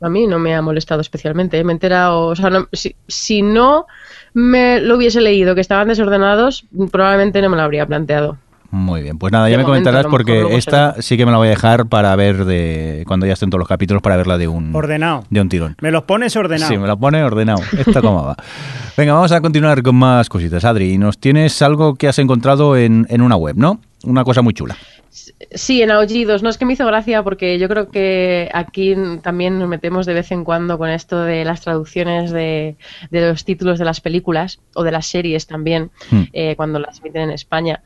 a 0.00 0.08
mí 0.08 0.26
no 0.26 0.38
me 0.38 0.54
ha 0.54 0.62
molestado 0.62 1.00
especialmente. 1.00 1.58
eh, 1.58 1.64
Me 1.64 1.72
he 1.72 1.74
enterado, 1.74 2.26
o 2.26 2.36
sea, 2.36 2.50
no- 2.50 2.68
si, 2.72 2.94
si 3.08 3.42
no 3.42 3.86
me 4.34 4.80
lo 4.80 4.96
hubiese 4.96 5.20
leído 5.20 5.54
que 5.54 5.60
estaban 5.60 5.88
desordenados, 5.88 6.66
probablemente 6.92 7.40
no 7.42 7.48
me 7.50 7.56
lo 7.56 7.62
habría 7.62 7.86
planteado. 7.86 8.38
Muy 8.70 9.02
bien, 9.02 9.18
pues 9.18 9.32
nada, 9.32 9.48
ya 9.48 9.52
De 9.52 9.58
me 9.58 9.62
momento, 9.64 9.90
comentarás 9.90 10.10
porque 10.10 10.56
esta 10.56 11.00
sí 11.00 11.16
que 11.16 11.24
me 11.24 11.32
la 11.32 11.38
voy 11.38 11.46
a 11.48 11.50
dejar 11.50 11.86
para 11.86 12.14
ver 12.16 12.44
de 12.44 13.04
cuando 13.06 13.26
ya 13.26 13.32
estén 13.34 13.50
todos 13.50 13.60
los 13.60 13.68
capítulos 13.68 14.02
para 14.02 14.16
verla 14.16 14.38
de 14.38 14.48
un 14.48 14.74
Ordenado. 14.74 15.24
de 15.30 15.40
un 15.40 15.48
tirón. 15.48 15.76
Me 15.80 15.90
los 15.90 16.02
pones 16.04 16.34
ordenados. 16.36 16.68
Sí, 16.68 16.78
me 16.78 16.86
la 16.86 16.96
pone 16.96 17.22
ordenado. 17.22 17.60
Esta 17.78 18.00
cómo 18.02 18.24
va. 18.24 18.36
Venga, 18.96 19.12
vamos 19.14 19.32
a 19.32 19.40
continuar 19.40 19.82
con 19.82 19.94
más 19.96 20.28
cositas. 20.28 20.64
Adri, 20.64 20.98
nos 20.98 21.18
tienes 21.18 21.60
algo 21.62 21.94
que 21.94 22.08
has 22.08 22.18
encontrado 22.18 22.76
en, 22.76 23.06
en 23.10 23.20
una 23.22 23.36
web, 23.36 23.56
¿no? 23.56 23.80
Una 24.04 24.24
cosa 24.24 24.42
muy 24.42 24.52
chula. 24.54 24.76
Sí, 25.10 25.80
en 25.82 25.90
Aullidos. 25.90 26.42
No 26.42 26.50
es 26.50 26.58
que 26.58 26.66
me 26.66 26.74
hizo 26.74 26.84
gracia 26.86 27.22
porque 27.22 27.58
yo 27.58 27.68
creo 27.68 27.88
que 27.88 28.50
aquí 28.52 28.94
también 29.22 29.58
nos 29.58 29.68
metemos 29.68 30.04
de 30.04 30.12
vez 30.12 30.30
en 30.30 30.44
cuando 30.44 30.76
con 30.76 30.90
esto 30.90 31.22
de 31.22 31.44
las 31.44 31.62
traducciones 31.62 32.30
de, 32.30 32.76
de 33.10 33.28
los 33.30 33.44
títulos 33.44 33.78
de 33.78 33.86
las 33.86 34.00
películas 34.02 34.60
o 34.74 34.82
de 34.84 34.92
las 34.92 35.06
series 35.06 35.46
también, 35.46 35.90
Hmm. 36.10 36.24
eh, 36.32 36.54
cuando 36.56 36.78
las 36.78 37.00
emiten 37.00 37.22
en 37.22 37.30
España. 37.30 37.82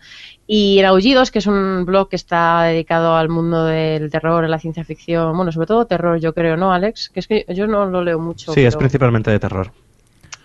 Y 0.46 0.80
en 0.80 0.86
Aullidos, 0.86 1.30
que 1.30 1.38
es 1.38 1.46
un 1.46 1.84
blog 1.86 2.08
que 2.08 2.16
está 2.16 2.62
dedicado 2.64 3.16
al 3.16 3.28
mundo 3.28 3.64
del 3.64 4.10
terror, 4.10 4.48
la 4.48 4.58
ciencia 4.58 4.84
ficción, 4.84 5.36
bueno, 5.36 5.52
sobre 5.52 5.68
todo 5.68 5.86
terror, 5.86 6.18
yo 6.18 6.34
creo, 6.34 6.56
¿no, 6.56 6.72
Alex? 6.72 7.08
Que 7.08 7.20
es 7.20 7.28
que 7.28 7.46
yo 7.54 7.68
no 7.68 7.86
lo 7.86 8.02
leo 8.02 8.18
mucho. 8.18 8.52
Sí, 8.52 8.62
es 8.62 8.76
principalmente 8.76 9.30
de 9.30 9.38
terror. 9.38 9.70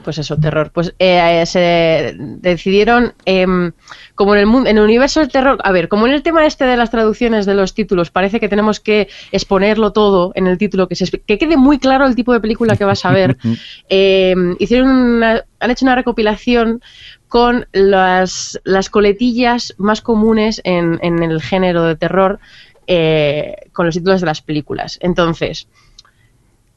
Pues 0.06 0.18
eso, 0.20 0.38
terror. 0.38 0.72
Pues 0.74 0.94
eh, 1.00 1.44
se 1.46 2.16
decidieron, 2.18 3.14
em, 3.26 3.74
como 4.16 4.34
en 4.36 4.40
el, 4.40 4.46
mundo, 4.46 4.70
en 4.70 4.78
el 4.78 4.84
universo 4.84 5.20
del 5.20 5.30
terror, 5.30 5.58
a 5.62 5.72
ver, 5.74 5.90
como 5.90 6.08
en 6.08 6.14
el 6.14 6.24
tema 6.24 6.46
este 6.46 6.64
de 6.64 6.78
las 6.78 6.92
traducciones 6.92 7.46
de 7.46 7.56
los 7.56 7.74
títulos, 7.74 8.12
parece 8.12 8.40
que 8.40 8.48
tenemos 8.48 8.80
que 8.80 9.10
exponerlo 9.34 9.92
todo 9.92 10.32
en 10.36 10.48
el 10.48 10.58
título, 10.58 10.88
que, 10.88 10.96
se, 10.96 11.06
que 11.20 11.38
quede 11.38 11.58
muy 11.58 11.80
claro 11.80 12.06
el 12.06 12.16
tipo 12.16 12.32
de 12.32 12.40
película 12.40 12.78
que 12.78 12.86
vas 12.86 13.04
a 13.04 13.12
ver, 13.12 13.36
em, 13.90 14.56
hicieron 14.60 14.88
una- 14.90 15.44
han 15.60 15.72
hecho 15.72 15.84
una 15.86 15.96
recopilación 15.96 16.82
con 17.28 17.68
las, 17.74 18.62
las 18.64 18.90
coletillas 18.90 19.74
más 19.78 20.00
comunes 20.02 20.62
en, 20.64 21.00
en 21.02 21.22
el 21.24 21.42
género 21.42 21.84
de 21.84 21.96
terror 21.98 22.40
eh, 22.88 23.56
con 23.74 23.88
los 23.88 23.96
títulos 23.96 24.22
de 24.22 24.28
las 24.28 24.42
películas. 24.42 25.00
Entonces, 25.02 25.68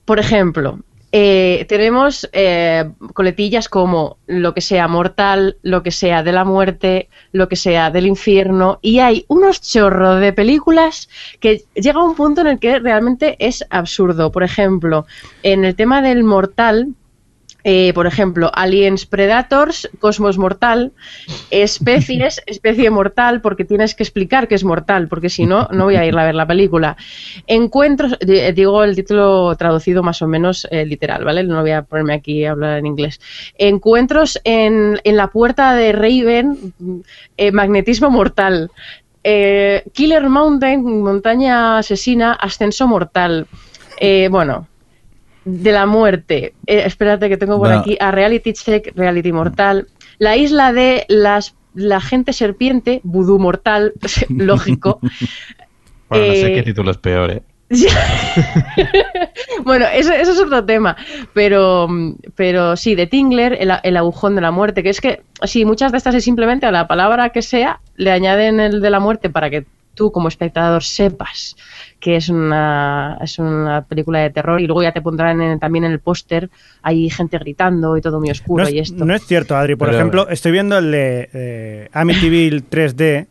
por 0.07 0.19
ejemplo, 0.19 0.81
eh, 1.11 1.65
tenemos 1.69 2.29
eh, 2.33 2.91
coletillas 3.15 3.69
como 3.69 4.19
lo 4.27 4.53
que 4.53 4.61
sea 4.61 4.89
mortal, 4.89 5.57
lo 5.63 5.83
que 5.83 5.91
sea 5.91 6.23
de 6.23 6.33
la 6.33 6.45
muerte, 6.45 7.09
lo 7.33 7.49
que 7.49 7.57
sea 7.57 7.91
del 7.91 8.07
infierno, 8.07 8.79
y 8.83 8.99
hay 8.99 9.25
unos 9.29 9.63
chorros 9.63 10.21
de 10.21 10.35
películas 10.35 11.09
que 11.41 11.65
llega 11.75 12.01
a 12.01 12.05
un 12.05 12.15
punto 12.15 12.43
en 12.43 12.49
el 12.49 12.59
que 12.59 12.79
realmente 12.79 13.37
es 13.39 13.65
absurdo. 13.71 14.31
Por 14.31 14.43
ejemplo, 14.43 15.07
en 15.43 15.65
el 15.65 15.75
tema 15.75 16.03
del 16.03 16.25
mortal, 16.25 16.89
eh, 17.65 17.93
por 17.93 18.07
ejemplo, 18.07 18.51
Aliens 18.55 19.07
Predators, 19.07 19.89
Cosmos 19.99 20.39
Mortal, 20.39 20.93
especies, 21.51 22.41
especie 22.47 22.91
mortal, 22.91 23.41
porque 23.41 23.65
tienes 23.65 23.95
que 23.95 24.03
explicar 24.03 24.49
que 24.49 24.55
es 24.55 24.65
mortal, 24.65 25.09
porque 25.09 25.29
si 25.29 25.47
no, 25.47 25.69
no 25.73 25.85
voy 25.85 25.97
a 25.97 26.07
ir 26.07 26.17
a 26.17 26.25
ver 26.25 26.35
la 26.35 26.47
película. 26.47 26.97
Encuentros, 27.47 28.17
eh, 28.21 28.53
digo 28.53 28.85
el 28.85 28.95
título 28.95 29.55
traducido 29.57 30.03
más 30.03 30.23
o 30.23 30.29
menos 30.29 30.67
eh, 30.71 30.87
literal, 30.87 31.25
¿vale? 31.25 31.43
No 31.45 31.61
voy 31.61 31.73
a 31.73 31.83
ponerme 31.83 32.15
aquí 32.15 32.45
a 32.45 32.53
hablar 32.53 32.79
en 32.79 32.87
inglés. 32.87 33.21
Encuentros 33.57 34.41
en, 34.45 35.01
en 35.05 35.17
la 35.17 35.29
puerta 35.29 35.75
de 35.75 35.93
Raven, 35.93 36.75
eh, 37.37 37.53
magnetismo 37.53 38.11
mortal. 38.11 38.71
Eh, 39.25 39.85
Killer 39.93 40.29
Mountain, 40.29 41.03
montaña 41.03 41.79
asesina, 41.79 42.33
ascenso 42.33 42.87
mortal. 42.87 43.47
Eh, 44.01 44.29
bueno, 44.31 44.69
de 45.49 45.73
la 45.73 45.87
muerte. 45.87 46.55
Eh, 46.67 46.83
espérate 46.85 47.29
que 47.29 47.37
tengo 47.37 47.59
por 47.59 47.73
aquí 47.73 47.97
a 48.01 48.11
Reality 48.11 48.53
Check, 48.53 48.93
Reality 48.95 49.33
Mortal. 49.33 49.87
La 50.19 50.37
isla 50.37 50.73
de 50.73 51.05
las 51.09 51.55
la 51.75 52.01
gente 52.01 52.33
serpiente, 52.33 53.01
Vudú 53.05 53.39
Mortal, 53.39 53.93
lógico. 54.29 55.01
Bueno, 56.11 56.27
no 56.27 56.33
sé 56.33 56.47
Eh, 56.47 56.55
qué 56.55 56.63
título 56.63 56.91
es 56.91 56.97
peor, 56.97 57.31
¿eh? 57.31 57.43
bueno, 59.63 59.85
eso, 59.93 60.11
eso 60.15 60.33
es 60.33 60.41
otro 60.41 60.65
tema. 60.65 60.97
Pero, 61.35 61.87
pero 62.35 62.77
sí, 62.77 62.95
de 62.95 63.07
Tingler, 63.07 63.59
el, 63.61 63.71
el 63.83 63.97
agujón 63.99 64.35
de 64.35 64.41
la 64.41 64.51
muerte, 64.51 64.83
que 64.83 64.89
es 64.89 65.03
que, 65.03 65.21
sí, 65.43 65.67
muchas 65.67 65.93
de 65.93 65.99
estas 65.99 66.15
es 66.15 66.25
simplemente 66.25 66.65
a 66.65 66.71
la 66.71 66.89
palabra 66.89 67.29
que 67.29 67.43
sea, 67.43 67.81
le 67.97 68.11
añaden 68.11 68.59
el 68.59 68.81
de 68.81 68.89
la 68.89 69.01
muerte 69.01 69.29
para 69.29 69.51
que 69.51 69.67
tú 69.99 70.11
como 70.13 70.29
espectador 70.29 70.83
sepas 70.83 71.57
que 72.01 72.15
es 72.17 72.29
una, 72.29 73.19
es 73.21 73.39
una 73.41 73.83
película 73.85 74.21
de 74.21 74.31
terror 74.31 74.61
y 74.61 74.67
luego 74.67 74.83
ya 74.85 74.93
te 74.93 75.03
pondrán 75.03 75.43
en- 75.43 75.59
también 75.59 75.85
en 75.85 75.93
el 75.93 75.99
póster 75.99 76.49
hay 76.83 77.11
gente 77.11 77.37
gritando 77.39 77.97
y 77.97 78.01
todo 78.01 78.21
muy 78.21 78.31
oscuro 78.31 78.63
No 78.65 78.71
y 78.71 78.79
es, 78.79 78.93
esto. 78.93 79.05
no 79.05 79.15
es 79.15 79.27
cierto, 79.27 79.57
Adri. 79.57 79.75
Por 79.75 79.89
Pero- 79.89 79.99
ejemplo, 79.99 80.29
estoy 80.29 80.53
viendo 80.53 80.79
el 80.79 80.91
de 80.93 81.29
eh, 81.35 81.89
Amityville 81.93 82.63
3D, 82.71 83.27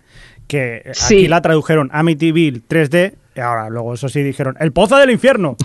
que 0.47 0.81
eh, 0.85 0.91
Sí. 0.93 1.15
aquí 1.19 1.27
la 1.29 1.41
tradujeron 1.41 1.89
Amityville 1.93 2.61
3D, 2.67 3.13
y 3.35 3.39
ahora 3.39 3.69
luego 3.69 3.93
eso 3.93 4.09
sí 4.09 4.21
dijeron 4.21 4.55
El 4.59 4.71
Pozo 4.73 4.97
del 4.97 5.11
Infierno. 5.11 5.55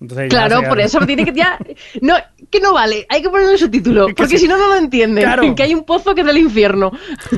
Entonces, 0.00 0.28
Claro, 0.30 0.62
por 0.68 0.78
eso 0.80 1.00
tiene 1.06 1.24
que 1.24 1.32
ya 1.32 1.58
no 2.02 2.14
que 2.50 2.60
no 2.60 2.72
vale, 2.72 3.04
hay 3.08 3.20
que 3.20 3.28
ponerle 3.28 3.58
su 3.58 3.68
título, 3.70 4.06
que 4.06 4.14
porque 4.14 4.38
sí. 4.38 4.44
si 4.44 4.48
no 4.48 4.56
no 4.56 4.68
lo 4.68 4.76
entienden, 4.76 5.24
Claro. 5.24 5.54
que 5.56 5.62
hay 5.62 5.74
un 5.74 5.84
pozo 5.84 6.14
que 6.14 6.20
es 6.22 6.26
del 6.26 6.38
infierno. 6.38 6.92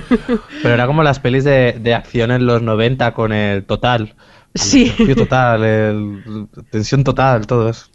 Pero 0.63 0.75
era 0.75 0.87
como 0.87 1.03
las 1.03 1.19
pelis 1.21 1.45
de, 1.45 1.77
de 1.81 1.95
acción 1.95 2.31
en 2.31 2.47
los 2.47 2.63
90 2.63 3.13
con 3.15 3.33
el 3.33 3.65
total. 3.65 4.15
Sí. 4.55 4.83
El 4.85 4.91
desafío 4.91 5.17
total, 5.17 5.65
el, 5.65 6.47
tensión 6.71 7.05
total, 7.05 7.47
todo 7.47 7.69
eso. 7.69 7.87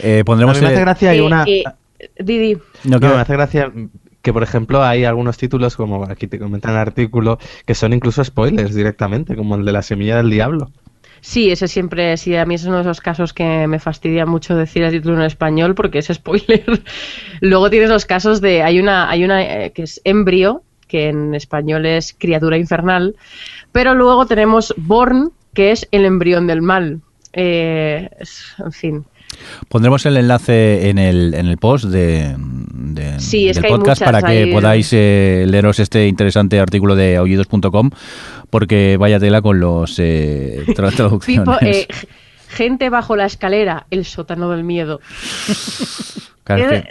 Eh, 0.00 0.20
A 0.20 0.24
pondremos 0.24 0.56
mí 0.56 0.62
me 0.62 0.68
hace 0.72 0.80
gracia 0.80 1.10
hay 1.10 1.18
Eh, 1.18 1.22
una... 1.22 1.44
eh, 1.46 1.64
Didi, 2.18 2.54
No, 2.84 2.98
No, 2.98 3.00
que- 3.00 3.08
me 3.08 3.14
hace 3.20 3.32
gracia 3.34 3.72
que, 4.22 4.32
por 4.32 4.42
ejemplo, 4.44 4.82
hay 4.84 5.04
algunos 5.04 5.36
títulos, 5.36 5.76
como 5.76 6.04
aquí 6.04 6.28
te 6.28 6.38
comentan 6.38 6.70
en 6.72 6.76
el 6.76 6.82
artículo, 6.82 7.38
que 7.66 7.74
son 7.74 7.92
incluso 7.92 8.22
spoilers 8.24 8.72
directamente, 8.74 9.34
como 9.34 9.56
el 9.56 9.64
de 9.64 9.72
La 9.72 9.82
Semilla 9.82 10.16
del 10.16 10.30
Diablo. 10.30 10.70
Sí, 11.24 11.52
ese 11.52 11.68
siempre, 11.68 12.16
sí, 12.16 12.34
a 12.34 12.44
mí 12.44 12.56
es 12.56 12.64
uno 12.64 12.76
de 12.76 12.82
esos 12.82 13.00
casos 13.00 13.32
que 13.32 13.68
me 13.68 13.78
fastidia 13.78 14.26
mucho 14.26 14.56
decir 14.56 14.82
el 14.82 14.90
título 14.90 15.14
en 15.16 15.22
español 15.22 15.76
porque 15.76 15.98
es 16.00 16.08
spoiler. 16.12 16.64
Luego 17.40 17.70
tienes 17.70 17.88
los 17.90 18.06
casos 18.06 18.40
de, 18.40 18.62
hay 18.64 18.80
una, 18.80 19.08
hay 19.08 19.22
una 19.24 19.40
eh, 19.40 19.70
que 19.72 19.84
es 19.84 20.00
Embrio, 20.02 20.64
que 20.88 21.08
en 21.10 21.34
español 21.36 21.86
es 21.86 22.12
criatura 22.18 22.58
infernal, 22.58 23.14
pero 23.70 23.94
luego 23.94 24.26
tenemos 24.26 24.74
Born, 24.76 25.30
que 25.54 25.70
es 25.70 25.86
el 25.92 26.04
embrión 26.04 26.48
del 26.48 26.60
mal. 26.60 27.00
Eh, 27.32 28.10
en 28.58 28.72
fin. 28.72 29.04
Pondremos 29.68 30.04
el 30.06 30.16
enlace 30.16 30.90
en 30.90 30.98
el, 30.98 31.34
en 31.34 31.46
el 31.46 31.56
post 31.56 31.86
de, 31.86 32.34
de- 32.36 33.18
Sí, 33.18 33.48
es 33.48 33.56
del 33.56 33.70
podcast 33.70 34.02
muchas 34.02 34.12
para 34.12 34.22
que 34.22 34.50
podáis 34.52 34.90
eh, 34.92 35.46
leeros 35.48 35.78
este 35.78 36.06
interesante 36.06 36.60
artículo 36.60 36.94
de 36.94 37.16
aullidos.com 37.16 37.90
porque 38.52 38.98
vaya 39.00 39.18
tela 39.18 39.40
con 39.40 39.58
los 39.60 39.98
eh, 39.98 40.62
tra- 40.76 40.94
traducciones. 40.94 41.58
Tipo, 41.58 41.66
eh, 41.66 41.88
gente 42.50 42.90
bajo 42.90 43.16
la 43.16 43.24
escalera, 43.24 43.86
el 43.90 44.04
sótano 44.04 44.50
del 44.50 44.62
miedo. 44.62 45.00
Claro, 46.44 46.70
es 46.72 46.82
Eh, 46.82 46.84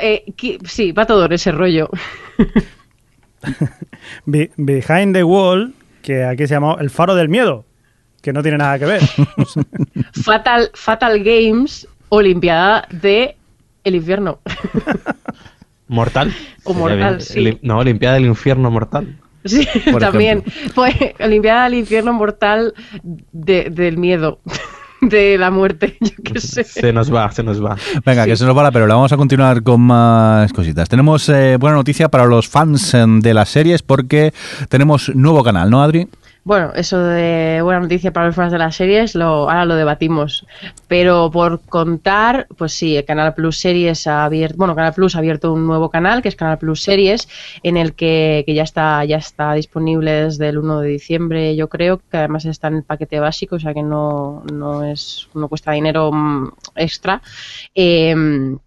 eh, 0.00 0.24
qui- 0.34 0.58
sí, 0.66 0.92
va 0.92 1.04
todo 1.04 1.26
ese 1.26 1.52
rollo. 1.52 1.90
Be- 4.24 4.50
Behind 4.56 5.14
the 5.14 5.24
Wall, 5.24 5.74
que 6.02 6.24
aquí 6.24 6.46
se 6.46 6.54
llamó 6.54 6.78
El 6.78 6.88
Faro 6.88 7.14
del 7.14 7.28
Miedo. 7.28 7.66
que 8.22 8.32
no 8.32 8.42
tiene 8.42 8.56
nada 8.58 8.78
que 8.78 8.86
ver. 8.86 9.02
Fatal, 10.24 10.70
Fatal 10.74 11.22
Games, 11.22 11.86
Olimpiada 12.08 12.86
de 12.90 13.36
el 13.84 13.94
infierno. 13.96 14.40
Mortal. 15.88 16.34
O 16.64 16.72
mortal, 16.72 17.16
bien. 17.16 17.20
sí. 17.20 17.58
No, 17.62 17.78
Olimpiada 17.78 18.14
del 18.14 18.24
Infierno 18.24 18.70
Mortal. 18.70 19.18
Sí, 19.44 19.66
Por 19.90 20.00
también. 20.00 20.44
Pues 20.74 20.94
Olimpiada 21.18 21.64
del 21.64 21.74
infierno 21.74 22.12
mortal 22.12 22.74
de- 23.32 23.70
del 23.70 23.96
miedo, 23.98 24.40
de 25.00 25.38
la 25.38 25.50
muerte, 25.50 25.96
yo 26.00 26.12
qué 26.22 26.40
sé. 26.40 26.64
Se 26.64 26.92
nos 26.92 27.12
va, 27.12 27.30
se 27.32 27.42
nos 27.42 27.64
va. 27.64 27.76
Venga, 28.04 28.26
que 28.26 28.36
se 28.36 28.44
nos 28.44 28.56
va 28.56 28.62
la 28.64 28.70
pero 28.70 28.86
vamos 28.86 29.12
a 29.12 29.16
continuar 29.16 29.62
con 29.62 29.80
más 29.80 30.52
cositas. 30.52 30.88
Tenemos 30.88 31.28
eh, 31.28 31.56
buena 31.58 31.76
noticia 31.76 32.08
para 32.08 32.26
los 32.26 32.48
fans 32.48 32.92
eh, 32.94 33.04
de 33.06 33.32
las 33.34 33.48
series 33.48 33.82
porque 33.82 34.32
tenemos 34.68 35.10
nuevo 35.14 35.42
canal, 35.42 35.70
¿no, 35.70 35.82
Adri? 35.82 36.06
Bueno, 36.42 36.72
eso 36.74 36.98
de 36.98 37.60
buena 37.62 37.80
noticia 37.80 38.12
para 38.12 38.26
los 38.26 38.34
fans 38.34 38.50
de 38.50 38.58
las 38.58 38.74
series, 38.74 39.14
lo, 39.14 39.50
ahora 39.50 39.66
lo 39.66 39.74
debatimos. 39.74 40.46
Pero 40.88 41.30
por 41.30 41.60
contar, 41.60 42.46
pues 42.56 42.72
sí, 42.72 42.96
el 42.96 43.04
Canal 43.04 43.34
Plus 43.34 43.58
Series 43.58 44.06
ha 44.06 44.24
abierto, 44.24 44.56
bueno, 44.56 44.74
Canal 44.74 44.94
Plus 44.94 45.14
ha 45.16 45.18
abierto 45.18 45.52
un 45.52 45.66
nuevo 45.66 45.90
canal, 45.90 46.22
que 46.22 46.28
es 46.28 46.36
Canal 46.36 46.58
Plus 46.58 46.82
Series, 46.82 47.28
en 47.62 47.76
el 47.76 47.94
que, 47.94 48.44
que 48.46 48.54
ya 48.54 48.62
está, 48.62 49.04
ya 49.04 49.18
está 49.18 49.52
disponible 49.52 50.12
desde 50.12 50.48
el 50.48 50.58
1 50.58 50.80
de 50.80 50.88
diciembre, 50.88 51.56
yo 51.56 51.68
creo, 51.68 51.98
que 52.10 52.16
además 52.16 52.46
está 52.46 52.68
en 52.68 52.76
el 52.76 52.84
paquete 52.84 53.20
básico, 53.20 53.56
o 53.56 53.60
sea 53.60 53.74
que 53.74 53.82
no, 53.82 54.42
no 54.50 54.84
es, 54.84 55.28
no 55.34 55.48
cuesta 55.48 55.72
dinero 55.72 56.10
mm, 56.10 56.52
extra. 56.76 57.20
Em, 57.74 58.58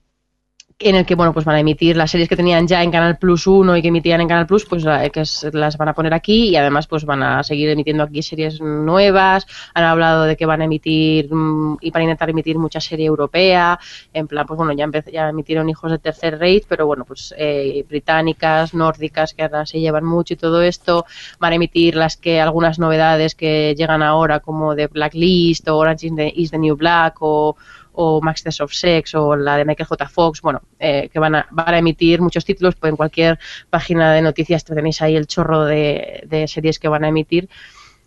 en 0.79 0.95
el 0.95 1.05
que 1.05 1.15
bueno 1.15 1.33
pues 1.33 1.45
van 1.45 1.55
a 1.55 1.59
emitir 1.59 1.95
las 1.95 2.11
series 2.11 2.27
que 2.27 2.35
tenían 2.35 2.67
ya 2.67 2.83
en 2.83 2.91
Canal 2.91 3.17
Plus 3.17 3.47
1 3.47 3.77
y 3.77 3.81
que 3.81 3.87
emitían 3.89 4.19
en 4.21 4.27
Canal 4.27 4.45
Plus 4.47 4.65
pues 4.65 4.83
la- 4.83 5.07
que 5.09 5.21
es- 5.21 5.47
las 5.53 5.77
van 5.77 5.87
a 5.89 5.93
poner 5.93 6.13
aquí 6.13 6.49
y 6.49 6.55
además 6.55 6.87
pues 6.87 7.05
van 7.05 7.23
a 7.23 7.43
seguir 7.43 7.69
emitiendo 7.69 8.03
aquí 8.03 8.21
series 8.21 8.59
nuevas. 8.59 9.45
Han 9.73 9.83
hablado 9.83 10.23
de 10.23 10.35
que 10.35 10.45
van 10.45 10.61
a 10.61 10.65
emitir 10.65 11.33
mm, 11.33 11.77
y 11.81 11.91
van 11.91 12.01
a 12.01 12.03
intentar 12.03 12.29
emitir 12.29 12.57
mucha 12.57 12.79
serie 12.81 13.05
europea. 13.05 13.79
En 14.13 14.27
plan 14.27 14.45
pues 14.45 14.57
bueno 14.57 14.73
ya 14.73 14.87
ya 15.11 15.29
emitieron 15.29 15.69
hijos 15.69 15.91
de 15.91 15.99
tercer 15.99 16.33
rate 16.33 16.63
pero 16.67 16.85
bueno 16.85 17.05
pues 17.05 17.33
eh, 17.37 17.85
británicas 17.87 18.73
nórdicas 18.73 19.33
que 19.33 19.43
ahora 19.43 19.65
se 19.65 19.79
llevan 19.79 20.05
mucho 20.05 20.33
y 20.33 20.37
todo 20.37 20.61
esto. 20.61 21.05
Van 21.39 21.53
a 21.53 21.55
emitir 21.55 21.95
las 21.95 22.17
que 22.17 22.41
algunas 22.41 22.79
novedades 22.79 23.35
que 23.35 23.73
llegan 23.77 24.03
ahora 24.03 24.39
como 24.39 24.75
de 24.75 24.87
Blacklist 24.87 25.67
o 25.69 25.77
Orange 25.77 26.07
is 26.07 26.15
the, 26.15 26.33
is 26.35 26.51
the 26.51 26.57
New 26.57 26.75
Black 26.75 27.15
o 27.21 27.55
o 27.93 28.21
Max 28.21 28.43
Test 28.43 28.61
of 28.61 28.73
Sex 28.73 29.15
o 29.15 29.35
la 29.35 29.57
de 29.57 29.65
Michael 29.65 29.87
J. 29.87 30.07
Fox, 30.09 30.41
bueno, 30.41 30.61
eh, 30.79 31.09
que 31.11 31.19
van 31.19 31.35
a, 31.35 31.47
van 31.51 31.73
a 31.73 31.77
emitir 31.77 32.21
muchos 32.21 32.43
títulos, 32.45 32.75
pues 32.75 32.89
en 32.91 32.97
cualquier 32.97 33.39
página 33.69 34.13
de 34.13 34.21
noticias 34.21 34.63
tenéis 34.65 35.01
ahí 35.01 35.15
el 35.15 35.27
chorro 35.27 35.65
de, 35.65 36.23
de 36.27 36.47
series 36.47 36.79
que 36.79 36.87
van 36.87 37.03
a 37.03 37.09
emitir. 37.09 37.49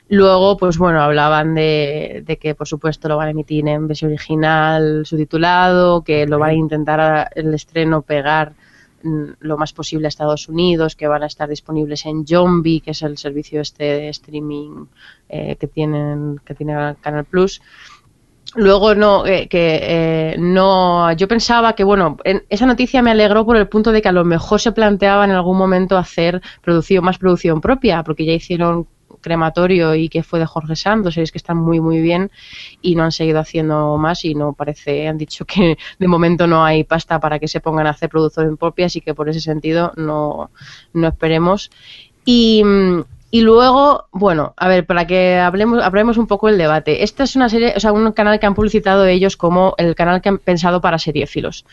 Luego, 0.09 0.57
pues 0.57 0.79
bueno, 0.79 1.01
hablaban 1.03 1.55
de, 1.57 2.23
de 2.25 2.37
que 2.37 2.55
por 2.55 2.69
supuesto 2.69 3.09
lo 3.09 3.17
van 3.17 3.27
a 3.27 3.31
emitir 3.33 3.67
en 3.67 3.89
versión 3.89 4.13
original, 4.13 5.03
subtitulado, 5.05 6.03
que 6.05 6.27
lo 6.27 6.39
van 6.39 6.51
a 6.51 6.55
intentar 6.55 7.01
a- 7.01 7.29
el 7.35 7.53
estreno 7.55 8.03
pegar 8.03 8.53
mm, 9.03 9.25
lo 9.41 9.59
más 9.59 9.73
posible 9.73 10.07
a 10.07 10.09
Estados 10.09 10.49
Unidos, 10.49 10.95
que 10.95 11.09
van 11.09 11.25
a 11.25 11.27
estar 11.27 11.49
disponibles 11.49 12.07
en 12.07 12.25
Zombie, 12.25 12.81
que 12.81 12.93
es 12.93 13.03
el 13.03 13.19
servicio 13.19 13.61
este 13.61 13.83
de 13.85 14.09
streaming 14.11 14.87
eh, 15.29 15.57
que 15.57 15.67
tienen 15.67 16.41
que 16.45 16.55
tiene 16.55 16.95
Canal 17.01 17.25
Plus. 17.25 17.61
Luego 18.55 18.95
no, 18.95 19.27
eh, 19.27 19.49
que 19.49 19.81
eh, 19.83 20.37
no, 20.39 21.13
yo 21.13 21.29
pensaba 21.29 21.75
que 21.75 21.85
bueno, 21.85 22.17
en- 22.25 22.45
esa 22.49 22.65
noticia 22.65 23.03
me 23.03 23.11
alegró 23.11 23.45
por 23.45 23.57
el 23.57 23.69
punto 23.69 23.93
de 23.93 24.01
que 24.01 24.09
a 24.09 24.13
lo 24.13 24.25
mejor 24.25 24.61
se 24.61 24.73
planteaba 24.73 25.25
en 25.25 25.33
algún 25.33 25.59
momento 25.59 25.99
hacer 25.99 26.41
producción, 26.63 27.05
más 27.05 27.19
producción 27.19 27.61
propia, 27.61 28.03
porque 28.03 28.25
ya 28.25 28.33
hicieron 28.33 28.87
crematorio 29.21 29.95
y 29.95 30.09
que 30.09 30.23
fue 30.23 30.39
de 30.39 30.47
Jorge 30.47 30.77
Santos, 30.77 31.15
series 31.15 31.33
que 31.33 31.39
están 31.39 31.57
muy 31.57 31.81
muy 31.81 32.01
bien 32.01 32.31
y 32.81 32.95
no 32.95 33.03
han 33.05 33.13
seguido 33.13 33.41
haciendo 33.41 33.97
más 33.99 34.25
y 34.25 34.35
no 34.35 34.53
parece, 34.53 35.09
han 35.09 35.19
dicho 35.19 35.45
que 35.45 35.77
de 35.99 36.09
momento 36.09 36.47
no 36.47 36.65
hay 36.65 36.85
pasta 36.85 37.19
para 37.21 37.39
que 37.39 37.49
se 37.49 37.61
pongan 37.61 37.87
a 37.89 37.91
hacer 37.91 38.09
producción 38.09 38.57
propia, 38.57 38.87
así 38.87 39.01
que 39.01 39.15
por 39.15 39.29
ese 39.29 39.41
sentido 39.41 39.93
no, 39.97 40.51
no 40.93 41.09
esperemos. 41.09 41.71
Y, 42.25 42.63
mm, 42.65 43.01
y 43.37 43.43
luego, 43.43 44.07
bueno, 44.13 44.55
a 44.57 44.67
ver, 44.67 44.87
para 44.87 45.07
que 45.07 45.37
hablemos, 45.37 45.85
hablemos 45.85 46.17
un 46.17 46.27
poco 46.27 46.47
del 46.47 46.57
debate. 46.57 47.03
Esta 47.03 47.25
es 47.25 47.37
una 47.37 47.51
serie, 47.51 47.75
o 47.77 47.81
sea, 47.81 47.93
un 47.93 48.11
canal 48.13 48.41
que 48.41 48.47
han 48.47 48.55
publicitado 48.55 49.05
ellos 49.05 49.37
como 49.37 49.75
el 49.77 49.95
canal 49.95 50.23
que 50.23 50.31
han 50.31 50.39
pensado 50.39 50.81
para 50.81 50.99
seriéfilos. 50.99 51.67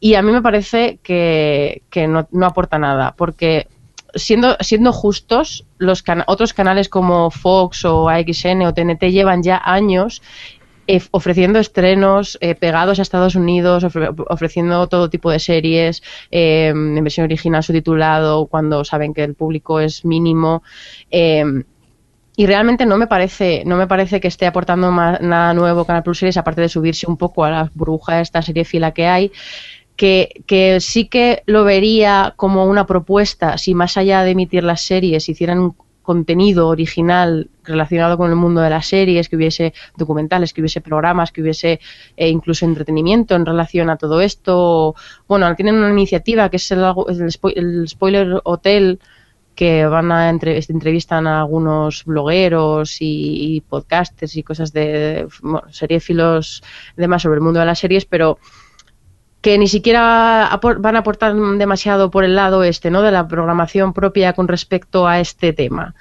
Y 0.00 0.16
a 0.16 0.22
mí 0.22 0.32
me 0.32 0.42
parece 0.42 0.98
que, 1.04 1.82
que 1.88 2.08
no, 2.08 2.26
aporta 2.44 2.80
nada, 2.80 3.14
porque 3.16 3.68
siendo, 4.16 4.56
siendo 4.58 4.92
justos, 4.92 5.64
los 5.78 6.02
otros 6.26 6.52
canales 6.52 6.88
como 6.88 7.30
Fox 7.30 7.84
o 7.84 8.08
AXN 8.08 8.62
o 8.62 8.74
TNT 8.74 9.04
llevan 9.12 9.44
ya 9.44 9.62
años 9.64 10.20
eh, 10.86 11.00
ofreciendo 11.10 11.58
estrenos 11.58 12.38
eh, 12.40 12.54
pegados 12.54 12.98
a 12.98 13.02
Estados 13.02 13.34
Unidos, 13.36 13.84
ofre- 13.84 14.14
ofreciendo 14.28 14.86
todo 14.88 15.10
tipo 15.10 15.30
de 15.30 15.38
series 15.38 16.02
eh, 16.30 16.68
en 16.68 17.02
versión 17.04 17.24
original 17.24 17.62
subtitulado 17.62 18.46
cuando 18.46 18.84
saben 18.84 19.14
que 19.14 19.24
el 19.24 19.34
público 19.34 19.80
es 19.80 20.04
mínimo. 20.04 20.62
eh, 21.10 21.44
y 22.36 22.46
realmente 22.46 22.84
no 22.86 22.96
me 22.98 23.06
parece 23.06 23.62
no 23.64 23.76
me 23.76 23.86
parece 23.86 24.20
que 24.20 24.28
esté 24.28 24.46
aportando 24.46 24.90
nada 24.90 25.54
nuevo 25.54 25.84
Canal 25.84 26.02
Plus 26.02 26.18
Series 26.18 26.36
aparte 26.36 26.62
de 26.62 26.68
subirse 26.68 27.06
un 27.08 27.16
poco 27.16 27.44
a 27.44 27.50
la 27.50 27.70
burbuja 27.74 28.16
de 28.16 28.22
esta 28.22 28.42
serie 28.42 28.64
fila 28.64 28.92
que 28.92 29.06
hay 29.06 29.32
que, 29.96 30.42
que 30.46 30.80
sí 30.80 31.06
que 31.08 31.42
lo 31.46 31.64
vería 31.64 32.34
como 32.36 32.66
una 32.66 32.86
propuesta 32.86 33.58
si 33.58 33.74
más 33.74 33.96
allá 33.96 34.24
de 34.24 34.32
emitir 34.32 34.64
las 34.64 34.82
series 34.82 35.28
hicieran 35.28 35.60
un 35.60 35.76
contenido 36.04 36.68
original 36.68 37.48
relacionado 37.64 38.16
con 38.16 38.30
el 38.30 38.36
mundo 38.36 38.60
de 38.60 38.70
las 38.70 38.86
series, 38.86 39.28
que 39.28 39.36
hubiese 39.36 39.72
documentales, 39.96 40.52
que 40.52 40.60
hubiese 40.60 40.80
programas, 40.80 41.32
que 41.32 41.42
hubiese 41.42 41.80
eh, 42.16 42.28
incluso 42.28 42.64
entretenimiento 42.64 43.34
en 43.34 43.44
relación 43.44 43.90
a 43.90 43.96
todo 43.96 44.20
esto. 44.20 44.94
Bueno, 45.26 45.52
tienen 45.56 45.74
una 45.74 45.90
iniciativa 45.90 46.48
que 46.48 46.58
es 46.58 46.70
el, 46.70 46.84
el 46.84 47.30
el 47.56 47.88
Spoiler 47.88 48.40
Hotel, 48.44 49.00
que 49.54 49.86
van 49.86 50.10
a 50.10 50.30
entre- 50.30 50.60
entrevistan 50.72 51.26
a 51.26 51.40
algunos 51.40 52.04
blogueros 52.04 52.96
y, 53.00 53.62
podcasters 53.68 54.36
y 54.36 54.42
cosas 54.42 54.72
de, 54.72 55.26
bueno, 55.42 55.62
y 56.98 57.00
demás 57.00 57.22
sobre 57.22 57.36
el 57.36 57.44
mundo 57.44 57.60
de 57.60 57.66
las 57.66 57.78
series, 57.78 58.04
pero 58.04 58.38
que 59.44 59.58
ni 59.58 59.68
siquiera 59.68 60.58
van 60.78 60.96
a 60.96 61.00
aportar 61.00 61.34
demasiado 61.34 62.10
por 62.10 62.24
el 62.24 62.34
lado 62.34 62.64
este, 62.64 62.90
¿no? 62.90 63.02
De 63.02 63.10
la 63.10 63.28
programación 63.28 63.92
propia 63.92 64.32
con 64.32 64.48
respecto 64.48 65.06
a 65.06 65.20
este 65.20 65.52
tema. 65.52 65.94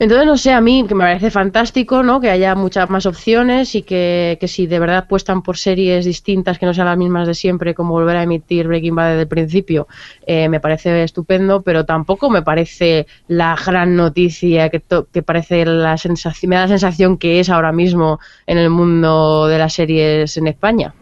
Entonces, 0.00 0.26
no 0.26 0.36
sé, 0.36 0.52
a 0.52 0.60
mí 0.60 0.84
que 0.88 0.96
me 0.96 1.04
parece 1.04 1.30
fantástico, 1.30 2.02
¿no? 2.02 2.20
Que 2.20 2.28
haya 2.28 2.56
muchas 2.56 2.90
más 2.90 3.06
opciones 3.06 3.76
y 3.76 3.82
que, 3.82 4.36
que 4.40 4.48
si 4.48 4.66
de 4.66 4.80
verdad 4.80 4.98
apuestan 5.04 5.42
por 5.42 5.58
series 5.58 6.04
distintas 6.04 6.58
que 6.58 6.66
no 6.66 6.74
sean 6.74 6.88
las 6.88 6.98
mismas 6.98 7.28
de 7.28 7.34
siempre, 7.34 7.72
como 7.72 7.92
volver 7.92 8.16
a 8.16 8.24
emitir 8.24 8.66
Breaking 8.66 8.96
Bad 8.96 9.10
desde 9.10 9.22
el 9.22 9.28
principio, 9.28 9.86
eh, 10.26 10.48
me 10.48 10.58
parece 10.58 11.04
estupendo, 11.04 11.62
pero 11.62 11.84
tampoco 11.84 12.30
me 12.30 12.42
parece 12.42 13.06
la 13.28 13.56
gran 13.64 13.94
noticia 13.94 14.70
que, 14.70 14.82
que 15.12 15.22
parece 15.22 15.64
la 15.66 15.96
sensación, 15.98 16.50
me 16.50 16.56
da 16.56 16.62
la 16.62 16.68
sensación 16.68 17.16
que 17.16 17.38
es 17.38 17.48
ahora 17.48 17.70
mismo 17.70 18.18
en 18.48 18.58
el 18.58 18.70
mundo 18.70 19.46
de 19.46 19.58
las 19.58 19.74
series 19.74 20.36
en 20.36 20.48
España. 20.48 20.94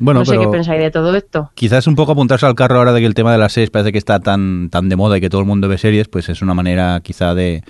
Bueno, 0.00 0.20
no 0.20 0.26
sé 0.26 0.32
pero 0.32 0.42
qué 0.50 0.56
pensáis 0.56 0.80
de 0.80 0.90
todo 0.90 1.14
esto. 1.14 1.50
quizás 1.54 1.86
un 1.86 1.94
poco 1.94 2.12
apuntarse 2.12 2.46
al 2.46 2.54
carro 2.56 2.78
ahora 2.78 2.92
de 2.92 3.00
que 3.00 3.06
el 3.06 3.14
tema 3.14 3.30
de 3.32 3.38
las 3.38 3.52
series 3.52 3.70
parece 3.70 3.92
que 3.92 3.98
está 3.98 4.18
tan, 4.18 4.68
tan 4.70 4.88
de 4.88 4.96
moda 4.96 5.18
y 5.18 5.20
que 5.20 5.30
todo 5.30 5.40
el 5.42 5.46
mundo 5.46 5.68
ve 5.68 5.78
series, 5.78 6.08
pues 6.08 6.28
es 6.28 6.42
una 6.42 6.54
manera 6.54 7.00
quizá 7.02 7.34
de, 7.34 7.62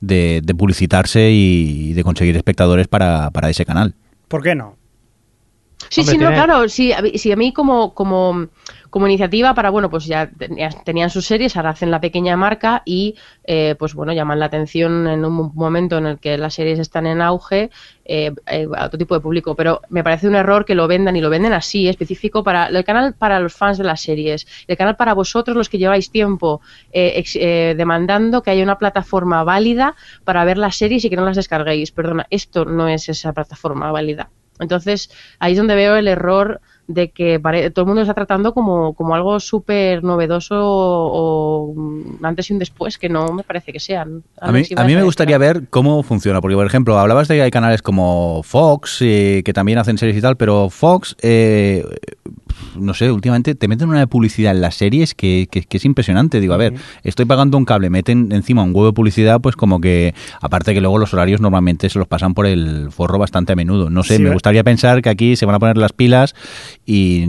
de, 0.00 0.40
de 0.44 0.54
publicitarse 0.54 1.30
y 1.30 1.92
de 1.94 2.04
conseguir 2.04 2.36
espectadores 2.36 2.88
para, 2.88 3.30
para 3.30 3.48
ese 3.48 3.64
canal. 3.64 3.94
¿Por 4.28 4.42
qué 4.42 4.54
no? 4.54 4.76
Sí, 5.90 6.00
Hombre, 6.00 6.14
sí, 6.16 6.18
no, 6.20 6.28
claro, 6.32 6.68
sí, 6.68 6.92
a 6.92 7.00
mí- 7.00 7.16
sí, 7.16 7.30
a 7.32 7.36
mí 7.36 7.52
como, 7.52 7.94
como, 7.94 8.48
como 8.90 9.06
iniciativa 9.06 9.54
para, 9.54 9.70
bueno, 9.70 9.90
pues 9.90 10.06
ya 10.06 10.28
tenía- 10.30 10.70
tenían 10.70 11.10
sus 11.10 11.26
series, 11.26 11.56
ahora 11.56 11.70
hacen 11.70 11.90
la 11.90 12.00
pequeña 12.00 12.36
marca 12.36 12.82
y, 12.84 13.16
eh, 13.44 13.74
pues 13.78 13.94
bueno, 13.94 14.12
llaman 14.12 14.38
la 14.40 14.46
atención 14.46 15.06
en 15.08 15.24
un 15.24 15.52
momento 15.54 15.98
en 15.98 16.06
el 16.06 16.18
que 16.18 16.38
las 16.38 16.54
series 16.54 16.78
están 16.78 17.06
en 17.06 17.20
auge 17.20 17.70
eh, 18.04 18.32
eh, 18.46 18.66
a 18.74 18.86
otro 18.86 18.98
tipo 18.98 19.14
de 19.14 19.20
público, 19.20 19.54
pero 19.54 19.82
me 19.90 20.02
parece 20.02 20.28
un 20.28 20.34
error 20.34 20.64
que 20.64 20.74
lo 20.74 20.88
vendan 20.88 21.16
y 21.16 21.20
lo 21.20 21.28
venden 21.30 21.52
así, 21.52 21.88
específico 21.88 22.42
para 22.42 22.66
el 22.68 22.84
canal 22.84 23.14
para 23.14 23.38
los 23.40 23.54
fans 23.54 23.76
de 23.78 23.84
las 23.84 24.00
series, 24.00 24.46
el 24.66 24.76
canal 24.76 24.96
para 24.96 25.12
vosotros 25.14 25.56
los 25.56 25.68
que 25.68 25.78
lleváis 25.78 26.10
tiempo 26.10 26.60
eh, 26.92 27.12
ex- 27.16 27.36
eh, 27.36 27.74
demandando 27.76 28.42
que 28.42 28.50
haya 28.50 28.62
una 28.62 28.78
plataforma 28.78 29.44
válida 29.44 29.94
para 30.24 30.44
ver 30.44 30.58
las 30.58 30.76
series 30.76 31.04
y 31.04 31.10
que 31.10 31.16
no 31.16 31.24
las 31.24 31.36
descarguéis. 31.36 31.92
Perdona, 31.92 32.26
esto 32.30 32.64
no 32.64 32.88
es 32.88 33.08
esa 33.08 33.32
plataforma 33.32 33.92
válida. 33.92 34.30
Entonces, 34.60 35.10
ahí 35.38 35.52
es 35.52 35.58
donde 35.58 35.74
veo 35.76 35.96
el 35.96 36.08
error 36.08 36.60
de 36.88 37.10
que 37.10 37.38
pare- 37.38 37.70
todo 37.70 37.82
el 37.84 37.86
mundo 37.86 38.00
está 38.02 38.14
tratando 38.14 38.52
como, 38.54 38.94
como 38.94 39.14
algo 39.14 39.38
súper 39.40 40.02
novedoso 40.02 40.56
o 40.58 41.64
un 41.66 42.18
antes 42.22 42.48
y 42.48 42.54
un 42.54 42.58
después, 42.58 42.98
que 42.98 43.08
no 43.08 43.30
me 43.32 43.42
parece 43.42 43.72
que 43.72 43.78
sean. 43.78 44.22
A 44.40 44.50
mí, 44.50 44.62
a 44.74 44.84
mí 44.84 44.94
me 44.96 45.02
gustaría 45.02 45.36
ver 45.38 45.68
cómo 45.68 46.02
funciona, 46.02 46.40
porque 46.40 46.56
por 46.56 46.66
ejemplo, 46.66 46.98
hablabas 46.98 47.28
de 47.28 47.36
que 47.36 47.42
hay 47.42 47.50
canales 47.50 47.82
como 47.82 48.42
Fox, 48.42 48.98
eh, 49.02 49.42
que 49.44 49.52
también 49.52 49.78
hacen 49.78 49.98
series 49.98 50.16
y 50.16 50.20
tal, 50.22 50.36
pero 50.36 50.70
Fox, 50.70 51.14
eh, 51.22 51.84
no 52.76 52.94
sé, 52.94 53.10
últimamente 53.10 53.54
te 53.54 53.68
meten 53.68 53.88
una 53.88 54.06
publicidad 54.06 54.54
en 54.54 54.60
las 54.60 54.74
series 54.74 55.14
que, 55.14 55.48
que, 55.50 55.66
es 55.70 55.84
impresionante. 55.84 56.40
Digo, 56.40 56.54
a 56.54 56.56
ver, 56.56 56.74
estoy 57.02 57.24
pagando 57.24 57.58
un 57.58 57.64
cable, 57.64 57.90
meten 57.90 58.32
encima 58.32 58.62
un 58.62 58.70
huevo 58.70 58.86
de 58.86 58.92
publicidad, 58.92 59.40
pues 59.40 59.56
como 59.56 59.80
que, 59.80 60.14
aparte 60.40 60.74
que 60.74 60.80
luego 60.80 60.98
los 60.98 61.12
horarios 61.14 61.40
normalmente 61.40 61.88
se 61.88 61.98
los 61.98 62.08
pasan 62.08 62.34
por 62.34 62.46
el 62.46 62.90
forro 62.90 63.18
bastante 63.18 63.52
a 63.52 63.56
menudo. 63.56 63.90
No 63.90 64.02
sé, 64.02 64.18
me 64.18 64.30
gustaría 64.30 64.64
pensar 64.64 65.02
que 65.02 65.08
aquí 65.08 65.36
se 65.36 65.46
van 65.46 65.54
a 65.54 65.58
poner 65.58 65.76
las 65.76 65.92
pilas 65.92 66.34
y 66.86 67.24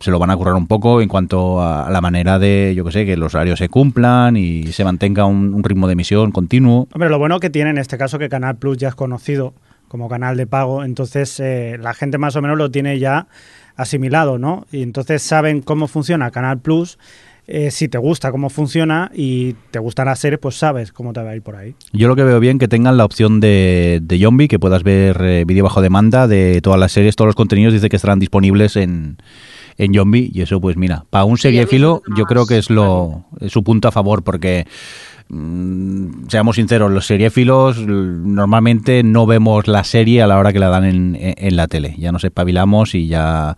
se 0.00 0.10
lo 0.10 0.18
van 0.18 0.30
a 0.30 0.36
currar 0.36 0.54
un 0.54 0.66
poco 0.66 1.00
en 1.00 1.08
cuanto 1.08 1.62
a 1.62 1.90
la 1.90 2.00
manera 2.00 2.38
de, 2.38 2.74
yo 2.76 2.84
que 2.84 2.92
sé, 2.92 3.06
que 3.06 3.16
los 3.16 3.34
horarios 3.34 3.58
se 3.58 3.68
cumplan 3.68 4.36
y 4.36 4.64
se 4.72 4.84
mantenga 4.84 5.24
un, 5.24 5.62
ritmo 5.66 5.88
de 5.88 5.94
emisión 5.94 6.30
continuo. 6.30 6.86
Hombre, 6.92 7.08
lo 7.08 7.18
bueno 7.18 7.40
que 7.40 7.50
tiene 7.50 7.70
en 7.70 7.78
este 7.78 7.98
caso 7.98 8.18
que 8.18 8.28
Canal 8.28 8.56
Plus 8.56 8.76
ya 8.76 8.88
es 8.88 8.94
conocido 8.94 9.54
como 9.88 10.08
canal 10.08 10.36
de 10.36 10.46
pago, 10.46 10.84
entonces 10.84 11.38
eh, 11.40 11.76
la 11.80 11.94
gente 11.94 12.18
más 12.18 12.34
o 12.36 12.42
menos 12.42 12.58
lo 12.58 12.70
tiene 12.70 12.98
ya 12.98 13.28
asimilado, 13.76 14.38
¿no? 14.38 14.66
Y 14.72 14.82
entonces 14.82 15.22
saben 15.22 15.62
cómo 15.62 15.86
funciona 15.86 16.30
Canal 16.30 16.58
Plus. 16.58 16.98
Eh, 17.48 17.70
si 17.70 17.86
te 17.86 17.96
gusta 17.96 18.32
cómo 18.32 18.50
funciona 18.50 19.12
y 19.14 19.54
te 19.70 19.78
gustan 19.78 20.06
las 20.06 20.18
series, 20.18 20.40
pues 20.40 20.56
sabes 20.56 20.90
cómo 20.90 21.12
te 21.12 21.22
va 21.22 21.30
a 21.30 21.36
ir 21.36 21.42
por 21.42 21.54
ahí. 21.54 21.76
Yo 21.92 22.08
lo 22.08 22.16
que 22.16 22.24
veo 22.24 22.40
bien 22.40 22.58
que 22.58 22.66
tengan 22.66 22.96
la 22.96 23.04
opción 23.04 23.38
de, 23.38 24.00
de 24.02 24.18
Zombie, 24.18 24.48
que 24.48 24.58
puedas 24.58 24.82
ver 24.82 25.20
eh, 25.20 25.44
vídeo 25.46 25.62
bajo 25.62 25.80
demanda 25.80 26.26
de 26.26 26.60
todas 26.60 26.80
las 26.80 26.90
series, 26.90 27.14
todos 27.14 27.28
los 27.28 27.36
contenidos, 27.36 27.72
dice 27.72 27.88
que 27.88 27.94
estarán 27.94 28.18
disponibles 28.18 28.74
en, 28.74 29.18
en 29.78 29.94
Zombie 29.94 30.28
y 30.32 30.42
eso 30.42 30.60
pues 30.60 30.76
mira, 30.76 31.04
para 31.10 31.24
un 31.24 31.38
seriefilo 31.38 32.02
yo 32.16 32.24
creo 32.24 32.46
que 32.46 32.58
es 32.58 32.68
lo 32.68 33.26
es 33.40 33.52
su 33.52 33.62
punto 33.62 33.86
a 33.88 33.92
favor 33.92 34.24
porque 34.24 34.66
Mm, 35.28 36.28
seamos 36.28 36.56
sinceros, 36.56 36.90
los 36.90 37.06
seriefilos 37.06 37.78
normalmente 37.78 39.02
no 39.02 39.26
vemos 39.26 39.66
la 39.66 39.82
serie 39.82 40.22
a 40.22 40.26
la 40.26 40.38
hora 40.38 40.52
que 40.52 40.58
la 40.58 40.68
dan 40.68 40.84
en, 41.16 41.56
la 41.56 41.66
tele. 41.66 41.96
Ya 41.98 42.12
nos 42.12 42.24
espabilamos 42.24 42.94
y 42.94 43.08
ya 43.08 43.56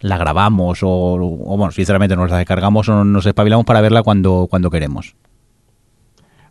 la 0.00 0.18
grabamos 0.18 0.80
o, 0.82 1.18
bueno, 1.18 1.72
sinceramente 1.72 2.14
nos 2.14 2.30
la 2.30 2.38
descargamos 2.38 2.88
o 2.88 3.04
nos 3.04 3.26
espabilamos 3.26 3.66
para 3.66 3.80
verla 3.80 4.02
cuando, 4.02 4.46
cuando 4.48 4.70
queremos. 4.70 5.16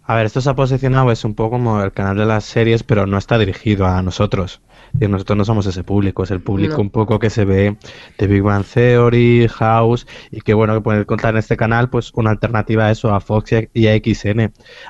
A 0.04 0.16
ver, 0.16 0.26
esto 0.26 0.42
se 0.42 0.50
ha 0.50 0.56
posicionado, 0.56 1.12
es 1.12 1.26
un 1.26 1.36
poco 1.36 1.52
como 1.52 1.82
el 1.82 1.92
canal 1.92 2.18
de 2.18 2.26
las 2.26 2.46
series, 2.46 2.84
pero 2.84 3.08
no 3.08 3.18
está 3.18 3.38
dirigido 3.38 3.86
a 3.86 4.02
nosotros 4.02 4.62
nosotros 4.94 5.38
no 5.38 5.46
somos 5.46 5.66
ese 5.66 5.84
público, 5.84 6.24
es 6.24 6.32
el 6.32 6.42
público 6.42 6.82
un 6.82 6.90
poco 6.90 7.20
que 7.20 7.30
se 7.30 7.46
ve 7.46 7.78
de 8.18 8.28
Big 8.28 8.42
Bang 8.42 8.66
Theory, 8.66 9.48
House, 9.48 10.08
y 10.32 10.42
que 10.42 10.54
bueno, 10.54 10.74
que 10.74 10.82
puede 10.82 11.06
contar 11.06 11.34
en 11.34 11.40
este 11.40 11.58
canal, 11.58 11.90
pues 11.90 12.12
una 12.14 12.32
alternativa 12.32 12.86
a 12.86 12.92
eso, 12.92 13.14
a 13.14 13.20
Fox 13.20 13.52
y 13.74 13.88
a 13.88 13.96
XN. 13.96 14.40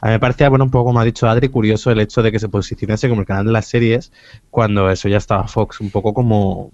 A 0.02 0.08
mí 0.08 0.12
me 0.12 0.20
parecía, 0.20 0.50
bueno, 0.50 0.66
un 0.66 0.72
poco 0.72 0.86
como 0.86 1.00
ha 1.00 1.06
dicho 1.06 1.28
Adri, 1.28 1.50
curioso 1.50 1.92
el 1.92 2.00
hecho 2.00 2.22
de 2.24 2.32
que 2.32 2.40
se 2.40 2.50
posicionase 2.50 3.10
como 3.10 3.22
el 3.22 3.28
canal 3.28 3.46
de 3.46 3.52
las 3.52 3.68
series, 3.68 4.12
cuando 4.50 4.90
eso 4.90 5.10
ya 5.10 5.18
estaba 5.18 5.48
Fox, 5.48 5.82
un 5.82 5.92
poco 5.92 6.14
como 6.14 6.72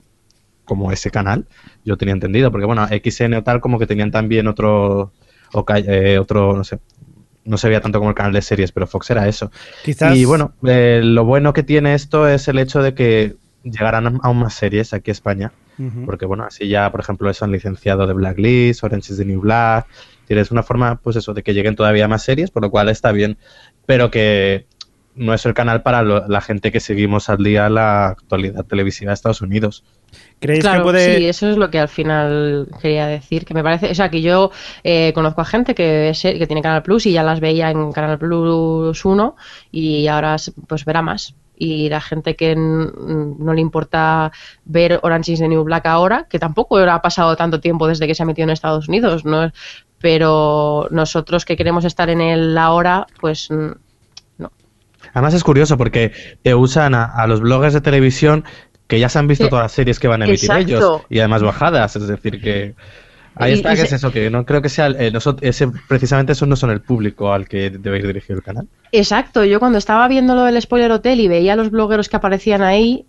como 0.65 0.91
ese 0.91 1.11
canal, 1.11 1.45
yo 1.83 1.97
tenía 1.97 2.13
entendido, 2.13 2.51
porque 2.51 2.65
bueno, 2.65 2.87
XN 2.87 3.33
o 3.35 3.43
tal 3.43 3.59
como 3.61 3.79
que 3.79 3.87
tenían 3.87 4.11
también 4.11 4.47
otro, 4.47 5.11
o, 5.53 5.65
eh, 5.75 6.17
otro, 6.19 6.55
no 6.55 6.63
sé, 6.63 6.79
no 7.45 7.57
se 7.57 7.67
veía 7.67 7.81
tanto 7.81 7.99
como 7.99 8.09
el 8.09 8.15
canal 8.15 8.33
de 8.33 8.41
series, 8.41 8.71
pero 8.71 8.87
Fox 8.87 9.09
era 9.09 9.27
eso. 9.27 9.51
Y 10.15 10.25
bueno, 10.25 10.53
eh, 10.65 11.01
lo 11.03 11.25
bueno 11.25 11.53
que 11.53 11.63
tiene 11.63 11.93
esto 11.93 12.27
es 12.27 12.47
el 12.47 12.59
hecho 12.59 12.81
de 12.81 12.93
que 12.93 13.35
llegarán 13.63 14.19
aún 14.21 14.39
más 14.39 14.53
series 14.53 14.93
aquí 14.93 15.11
a 15.11 15.13
España. 15.13 15.51
Porque 16.05 16.27
bueno, 16.27 16.43
así 16.43 16.67
ya, 16.67 16.91
por 16.91 16.99
ejemplo, 16.99 17.29
eso 17.31 17.45
han 17.45 17.51
licenciado 17.51 18.05
de 18.05 18.13
Blacklist, 18.13 18.83
Orange 18.83 19.11
is 19.11 19.17
the 19.17 19.25
New 19.25 19.41
Black. 19.41 19.87
Tienes 20.27 20.51
una 20.51 20.61
forma, 20.61 20.99
pues 21.01 21.15
eso, 21.15 21.33
de 21.33 21.41
que 21.41 21.53
lleguen 21.53 21.75
todavía 21.75 22.07
más 22.07 22.23
series, 22.23 22.51
por 22.51 22.61
lo 22.61 22.69
cual 22.69 22.89
está 22.89 23.11
bien. 23.11 23.37
Pero 23.87 24.11
que 24.11 24.67
no 25.15 25.33
es 25.33 25.45
el 25.45 25.55
canal 25.55 25.81
para 25.81 26.03
la 26.03 26.41
gente 26.41 26.71
que 26.71 26.79
seguimos 26.79 27.27
al 27.29 27.43
día 27.43 27.69
la 27.69 28.09
actualidad 28.09 28.65
televisiva 28.65 29.09
de 29.09 29.15
Estados 29.15 29.41
Unidos 29.41 29.83
claro, 30.39 30.91
Sí, 30.93 31.25
eso 31.25 31.49
es 31.49 31.57
lo 31.57 31.69
que 31.69 31.79
al 31.79 31.87
final 31.87 32.67
quería 32.81 33.07
decir. 33.07 33.45
Que 33.45 33.53
me 33.53 33.63
parece, 33.63 33.91
o 33.91 33.95
sea, 33.95 34.09
que 34.09 34.21
yo 34.21 34.51
eh, 34.83 35.11
conozco 35.13 35.41
a 35.41 35.45
gente 35.45 35.75
que, 35.75 36.11
que 36.21 36.47
tiene 36.47 36.61
Canal 36.61 36.83
Plus 36.83 37.05
y 37.05 37.11
ya 37.11 37.23
las 37.23 37.39
veía 37.39 37.71
en 37.71 37.91
Canal 37.91 38.17
Plus 38.17 39.05
1 39.05 39.35
y 39.71 40.07
ahora 40.07 40.35
pues 40.67 40.85
verá 40.85 41.01
más. 41.01 41.35
Y 41.55 41.87
la 41.87 42.01
gente 42.01 42.35
que 42.35 42.55
no 42.55 43.53
le 43.53 43.61
importa 43.61 44.31
ver 44.65 44.99
Orange 45.03 45.33
is 45.33 45.39
the 45.39 45.47
New 45.47 45.63
Black 45.63 45.85
ahora, 45.85 46.27
que 46.29 46.39
tampoco 46.39 46.77
ha 46.77 47.01
pasado 47.01 47.35
tanto 47.35 47.59
tiempo 47.61 47.87
desde 47.87 48.07
que 48.07 48.15
se 48.15 48.23
ha 48.23 48.25
metido 48.25 48.45
en 48.45 48.49
Estados 48.49 48.89
Unidos, 48.89 49.23
¿no? 49.23 49.51
pero 50.03 50.89
nosotros 50.91 51.45
que 51.45 51.55
queremos 51.55 51.85
estar 51.85 52.09
en 52.09 52.19
el 52.19 52.57
ahora, 52.57 53.07
pues 53.21 53.49
no. 53.49 54.51
Además 55.13 55.33
es 55.33 55.45
curioso 55.45 55.77
porque 55.77 56.11
usan 56.57 56.93
a, 56.93 57.25
los 57.25 57.39
bloggers 57.39 57.73
de 57.73 57.79
televisión 57.79 58.43
que 58.87 58.99
ya 58.99 59.09
se 59.09 59.19
han 59.19 59.27
visto 59.27 59.49
todas 59.49 59.65
las 59.65 59.71
series 59.71 59.99
que 59.99 60.07
van 60.07 60.21
a 60.21 60.25
emitir 60.25 60.51
ellos 60.51 61.01
y 61.09 61.19
además 61.19 61.41
bajadas, 61.43 61.95
es 61.95 62.07
decir 62.07 62.41
que 62.41 62.75
ahí 63.35 63.53
está, 63.53 63.75
que 63.75 63.81
es 63.81 63.91
eso, 63.93 64.11
que 64.11 64.29
no 64.29 64.45
creo 64.45 64.61
que 64.61 64.69
sea 64.69 64.87
eh, 64.87 65.11
ese, 65.41 65.67
precisamente 65.87 66.33
eso 66.33 66.45
no 66.45 66.55
son 66.55 66.69
el 66.71 66.81
público 66.81 67.33
al 67.33 67.47
que 67.47 67.69
debéis 67.69 68.05
dirigir 68.05 68.35
el 68.35 68.43
canal. 68.43 68.67
Exacto, 68.91 69.43
yo 69.45 69.59
cuando 69.59 69.77
estaba 69.77 70.07
viendo 70.07 70.35
lo 70.35 70.43
del 70.43 70.61
spoiler 70.61 70.91
hotel 70.91 71.19
y 71.19 71.27
veía 71.27 71.53
a 71.53 71.55
los 71.55 71.71
blogueros 71.71 72.09
que 72.09 72.17
aparecían 72.17 72.61
ahí, 72.61 73.05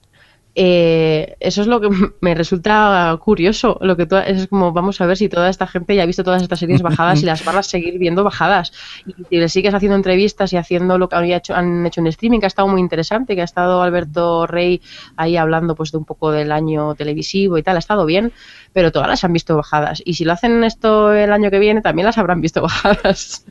eh, 0.57 1.37
eso 1.41 1.63
es 1.63 1.67
lo 1.67 1.81
que 1.81 1.89
me 2.21 2.35
resulta 2.35 3.17
curioso. 3.21 3.79
Lo 3.81 3.97
que 3.97 4.07
es 4.27 4.47
como, 4.49 4.73
vamos 4.73 5.01
a 5.01 5.07
ver 5.07 5.17
si 5.17 5.29
toda 5.29 5.49
esta 5.49 5.67
gente 5.67 5.95
ya 5.95 6.05
ha 6.05 6.07
visto 6.07 6.23
todas 6.23 6.43
estas 6.43 6.59
series 6.59 6.83
bajadas 6.83 7.23
y 7.23 7.27
las 7.27 7.45
van 7.45 7.57
a 7.57 7.63
seguir 7.63 7.99
viendo 7.99 8.23
bajadas. 8.25 8.73
Y 9.07 9.15
si 9.29 9.37
le 9.37 9.49
sigues 9.49 9.75
haciendo 9.75 9.97
entrevistas 9.97 10.53
y 10.53 10.57
haciendo 10.57 10.99
lo 10.99 11.09
que 11.09 11.17
había 11.17 11.37
hecho, 11.39 11.55
han 11.55 11.85
hecho 11.87 12.01
en 12.01 12.07
streaming, 12.09 12.41
que 12.41 12.47
ha 12.47 12.49
estado 12.49 12.69
muy 12.69 12.81
interesante, 12.81 13.35
que 13.35 13.41
ha 13.41 13.45
estado 13.45 13.83
Alberto 13.83 14.47
Rey 14.47 14.81
ahí 15.17 15.37
hablando 15.37 15.75
pues 15.75 15.91
de 15.93 15.99
un 15.99 16.05
poco 16.05 16.31
del 16.31 16.53
año 16.53 16.95
televisivo 16.95 17.59
y 17.59 17.63
tal, 17.63 17.77
ha 17.77 17.81
estado 17.81 18.07
bien, 18.07 18.33
pero 18.73 18.93
todas 18.93 19.09
las 19.09 19.25
han 19.25 19.33
visto 19.33 19.57
bajadas. 19.57 20.03
Y 20.05 20.15
si 20.15 20.25
lo 20.25 20.33
hacen 20.33 20.63
esto 20.65 21.13
el 21.13 21.33
año 21.33 21.51
que 21.51 21.59
viene, 21.59 21.83
también 21.83 22.07
las 22.07 22.19
habrán 22.19 22.41
visto 22.41 22.63
bajadas. 22.63 23.45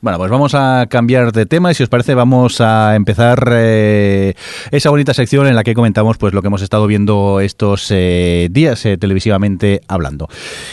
Bueno, 0.00 0.18
pues 0.18 0.30
vamos 0.30 0.54
a 0.54 0.86
cambiar 0.88 1.32
de 1.32 1.44
tema 1.44 1.72
y 1.72 1.74
si 1.74 1.82
os 1.82 1.88
parece 1.88 2.14
vamos 2.14 2.60
a 2.60 2.94
empezar 2.94 3.50
eh, 3.52 4.34
esa 4.70 4.90
bonita 4.90 5.12
sección 5.12 5.48
en 5.48 5.56
la 5.56 5.64
que 5.64 5.74
comentamos 5.74 6.18
pues 6.18 6.32
lo 6.32 6.40
que 6.40 6.46
hemos 6.46 6.62
estado 6.62 6.86
viendo 6.86 7.40
estos 7.40 7.90
eh, 7.90 8.46
días 8.48 8.86
eh, 8.86 8.96
televisivamente 8.96 9.80
hablando. 9.88 10.28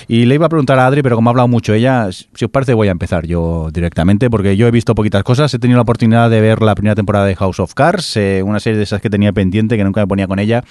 Y 0.07 0.25
le 0.25 0.35
iba 0.35 0.45
a 0.45 0.49
preguntar 0.49 0.77
a 0.77 0.85
Adri, 0.85 1.01
pero 1.01 1.15
como 1.15 1.27
ha 1.27 1.31
hablado 1.31 1.47
mucho 1.47 1.73
ella, 1.73 2.11
si 2.11 2.45
os 2.45 2.51
parece 2.51 2.75
voy 2.75 2.87
a 2.87 2.91
empezar 2.91 3.25
yo 3.25 3.69
directamente 3.73 4.29
porque 4.29 4.57
yo 4.57 4.67
he 4.67 4.71
visto 4.71 4.93
poquitas 4.93 5.23
cosas. 5.23 5.51
He 5.55 5.57
tenido 5.57 5.77
la 5.77 5.83
oportunidad 5.83 6.29
de 6.29 6.39
ver 6.39 6.61
la 6.61 6.75
primera 6.75 6.93
temporada 6.93 7.25
de 7.25 7.35
House 7.35 7.59
of 7.59 7.73
Cards, 7.73 8.19
una 8.43 8.59
serie 8.59 8.77
de 8.77 8.83
esas 8.83 9.01
que 9.01 9.09
tenía 9.09 9.33
pendiente 9.33 9.75
que 9.75 9.83
nunca 9.83 10.01
me 10.01 10.07
ponía 10.07 10.27
con 10.27 10.37
ella. 10.37 10.63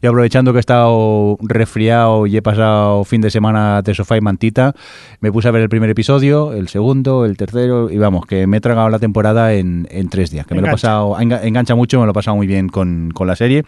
Y 0.00 0.06
aprovechando 0.06 0.54
que 0.54 0.58
he 0.58 0.60
estado 0.60 1.36
resfriado 1.42 2.26
y 2.26 2.38
he 2.38 2.42
pasado 2.42 3.04
fin 3.04 3.20
de 3.20 3.28
semana 3.30 3.82
de 3.82 3.94
sofá 3.94 4.16
y 4.16 4.22
mantita, 4.22 4.74
me 5.20 5.30
puse 5.30 5.48
a 5.48 5.50
ver 5.50 5.60
el 5.60 5.68
primer 5.68 5.90
episodio, 5.90 6.54
el 6.54 6.68
segundo, 6.68 7.26
el 7.26 7.36
tercero 7.36 7.90
vamos, 7.98 8.26
que 8.26 8.46
me 8.46 8.58
he 8.58 8.60
tragado 8.60 8.88
la 8.88 8.98
temporada 8.98 9.54
en, 9.54 9.86
tres 10.10 10.30
días. 10.30 10.46
Que 10.46 10.54
me 10.54 10.60
lo 10.60 10.68
he 10.68 10.70
pasado, 10.70 11.18
engancha 11.20 11.74
mucho, 11.74 11.98
me 12.00 12.06
lo 12.06 12.12
he 12.12 12.14
pasado 12.14 12.36
muy 12.36 12.46
bien 12.46 12.68
con, 12.68 13.12
la 13.18 13.36
serie. 13.36 13.64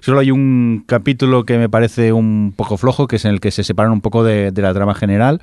Solo 0.00 0.20
hay 0.20 0.30
un 0.30 0.84
capítulo 0.86 1.44
que 1.44 1.58
me 1.58 1.68
parece 1.68 2.12
un 2.12 2.52
poco 2.56 2.76
flojo, 2.76 3.06
que 3.06 3.16
es 3.16 3.24
en 3.24 3.32
el 3.32 3.40
que 3.40 3.50
se 3.50 3.64
separan 3.64 3.92
un 3.92 4.00
poco 4.00 4.24
de, 4.24 4.52
la 4.54 4.74
trama 4.74 4.94
general 4.94 5.40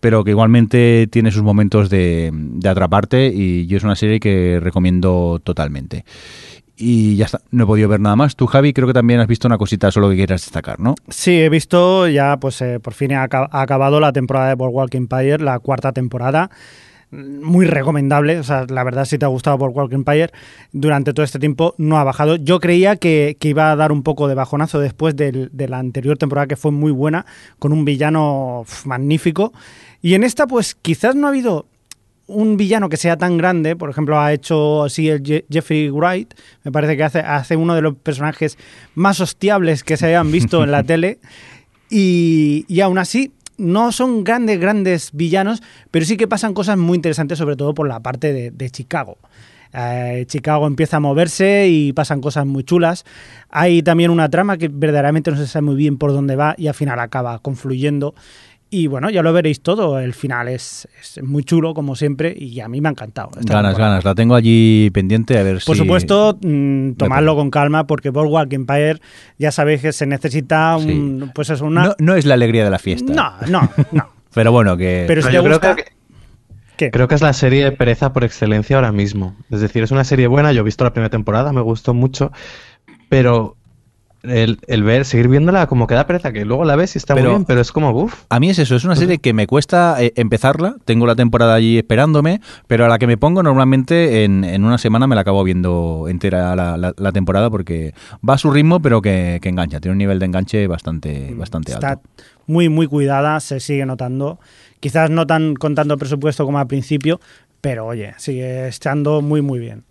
pero 0.00 0.22
que 0.22 0.32
igualmente 0.32 1.08
tiene 1.10 1.30
sus 1.30 1.42
momentos 1.42 1.88
de, 1.88 2.30
de, 2.30 2.68
atraparte 2.68 3.32
y 3.34 3.66
yo 3.66 3.78
es 3.78 3.84
una 3.84 3.96
serie 3.96 4.20
que 4.20 4.60
recomiendo 4.60 5.40
totalmente. 5.42 6.04
Y 6.76 7.16
ya 7.16 7.26
está, 7.26 7.40
no 7.52 7.64
he 7.64 7.66
podido 7.66 7.88
ver 7.88 8.00
nada 8.00 8.16
más. 8.16 8.34
Tú, 8.34 8.46
Javi, 8.46 8.72
creo 8.72 8.88
que 8.88 8.94
también 8.94 9.20
has 9.20 9.28
visto 9.28 9.46
una 9.46 9.58
cosita 9.58 9.92
solo 9.92 10.10
que 10.10 10.16
quieras 10.16 10.42
destacar, 10.42 10.80
¿no? 10.80 10.96
Sí, 11.08 11.40
he 11.40 11.48
visto 11.48 12.08
ya, 12.08 12.36
pues 12.38 12.60
eh, 12.62 12.80
por 12.80 12.94
fin 12.94 13.12
ha, 13.12 13.22
acabado 13.22 14.00
la 14.00 14.12
temporada 14.12 14.48
de 14.48 14.54
Boardwalk 14.56 14.92
Empire, 14.94 15.38
la 15.38 15.60
cuarta 15.60 15.92
temporada 15.92 16.50
muy 17.14 17.66
recomendable. 17.66 18.38
O 18.38 18.44
sea, 18.44 18.66
la 18.68 18.84
verdad, 18.84 19.04
si 19.04 19.18
te 19.18 19.24
ha 19.24 19.28
gustado 19.28 19.58
por 19.58 19.70
Walk 19.70 19.92
Empire, 19.92 20.30
durante 20.72 21.12
todo 21.12 21.24
este 21.24 21.38
tiempo 21.38 21.74
no 21.78 21.98
ha 21.98 22.04
bajado. 22.04 22.36
Yo 22.36 22.60
creía 22.60 22.96
que, 22.96 23.36
iba 23.40 23.70
a 23.70 23.76
dar 23.76 23.92
un 23.92 24.02
poco 24.02 24.28
de 24.28 24.34
bajonazo 24.34 24.80
después 24.80 25.14
de 25.16 25.68
la 25.68 25.78
anterior 25.78 26.18
temporada, 26.18 26.46
que 26.46 26.56
fue 26.56 26.72
muy 26.72 26.92
buena, 26.92 27.26
con 27.58 27.72
un 27.72 27.84
villano 27.84 28.64
magnífico. 28.84 29.52
Y 30.02 30.14
en 30.14 30.24
esta, 30.24 30.46
pues 30.46 30.74
quizás 30.74 31.14
no 31.14 31.26
ha 31.26 31.30
habido 31.30 31.66
un 32.26 32.56
villano 32.56 32.88
que 32.88 32.96
sea 32.96 33.16
tan 33.16 33.36
grande, 33.36 33.76
por 33.76 33.90
ejemplo, 33.90 34.18
ha 34.18 34.32
hecho 34.32 34.84
así 34.84 35.08
el 35.08 35.44
Jeffrey 35.50 35.90
Wright, 35.90 36.32
me 36.62 36.72
parece 36.72 36.96
que 36.96 37.04
hace, 37.04 37.18
hace 37.20 37.56
uno 37.56 37.74
de 37.74 37.82
los 37.82 37.96
personajes 37.96 38.56
más 38.94 39.20
hostiables 39.20 39.84
que 39.84 39.96
se 39.96 40.06
hayan 40.06 40.30
visto 40.32 40.64
en 40.64 40.70
la 40.70 40.82
tele. 40.84 41.18
Y, 41.90 42.64
y 42.66 42.80
aún 42.80 42.98
así, 42.98 43.32
no 43.56 43.92
son 43.92 44.24
grandes, 44.24 44.58
grandes 44.58 45.10
villanos, 45.12 45.62
pero 45.90 46.04
sí 46.04 46.16
que 46.16 46.28
pasan 46.28 46.54
cosas 46.54 46.78
muy 46.78 46.96
interesantes, 46.96 47.38
sobre 47.38 47.56
todo 47.56 47.74
por 47.74 47.88
la 47.88 48.00
parte 48.00 48.50
de, 48.50 48.70
Chicago. 48.70 49.18
Eh, 49.72 50.24
Chicago 50.28 50.66
empieza 50.66 50.98
a 50.98 51.00
moverse 51.00 51.68
y 51.68 51.92
pasan 51.92 52.20
cosas 52.20 52.46
muy 52.46 52.64
chulas. 52.64 53.04
Hay 53.50 53.82
también 53.82 54.10
una 54.10 54.28
trama 54.28 54.56
que 54.56 54.68
verdaderamente 54.68 55.30
no 55.30 55.36
se 55.36 55.46
sabe 55.46 55.66
muy 55.66 55.76
bien 55.76 55.98
por 55.98 56.12
dónde 56.12 56.36
va 56.36 56.54
y 56.56 56.68
al 56.68 56.74
final 56.74 57.00
acaba 57.00 57.38
confluyendo 57.40 58.14
Y 58.70 58.88
bueno, 58.88 59.08
ya 59.08 59.22
lo 59.22 59.32
veréis 59.32 59.60
todo. 59.60 60.00
El 60.00 60.14
final 60.14 60.48
es, 60.48 60.88
es 61.00 61.22
muy 61.22 61.44
chulo, 61.44 61.74
como 61.74 61.94
siempre, 61.94 62.34
y 62.36 62.58
a 62.60 62.68
mí 62.68 62.80
me 62.80 62.88
ha 62.88 62.90
encantado. 62.90 63.28
Ganas, 63.28 63.46
temporada. 63.46 63.72
ganas. 63.72 64.04
La 64.04 64.14
tengo 64.14 64.34
allí 64.34 64.90
pendiente 64.90 65.38
a 65.38 65.42
ver 65.44 65.60
si... 65.60 65.66
Por 65.66 65.76
supuesto, 65.76 66.36
mm, 66.42 66.92
tomadlo 66.92 67.36
con 67.36 67.50
calma, 67.50 67.86
porque 67.86 68.10
Boardwalk 68.10 68.52
Empire 68.52 69.00
ya 69.38 69.52
sabéis 69.52 69.80
que 69.80 69.92
se 69.92 70.06
necesita 70.06 70.76
un, 70.76 71.30
pues 71.34 71.50
eso, 71.50 71.64
una... 71.64 71.84
No, 71.84 71.94
no 71.98 72.14
es 72.16 72.26
la 72.26 72.34
alegría 72.34 72.64
de 72.64 72.70
la 72.70 72.78
fiesta. 72.80 73.12
no, 73.12 73.32
no. 73.48 73.70
no. 73.92 74.08
Pero 74.34 74.50
bueno, 74.50 74.76
que... 74.76 75.04
Pero 75.06 75.22
si 75.22 75.28
Pero 75.28 75.30
te 75.30 75.34
yo 75.36 75.44
creo 75.44 75.58
gusta... 75.58 75.76
que, 75.76 75.92
¿Qué? 76.76 76.90
creo 76.90 77.06
que 77.06 77.14
es 77.14 77.22
la 77.22 77.32
serie 77.32 77.62
de 77.62 77.70
pereza 77.70 78.12
por 78.12 78.24
excelencia 78.24 78.74
ahora 78.74 78.90
mismo. 78.90 79.36
Es 79.50 79.60
decir, 79.60 79.84
es 79.84 79.92
una 79.92 80.02
serie 80.02 80.26
buena, 80.26 80.50
yo 80.50 80.62
he 80.62 80.64
visto 80.64 80.82
la 80.82 80.92
primera 80.92 81.10
temporada, 81.10 81.52
me 81.52 81.60
gustó 81.60 81.94
mucho, 81.94 82.32
pero 83.08 83.56
el, 84.24 84.58
el 84.66 84.82
ver, 84.82 85.04
seguir 85.04 85.28
viéndola 85.28 85.66
como 85.66 85.86
que 85.86 85.94
da 85.94 86.06
pereza, 86.06 86.32
que 86.32 86.44
luego 86.44 86.64
la 86.64 86.76
ves 86.76 86.94
y 86.94 86.98
está 86.98 87.14
Pero- 87.14 87.28
muy 87.30 87.36
bien, 87.36 87.44
pero 87.44 87.60
es 87.60 87.70
como, 87.72 87.90
uff. 87.90 88.24
A 88.28 88.40
mí 88.40 88.50
es 88.50 88.58
eso, 88.58 88.76
es 88.76 88.84
una 88.84 88.96
serie 88.96 89.18
que 89.18 89.32
me 89.32 89.46
cuesta 89.46 89.96
eh, 90.02 90.12
empezarla, 90.16 90.76
tengo 90.84 91.06
la 91.06 91.14
temporada 91.14 91.54
allí 91.54 91.78
esperándome, 91.78 92.40
pero 92.66 92.84
a 92.84 92.88
la 92.88 92.98
que 92.98 93.06
me 93.06 93.16
pongo 93.16 93.42
normalmente 93.42 94.24
en, 94.24 94.44
en 94.44 94.64
una 94.64 94.78
semana 94.78 95.06
me 95.06 95.14
la 95.14 95.20
acabo 95.22 95.44
viendo 95.44 96.06
entera 96.08 96.56
la, 96.56 96.76
la- 96.76 96.94
la 96.96 97.12
temporada 97.12 97.50
porque 97.50 97.94
va 98.28 98.34
a 98.34 98.38
su 98.38 98.50
ritmo 98.50 98.80
pero 98.80 99.00
que, 99.02 99.38
que 99.42 99.48
engancha, 99.48 99.80
tiene 99.80 99.92
un 99.92 99.98
nivel 99.98 100.18
de 100.18 100.26
enganche 100.26 100.66
bastante, 100.66 101.34
bastante 101.36 101.72
Está 101.72 101.90
alto. 101.90 102.08
muy, 102.46 102.68
muy 102.68 102.86
cuidada, 102.86 103.40
se 103.40 103.60
sigue 103.60 103.86
notando. 103.86 104.38
Quizás 104.80 105.10
no 105.10 105.26
tan 105.26 105.54
con 105.54 105.74
tanto 105.74 105.96
presupuesto 105.96 106.44
como 106.44 106.58
al 106.58 106.66
principio, 106.66 107.20
pero 107.60 107.86
oye, 107.86 108.12
sigue 108.18 108.68
estando 108.68 109.22
muy, 109.22 109.40
muy 109.40 109.58
bien. 109.58 109.84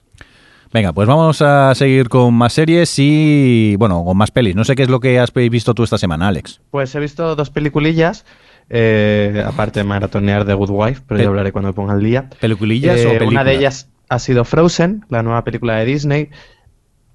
Venga, 0.74 0.92
pues 0.92 1.08
vamos 1.08 1.42
a 1.44 1.76
seguir 1.76 2.10
con 2.10 2.34
más 2.34 2.54
series 2.54 2.96
y, 2.98 3.76
bueno, 3.78 4.04
con 4.04 4.18
más 4.18 4.32
pelis. 4.32 4.56
No 4.56 4.64
sé 4.66 4.76
qué 4.76 4.82
es 4.84 4.90
lo 4.90 5.00
que 5.00 5.20
has 5.20 5.32
visto 5.34 5.76
tú 5.76 5.84
esta 5.84 6.00
semana, 6.00 6.28
Alex. 6.30 6.62
Pues 6.72 6.94
he 6.96 7.00
visto 7.00 7.36
dos 7.36 7.52
peliculillas, 7.52 8.26
eh, 8.72 9.44
aparte 9.46 9.82
de 9.82 9.84
maratonear 9.84 10.46
de 10.46 10.56
Good 10.56 10.72
Wife, 10.72 11.02
pero 11.08 11.20
Pe- 11.20 11.24
ya 11.24 11.30
hablaré 11.30 11.52
cuando 11.52 11.70
me 11.70 11.74
ponga 11.74 11.94
al 11.94 12.02
día. 12.02 12.28
¿Peliculillas 12.40 12.98
Eh, 13.00 13.06
o 13.06 13.10
películas? 13.10 13.32
Una 13.32 13.44
de 13.44 13.56
ellas 13.56 13.90
ha 14.10 14.18
sido 14.18 14.46
Frozen, 14.46 15.06
la 15.10 15.22
nueva 15.22 15.44
película 15.44 15.76
de 15.76 15.86
Disney. 15.86 16.30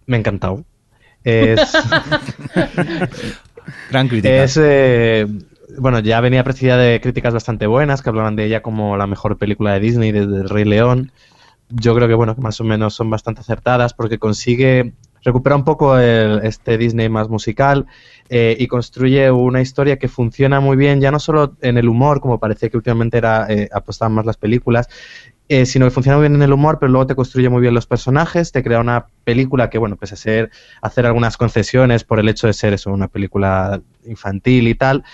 Me 0.06 0.16
ha 0.16 0.20
encantado. 0.20 0.64
Es, 1.24 1.60
Gran 3.90 4.06
crítica. 4.08 4.44
es 4.44 4.56
eh, 4.62 5.26
bueno, 5.78 5.98
ya 5.98 6.20
venía 6.20 6.44
precedida 6.44 6.76
de 6.78 7.00
críticas 7.00 7.34
bastante 7.34 7.66
buenas 7.66 8.02
que 8.02 8.08
hablaban 8.08 8.36
de 8.36 8.44
ella 8.44 8.62
como 8.62 8.96
la 8.96 9.08
mejor 9.08 9.36
película 9.36 9.72
de 9.74 9.80
Disney 9.80 10.12
desde 10.12 10.36
El 10.42 10.48
Rey 10.48 10.64
León. 10.64 11.10
Yo 11.70 11.94
creo 11.94 12.08
que 12.08 12.14
bueno, 12.14 12.34
más 12.38 12.60
o 12.60 12.64
menos 12.64 12.94
son 12.94 13.10
bastante 13.10 13.42
acertadas 13.42 13.92
porque 13.92 14.18
consigue 14.18 14.94
recuperar 15.22 15.58
un 15.58 15.64
poco 15.64 15.98
el- 15.98 16.40
este 16.44 16.78
Disney 16.78 17.08
más 17.10 17.28
musical 17.28 17.86
eh, 18.30 18.56
y 18.58 18.66
construye 18.68 19.30
una 19.30 19.60
historia 19.60 19.98
que 19.98 20.08
funciona 20.08 20.60
muy 20.60 20.76
bien, 20.76 21.00
ya 21.00 21.10
no 21.10 21.18
solo 21.18 21.56
en 21.60 21.76
el 21.76 21.88
humor, 21.88 22.20
como 22.20 22.38
parecía 22.38 22.70
que 22.70 22.76
últimamente 22.78 23.18
era 23.18 23.46
eh, 23.50 23.68
apostaban 23.72 24.14
más 24.14 24.24
las 24.24 24.36
películas, 24.38 24.88
eh, 25.48 25.66
sino 25.66 25.86
que 25.86 25.90
funciona 25.90 26.18
muy 26.18 26.24
bien 26.28 26.36
en 26.36 26.42
el 26.42 26.52
humor, 26.52 26.78
pero 26.78 26.92
luego 26.92 27.06
te 27.06 27.14
construye 27.16 27.48
muy 27.50 27.60
bien 27.62 27.74
los 27.74 27.86
personajes, 27.86 28.52
te 28.52 28.62
crea 28.62 28.80
una 28.80 29.06
película 29.24 29.70
que, 29.70 29.78
bueno, 29.78 29.96
pese 29.96 30.14
a 30.14 30.18
ser, 30.18 30.50
hacer 30.82 31.06
algunas 31.06 31.36
concesiones 31.36 32.04
por 32.04 32.20
el 32.20 32.28
hecho 32.28 32.46
de 32.46 32.52
ser 32.54 32.74
eso, 32.74 32.92
una 32.92 33.08
película 33.08 33.82
infantil 34.06 34.68
y 34.68 34.74
tal, 34.74 35.04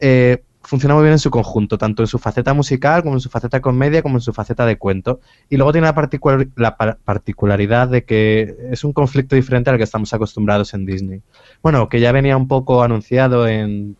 eh, 0.00 0.44
funciona 0.64 0.94
muy 0.94 1.02
bien 1.04 1.12
en 1.12 1.18
su 1.18 1.30
conjunto, 1.30 1.78
tanto 1.78 2.02
en 2.02 2.06
su 2.06 2.18
faceta 2.18 2.54
musical, 2.54 3.02
como 3.02 3.14
en 3.14 3.20
su 3.20 3.28
faceta 3.30 3.60
comedia, 3.60 4.02
como 4.02 4.16
en 4.16 4.20
su 4.20 4.32
faceta 4.32 4.66
de 4.66 4.76
cuento. 4.76 5.20
Y 5.48 5.56
luego 5.56 5.72
tiene 5.72 5.86
la, 5.86 5.94
particular- 5.94 6.48
la 6.56 6.76
par- 6.76 6.98
particularidad 7.04 7.88
de 7.88 8.04
que 8.04 8.56
es 8.72 8.82
un 8.84 8.92
conflicto 8.92 9.36
diferente 9.36 9.70
al 9.70 9.76
que 9.76 9.84
estamos 9.84 10.12
acostumbrados 10.12 10.74
en 10.74 10.86
Disney. 10.86 11.22
Bueno, 11.62 11.88
que 11.88 12.00
ya 12.00 12.12
venía 12.12 12.36
un 12.36 12.48
poco 12.48 12.82
anunciado 12.82 13.46
en, 13.46 13.96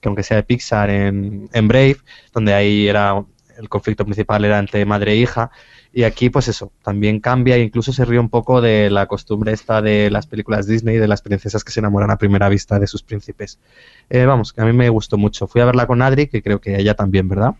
que 0.00 0.08
aunque 0.08 0.22
sea 0.22 0.36
de 0.36 0.42
Pixar, 0.44 0.90
en, 0.90 1.48
en 1.52 1.68
Brave, 1.68 1.96
donde 2.32 2.54
ahí 2.54 2.86
era 2.88 3.24
el 3.56 3.68
conflicto 3.68 4.04
principal 4.04 4.44
era 4.44 4.58
entre 4.58 4.84
madre 4.84 5.12
e 5.12 5.16
hija. 5.16 5.50
Y 5.96 6.02
aquí, 6.02 6.28
pues 6.28 6.48
eso, 6.48 6.72
también 6.82 7.20
cambia 7.20 7.54
e 7.54 7.60
incluso 7.60 7.92
se 7.92 8.04
ríe 8.04 8.18
un 8.18 8.28
poco 8.28 8.60
de 8.60 8.90
la 8.90 9.06
costumbre 9.06 9.52
esta 9.52 9.80
de 9.80 10.10
las 10.10 10.26
películas 10.26 10.66
Disney, 10.66 10.96
de 10.96 11.06
las 11.06 11.22
princesas 11.22 11.62
que 11.62 11.70
se 11.70 11.78
enamoran 11.78 12.10
a 12.10 12.18
primera 12.18 12.48
vista 12.48 12.80
de 12.80 12.88
sus 12.88 13.04
príncipes. 13.04 13.60
Eh, 14.10 14.24
vamos, 14.24 14.52
que 14.52 14.60
a 14.60 14.64
mí 14.64 14.72
me 14.72 14.88
gustó 14.88 15.18
mucho. 15.18 15.46
Fui 15.46 15.60
a 15.60 15.66
verla 15.66 15.86
con 15.86 16.02
Adri, 16.02 16.26
que 16.26 16.42
creo 16.42 16.60
que 16.60 16.80
ella 16.80 16.94
también, 16.94 17.28
¿verdad? 17.28 17.54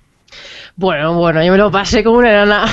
Bueno, 0.75 1.15
bueno, 1.15 1.45
yo 1.45 1.53
me 1.53 1.59
lo 1.59 1.71
pasé 1.71 2.03
como 2.03 2.19
una 2.19 2.31
enana. 2.31 2.67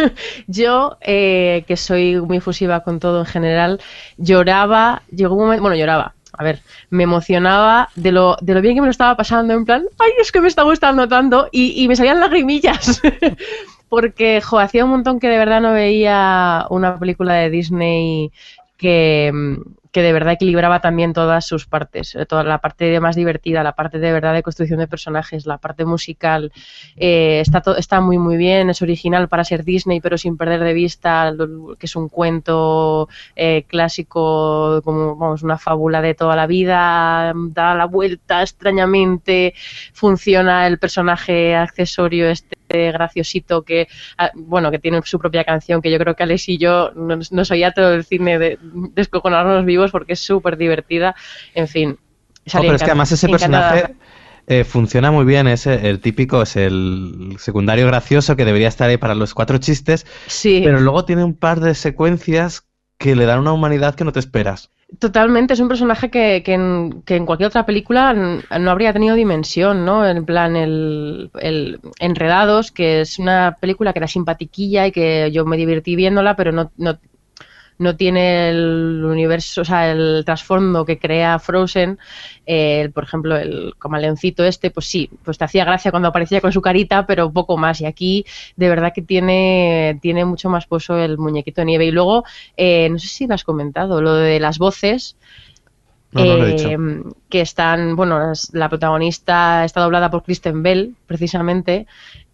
yo, 0.46 0.98
eh, 1.00 1.64
que 1.66 1.76
soy 1.76 2.20
muy 2.20 2.38
fusiva 2.38 2.84
con 2.84 3.00
todo 3.00 3.18
en 3.18 3.26
general, 3.26 3.80
lloraba, 4.18 5.02
llegó 5.10 5.34
un 5.34 5.40
momento, 5.40 5.62
bueno, 5.62 5.76
lloraba, 5.76 6.14
a 6.32 6.44
ver, 6.44 6.60
me 6.90 7.02
emocionaba 7.02 7.88
de 7.96 8.12
lo, 8.12 8.36
de 8.40 8.54
lo 8.54 8.60
bien 8.60 8.76
que 8.76 8.82
me 8.82 8.86
lo 8.86 8.92
estaba 8.92 9.16
pasando, 9.16 9.52
en 9.54 9.64
plan, 9.64 9.84
ay, 9.98 10.12
es 10.20 10.30
que 10.30 10.40
me 10.40 10.46
está 10.46 10.62
gustando 10.62 11.08
tanto, 11.08 11.48
y, 11.50 11.82
y 11.82 11.88
me 11.88 11.96
salían 11.96 12.20
lagrimillas. 12.20 13.02
Porque, 13.88 14.40
jo, 14.42 14.58
hacía 14.58 14.84
un 14.84 14.90
montón 14.90 15.18
que 15.18 15.28
de 15.28 15.38
verdad 15.38 15.60
no 15.62 15.72
veía 15.72 16.66
una 16.70 16.98
película 16.98 17.34
de 17.34 17.48
Disney 17.50 18.30
que, 18.76 19.30
mm, 19.32 19.62
que 19.90 20.02
de 20.02 20.12
verdad 20.12 20.34
equilibraba 20.34 20.80
también 20.80 21.14
todas 21.14 21.46
sus 21.46 21.66
partes, 21.66 22.14
eh, 22.14 22.26
toda 22.26 22.44
la 22.44 22.58
parte 22.58 23.00
más 23.00 23.16
divertida, 23.16 23.62
la 23.62 23.72
parte 23.74 23.98
de 23.98 24.12
verdad 24.12 24.34
de 24.34 24.42
construcción 24.42 24.78
de 24.78 24.86
personajes, 24.86 25.46
la 25.46 25.56
parte 25.56 25.86
musical, 25.86 26.52
eh, 26.96 27.40
está, 27.40 27.62
to- 27.62 27.76
está 27.76 28.00
muy 28.02 28.18
muy 28.18 28.36
bien, 28.36 28.68
es 28.68 28.82
original 28.82 29.28
para 29.28 29.44
ser 29.44 29.64
Disney, 29.64 30.00
pero 30.00 30.18
sin 30.18 30.36
perder 30.36 30.60
de 30.62 30.74
vista 30.74 31.32
que 31.78 31.86
es 31.86 31.96
un 31.96 32.08
cuento 32.10 33.08
eh, 33.34 33.64
clásico, 33.66 34.82
como 34.84 35.16
vamos, 35.16 35.42
una 35.42 35.56
fábula 35.58 36.02
de 36.02 36.14
toda 36.14 36.36
la 36.36 36.46
vida, 36.46 37.32
da 37.34 37.74
la 37.74 37.86
vuelta 37.86 38.42
extrañamente, 38.42 39.54
funciona 39.94 40.66
el 40.66 40.78
personaje 40.78 41.56
accesorio 41.56 42.28
este 42.28 42.57
graciosito 42.68 43.62
que 43.62 43.88
ah, 44.18 44.30
bueno 44.34 44.70
que 44.70 44.78
tiene 44.78 45.00
su 45.04 45.18
propia 45.18 45.44
canción 45.44 45.80
que 45.80 45.90
yo 45.90 45.98
creo 45.98 46.14
que 46.14 46.22
Alex 46.22 46.48
y 46.48 46.58
yo 46.58 46.92
nos, 46.92 47.32
nos 47.32 47.50
oía 47.50 47.72
todo 47.72 47.94
el 47.94 48.04
cine 48.04 48.38
de 48.38 48.58
descojonarnos 48.94 49.64
vivos 49.64 49.90
porque 49.90 50.14
es 50.14 50.20
súper 50.20 50.56
divertida. 50.56 51.14
En 51.54 51.68
fin 51.68 51.98
Oh, 52.56 52.60
pero 52.60 52.74
es 52.74 52.82
que 52.82 52.90
además 52.90 53.12
ese 53.12 53.28
personaje 53.28 53.94
eh, 54.46 54.64
funciona 54.64 55.10
muy 55.10 55.24
bien, 55.24 55.46
es 55.46 55.66
el 55.66 56.00
típico, 56.00 56.42
es 56.42 56.56
el 56.56 57.36
secundario 57.38 57.86
gracioso 57.86 58.36
que 58.36 58.44
debería 58.44 58.68
estar 58.68 58.88
ahí 58.88 58.96
para 58.96 59.14
los 59.14 59.34
cuatro 59.34 59.58
chistes, 59.58 60.06
sí. 60.26 60.62
pero 60.64 60.80
luego 60.80 61.04
tiene 61.04 61.24
un 61.24 61.34
par 61.34 61.60
de 61.60 61.74
secuencias 61.74 62.64
que 62.96 63.14
le 63.14 63.26
dan 63.26 63.40
una 63.40 63.52
humanidad 63.52 63.94
que 63.94 64.04
no 64.04 64.12
te 64.12 64.20
esperas. 64.20 64.70
Totalmente, 64.98 65.52
es 65.52 65.60
un 65.60 65.68
personaje 65.68 66.10
que, 66.10 66.42
que, 66.42 66.54
en, 66.54 67.02
que 67.02 67.16
en 67.16 67.26
cualquier 67.26 67.48
otra 67.48 67.66
película 67.66 68.14
no 68.14 68.70
habría 68.70 68.94
tenido 68.94 69.16
dimensión, 69.16 69.84
¿no? 69.84 70.08
En 70.08 70.24
plan, 70.24 70.56
el, 70.56 71.30
el 71.40 71.80
Enredados, 72.00 72.72
que 72.72 73.02
es 73.02 73.18
una 73.18 73.58
película 73.60 73.92
que 73.92 73.98
era 73.98 74.08
simpatiquilla 74.08 74.86
y 74.86 74.92
que 74.92 75.30
yo 75.30 75.44
me 75.44 75.58
divertí 75.58 75.94
viéndola, 75.94 76.36
pero 76.36 76.52
no, 76.52 76.72
no, 76.78 76.98
no 77.78 77.96
tiene 77.96 78.50
el 78.50 79.02
universo, 79.04 79.62
o 79.62 79.64
sea, 79.64 79.90
el 79.92 80.22
trasfondo 80.24 80.84
que 80.84 80.98
crea 80.98 81.38
Frozen. 81.38 81.98
Eh, 82.46 82.80
el- 82.82 82.92
por 82.92 83.04
ejemplo, 83.04 83.36
el 83.36 83.74
camaleoncito 83.78 84.44
este, 84.44 84.70
pues 84.70 84.86
sí, 84.86 85.10
pues 85.24 85.38
te 85.38 85.44
hacía 85.44 85.64
gracia 85.64 85.90
cuando 85.90 86.08
aparecía 86.08 86.40
con 86.40 86.52
su 86.52 86.60
carita, 86.62 87.06
pero 87.06 87.32
poco 87.32 87.56
más. 87.56 87.80
Y 87.80 87.86
aquí, 87.86 88.24
de 88.56 88.68
verdad 88.68 88.92
que 88.94 89.02
tiene, 89.02 89.98
tiene 90.02 90.24
mucho 90.24 90.48
más 90.50 90.66
pozo 90.66 90.98
el 90.98 91.18
muñequito 91.18 91.60
de 91.60 91.66
nieve. 91.66 91.86
Y 91.86 91.90
luego, 91.90 92.24
eh, 92.56 92.88
no 92.90 92.98
sé 92.98 93.08
si 93.08 93.26
lo 93.26 93.34
has 93.34 93.44
comentado, 93.44 94.00
lo 94.02 94.14
de 94.14 94.40
las 94.40 94.58
voces. 94.58 95.16
No, 96.10 96.24
no 96.24 96.46
eh, 96.46 96.76
que 97.28 97.40
están, 97.42 97.94
bueno, 97.94 98.32
la 98.52 98.68
protagonista 98.70 99.64
está 99.64 99.82
doblada 99.82 100.10
por 100.10 100.22
Kristen 100.22 100.62
Bell, 100.62 100.96
precisamente, 101.06 101.86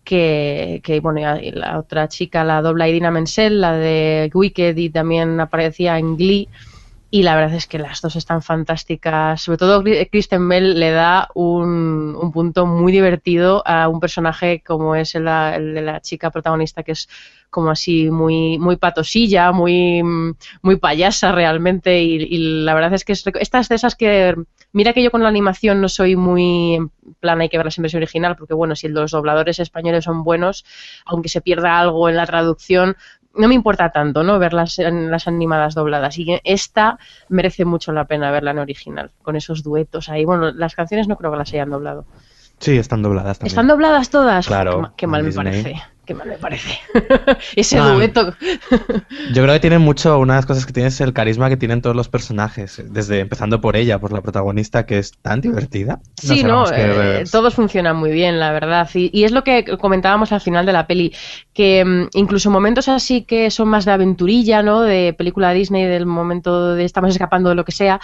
que, 0.04 0.80
que, 0.84 1.00
bueno, 1.00 1.38
y 1.40 1.50
la 1.50 1.78
otra 1.78 2.08
chica 2.08 2.44
la 2.44 2.62
dobla 2.62 2.88
Idina 2.88 3.10
Menzel, 3.10 3.60
la 3.60 3.72
de 3.72 4.30
Wicked 4.32 4.76
y 4.76 4.90
también 4.90 5.40
aparecía 5.40 5.98
en 5.98 6.16
Glee. 6.16 6.48
Y 7.16 7.22
la 7.22 7.36
verdad 7.36 7.54
es 7.54 7.68
que 7.68 7.78
las 7.78 8.00
dos 8.02 8.16
están 8.16 8.42
fantásticas. 8.42 9.40
Sobre 9.40 9.58
todo 9.58 9.82
Kri- 9.84 10.08
Kristen 10.10 10.48
Bell 10.48 10.80
le 10.80 10.90
da 10.90 11.28
un, 11.34 12.16
un 12.20 12.32
punto 12.32 12.66
muy 12.66 12.90
divertido 12.90 13.62
a 13.66 13.86
un 13.86 14.00
personaje 14.00 14.64
como 14.66 14.96
es 14.96 15.14
el, 15.14 15.28
el 15.28 15.74
de 15.74 15.82
la 15.82 16.00
chica 16.00 16.30
protagonista, 16.32 16.82
que 16.82 16.90
es 16.90 17.08
como 17.50 17.70
así 17.70 18.10
muy, 18.10 18.58
muy 18.58 18.74
patosilla, 18.78 19.52
muy, 19.52 20.02
muy 20.62 20.76
payasa 20.76 21.30
realmente. 21.30 22.02
Y, 22.02 22.16
y 22.16 22.38
la 22.64 22.74
verdad 22.74 22.94
es 22.94 23.04
que 23.04 23.12
es, 23.12 23.24
estas 23.38 23.68
de 23.68 23.76
esas 23.76 23.94
que. 23.94 24.34
Mira 24.72 24.92
que 24.92 25.04
yo 25.04 25.12
con 25.12 25.22
la 25.22 25.28
animación 25.28 25.80
no 25.80 25.88
soy 25.88 26.16
muy 26.16 26.74
en 26.74 26.90
plan, 27.20 27.40
hay 27.40 27.48
que 27.48 27.58
verlas 27.58 27.78
en 27.78 27.82
versión 27.82 28.02
original, 28.02 28.34
porque 28.36 28.54
bueno, 28.54 28.74
si 28.74 28.88
los 28.88 29.12
dobladores 29.12 29.60
españoles 29.60 30.02
son 30.02 30.24
buenos, 30.24 30.64
aunque 31.06 31.28
se 31.28 31.40
pierda 31.40 31.78
algo 31.78 32.08
en 32.08 32.16
la 32.16 32.26
traducción, 32.26 32.96
no 33.36 33.48
me 33.48 33.54
importa 33.54 33.90
tanto, 33.90 34.22
¿no? 34.22 34.38
Verlas 34.38 34.78
en 34.78 35.10
las 35.10 35.26
animadas 35.28 35.74
dobladas. 35.74 36.18
Y 36.18 36.40
esta 36.44 36.98
merece 37.28 37.64
mucho 37.64 37.92
la 37.92 38.06
pena 38.06 38.30
verla 38.30 38.52
en 38.52 38.58
original, 38.58 39.10
con 39.22 39.36
esos 39.36 39.62
duetos 39.62 40.08
ahí. 40.08 40.24
Bueno, 40.24 40.52
las 40.52 40.74
canciones 40.74 41.08
no 41.08 41.16
creo 41.16 41.30
que 41.32 41.38
las 41.38 41.52
hayan 41.52 41.70
doblado. 41.70 42.06
Sí, 42.58 42.76
están 42.78 43.02
dobladas 43.02 43.38
también. 43.38 43.50
¿Están 43.52 43.68
dobladas 43.68 44.10
todas? 44.10 44.46
Claro, 44.46 44.72
Qué 44.76 44.80
ma- 44.82 44.94
Qué, 44.96 45.06
mal 45.06 45.22
me 45.24 45.32
parece. 45.32 45.74
Qué 46.06 46.12
mal 46.14 46.28
me 46.28 46.36
parece. 46.36 46.78
Ese 47.56 47.78
Ah. 47.78 47.92
dueto. 47.92 48.34
Yo 49.32 49.42
creo 49.42 49.54
que 49.54 49.60
tiene 49.60 49.78
mucho, 49.78 50.18
una 50.18 50.34
de 50.34 50.38
las 50.38 50.46
cosas 50.46 50.66
que 50.66 50.72
tiene 50.72 50.88
es 50.90 51.00
el 51.00 51.12
carisma 51.14 51.48
que 51.48 51.56
tienen 51.56 51.80
todos 51.80 51.96
los 51.96 52.08
personajes, 52.08 52.82
desde 52.90 53.20
empezando 53.20 53.60
por 53.60 53.74
ella, 53.76 53.98
por 53.98 54.12
la 54.12 54.20
protagonista, 54.20 54.84
que 54.84 54.98
es 54.98 55.12
tan 55.22 55.40
divertida. 55.40 56.00
Sí, 56.20 56.40
sé, 56.40 56.44
no, 56.46 56.64
Eh, 56.70 57.24
todos 57.30 57.54
funcionan 57.54 57.96
muy 57.96 58.10
bien, 58.12 58.38
la 58.38 58.52
verdad. 58.52 58.88
Y, 58.94 59.10
y 59.18 59.24
es 59.24 59.32
lo 59.32 59.44
que 59.44 59.64
comentábamos 59.78 60.32
al 60.32 60.40
final 60.42 60.66
de 60.66 60.72
la 60.72 60.86
peli, 60.86 61.14
que 61.54 61.84
mm, 61.84 62.08
incluso 62.18 62.50
momentos 62.50 62.88
así 62.88 63.22
que 63.22 63.50
son 63.50 63.68
más 63.68 63.84
de 63.86 63.92
aventurilla, 63.92 64.62
¿no? 64.62 64.82
De 64.82 65.14
película 65.16 65.52
Disney, 65.52 65.84
del 65.86 66.04
momento 66.06 66.74
de 66.74 66.84
estamos 66.84 67.10
escapando 67.10 67.48
de 67.48 67.54
lo 67.54 67.64
que 67.64 67.72
sea. 67.72 68.00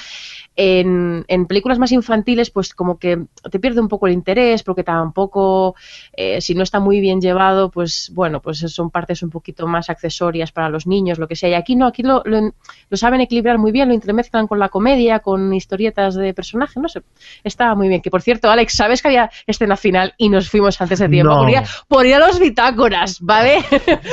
En, 0.62 1.24
en 1.26 1.46
películas 1.46 1.78
más 1.78 1.90
infantiles, 1.90 2.50
pues 2.50 2.74
como 2.74 2.98
que 2.98 3.24
te 3.50 3.58
pierde 3.58 3.80
un 3.80 3.88
poco 3.88 4.06
el 4.06 4.12
interés, 4.12 4.62
porque 4.62 4.84
tampoco, 4.84 5.74
eh, 6.12 6.42
si 6.42 6.54
no 6.54 6.62
está 6.62 6.80
muy 6.80 7.00
bien 7.00 7.22
llevado, 7.22 7.70
pues 7.70 8.10
bueno, 8.12 8.42
pues 8.42 8.58
son 8.58 8.90
partes 8.90 9.22
un 9.22 9.30
poquito 9.30 9.66
más 9.66 9.88
accesorias 9.88 10.52
para 10.52 10.68
los 10.68 10.86
niños, 10.86 11.18
lo 11.18 11.28
que 11.28 11.34
sea. 11.34 11.48
Y 11.48 11.54
aquí 11.54 11.76
no, 11.76 11.86
aquí 11.86 12.02
lo, 12.02 12.20
lo, 12.26 12.52
lo 12.90 12.96
saben 12.98 13.22
equilibrar 13.22 13.56
muy 13.56 13.72
bien, 13.72 13.88
lo 13.88 13.94
entremezclan 13.94 14.46
con 14.46 14.58
la 14.58 14.68
comedia, 14.68 15.20
con 15.20 15.54
historietas 15.54 16.14
de 16.14 16.34
personajes, 16.34 16.76
no 16.76 16.90
sé, 16.90 17.00
está 17.42 17.74
muy 17.74 17.88
bien. 17.88 18.02
Que 18.02 18.10
por 18.10 18.20
cierto, 18.20 18.50
Alex, 18.50 18.74
¿sabes 18.74 19.00
que 19.00 19.08
había 19.08 19.30
escena 19.46 19.78
final 19.78 20.12
y 20.18 20.28
nos 20.28 20.50
fuimos 20.50 20.78
antes 20.78 20.98
de 20.98 21.08
tiempo? 21.08 21.32
No. 21.32 21.40
Por, 21.40 21.48
ir 21.48 21.56
a, 21.56 21.64
por 21.88 22.04
ir 22.04 22.14
a 22.16 22.18
los 22.18 22.38
bitácoras, 22.38 23.18
¿vale? 23.22 23.64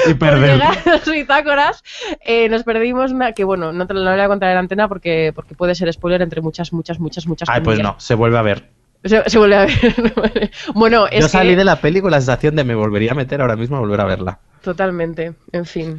Y 0.09 0.13
perder. 0.13 0.61
a 0.61 0.73
los 0.85 1.11
bitácoras, 1.11 1.83
eh, 2.21 2.47
nos 2.47 2.63
perdimos 2.63 3.11
una, 3.11 3.33
que 3.33 3.43
bueno, 3.43 3.73
no 3.73 3.85
te 3.85 3.93
lo 3.93 4.09
voy 4.09 4.19
a 4.19 4.27
contar 4.29 4.47
en 4.47 4.55
la 4.55 4.61
antena 4.61 4.87
porque, 4.87 5.33
porque 5.35 5.53
puede 5.53 5.75
ser 5.75 5.91
spoiler 5.91 6.21
entre 6.21 6.36
muchas, 6.41 6.73
muchas, 6.73 6.99
muchas, 6.99 7.27
muchas 7.27 7.49
Ay, 7.49 7.61
pues 7.61 7.79
no, 7.79 7.95
se 7.99 8.13
vuelve 8.15 8.37
a 8.37 8.41
ver. 8.41 8.69
Se, 9.03 9.29
se 9.29 9.37
vuelve 9.37 9.55
a 9.55 9.65
ver. 9.65 10.51
bueno, 10.73 11.07
es 11.07 11.21
Yo 11.21 11.27
salí 11.29 11.51
que... 11.51 11.55
de 11.57 11.63
la 11.65 11.79
peli 11.81 12.01
con 12.01 12.11
la 12.11 12.17
sensación 12.19 12.55
de 12.55 12.63
me 12.63 12.75
volvería 12.75 13.11
a 13.11 13.15
meter 13.15 13.41
ahora 13.41 13.55
mismo 13.55 13.77
a 13.77 13.79
volver 13.79 14.01
a 14.01 14.05
verla. 14.05 14.39
Totalmente, 14.61 15.33
en 15.51 15.65
fin. 15.65 15.97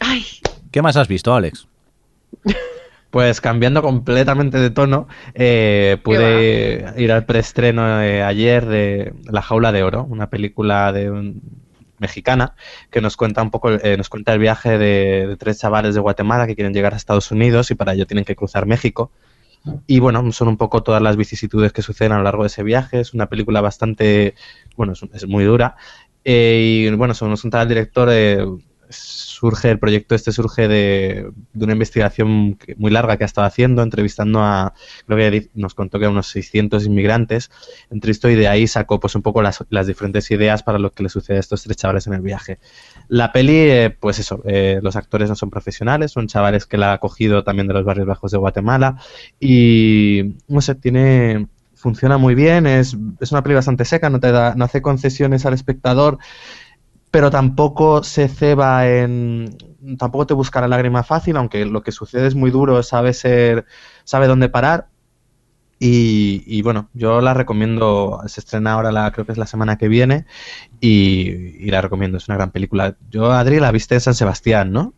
Ay, 0.00 0.24
¿Qué 0.70 0.82
más 0.82 0.96
has 0.96 1.08
visto, 1.08 1.34
Alex? 1.34 1.66
Pues 3.10 3.40
cambiando 3.40 3.82
completamente 3.82 4.58
de 4.58 4.70
tono, 4.70 5.08
eh, 5.34 5.98
pude 6.04 6.94
ir 6.96 7.10
al 7.10 7.24
preestreno 7.24 8.00
eh, 8.00 8.22
ayer 8.22 8.64
de 8.66 9.12
La 9.24 9.42
Jaula 9.42 9.72
de 9.72 9.82
Oro, 9.82 10.04
una 10.04 10.30
película 10.30 10.92
de 10.92 11.10
un- 11.10 11.42
mexicana 11.98 12.54
que 12.88 13.00
nos 13.00 13.16
cuenta 13.16 13.42
un 13.42 13.50
poco, 13.50 13.72
eh, 13.72 13.96
nos 13.96 14.08
cuenta 14.08 14.32
el 14.32 14.38
viaje 14.38 14.78
de, 14.78 15.26
de 15.26 15.36
tres 15.36 15.58
chavales 15.58 15.96
de 15.96 16.00
Guatemala 16.00 16.46
que 16.46 16.54
quieren 16.54 16.72
llegar 16.72 16.94
a 16.94 16.96
Estados 16.96 17.32
Unidos 17.32 17.72
y 17.72 17.74
para 17.74 17.94
ello 17.94 18.06
tienen 18.06 18.24
que 18.24 18.36
cruzar 18.36 18.64
México. 18.64 19.10
Y 19.86 20.00
bueno, 20.00 20.32
son 20.32 20.48
un 20.48 20.56
poco 20.56 20.82
todas 20.82 21.02
las 21.02 21.16
vicisitudes 21.16 21.72
que 21.72 21.82
suceden 21.82 22.12
a 22.12 22.18
lo 22.18 22.24
largo 22.24 22.42
de 22.42 22.48
ese 22.48 22.62
viaje. 22.62 23.00
Es 23.00 23.14
una 23.14 23.28
película 23.28 23.60
bastante, 23.60 24.34
bueno, 24.76 24.94
es, 25.12 25.26
muy 25.26 25.44
dura. 25.44 25.76
Eh, 26.24 26.86
y 26.88 26.96
bueno, 26.96 27.14
según 27.14 27.30
nos 27.30 27.42
contaba 27.42 27.62
el 27.62 27.68
director, 27.68 28.08
eh, 28.10 28.44
surge 28.90 29.70
el 29.70 29.78
proyecto 29.78 30.14
este 30.14 30.32
surge 30.32 30.68
de, 30.68 31.30
de 31.52 31.64
una 31.64 31.72
investigación 31.72 32.58
muy 32.76 32.90
larga 32.90 33.16
que 33.16 33.24
ha 33.24 33.26
estado 33.26 33.46
haciendo, 33.46 33.82
entrevistando 33.82 34.42
a, 34.42 34.74
creo 35.06 35.18
que 35.18 35.48
nos 35.54 35.74
contó 35.74 35.98
que 35.98 36.06
a 36.06 36.10
unos 36.10 36.26
600 36.28 36.84
inmigrantes, 36.84 37.50
entrevistó 37.90 38.28
y 38.28 38.34
de 38.34 38.48
ahí 38.48 38.66
sacó 38.66 39.00
pues 39.00 39.14
un 39.14 39.22
poco 39.22 39.42
las, 39.42 39.64
las 39.70 39.86
diferentes 39.86 40.30
ideas 40.30 40.62
para 40.62 40.78
lo 40.78 40.92
que 40.92 41.04
le 41.04 41.08
sucede 41.08 41.38
a 41.38 41.40
estos 41.40 41.62
tres 41.62 41.76
chavales 41.76 42.06
en 42.06 42.14
el 42.14 42.20
viaje. 42.20 42.58
La 43.08 43.32
peli, 43.32 43.56
eh, 43.56 43.96
pues 43.98 44.18
eso, 44.18 44.42
eh, 44.44 44.80
los 44.82 44.96
actores 44.96 45.28
no 45.28 45.36
son 45.36 45.50
profesionales, 45.50 46.12
son 46.12 46.26
chavales 46.26 46.66
que 46.66 46.76
la 46.76 46.92
ha 46.92 46.98
cogido 46.98 47.44
también 47.44 47.68
de 47.68 47.74
los 47.74 47.84
barrios 47.84 48.06
bajos 48.06 48.32
de 48.32 48.38
Guatemala 48.38 48.96
y, 49.38 50.36
no 50.48 50.60
sé, 50.60 50.74
tiene... 50.74 51.48
Funciona 51.72 52.18
muy 52.18 52.34
bien, 52.34 52.66
es, 52.66 52.94
es 53.20 53.32
una 53.32 53.42
peli 53.42 53.54
bastante 53.54 53.86
seca, 53.86 54.10
no 54.10 54.20
te 54.20 54.30
da, 54.30 54.54
no 54.54 54.66
hace 54.66 54.82
concesiones 54.82 55.46
al 55.46 55.54
espectador, 55.54 56.18
pero 57.10 57.30
tampoco 57.30 58.02
se 58.02 58.28
ceba 58.28 58.86
en 58.88 59.56
tampoco 59.98 60.26
te 60.26 60.34
busca 60.34 60.60
la 60.60 60.68
lágrima 60.68 61.02
fácil 61.02 61.36
aunque 61.36 61.64
lo 61.66 61.82
que 61.82 61.92
sucede 61.92 62.26
es 62.28 62.34
muy 62.34 62.50
duro 62.50 62.82
sabe 62.82 63.12
ser 63.14 63.64
sabe 64.04 64.26
dónde 64.26 64.48
parar 64.48 64.88
y, 65.78 66.42
y 66.46 66.62
bueno 66.62 66.88
yo 66.92 67.20
la 67.20 67.34
recomiendo 67.34 68.20
se 68.26 68.40
estrena 68.40 68.72
ahora 68.74 68.92
la 68.92 69.10
creo 69.12 69.24
que 69.26 69.32
es 69.32 69.38
la 69.38 69.46
semana 69.46 69.78
que 69.78 69.88
viene 69.88 70.26
y, 70.80 71.30
y 71.66 71.70
la 71.70 71.80
recomiendo 71.80 72.18
es 72.18 72.28
una 72.28 72.36
gran 72.36 72.50
película 72.50 72.96
yo 73.10 73.32
Adri 73.32 73.60
la 73.60 73.72
viste 73.72 73.94
en 73.94 74.00
San 74.02 74.14
Sebastián 74.14 74.72
¿no? 74.72 74.92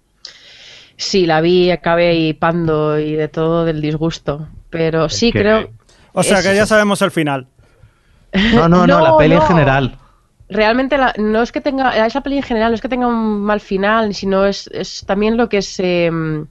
sí, 0.96 1.26
la 1.26 1.40
vi, 1.40 1.70
acabé 1.70 2.14
hipando 2.14 2.98
y 2.98 3.12
de 3.14 3.26
todo 3.28 3.64
del 3.64 3.80
disgusto. 3.80 4.48
Pero 4.70 5.08
sí, 5.08 5.32
que- 5.32 5.38
creo... 5.40 5.70
O 6.12 6.22
sea 6.22 6.38
Es- 6.38 6.46
que 6.46 6.54
ya 6.54 6.66
sabemos 6.66 7.02
el 7.02 7.10
final. 7.10 7.48
no 8.54 8.68
no 8.68 8.86
no, 8.86 9.00
la 9.00 9.08
No, 9.10 9.16
peli 9.16 9.34
en 9.34 9.42
general 9.42 9.98
realmente 10.52 10.98
la- 10.98 11.14
no 11.18 11.42
es 11.42 11.52
que 11.52 11.60
tenga 11.60 12.06
esa 12.06 12.20
peli 12.22 12.36
en 12.38 12.42
general 12.42 12.70
no 12.70 12.74
es 12.76 12.80
que 12.80 12.88
tenga 12.88 13.06
un 13.06 13.40
mal 13.42 13.60
final 13.60 14.14
sino 14.14 14.44
es, 14.46 14.68
es 14.72 15.04
también 15.06 15.36
lo 15.36 15.48
que 15.48 15.62
se 15.62 16.10
mm, 16.10 16.46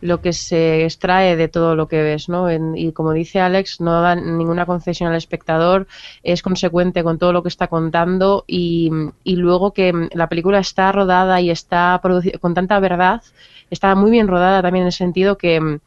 lo 0.00 0.20
que 0.20 0.32
se 0.32 0.84
extrae 0.84 1.36
de 1.36 1.46
todo 1.48 1.76
lo 1.76 1.86
que 1.86 2.02
ves 2.02 2.28
no 2.28 2.48
y 2.76 2.92
como 2.92 3.12
dice 3.12 3.40
Alex 3.40 3.80
no 3.80 4.00
da 4.02 4.14
ninguna 4.16 4.66
concesión 4.66 5.10
al 5.10 5.16
espectador 5.16 5.86
es 6.24 6.42
consecuente 6.42 7.04
con 7.04 7.18
todo 7.18 7.32
lo 7.32 7.42
que 7.42 7.48
está 7.48 7.68
contando 7.68 8.44
y, 8.46 8.90
y 9.24 9.36
luego 9.36 9.72
que 9.72 9.92
mm, 9.92 10.08
la 10.14 10.28
película 10.28 10.58
está 10.58 10.90
rodada 10.92 11.40
y 11.40 11.50
está 11.50 11.98
producida 12.02 12.38
con 12.38 12.54
tanta 12.54 12.80
verdad 12.80 13.22
está 13.70 13.94
muy 13.94 14.10
bien 14.10 14.28
rodada 14.28 14.62
también 14.62 14.82
en 14.82 14.86
el 14.88 14.92
sentido 14.92 15.38
que 15.38 15.60
mm, 15.60 15.78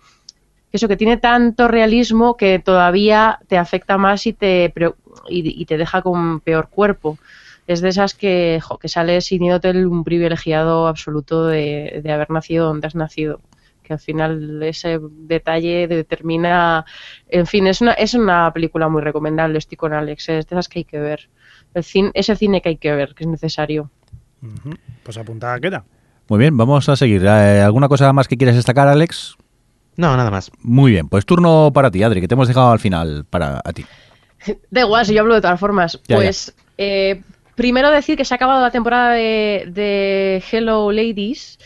que 0.72 0.78
eso 0.78 0.88
que 0.88 0.98
tiene 0.98 1.18
tanto 1.18 1.68
realismo 1.68 2.36
que 2.38 2.60
todavía 2.60 3.40
te 3.48 3.58
afecta 3.58 3.98
más 3.98 4.26
y 4.28 4.34
te 4.34 4.74
y 5.30 5.66
te 5.66 5.78
deja 5.78 6.02
con 6.02 6.40
peor 6.42 6.70
cuerpo. 6.70 7.18
Es 7.68 7.82
de 7.82 7.90
esas 7.90 8.14
que, 8.14 8.60
jo, 8.62 8.78
que 8.78 8.88
sales 8.88 9.26
sintiéndote 9.26 9.70
el- 9.70 9.88
un 9.88 10.04
privilegiado 10.04 10.88
absoluto 10.88 11.48
de, 11.48 12.02
de 12.04 12.12
haber 12.12 12.30
nacido 12.30 12.68
donde 12.68 12.88
has 12.88 12.96
nacido. 12.96 13.42
Que 13.84 13.94
al 13.94 14.00
final 14.00 14.62
ese 14.64 15.00
detalle 15.02 15.88
determina. 15.88 16.86
En 17.30 17.46
fin, 17.46 17.68
es 17.68 17.82
una, 17.82 17.92
es 17.94 18.14
una 18.16 18.52
película 18.54 18.88
muy 18.90 19.02
recomendable. 19.02 19.58
Estoy 19.60 19.78
con 19.78 19.94
Alex. 19.94 20.30
Es 20.30 20.48
de 20.48 20.56
esas 20.56 20.68
que 20.70 20.80
hay 20.80 20.86
que 20.86 21.00
ver. 21.00 21.30
El 21.74 21.84
cine, 21.84 22.12
ese 22.16 22.36
cine 22.36 22.62
que 22.62 22.70
hay 22.70 22.78
que 22.78 22.92
ver, 22.94 23.14
que 23.14 23.24
es 23.26 23.30
necesario. 23.30 23.92
Pues 25.04 25.18
apuntada 25.18 25.60
queda. 25.60 25.84
Muy 26.30 26.40
bien, 26.40 26.58
vamos 26.58 26.88
a 26.90 26.96
seguir. 26.96 27.24
Eh, 27.26 27.62
¿Alguna 27.62 27.88
cosa 27.88 28.12
más 28.14 28.28
que 28.28 28.38
quieras 28.38 28.56
destacar, 28.56 28.88
Alex? 28.88 29.36
no 29.98 30.18
nada 30.18 30.30
más 30.30 30.52
Muy 30.62 30.92
bien, 30.92 31.08
pues 31.08 31.26
turno 31.26 31.72
para 31.74 31.90
ti, 31.90 32.04
Adri, 32.04 32.20
que 32.20 32.28
te 32.28 32.34
hemos 32.34 32.50
dejado 32.50 32.72
al 32.72 32.80
final 32.80 33.24
para 33.30 33.62
a 33.64 33.72
ti. 33.72 33.86
Da 34.72 34.82
igual, 34.82 35.06
si 35.06 35.14
yo 35.14 35.22
hablo 35.22 35.36
de 35.36 35.42
todas 35.42 35.60
formas. 35.60 36.02
Ya, 36.08 36.18
pues 36.18 36.54
eh, 36.78 37.22
primero 37.56 37.90
decir 37.90 38.18
que 38.18 38.26
se 38.26 38.34
ha 38.34 38.38
acabado 38.38 38.62
la 38.62 38.72
temporada 38.72 39.12
de, 39.14 39.66
de 39.68 40.44
Hello 40.52 40.92
Ladies, 40.92 41.58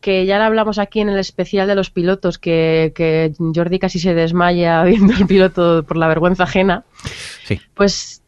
que 0.00 0.24
ya 0.24 0.38
la 0.38 0.46
hablamos 0.46 0.78
aquí 0.78 1.00
en 1.00 1.08
el 1.08 1.18
especial 1.18 1.68
de 1.68 1.74
los 1.74 1.90
pilotos, 1.90 2.38
que, 2.38 2.92
que 2.94 3.32
Jordi 3.54 3.78
casi 3.78 3.98
se 3.98 4.14
desmaya 4.14 4.82
viendo 4.84 5.12
el 5.12 5.26
piloto 5.26 5.84
por 5.86 5.96
la 5.96 6.08
vergüenza 6.08 6.44
ajena. 6.44 6.84
Sí. 7.44 7.60
Pues 7.74 8.22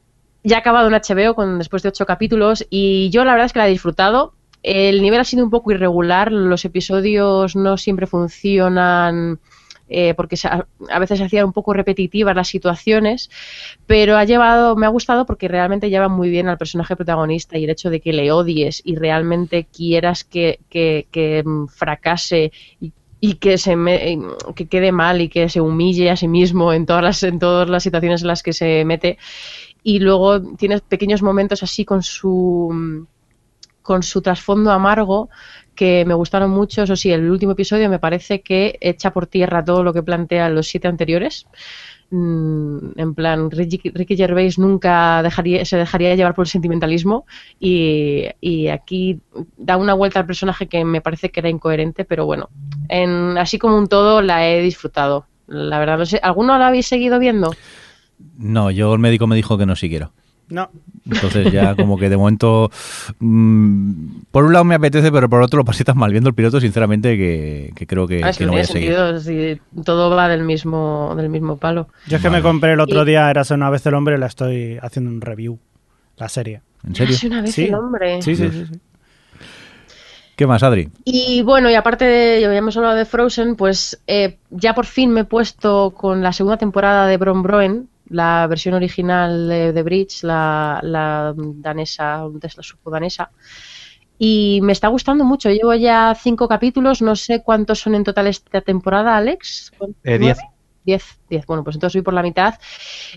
ya 0.45 0.57
ha 0.57 0.61
acabado 0.61 0.89
en 0.89 0.95
HBO 0.95 1.35
con, 1.35 1.59
después 1.59 1.83
de 1.83 1.91
ocho 1.91 2.07
capítulos 2.07 2.67
y 2.69 3.11
yo 3.11 3.25
la 3.25 3.33
verdad 3.33 3.47
es 3.47 3.53
que 3.53 3.61
la 3.61 3.69
he 3.69 3.71
disfrutado. 3.71 4.35
El 4.63 5.03
nivel 5.03 5.21
ha 5.21 5.25
sido 5.25 5.45
un 5.45 5.51
poco 5.51 5.73
irregular, 5.73 6.31
los 6.31 6.65
episodios 6.65 7.57
no 7.57 7.77
siempre 7.77 8.07
funcionan 8.07 9.41
eh, 9.93 10.15
porque 10.15 10.37
a, 10.45 10.99
veces 10.99 11.19
se 11.19 11.25
hacían 11.25 11.47
un 11.47 11.53
poco 11.53 11.73
repetitivas 11.75 12.35
las 12.37 12.49
situaciones, 12.49 13.31
pero 13.87 14.17
ha 14.17 14.25
llevado, 14.25 14.77
me 14.77 14.87
ha 14.87 14.91
gustado 14.91 15.27
porque 15.27 15.49
realmente 15.49 15.91
lleva 15.91 16.09
muy 16.09 16.31
bien 16.31 16.49
al 16.49 16.59
personaje 16.59 16.97
protagonista 16.97 17.59
y 17.59 17.65
el 17.65 17.71
hecho 17.71 17.91
de 17.91 18.01
que 18.01 18.13
le 18.13 18.33
odies 18.33 18.83
y 18.85 18.97
realmente 18.97 19.67
quieras 19.67 20.25
que, 20.25 20.61
que- 20.71 21.07
que, 21.11 21.43
mm, 21.45 21.67
fracase 21.69 22.53
y, 23.25 23.35
que 23.35 23.57
se 23.59 23.77
me- 23.77 24.19
que 24.57 24.67
quede 24.67 24.91
mal 24.93 25.21
y 25.21 25.29
que 25.29 25.49
se 25.49 25.61
humille 25.61 26.11
a 26.11 26.17
sí 26.17 26.27
mismo 26.29 26.73
en 26.73 26.87
todas 26.87 27.03
las 27.05 27.23
en 27.23 27.39
todas 27.39 27.69
las 27.69 27.83
situaciones 27.85 28.23
en 28.23 28.29
las 28.29 28.43
que 28.43 28.53
se 28.53 28.85
mete. 28.85 29.17
Y 29.83 29.99
luego 30.01 30.41
tienes 30.57 30.81
pequeños 30.83 31.23
momentos 31.23 31.63
así 31.63 31.85
con 31.85 32.03
su 32.03 33.07
con 33.83 34.03
su 34.03 34.23
trasfondo 34.23 34.71
amargo 34.71 35.29
que 35.75 36.05
me 36.07 36.15
gustaron 36.15 36.51
mucho. 36.51 36.83
Eso 36.83 36.97
sí, 36.97 37.11
el 37.11 37.31
último 37.31 37.53
episodio 37.53 37.89
me 37.91 37.99
parece 37.99 38.43
que 38.43 38.79
echa 38.81 39.13
por 39.13 39.27
tierra 39.27 39.65
todo 39.65 39.83
lo 39.83 39.93
que 39.93 40.03
plantean 40.03 40.55
los 40.55 40.69
siete 40.69 40.89
anteriores. 40.89 41.47
Mm, 42.11 42.99
en 42.99 43.15
plan, 43.15 43.51
Ricky, 43.51 43.91
Ricky 43.91 44.17
Gervais 44.17 44.59
nunca 44.59 45.23
dejaría, 45.23 45.65
se 45.65 45.79
dejaría 45.79 46.15
llevar 46.15 46.35
por 46.35 46.45
el 46.45 46.51
sentimentalismo 46.51 47.25
y, 47.59 48.27
y 48.39 48.69
aquí 48.69 49.19
da 49.57 49.79
una 49.79 49.95
vuelta 49.95 50.21
al 50.21 50.27
personaje 50.27 50.67
que 50.67 50.85
me 50.85 51.01
parece 51.01 51.31
que 51.31 51.41
era 51.41 51.49
incoherente, 51.49 52.05
pero 52.05 52.27
bueno, 52.27 52.51
en, 52.91 53.39
así 53.39 53.59
como 53.59 53.79
un 53.79 53.89
todo 53.89 54.21
la 54.21 54.47
he 54.47 54.61
disfrutado. 54.61 55.25
La 55.47 55.79
verdad, 55.79 55.97
no 55.97 56.05
sé, 56.05 56.21
¿alguno 56.23 56.59
la 56.59 56.69
habéis 56.69 56.87
seguido 56.87 57.19
viendo? 57.19 57.55
No, 58.37 58.71
yo 58.71 58.93
el 58.93 59.01
médico 59.01 59.27
me 59.27 59.37
dijo 59.37 59.57
que 59.57 59.65
no 59.65 59.75
siguiera. 59.75 60.11
No. 60.53 60.69
Entonces 61.11 61.51
ya 61.51 61.75
como 61.75 61.97
que 61.97 62.11
de 62.11 62.17
momento, 62.19 62.71
mm, 63.21 63.93
por 64.31 64.45
un 64.45 64.53
lado 64.53 64.65
me 64.65 64.75
apetece, 64.75 65.11
pero 65.11 65.29
por 65.31 65.41
otro 65.43 65.59
lo 65.59 65.65
pasé 65.65 65.83
tan 65.85 65.97
mal 65.97 66.11
viendo 66.11 66.29
el 66.29 66.35
piloto, 66.35 66.61
sinceramente, 66.61 67.17
que, 67.17 67.73
que 67.75 67.87
creo 67.87 68.07
que, 68.07 68.23
Ah, 68.23 68.33
que 68.37 68.45
no 68.45 68.53
voy 68.53 68.61
a 68.61 68.65
seguir. 68.65 68.95
sentido, 68.95 69.21
si 69.21 69.61
todo 69.85 70.15
va 70.15 70.29
del 70.29 70.43
mismo, 70.45 71.15
del 71.17 71.31
mismo 71.31 71.57
palo. 71.57 71.89
Yo 72.07 72.19
es 72.19 72.23
que 72.23 72.29
me 72.31 72.43
compré 72.43 72.75
el 72.75 72.81
otro 72.81 73.05
día, 73.05 73.31
eras 73.31 73.51
una 73.51 73.71
vez 73.71 73.85
el 73.87 73.95
hombre, 73.95 74.17
y 74.17 74.19
la 74.19 74.27
estoy 74.27 74.79
haciendo 74.83 75.11
un 75.11 75.21
review. 75.23 75.59
La 76.19 76.29
serie. 76.29 76.61
¿En 76.87 76.95
serio? 76.95 77.15
Hace 77.17 77.27
una 77.29 77.43
vez 77.43 77.53
Sí. 77.55 77.65
el 77.65 77.75
hombre. 77.75 78.21
Sí, 78.23 78.37
sí, 78.37 78.49
sí. 78.51 78.67
sí. 78.71 78.81
¿Qué 80.37 80.47
más, 80.47 80.63
Adri? 80.63 80.89
Y 81.05 81.43
bueno, 81.43 81.71
y 81.71 81.75
aparte 81.75 82.05
de, 82.05 82.41
ya 82.41 82.53
hemos 82.55 82.77
hablado 82.77 82.95
de 82.97 83.05
Frozen, 83.05 83.55
pues 83.57 84.01
eh, 84.07 84.39
ya 84.51 84.75
por 84.75 84.87
fin 84.87 85.11
me 85.11 85.21
he 85.21 85.25
puesto 85.25 85.93
con 85.97 86.23
la 86.23 86.33
segunda 86.33 86.57
temporada 86.57 87.07
de 87.07 87.17
Bron 87.19 87.43
Broen, 87.43 87.89
la 88.13 88.47
versión 88.47 88.75
original 88.75 89.49
de, 89.49 89.73
de 89.73 89.83
Bridge, 89.83 90.23
la, 90.23 90.81
la 90.83 91.35
danesa, 91.37 92.25
la 92.27 92.63
supo-danesa. 92.63 93.31
Y 94.19 94.61
me 94.63 94.73
está 94.73 94.89
gustando 94.89 95.25
mucho. 95.25 95.51
Llevo 95.51 95.75
ya 95.75 96.15
cinco 96.15 96.47
capítulos, 96.47 97.03
no 97.03 97.17
sé 97.17 97.43
cuántos 97.43 97.81
son 97.81 97.95
en 97.95 98.05
total 98.05 98.29
esta 98.29 98.61
temporada, 98.61 99.17
Alex. 99.17 99.73
Eh, 100.05 100.19
diez. 100.19 100.39
10, 100.85 101.21
10. 101.31 101.47
Bueno, 101.47 101.65
pues 101.65 101.77
entonces 101.77 102.01
voy 102.01 102.03
por 102.03 102.15
la 102.15 102.23
mitad. 102.23 102.55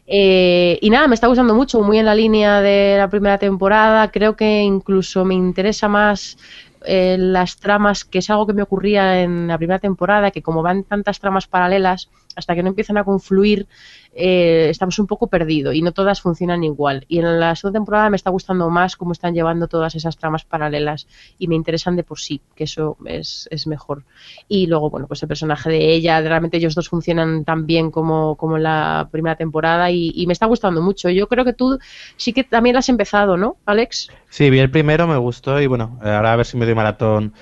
Eh, 0.06 0.78
y 0.82 0.90
nada, 0.90 1.08
me 1.08 1.16
está 1.16 1.28
gustando 1.28 1.56
mucho, 1.56 1.82
muy 1.82 1.98
en 1.98 2.06
la 2.06 2.16
línea 2.16 2.62
de 2.62 2.96
la 2.98 3.10
primera 3.10 3.38
temporada. 3.38 4.12
Creo 4.12 4.36
que 4.36 4.62
incluso 4.62 5.26
me 5.26 5.34
interesa 5.34 5.88
más 5.88 6.38
eh, 6.86 7.18
las 7.20 7.58
tramas, 7.58 8.06
que 8.06 8.20
es 8.20 8.30
algo 8.30 8.46
que 8.46 8.54
me 8.54 8.62
ocurría 8.62 9.22
en 9.22 9.48
la 9.48 9.58
primera 9.58 9.80
temporada, 9.80 10.32
que 10.32 10.42
como 10.42 10.62
van 10.62 10.84
tantas 10.84 11.20
tramas 11.20 11.48
paralelas, 11.48 12.10
hasta 12.36 12.56
que 12.56 12.64
no 12.64 12.70
empiezan 12.70 12.98
a 12.98 13.04
confluir, 13.04 13.68
eh, 14.14 14.68
estamos 14.70 14.98
un 15.00 15.08
poco 15.08 15.28
perdidos 15.28 15.76
y 15.76 15.82
no 15.82 15.92
todas 15.92 16.22
funcionan 16.22 16.64
igual. 16.64 17.06
Y 17.08 17.20
en 17.20 17.40
la 17.40 17.56
segunda 17.56 17.80
temporada 17.80 18.10
me 18.10 18.16
está 18.16 18.30
gustando 18.30 18.70
más 18.70 18.96
cómo 18.96 19.12
están 19.12 19.34
llevando 19.34 19.68
todas 19.68 19.96
esas 19.96 20.18
tramas 20.18 20.46
paralelas 20.46 21.08
y 21.38 21.48
me 21.48 21.56
interesan 21.56 21.96
de 21.96 22.04
por 22.04 22.20
sí, 22.20 22.42
que 22.56 22.66
eso 22.66 22.98
es, 23.06 23.48
es 23.52 23.68
mejor. 23.68 24.04
Y 24.48 24.68
luego, 24.68 24.90
bueno, 24.90 25.08
pues 25.08 25.22
el 25.22 25.28
personaje 25.28 25.70
de 25.70 25.94
ella, 25.94 26.22
realmente 26.22 26.58
ellos 26.58 26.76
dos 26.76 26.90
funcionan 26.90 27.44
tan 27.44 27.66
bien 27.66 27.92
como, 27.92 28.36
como 28.36 28.58
en 28.58 28.64
la 28.64 29.10
primera 29.12 29.36
temporada 29.36 29.92
y, 29.92 30.12
y 30.16 30.28
me 30.28 30.34
está 30.34 30.46
gustando 30.46 30.82
mucho. 30.82 31.10
Yo 31.10 31.28
creo 31.28 31.46
que 31.46 31.54
tú 31.54 31.80
sí 32.18 32.34
que 32.34 32.44
también 32.44 32.74
la 32.74 32.80
has 32.80 32.90
empezado, 32.90 33.38
¿no, 33.38 33.58
Alex? 33.66 34.10
Sí, 34.30 34.50
vi 34.50 34.60
el 34.60 34.72
primero, 34.72 35.08
me 35.08 35.18
gustó 35.18 35.60
y 35.62 35.68
bueno, 35.68 36.00
ahora 36.02 36.34
a 36.34 36.36
ver 36.36 36.46
si 36.46 36.58
me 36.58 36.66
doy 36.66 36.76
maratón. 36.76 37.34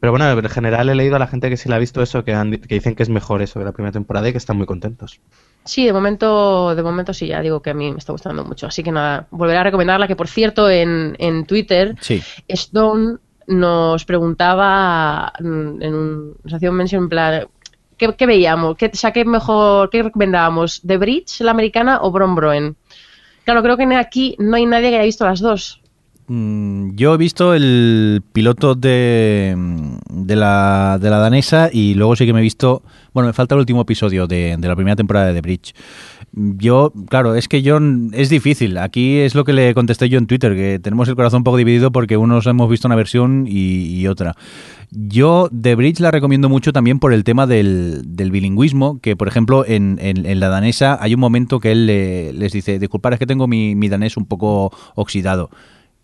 Pero 0.00 0.12
bueno, 0.12 0.28
en 0.30 0.48
general 0.50 0.88
he 0.88 0.94
leído 0.94 1.16
a 1.16 1.18
la 1.18 1.26
gente 1.26 1.48
que 1.48 1.56
sí 1.56 1.68
la 1.68 1.76
ha 1.76 1.78
visto 1.78 2.02
eso, 2.02 2.22
que, 2.24 2.34
han- 2.34 2.58
que 2.58 2.74
dicen 2.74 2.94
que 2.94 3.02
es 3.02 3.08
mejor 3.08 3.40
eso 3.42 3.58
de 3.58 3.64
la 3.64 3.72
primera 3.72 3.92
temporada 3.92 4.28
y 4.28 4.32
que 4.32 4.38
están 4.38 4.56
muy 4.56 4.66
contentos. 4.66 5.20
Sí, 5.64 5.84
de 5.86 5.92
momento, 5.92 6.74
de 6.74 6.82
momento 6.82 7.12
sí, 7.14 7.26
ya 7.28 7.40
digo 7.40 7.60
que 7.60 7.70
a 7.70 7.74
mí 7.74 7.90
me 7.90 7.98
está 7.98 8.12
gustando 8.12 8.44
mucho. 8.44 8.66
Así 8.66 8.82
que 8.82 8.92
nada, 8.92 9.26
volveré 9.30 9.58
a 9.58 9.64
recomendarla, 9.64 10.06
que 10.06 10.14
por 10.14 10.28
cierto, 10.28 10.68
en, 10.70 11.16
en 11.18 11.44
Twitter, 11.46 11.96
Sí. 12.00 12.22
Stone 12.46 13.16
nos 13.48 14.04
preguntaba 14.04 15.32
mm, 15.40 15.82
en 15.82 15.94
un, 15.94 16.36
nos 16.44 16.52
hacía 16.54 16.70
un 16.70 16.76
mention 16.76 17.04
en 17.04 17.08
plan 17.08 17.46
¿qué, 17.96 18.14
qué 18.14 18.26
veíamos? 18.26 18.76
¿Qué, 18.76 18.90
o 18.92 18.96
sea, 18.96 19.12
¿qué 19.12 19.24
mejor, 19.24 19.88
qué 19.90 20.02
recomendábamos? 20.02 20.82
¿The 20.86 20.98
Bridge, 20.98 21.40
la 21.40 21.52
americana 21.52 22.00
o 22.02 22.10
Bron 22.10 22.34
Broen? 22.34 22.76
Claro, 23.44 23.62
creo 23.62 23.76
que 23.76 23.84
aquí 23.96 24.36
no 24.38 24.56
hay 24.56 24.66
nadie 24.66 24.90
que 24.90 24.96
haya 24.96 25.04
visto 25.04 25.24
las 25.24 25.40
dos. 25.40 25.80
Mm, 26.28 26.96
Yo 26.96 27.14
he 27.14 27.16
visto 27.16 27.54
el 27.54 28.22
piloto 28.32 28.74
de, 28.74 29.54
de, 30.10 30.36
la, 30.36 30.98
de 31.00 31.10
la 31.10 31.18
danesa 31.18 31.70
y 31.72 31.94
luego 31.94 32.16
sí 32.16 32.26
que 32.26 32.32
me 32.32 32.40
he 32.40 32.42
visto. 32.42 32.82
Bueno, 33.14 33.28
me 33.28 33.32
falta 33.32 33.54
el 33.54 33.60
último 33.60 33.82
episodio 33.82 34.26
de, 34.26 34.56
de 34.58 34.68
la 34.68 34.74
primera 34.74 34.96
temporada 34.96 35.26
de 35.28 35.34
The 35.34 35.40
Bridge. 35.40 35.74
Yo, 36.32 36.92
claro, 37.08 37.34
es 37.34 37.48
que 37.48 37.62
yo 37.62 37.78
es 38.12 38.28
difícil. 38.28 38.76
Aquí 38.78 39.18
es 39.18 39.34
lo 39.34 39.44
que 39.44 39.52
le 39.52 39.72
contesté 39.72 40.08
yo 40.08 40.18
en 40.18 40.26
Twitter, 40.26 40.54
que 40.54 40.78
tenemos 40.80 41.08
el 41.08 41.14
corazón 41.16 41.38
un 41.38 41.44
poco 41.44 41.56
dividido 41.56 41.92
porque 41.92 42.16
unos 42.16 42.46
hemos 42.46 42.68
visto 42.68 42.88
una 42.88 42.96
versión 42.96 43.46
y, 43.48 44.06
otra. 44.08 44.34
Yo 44.90 45.48
The 45.58 45.76
Bridge 45.76 46.00
la 46.00 46.10
recomiendo 46.10 46.48
mucho 46.48 46.72
también 46.72 46.98
por 46.98 47.12
el 47.12 47.24
tema 47.24 47.46
del, 47.46 48.02
bilingüismo, 48.30 49.00
que 49.00 49.16
por 49.16 49.28
ejemplo 49.28 49.64
en, 49.66 49.98
en- 50.00 50.26
en 50.26 50.40
la 50.40 50.48
danesa 50.48 50.98
hay 51.00 51.14
un 51.14 51.20
momento 51.20 51.58
que 51.60 51.72
él 51.72 51.86
le- 51.86 52.32
les 52.34 52.52
dice, 52.52 52.78
disculpad, 52.78 53.14
es 53.14 53.18
que 53.18 53.26
tengo 53.26 53.46
mi 53.46 53.88
danés 53.88 54.16
un 54.16 54.26
poco 54.26 54.72
oxidado. 54.94 55.50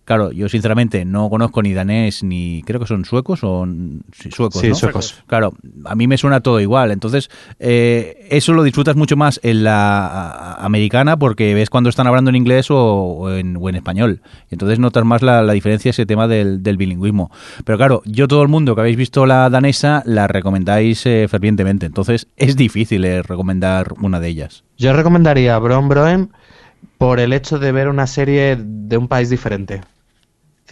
Claro, 0.04 0.32
yo 0.32 0.48
sinceramente 0.48 1.04
no 1.04 1.30
conozco 1.30 1.62
ni 1.62 1.72
danés 1.74 2.24
ni 2.24 2.62
creo 2.66 2.80
que 2.80 2.86
son 2.86 3.04
suecos 3.04 3.40
o 3.44 3.64
sí, 4.12 4.30
suecos, 4.32 4.60
Sí, 4.60 4.68
¿no? 4.68 4.74
suecos. 4.74 5.22
Claro, 5.28 5.54
a 5.84 5.94
mí 5.94 6.08
me 6.08 6.18
suena 6.18 6.40
todo 6.40 6.58
igual. 6.60 6.90
Entonces, 6.90 7.30
eh, 7.60 8.26
eso 8.28 8.52
lo 8.52 8.64
disfrutas 8.64 8.96
mucho 8.96 9.16
más 9.16 9.38
en 9.44 9.62
la 9.62 10.54
americana 10.58 11.16
porque 11.16 11.54
ves 11.54 11.70
cuando 11.70 11.88
están 11.88 12.08
hablando 12.08 12.30
en 12.30 12.36
inglés 12.36 12.68
o, 12.70 12.76
o 12.76 13.30
en, 13.32 13.56
o 13.56 13.68
en 13.68 13.76
español. 13.76 14.22
Entonces 14.50 14.80
notas 14.80 15.04
más 15.04 15.22
la, 15.22 15.42
la 15.42 15.52
diferencia, 15.52 15.90
ese 15.90 16.04
tema 16.04 16.26
del, 16.26 16.64
del 16.64 16.76
bilingüismo. 16.76 17.30
Pero 17.64 17.78
claro, 17.78 18.02
yo 18.04 18.26
todo 18.26 18.42
el 18.42 18.48
mundo 18.48 18.74
que 18.74 18.80
habéis 18.80 18.96
visto 18.96 19.24
la 19.24 19.48
danesa 19.50 20.02
la 20.04 20.26
recomendáis 20.26 21.06
eh, 21.06 21.26
fervientemente. 21.28 21.86
Entonces, 21.86 22.26
es 22.36 22.56
difícil 22.56 23.04
eh, 23.04 23.22
recomendar 23.22 23.94
una 24.00 24.18
de 24.18 24.28
ellas. 24.28 24.64
Yo 24.78 24.92
recomendaría 24.94 25.56
Bron 25.58 25.88
Broen 25.88 26.30
por 26.98 27.20
el 27.20 27.32
hecho 27.32 27.60
de 27.60 27.70
ver 27.70 27.88
una 27.88 28.08
serie 28.08 28.56
de 28.58 28.96
un 28.96 29.06
país 29.06 29.30
diferente. 29.30 29.80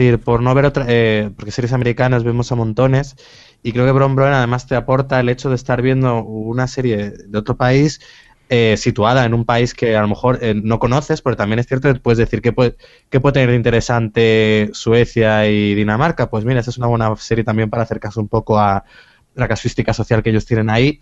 Decir, 0.01 0.19
por 0.19 0.43
no 0.43 0.55
ver 0.55 0.65
otra, 0.65 0.87
eh, 0.89 1.29
porque 1.37 1.51
series 1.51 1.75
americanas 1.75 2.25
vemos 2.25 2.51
a 2.51 2.55
montones 2.55 3.17
y 3.63 3.73
creo 3.73 3.85
que 3.85 3.93
Bron 3.93 4.17
Broen 4.17 4.33
además 4.33 4.67
te 4.67 4.75
aporta 4.75 5.21
el 5.21 5.29
hecho 5.29 5.51
de 5.51 5.57
estar 5.57 5.83
viendo 5.83 6.25
una 6.25 6.69
serie 6.69 7.11
de 7.11 7.39
otro 7.39 7.59
país 7.59 8.01
eh, 8.49 8.79
situada 8.79 9.27
en 9.27 9.35
un 9.35 9.45
país 9.45 9.75
que 9.75 9.99
a 9.99 10.01
lo 10.01 10.09
mejor 10.09 10.39
eh, 10.41 10.55
no 10.55 10.79
conoces, 10.79 11.21
pero 11.21 11.37
también 11.37 11.59
es 11.59 11.67
cierto 11.67 11.93
que 11.93 12.01
puedes 12.01 12.17
decir 12.17 12.41
que 12.41 12.55
puede, 12.55 12.77
que 13.11 13.21
puede 13.21 13.35
tener 13.35 13.51
de 13.51 13.57
interesante 13.57 14.71
Suecia 14.73 15.47
y 15.47 15.75
Dinamarca. 15.75 16.31
Pues 16.31 16.47
mira, 16.47 16.61
esa 16.61 16.71
es 16.71 16.79
una 16.79 16.87
buena 16.87 17.15
serie 17.17 17.45
también 17.45 17.69
para 17.69 17.83
acercarse 17.83 18.21
un 18.21 18.29
poco 18.29 18.59
a 18.59 18.83
la 19.35 19.49
casuística 19.49 19.93
social 19.93 20.23
que 20.23 20.31
ellos 20.31 20.47
tienen 20.47 20.71
ahí. 20.71 20.99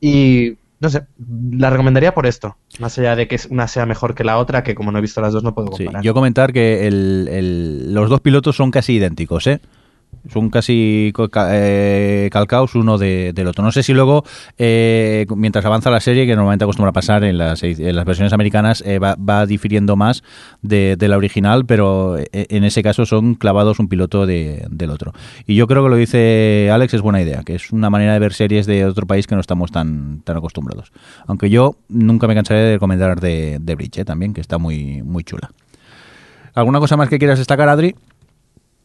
Y 0.00 0.56
no 0.80 0.88
sé, 0.90 1.06
la 1.52 1.70
recomendaría 1.70 2.12
por 2.14 2.26
esto. 2.26 2.56
Más 2.78 2.98
allá 2.98 3.16
de 3.16 3.26
que 3.28 3.38
una 3.50 3.66
sea 3.68 3.86
mejor 3.86 4.14
que 4.14 4.24
la 4.24 4.38
otra, 4.38 4.62
que 4.62 4.74
como 4.74 4.92
no 4.92 4.98
he 4.98 5.00
visto 5.00 5.20
las 5.20 5.32
dos 5.32 5.42
no 5.42 5.54
puedo 5.54 5.68
Sí, 5.68 5.84
comparar. 5.84 6.02
yo 6.04 6.12
comentar 6.14 6.52
que 6.52 6.86
el- 6.86 7.28
el- 7.30 7.94
los 7.94 8.10
dos 8.10 8.20
pilotos 8.20 8.56
son 8.56 8.70
casi 8.70 8.94
idénticos, 8.94 9.46
¿eh? 9.46 9.60
Son 10.28 10.50
casi 10.50 11.12
eh, 11.50 12.28
calcaos 12.32 12.74
uno 12.74 12.98
de- 12.98 13.32
del 13.32 13.46
otro. 13.46 13.62
No 13.62 13.70
sé 13.70 13.84
si 13.84 13.92
luego, 13.92 14.24
eh, 14.58 15.24
mientras 15.36 15.64
avanza 15.64 15.88
la 15.88 16.00
serie, 16.00 16.26
que 16.26 16.34
normalmente 16.34 16.64
acostumbra 16.64 16.90
a 16.90 16.92
pasar 16.92 17.22
en 17.22 17.38
las, 17.38 17.60
versiones 17.62 18.32
americanas, 18.32 18.82
eh, 18.84 18.98
va, 18.98 19.46
difiriendo 19.46 19.94
más 19.94 20.24
de, 20.62 20.96
la 21.00 21.16
original, 21.16 21.64
pero 21.64 22.18
eh, 22.18 22.26
en 22.32 22.64
ese 22.64 22.82
caso 22.82 23.06
son 23.06 23.36
clavados 23.36 23.78
un 23.78 23.86
piloto 23.88 24.26
de- 24.26 24.66
del 24.68 24.90
otro. 24.90 25.12
Y 25.46 25.54
yo 25.54 25.68
creo 25.68 25.84
que 25.84 25.90
lo 25.90 25.96
dice 25.96 26.70
Alex, 26.72 26.94
es 26.94 27.02
buena 27.02 27.22
idea, 27.22 27.42
que 27.44 27.54
es 27.54 27.70
una 27.70 27.88
manera 27.88 28.12
de 28.12 28.18
ver 28.18 28.32
series 28.32 28.66
de 28.66 28.84
otro 28.84 29.06
país 29.06 29.28
que 29.28 29.36
no 29.36 29.40
estamos 29.40 29.70
tan, 29.70 30.22
tan 30.22 30.36
acostumbrados. 30.36 30.90
Aunque 31.28 31.50
yo 31.50 31.76
nunca 31.88 32.26
me 32.26 32.34
cansaré 32.34 32.60
de 32.62 32.72
recomendar 32.74 33.20
de, 33.20 33.58
de 33.60 33.74
Bridge, 33.76 34.04
también, 34.04 34.34
que 34.34 34.40
está 34.40 34.58
muy, 34.58 35.02
muy 35.02 35.22
chula. 35.22 35.52
¿Alguna 36.54 36.80
cosa 36.80 36.96
más 36.96 37.08
que 37.08 37.18
quieras 37.18 37.38
destacar, 37.38 37.68
Adri? 37.68 37.94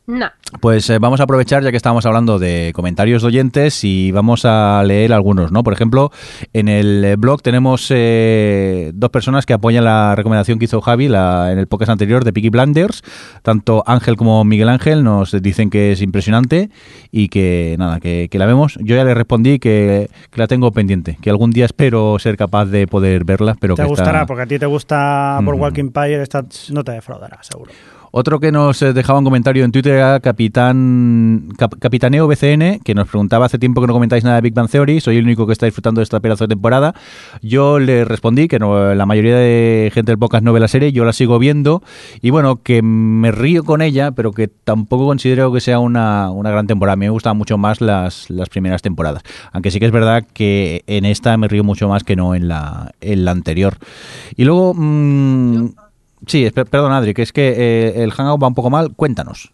No. 0.08 0.28
Pues 0.60 0.90
eh, 0.90 0.98
vamos 1.00 1.20
a 1.22 1.24
aprovechar 1.24 1.64
ya 1.64 1.72
que 1.72 1.78
estábamos 1.78 2.06
hablando 2.06 2.38
de 2.40 2.72
comentarios 2.76 3.22
de 3.22 3.28
oyentes 3.30 3.84
y 3.84 4.12
vamos 4.12 4.44
a 4.44 4.84
leer 4.84 5.14
algunos, 5.14 5.52
¿no? 5.52 5.64
Por 5.64 5.72
ejemplo, 5.74 6.12
en 6.54 6.68
el 6.68 7.16
blog 7.18 7.42
tenemos 7.42 7.88
eh, 7.92 8.92
dos 8.94 9.10
personas 9.12 9.46
que 9.46 9.54
apoyan 9.54 9.86
la 9.86 10.14
recomendación 10.16 10.60
que 10.60 10.66
hizo 10.66 10.82
Javi 10.82 11.08
la- 11.08 11.52
en 11.52 11.60
el 11.60 11.68
podcast 11.68 11.92
anterior 11.92 12.26
de 12.26 12.34
Peaky 12.34 12.50
Blinders. 12.50 13.04
Tanto 13.44 13.84
Ángel 13.88 14.18
como 14.18 14.44
Miguel 14.44 14.70
Ángel 14.70 15.04
nos 15.04 15.32
dicen 15.42 15.70
que 15.70 15.94
es 15.94 16.02
impresionante 16.02 16.70
y 17.12 17.30
que 17.30 17.76
nada, 17.80 18.00
que, 18.00 18.28
que 18.30 18.40
la 18.40 18.48
vemos. 18.48 18.78
Yo 18.82 18.96
ya 18.96 19.06
le 19.06 19.14
respondí 19.14 19.60
que, 19.60 20.10
que 20.32 20.40
la 20.40 20.48
tengo 20.48 20.72
pendiente, 20.72 21.18
que 21.22 21.30
algún 21.30 21.52
día 21.52 21.66
espero 21.66 22.18
ser 22.20 22.36
capaz 22.38 22.66
de 22.66 22.88
poder 22.88 23.24
verla, 23.24 23.56
pero 23.60 23.76
te 23.76 23.84
que 23.84 23.88
gustará, 23.88 24.20
está... 24.22 24.26
porque 24.26 24.44
a 24.44 24.48
ti 24.48 24.60
te 24.60 24.66
gusta 24.66 25.40
por. 25.46 25.56
Walking 25.56 25.82
Empire, 25.86 26.22
esta 26.24 26.44
no 26.72 26.84
te 26.84 26.92
defraudará, 26.92 27.38
seguro. 27.44 27.72
Otro 28.14 28.40
que 28.42 28.52
nos 28.52 28.82
eh, 28.82 28.92
dejaba 28.92 29.20
un 29.20 29.26
comentario 29.26 29.64
en 29.64 29.72
Twitter 29.72 29.94
era 29.94 30.20
Capitán 30.20 31.50
Cap- 31.58 31.80
Capitaneo 31.80 32.28
BCN, 32.28 32.80
que 32.84 32.94
nos 32.94 33.08
preguntaba 33.08 33.46
hace 33.46 33.58
tiempo 33.58 33.80
que 33.80 33.88
no 33.88 33.94
comentáis 33.94 34.24
nada 34.26 34.36
de 34.36 34.42
Big 34.42 34.54
Bang 34.54 34.70
Theory, 34.70 35.00
soy 35.00 35.18
el 35.18 35.24
único 35.24 35.48
que 35.48 35.54
está 35.54 35.66
disfrutando 35.66 36.00
de 36.00 36.04
esta 36.04 36.20
pedazo 36.20 36.44
de 36.44 36.50
temporada. 36.50 36.94
Yo 37.42 37.80
le 37.80 38.04
respondí 38.04 38.50
que 38.50 38.60
no, 38.60 38.94
la 38.94 39.06
mayoría 39.06 39.38
de 39.38 39.92
gente 39.94 40.12
del 40.12 40.20
podcast 40.20 40.44
no 40.44 40.52
ve 40.52 40.60
la 40.60 40.68
serie, 40.68 40.92
yo 40.92 41.06
la 41.06 41.14
sigo 41.14 41.40
viendo 41.40 41.82
y 42.22 42.32
bueno, 42.32 42.58
que 42.62 42.82
me 42.82 43.32
río 43.32 43.64
con 43.64 43.82
ella, 43.82 44.12
pero 44.12 44.34
que 44.34 44.50
tampoco 44.50 45.06
considero 45.08 45.54
que 45.54 45.62
sea 45.62 45.80
una, 45.80 46.32
una 46.32 46.52
gran 46.52 46.68
temporada. 46.68 46.94
A 46.94 46.98
mí 46.98 47.06
me 47.06 47.12
gustan 47.12 47.38
mucho 47.38 47.58
más 47.58 47.80
las, 47.80 48.30
las 48.30 48.50
primeras 48.50 48.82
temporadas, 48.82 49.24
aunque 49.54 49.72
sí 49.72 49.80
que 49.80 49.86
es 49.86 49.92
verdad 49.94 50.26
que 50.34 50.84
en 50.88 51.06
esta 51.06 51.38
me 51.38 51.48
río 51.48 51.64
mucho 51.64 51.88
más 51.88 52.04
que 52.04 52.18
no 52.18 52.36
en 52.36 52.50
la, 52.50 52.92
en 53.00 53.24
la 53.24 53.32
anterior. 53.32 53.78
Y 54.36 54.44
luego... 54.44 54.74
mm, 54.76 55.70
Sí, 56.28 56.50
perdón 56.52 56.92
Adri, 56.92 57.14
que 57.14 57.24
es 57.24 57.34
que 57.34 57.50
eh, 57.50 58.04
el 58.04 58.12
Hangout 58.12 58.42
va 58.42 58.48
un 58.48 58.56
poco 58.56 58.70
mal. 58.70 58.94
Cuéntanos. 58.96 59.52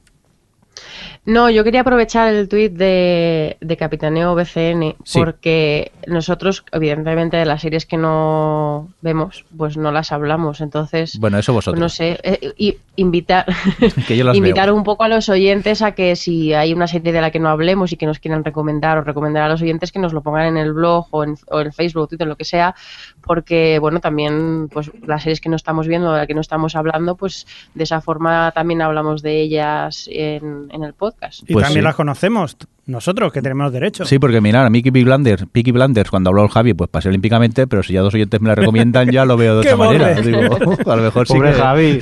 No, 1.28 1.49
yo 1.49 1.64
quería 1.66 1.82
aprovechar 1.82 2.34
el 2.34 2.48
tuit 2.48 2.72
de, 2.72 3.58
de 3.60 3.78
Capitaneo 3.78 4.34
BCN 4.34 4.95
Sí. 5.04 5.20
porque 5.20 5.91
nosotros, 6.08 6.64
evidentemente, 6.72 7.36
de 7.36 7.45
las 7.45 7.62
series 7.62 7.86
que 7.86 7.98
no 7.98 8.88
vemos, 9.02 9.44
pues 9.58 9.76
no 9.76 9.91
las 9.91 10.14
hablamos. 10.14 10.62
Entonces, 10.62 11.20
Bueno, 11.20 11.38
eso 11.38 11.52
vosotros. 11.52 11.80
no 11.82 11.90
sé, 11.90 12.18
eh, 12.24 12.54
y- 12.58 12.78
invitar, 12.95 13.45
Que 14.08 14.16
yo 14.18 14.24
las 14.24 14.38
invitar 14.38 14.68
veo. 14.70 14.76
un 14.76 14.84
poco 14.86 15.04
a 15.04 15.10
los 15.10 15.28
oyentes 15.30 15.82
a 15.82 15.91
que 15.91 16.16
si 16.16 16.54
hay 16.54 16.74
una 16.74 16.88
serie 16.88 17.12
de 17.12 17.20
la 17.22 17.30
que 17.30 17.40
no 17.40 17.49
hablemos 17.49 17.91
y 17.91 17.98
que 17.98 18.06
nos 18.08 18.20
quieran 18.20 18.44
recomendar 18.45 18.98
o 18.98 19.02
recomendar 19.04 19.44
a 19.44 19.49
los 19.49 19.62
oyentes 19.62 19.91
que 19.91 19.99
nos 19.99 20.14
lo 20.14 20.22
pongan 20.24 20.48
en 20.48 20.58
el 20.58 20.74
blog 20.74 21.08
o 21.12 21.24
en, 21.26 21.36
o 21.52 21.60
en 21.60 21.74
Facebook, 21.74 22.08
Twitter, 22.10 22.26
lo 22.26 22.38
que 22.38 22.45
sea, 22.45 22.74
porque 23.22 23.78
bueno, 23.80 23.99
también 23.99 24.70
pues 24.70 24.90
las 25.06 25.24
series 25.24 25.41
que 25.41 25.49
no 25.49 25.58
estamos 25.58 25.88
viendo, 25.88 26.12
de 26.14 26.20
las 26.20 26.28
que 26.28 26.34
no 26.34 26.41
estamos 26.41 26.76
hablando, 26.76 27.16
pues 27.16 27.45
de 27.76 27.84
esa 27.84 27.99
forma 28.02 28.52
también 28.56 28.82
hablamos 28.82 29.22
de 29.22 29.41
ellas 29.41 30.08
en, 30.12 30.70
en 30.72 30.84
el 30.84 30.94
podcast. 30.94 31.16
Y 31.48 31.53
Pues 31.53 31.64
también 31.65 31.81
sí. 31.81 31.85
las 31.85 31.95
conocemos 31.95 32.57
nosotros, 32.88 33.34
que 33.34 33.41
tenemos 33.41 33.72
derecho. 33.72 34.05
Sí, 34.05 34.18
porque 34.18 34.39
mirar, 34.39 34.65
a 34.65 34.69
mí 34.69 34.81
Peaky 34.81 35.03
Blinders, 35.03 35.45
Peaky 35.51 35.72
Blinders, 35.72 36.09
cuando 36.09 36.30
habló 36.30 36.43
el 36.43 36.49
Javi, 36.49 36.73
pues 36.73 36.89
pasé 36.89 37.09
olímpicamente, 37.09 37.68
pero 37.68 37.84
si 37.84 37.93
ya 37.93 38.01
dos 38.01 38.14
oyentes 38.14 38.39
me 38.39 38.47
la 38.47 38.55
recomiendan, 38.55 39.11
ya 39.11 39.26
lo 39.26 39.35
veo 39.35 39.57
de 39.57 39.64
¡Qué 39.68 39.73
otra 39.73 39.85
manera. 39.85 40.22
Digo, 40.22 40.39
a 40.85 40.95
lo 40.95 41.03
mejor 41.03 41.27
sí 41.27 41.34
Pobre 41.34 41.51
que... 41.51 41.57
Javi. 41.57 41.85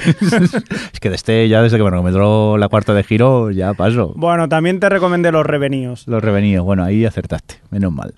es 0.93 0.99
que 0.99 1.09
de 1.09 1.15
este, 1.15 1.49
ya 1.49 1.63
desde 1.63 1.77
que 1.77 1.83
me 1.83 1.89
recomendó 1.89 2.57
la 2.57 2.69
cuarta 2.69 2.93
de 2.93 3.03
giro, 3.03 3.49
ya 3.51 3.73
paso. 3.73 4.13
Bueno, 4.15 4.47
también 4.47 4.79
te 4.79 4.87
recomendé 4.87 5.31
los 5.31 5.45
revenidos. 5.45 6.07
Los 6.07 6.23
revenidos, 6.23 6.63
bueno, 6.63 6.83
ahí 6.83 7.03
acertaste, 7.03 7.55
menos 7.71 7.91
mal. 7.91 8.13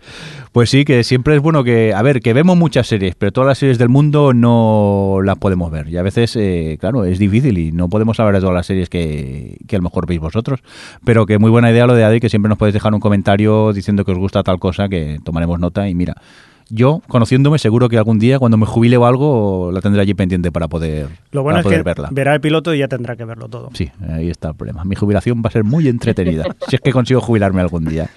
Pues 0.52 0.70
sí, 0.70 0.84
que 0.84 1.04
siempre 1.04 1.36
es 1.36 1.42
bueno 1.42 1.64
que, 1.64 1.94
a 1.94 2.02
ver, 2.02 2.20
que 2.20 2.34
vemos 2.34 2.58
muchas 2.58 2.88
series, 2.88 3.16
pero 3.16 3.32
todas 3.32 3.48
las 3.48 3.58
series 3.60 3.78
del 3.78 3.90
mundo 3.90 4.34
no 4.34 5.20
las 5.24 5.38
podemos 5.38 5.72
ver. 5.72 5.88
Y 5.88 5.98
a 5.98 6.02
veces, 6.02 6.36
eh, 6.36 6.78
claro, 6.80 7.06
es 7.06 7.18
difícil 7.20 7.58
y 7.58 7.72
no 7.72 7.90
podemos 7.90 8.20
hablar 8.20 8.36
de 8.36 8.42
todas 8.42 8.56
las 8.56 8.66
series 8.66 8.90
que, 8.90 9.58
que 9.68 9.76
a 9.76 9.80
lo 9.80 9.84
mejor 9.84 10.06
veis 10.06 10.20
vosotros. 10.20 10.62
Pero 11.06 11.26
que 11.26 11.38
muy 11.38 11.52
buena 11.52 11.72
idea 11.72 11.88
lo 11.88 11.96
de 11.96 12.04
Adi, 12.04 12.20
que 12.20 12.30
siempre 12.30 12.50
nos 12.50 12.57
podéis 12.58 12.74
dejar 12.74 12.94
un 12.94 13.00
comentario 13.00 13.72
diciendo 13.74 14.04
que 14.06 14.12
os 14.12 14.18
gusta 14.18 14.44
tal 14.44 14.60
cosa, 14.60 14.90
que 14.90 15.20
tomaremos 15.24 15.60
nota 15.60 15.88
y 15.88 15.96
mira. 15.96 16.16
Yo, 16.70 17.02
conociéndome, 17.08 17.60
seguro 17.60 17.88
que 17.88 17.98
algún 17.98 18.20
día, 18.20 18.40
cuando 18.40 18.58
me 18.58 18.66
jubile 18.66 18.98
o 18.98 19.06
algo, 19.06 19.72
la 19.72 19.80
tendré 19.80 20.02
allí 20.02 20.14
pendiente 20.14 20.52
para 20.52 20.68
poder, 20.68 21.08
Lo 21.32 21.42
bueno 21.42 21.56
para 21.56 21.60
es 21.62 21.64
poder 21.64 21.80
que 21.80 21.84
verla. 21.84 22.10
verá 22.12 22.34
el 22.34 22.42
piloto 22.42 22.74
y 22.74 22.80
ya 22.80 22.90
tendrá 22.90 23.16
que 23.16 23.24
verlo 23.24 23.48
todo. 23.48 23.70
Sí, 23.74 23.90
ahí 24.10 24.30
está 24.30 24.50
el 24.50 24.56
problema. 24.56 24.84
Mi 24.84 24.96
jubilación 24.96 25.42
va 25.42 25.48
a 25.48 25.52
ser 25.52 25.64
muy 25.64 25.88
entretenida, 25.88 26.44
si 26.68 26.76
es 26.76 26.82
que 26.82 26.92
consigo 26.92 27.22
jubilarme 27.22 27.62
algún 27.62 27.86
día. 27.86 28.10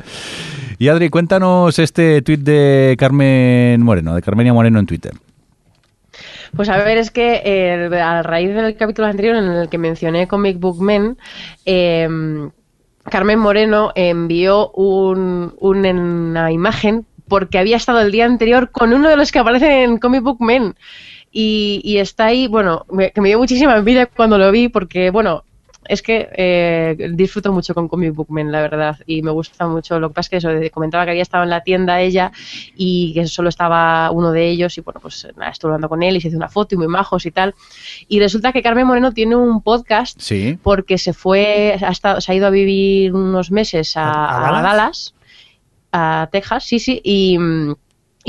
Y 0.81 0.89
Adri, 0.89 1.11
cuéntanos 1.11 1.79
este 1.79 2.23
tuit 2.23 2.41
de 2.41 2.97
Carmen 2.99 3.81
Moreno, 3.83 4.17
de 4.17 4.23
Carmenia 4.23 4.53
Moreno 4.53 4.81
en 4.81 4.87
Twitter. 4.87 5.13
Pues 6.57 6.69
a 6.71 6.77
ver, 6.79 6.99
es 6.99 7.13
que 7.13 7.43
eh, 7.45 8.01
a 8.03 8.23
raíz 8.25 8.53
del 8.53 8.77
capítulo 8.77 9.07
anterior 9.07 9.37
en 9.37 9.45
el 9.45 9.69
que 9.69 9.79
mencioné 9.79 10.27
Comic 10.27 10.59
Book 10.59 10.83
Men, 10.83 11.17
eh, 11.67 12.09
Carmen 13.11 13.39
Moreno 13.39 13.93
envió 13.95 14.71
un- 14.71 15.55
una 15.61 16.51
imagen 16.53 17.05
porque 17.29 17.59
había 17.59 17.77
estado 17.77 18.01
el 18.01 18.11
día 18.13 18.25
anterior 18.25 18.71
con 18.71 18.93
uno 18.93 19.09
de 19.09 19.17
los 19.17 19.31
que 19.31 19.39
aparecen 19.39 19.71
en 19.71 19.99
Comic 19.99 20.23
Book 20.23 20.41
Men. 20.41 20.75
Y, 21.33 21.81
y 21.85 21.99
está 21.99 22.27
ahí, 22.27 22.49
bueno, 22.49 22.87
me- 22.91 23.13
que 23.13 23.21
me 23.21 23.29
dio 23.29 23.39
muchísima 23.39 23.77
envidia 23.77 24.07
cuando 24.07 24.37
lo 24.39 24.51
vi 24.51 24.69
porque, 24.69 25.11
bueno, 25.11 25.45
es 25.89 26.03
que 26.03 26.29
eh, 26.37 27.09
disfruto 27.15 27.53
mucho 27.53 27.75
con 27.75 27.89
Comic 27.89 28.15
Book 28.15 28.31
Men, 28.31 28.53
la 28.53 28.61
verdad, 28.61 28.99
y 29.07 29.23
me 29.23 29.31
gusta 29.31 29.67
mucho. 29.67 29.99
Lo 29.99 30.09
que 30.11 30.15
pasa 30.15 30.27
es 30.27 30.31
que 30.31 30.37
eso, 30.37 30.71
comentaba 30.73 31.05
que 31.05 31.11
había 31.13 31.23
estado 31.23 31.43
en 31.45 31.51
la 31.51 31.63
tienda 31.63 32.01
ella 32.01 32.31
y 32.77 33.13
que 33.15 33.27
solo 33.27 33.49
estaba 33.49 34.11
uno 34.11 34.31
de 34.31 34.49
ellos 34.49 34.77
y 34.79 34.83
bueno, 34.83 35.01
pues 35.01 35.27
nada, 35.37 35.51
estuve 35.51 35.71
hablando 35.71 35.89
con 35.89 36.03
él 36.03 36.17
y 36.17 36.21
se 36.21 36.29
hizo 36.29 36.37
una 36.37 36.49
foto 36.49 36.75
y 36.75 36.79
muy 36.79 36.87
majos 36.89 37.25
y 37.27 37.31
tal. 37.31 37.55
Y 38.09 38.21
resulta 38.21 38.53
que 38.53 38.63
Carmen 38.63 38.87
Moreno 38.87 39.13
tiene 39.13 39.37
un 39.37 39.63
podcast 39.63 40.21
Sí. 40.21 40.59
porque 40.63 40.99
se 40.99 41.13
fue, 41.13 41.77
ha 41.81 41.91
estado, 41.91 42.21
se 42.21 42.31
ha 42.31 42.35
ido 42.35 42.47
a 42.47 42.51
vivir 42.51 43.15
unos 43.15 43.51
meses 43.51 43.97
a, 43.97 44.03
¿A- 44.11 44.13
a 44.13 44.37
a 44.37 44.41
Dallas? 44.41 44.63
Dallas, 44.63 45.15
a 45.93 46.29
Texas, 46.31 46.65
sí, 46.65 46.79
sí, 46.79 47.01
y, 47.03 47.39
mm, 47.39 47.75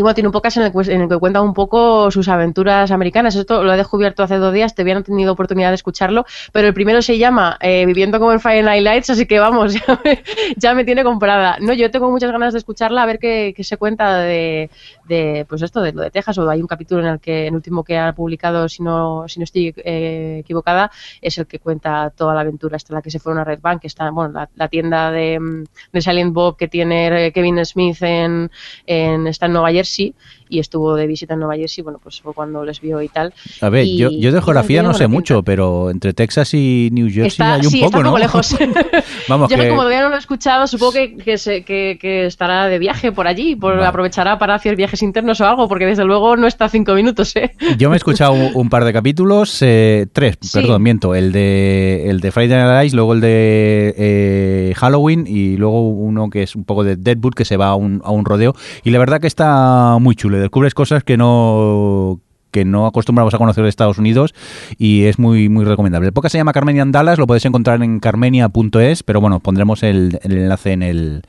y 0.10 0.14
tiene 0.14 0.28
un 0.28 0.34
podcast 0.34 0.58
en 0.58 0.64
el, 0.64 0.90
en 0.90 1.02
el 1.02 1.10
que 1.10 1.18
cuenta 1.18 1.42
un 1.42 1.54
poco 1.54 2.10
sus 2.10 2.28
aventuras 2.28 2.92
americanas. 2.92 3.36
Esto 3.36 3.64
lo 3.64 3.74
he 3.74 3.78
descubierto 3.78 4.24
hace 4.24 4.38
dos 4.38 4.54
días, 4.54 4.74
te 4.74 4.82
habían 4.82 5.04
tenido 5.04 5.34
oportunidad 5.34 5.70
de 5.70 5.76
escucharlo, 5.76 6.26
pero 6.52 6.68
el 6.68 6.74
primero 6.74 7.02
se 7.02 7.18
llama 7.18 7.58
eh, 7.62 7.86
Viviendo 7.86 8.20
como 8.20 8.32
en 8.34 8.40
Fire 8.40 8.64
Night 8.64 8.84
Lights, 8.84 9.12
así 9.12 9.26
que 9.26 9.40
vamos, 9.40 9.74
ya 9.88 10.00
me, 10.04 10.24
ya 10.58 10.74
me 10.74 10.84
tiene 10.84 11.04
comprada. 11.04 11.58
No, 11.60 11.74
yo 11.74 11.92
tengo 11.92 12.10
muchas 12.10 12.32
ganas 12.32 12.54
de 12.54 12.60
escucharla, 12.60 13.04
a 13.04 13.06
ver 13.06 13.20
qué, 13.20 13.54
qué 13.56 13.64
se 13.64 13.78
cuenta 13.78 14.18
de, 14.18 14.70
de, 15.12 15.46
pues 15.48 15.62
esto, 15.62 15.82
de 15.82 15.92
lo 15.92 16.02
de 16.02 16.12
Texas, 16.12 16.38
o 16.38 16.50
hay 16.50 16.62
un 16.62 16.68
capítulo 16.68 17.02
en 17.02 17.08
el 17.08 17.20
que, 17.20 17.48
el 17.48 17.54
último 17.54 17.84
que 17.84 17.98
ha 17.98 18.14
publicado, 18.14 18.70
si 18.70 18.82
no, 18.82 19.28
si 19.28 19.40
no 19.40 19.44
estoy 19.44 19.74
eh, 19.84 20.38
equivocada, 20.40 20.90
es 21.22 21.38
el 21.38 21.48
que 21.48 21.60
cuenta 21.60 22.10
toda 22.12 22.34
la 22.34 22.42
aventura 22.42 22.78
hasta 22.78 22.94
la 22.94 23.02
que 23.02 23.12
se 23.12 23.20
fueron 23.20 23.42
a 23.42 23.44
Red 23.44 23.60
Bank, 23.62 23.82
que 23.82 23.88
está, 23.88 24.10
bueno, 24.10 24.34
la, 24.34 24.50
la 24.56 24.68
tienda 24.70 25.12
de, 25.12 25.40
mm, 25.40 25.64
de 25.92 26.02
Silent 26.02 26.34
Bob 26.34 26.56
que 26.58 26.68
tiene 26.70 27.28
eh, 27.28 27.32
Kevin 27.34 27.64
Smith 27.66 28.02
en, 28.02 28.50
en, 28.86 29.28
está 29.28 29.48
en 29.48 29.54
Nueva 29.54 29.72
Jersey 29.72 30.16
y 30.52 30.60
estuvo 30.60 30.94
de 30.96 31.08
visita 31.08 31.34
en 31.34 31.40
Nueva 31.40 31.56
Jersey, 31.56 31.84
bueno, 31.84 32.00
pues 32.04 32.22
fue 32.22 32.34
cuando 32.34 32.64
les 32.64 32.80
vio 32.82 33.02
y 33.02 33.08
tal. 33.08 33.34
A 33.62 33.70
ver, 33.70 33.86
Y- 33.86 33.98
yo, 33.98 34.10
yo 34.12 34.32
de 34.32 34.42
geografía 34.42 34.84
no 34.84 34.94
sé 34.94 35.08
mucho, 35.08 35.36
pinta. 35.38 35.46
pero 35.46 35.90
entre 35.90 36.14
Texas 36.14 36.54
y 36.54 36.90
New 36.92 37.08
Jersey 37.08 37.28
Está, 37.28 37.54
hay 37.56 37.62
un 37.66 37.72
sí, 37.72 37.80
poco, 37.80 37.86
está 37.88 37.98
un 37.98 38.04
¿no? 38.04 38.10
poco 38.10 38.20
lejos. 38.20 38.56
Vamos, 39.28 39.50
Yo 39.50 39.58
que... 39.58 39.70
como 39.70 39.82
todavía 39.82 40.02
no 40.04 40.10
lo 40.10 40.16
he 40.16 40.20
escuchado, 40.20 40.68
supongo 40.68 40.92
que, 40.94 41.16
que, 41.18 41.38
se- 41.38 41.64
que- 41.64 41.98
que 42.00 42.26
estará 42.26 42.68
de 42.68 42.78
viaje 42.80 43.12
por 43.12 43.28
allí, 43.28 43.56
por, 43.56 43.76
Vale. 43.76 43.88
aprovechará 43.88 44.38
para 44.38 44.56
hacer 44.56 44.76
viajes 44.76 45.02
internos 45.02 45.40
o 45.42 45.46
algo, 45.48 45.68
porque 45.68 45.86
desde 45.86 46.04
luego 46.06 46.36
no 46.36 46.48
está 46.48 46.66
a 46.66 46.70
cinco 46.70 46.94
minutos, 46.94 47.36
¿eh? 47.36 47.52
Yo 47.78 47.90
me 47.90 47.96
he 47.96 47.98
escuchado 47.98 48.34
un, 48.34 48.52
un 48.54 48.70
par 48.70 48.84
de 48.86 48.94
capítulos, 48.94 49.58
eh, 49.62 50.08
tres, 50.12 50.38
Sí. 50.42 50.60
perdón, 50.60 50.84
miento, 50.84 51.16
el 51.16 51.32
de 51.32 52.10
el 52.10 52.20
de 52.20 52.32
Friday 52.32 52.58
Night 52.58 52.68
Lights, 52.72 52.94
luego 52.94 53.14
el 53.14 53.22
de 53.22 53.94
eh, 53.98 54.74
Halloween 54.76 55.26
y 55.28 55.58
luego 55.58 55.88
uno 55.90 56.30
que 56.30 56.44
es 56.44 56.56
un 56.56 56.64
poco 56.66 56.84
de 56.84 56.96
Deadwood 56.96 57.34
que 57.34 57.46
se 57.46 57.58
va 57.58 57.68
a 57.68 57.76
un, 57.76 58.02
a 58.04 58.12
un 58.12 58.26
rodeo 58.26 58.54
y 58.84 58.90
la 58.92 59.00
verdad 59.00 59.22
que 59.22 59.28
está 59.28 59.98
muy 60.00 60.16
chulo, 60.16 60.38
descubres 60.42 60.74
cosas 60.74 61.04
que 61.04 61.18
no 61.18 62.20
que 62.52 62.66
no 62.66 62.86
acostumbramos 62.86 63.34
a 63.34 63.38
conocer 63.38 63.64
de 63.64 63.70
Estados 63.70 63.98
Unidos 63.98 64.36
y 64.78 65.06
es 65.06 65.20
muy 65.20 65.48
muy 65.48 65.64
recomendable. 65.64 66.08
El 66.08 66.14
podcast 66.14 66.34
se 66.34 66.38
llama 66.38 66.52
Carmenian 66.52 66.92
Dallas, 66.92 67.18
lo 67.18 67.28
podéis 67.28 67.46
encontrar 67.46 67.82
en 67.82 68.00
carmenia.es, 68.00 69.04
pero 69.04 69.22
bueno, 69.22 69.40
pondremos 69.40 69.84
el, 69.84 70.20
el 70.24 70.34
enlace 70.34 70.74
en 70.74 70.84
el 70.84 71.24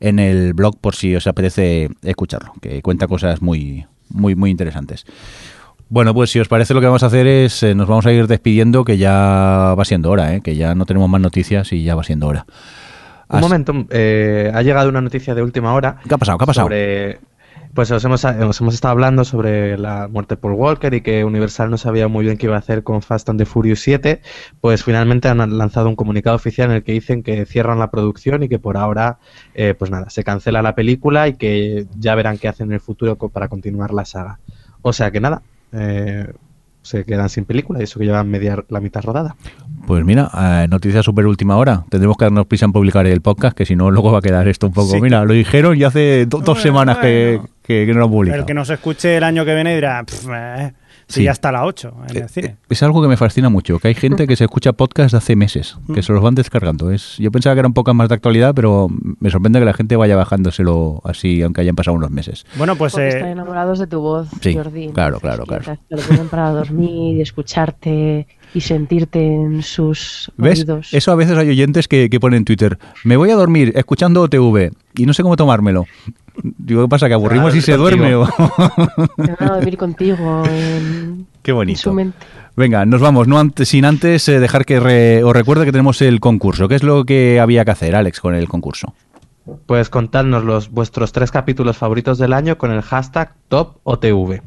en 0.00 0.18
el 0.18 0.54
blog 0.54 0.78
por 0.78 0.94
si 0.94 1.14
os 1.14 1.26
apetece 1.26 1.90
escucharlo, 2.02 2.54
que 2.60 2.80
cuenta 2.80 3.06
cosas 3.06 3.42
muy 3.42 3.86
muy 4.08 4.34
muy 4.34 4.50
interesantes. 4.50 5.04
Bueno, 5.92 6.14
pues 6.14 6.30
si 6.30 6.40
os 6.40 6.48
parece 6.48 6.72
lo 6.72 6.80
que 6.80 6.86
vamos 6.86 7.02
a 7.02 7.08
hacer 7.08 7.26
es, 7.26 7.62
eh, 7.62 7.74
nos 7.74 7.86
vamos 7.86 8.06
a 8.06 8.12
ir 8.12 8.26
despidiendo, 8.26 8.82
que 8.82 8.96
ya 8.96 9.74
va 9.78 9.84
siendo 9.84 10.10
hora, 10.10 10.34
¿eh? 10.34 10.40
que 10.40 10.56
ya 10.56 10.74
no 10.74 10.86
tenemos 10.86 11.06
más 11.10 11.20
noticias 11.20 11.70
y 11.74 11.82
ya 11.84 11.94
va 11.94 12.02
siendo 12.02 12.28
hora. 12.28 12.46
Un 13.28 13.40
momento, 13.40 13.74
eh, 13.90 14.50
ha 14.54 14.62
llegado 14.62 14.88
una 14.88 15.02
noticia 15.02 15.34
de 15.34 15.42
última 15.42 15.74
hora. 15.74 15.98
¿Qué 16.08 16.14
ha 16.14 16.16
pasado? 16.16 16.38
¿Qué 16.38 16.44
ha 16.44 16.46
pasado? 16.46 16.64
Sobre, 16.64 17.20
pues 17.74 17.90
os 17.90 18.04
hemos, 18.04 18.24
os 18.24 18.60
hemos 18.60 18.74
estado 18.74 18.92
hablando 18.92 19.24
sobre 19.24 19.78
la 19.78 20.08
muerte 20.08 20.34
de 20.34 20.40
Paul 20.40 20.54
Walker 20.54 20.92
y 20.94 21.00
que 21.00 21.24
Universal 21.24 21.70
no 21.70 21.78
sabía 21.78 22.06
muy 22.08 22.24
bien 22.24 22.36
qué 22.36 22.46
iba 22.46 22.56
a 22.56 22.58
hacer 22.58 22.82
con 22.82 23.00
Fast 23.02 23.28
and 23.30 23.38
the 23.38 23.46
Furious 23.46 23.80
7. 23.80 24.20
Pues 24.60 24.84
finalmente 24.84 25.28
han 25.28 25.58
lanzado 25.58 25.88
un 25.88 25.96
comunicado 25.96 26.36
oficial 26.36 26.70
en 26.70 26.76
el 26.76 26.82
que 26.82 26.92
dicen 26.92 27.22
que 27.22 27.46
cierran 27.46 27.78
la 27.78 27.90
producción 27.90 28.42
y 28.42 28.48
que 28.48 28.58
por 28.58 28.76
ahora, 28.76 29.18
eh, 29.54 29.74
pues 29.78 29.90
nada, 29.90 30.10
se 30.10 30.22
cancela 30.24 30.60
la 30.62 30.74
película 30.74 31.28
y 31.28 31.34
que 31.34 31.86
ya 31.98 32.14
verán 32.14 32.38
qué 32.38 32.48
hacen 32.48 32.66
en 32.68 32.74
el 32.74 32.80
futuro 32.80 33.16
para 33.16 33.48
continuar 33.48 33.92
la 33.94 34.04
saga. 34.04 34.38
O 34.82 34.92
sea 34.92 35.10
que 35.10 35.20
nada, 35.20 35.42
eh, 35.72 36.26
se 36.82 37.04
quedan 37.04 37.28
sin 37.28 37.44
película 37.44 37.78
y 37.80 37.84
eso 37.84 37.98
que 38.00 38.04
llevan 38.06 38.28
media 38.28 38.62
la 38.68 38.80
mitad 38.80 39.02
rodada. 39.02 39.36
Pues 39.86 40.04
mira, 40.04 40.30
eh, 40.36 40.66
noticia 40.68 41.02
súper 41.02 41.26
última 41.26 41.56
hora. 41.56 41.84
Tendremos 41.88 42.16
que 42.16 42.24
darnos 42.24 42.46
prisa 42.46 42.64
en 42.66 42.72
publicar 42.72 43.06
el 43.06 43.20
podcast, 43.20 43.56
que 43.56 43.64
si 43.66 43.76
no, 43.76 43.90
luego 43.90 44.10
va 44.12 44.18
a 44.18 44.22
quedar 44.22 44.46
esto 44.48 44.66
un 44.66 44.72
poco. 44.72 44.88
Sí. 44.92 45.00
Mira, 45.00 45.24
lo 45.24 45.32
dijeron 45.32 45.76
ya 45.78 45.88
hace 45.88 46.26
do- 46.26 46.38
dos 46.38 46.44
Bueno, 46.46 46.60
semanas 46.60 46.98
que. 46.98 47.40
Que- 47.62 47.86
que 47.86 47.92
no 47.92 48.00
lo 48.00 48.04
han 48.06 48.10
publicado. 48.10 48.40
El 48.40 48.46
que 48.46 48.54
nos 48.54 48.68
escuche 48.70 49.16
el 49.16 49.24
año 49.24 49.44
que 49.44 49.54
viene 49.54 49.74
dirá, 49.74 50.02
"Pff, 50.04 50.26
eh, 50.34 50.72
si 51.08 51.20
Sí. 51.20 51.24
ya 51.24 51.32
está 51.32 51.52
la 51.52 51.64
8 51.66 51.92
en 52.08 52.16
Eh, 52.16 52.20
el 52.20 52.28
cine. 52.28 52.46
eh, 52.48 52.56
Es 52.70 52.82
algo 52.82 53.02
que 53.02 53.08
me 53.08 53.16
fascina 53.18 53.48
mucho, 53.50 53.78
que 53.78 53.88
hay 53.88 53.94
gente 53.94 54.26
que 54.26 54.34
se 54.36 54.44
escucha 54.44 54.72
podcast 54.72 55.10
de 55.12 55.18
hace 55.18 55.36
meses, 55.36 55.76
que 55.94 56.02
se 56.02 56.12
los 56.12 56.22
van 56.22 56.34
descargando. 56.34 56.90
Es, 56.90 57.16
yo 57.18 57.30
pensaba 57.30 57.54
que 57.54 57.58
era 57.60 57.68
un 57.68 57.74
poco 57.74 57.92
más 57.92 58.08
de 58.08 58.14
actualidad, 58.14 58.54
pero 58.54 58.88
me 59.20 59.28
sorprende 59.30 59.58
que 59.58 59.64
la 59.66 59.74
gente 59.74 59.96
vaya 59.96 60.16
bajándoselo 60.16 61.02
así, 61.04 61.42
aunque 61.42 61.60
hayan 61.60 61.76
pasado 61.76 61.96
unos 61.96 62.10
meses. 62.10 62.46
Bueno, 62.56 62.76
pues 62.76 62.96
eh, 62.96 63.08
están 63.08 63.28
enamorados 63.28 63.78
de 63.78 63.86
tu 63.88 64.00
voz, 64.00 64.28
Sí, 64.40 64.54
Jordi. 64.54 64.88
claro, 64.90 65.20
claro, 65.20 65.44
claro. 65.44 65.76
Te 65.88 65.96
lo 65.96 66.02
ponen 66.02 66.28
para 66.28 66.50
dormir 66.50 67.18
y 67.18 67.20
escucharte 67.20 68.26
y 68.54 68.60
sentirte 68.60 69.18
en 69.24 69.62
sus 69.62 70.30
¿Ves? 70.36 70.60
oídos. 70.60 70.92
Eso 70.94 71.12
a 71.12 71.14
veces 71.14 71.36
hay 71.36 71.48
oyentes 71.50 71.88
que, 71.88 72.08
que 72.10 72.20
ponen 72.20 72.38
en 72.38 72.44
Twitter, 72.44 72.78
me 73.04 73.16
voy 73.16 73.30
a 73.30 73.34
dormir 73.34 73.72
escuchando 73.76 74.22
OTV 74.22 74.70
y 74.96 75.06
no 75.06 75.12
sé 75.14 75.22
cómo 75.22 75.36
tomármelo. 75.36 75.86
Digo, 76.42 76.82
¿qué 76.82 76.88
pasa? 76.88 77.08
¿Que 77.08 77.14
aburrimos 77.14 77.52
Ah, 77.54 77.56
y 77.56 77.60
se 77.60 77.76
duerme? 77.76 78.14
o- 78.14 78.26
contigo 79.78 80.42
en, 80.46 81.26
Qué 81.42 81.50
en 81.50 81.56
bonito. 81.56 81.80
su 81.80 81.92
mente. 81.92 82.16
Venga, 82.56 82.84
nos 82.84 83.00
vamos, 83.00 83.28
no 83.28 83.38
antes, 83.38 83.68
sin 83.68 83.84
antes 83.84 84.28
eh, 84.28 84.38
dejar 84.40 84.64
que 84.64 84.78
re- 84.80 85.24
os 85.24 85.32
recuerde 85.32 85.64
que 85.64 85.72
tenemos 85.72 86.02
el 86.02 86.20
concurso. 86.20 86.68
¿Qué 86.68 86.74
es 86.74 86.82
lo 86.82 87.04
que 87.04 87.40
había 87.40 87.64
que 87.64 87.70
hacer, 87.70 87.94
Alex, 87.96 88.20
con 88.20 88.34
el 88.34 88.48
concurso? 88.48 88.94
Pues 89.66 89.88
contadnos 89.88 90.44
los 90.44 90.70
vuestros 90.70 91.12
tres 91.12 91.30
capítulos 91.30 91.76
favoritos 91.76 92.18
del 92.18 92.32
año 92.32 92.58
con 92.58 92.70
el 92.70 92.82
hashtag 92.82 93.34
TopOTV. 93.48 94.40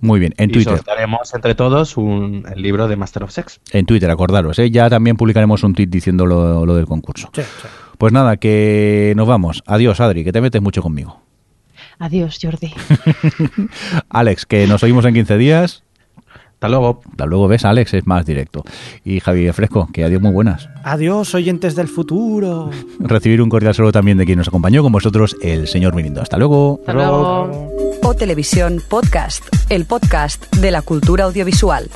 Muy 0.00 0.20
bien, 0.20 0.34
en 0.36 0.50
y 0.50 0.52
Twitter. 0.52 0.76
sortearemos 0.76 1.34
entre 1.34 1.54
todos 1.54 1.96
un, 1.96 2.44
el 2.54 2.62
libro 2.62 2.86
de 2.86 2.96
Master 2.96 3.24
of 3.24 3.30
Sex. 3.30 3.60
En 3.72 3.86
Twitter, 3.86 4.10
acordaros, 4.10 4.58
¿eh? 4.58 4.70
ya 4.70 4.88
también 4.90 5.16
publicaremos 5.16 5.62
un 5.64 5.74
tweet 5.74 5.86
diciendo 5.88 6.26
lo, 6.26 6.64
lo 6.66 6.74
del 6.74 6.86
concurso. 6.86 7.30
sí, 7.34 7.42
sí. 7.42 7.68
Pues 7.98 8.12
nada, 8.12 8.36
que 8.36 9.14
nos 9.16 9.26
vamos. 9.26 9.62
Adiós, 9.66 10.00
Adri, 10.00 10.24
que 10.24 10.32
te 10.32 10.40
metes 10.40 10.62
mucho 10.62 10.82
conmigo. 10.82 11.20
Adiós, 11.98 12.38
Jordi. 12.40 12.72
Alex, 14.08 14.46
que 14.46 14.66
nos 14.66 14.82
oímos 14.82 15.04
en 15.04 15.14
15 15.14 15.38
días. 15.38 15.82
Hasta 16.54 16.68
luego. 16.68 17.00
Hasta 17.10 17.26
luego, 17.26 17.48
ves, 17.48 17.64
Alex 17.64 17.94
es 17.94 18.06
más 18.06 18.24
directo. 18.24 18.64
Y 19.04 19.20
Javier 19.20 19.52
Fresco, 19.52 19.88
que 19.92 20.04
adiós 20.04 20.22
muy 20.22 20.32
buenas. 20.32 20.68
Adiós, 20.84 21.34
oyentes 21.34 21.74
del 21.74 21.88
futuro. 21.88 22.70
Recibir 22.98 23.42
un 23.42 23.50
cordial 23.50 23.74
saludo 23.74 23.92
también 23.92 24.16
de 24.16 24.24
quien 24.24 24.38
nos 24.38 24.48
acompañó 24.48 24.82
con 24.82 24.92
vosotros, 24.92 25.36
el 25.42 25.68
señor 25.68 25.94
Mirindo. 25.94 26.22
Hasta 26.22 26.38
luego. 26.38 26.80
Hasta 26.80 26.94
luego. 26.94 27.70
O 28.02 28.14
Televisión 28.14 28.82
Podcast, 28.88 29.44
el 29.68 29.84
podcast 29.84 30.54
de 30.56 30.70
la 30.70 30.80
cultura 30.80 31.24
audiovisual. 31.24 31.90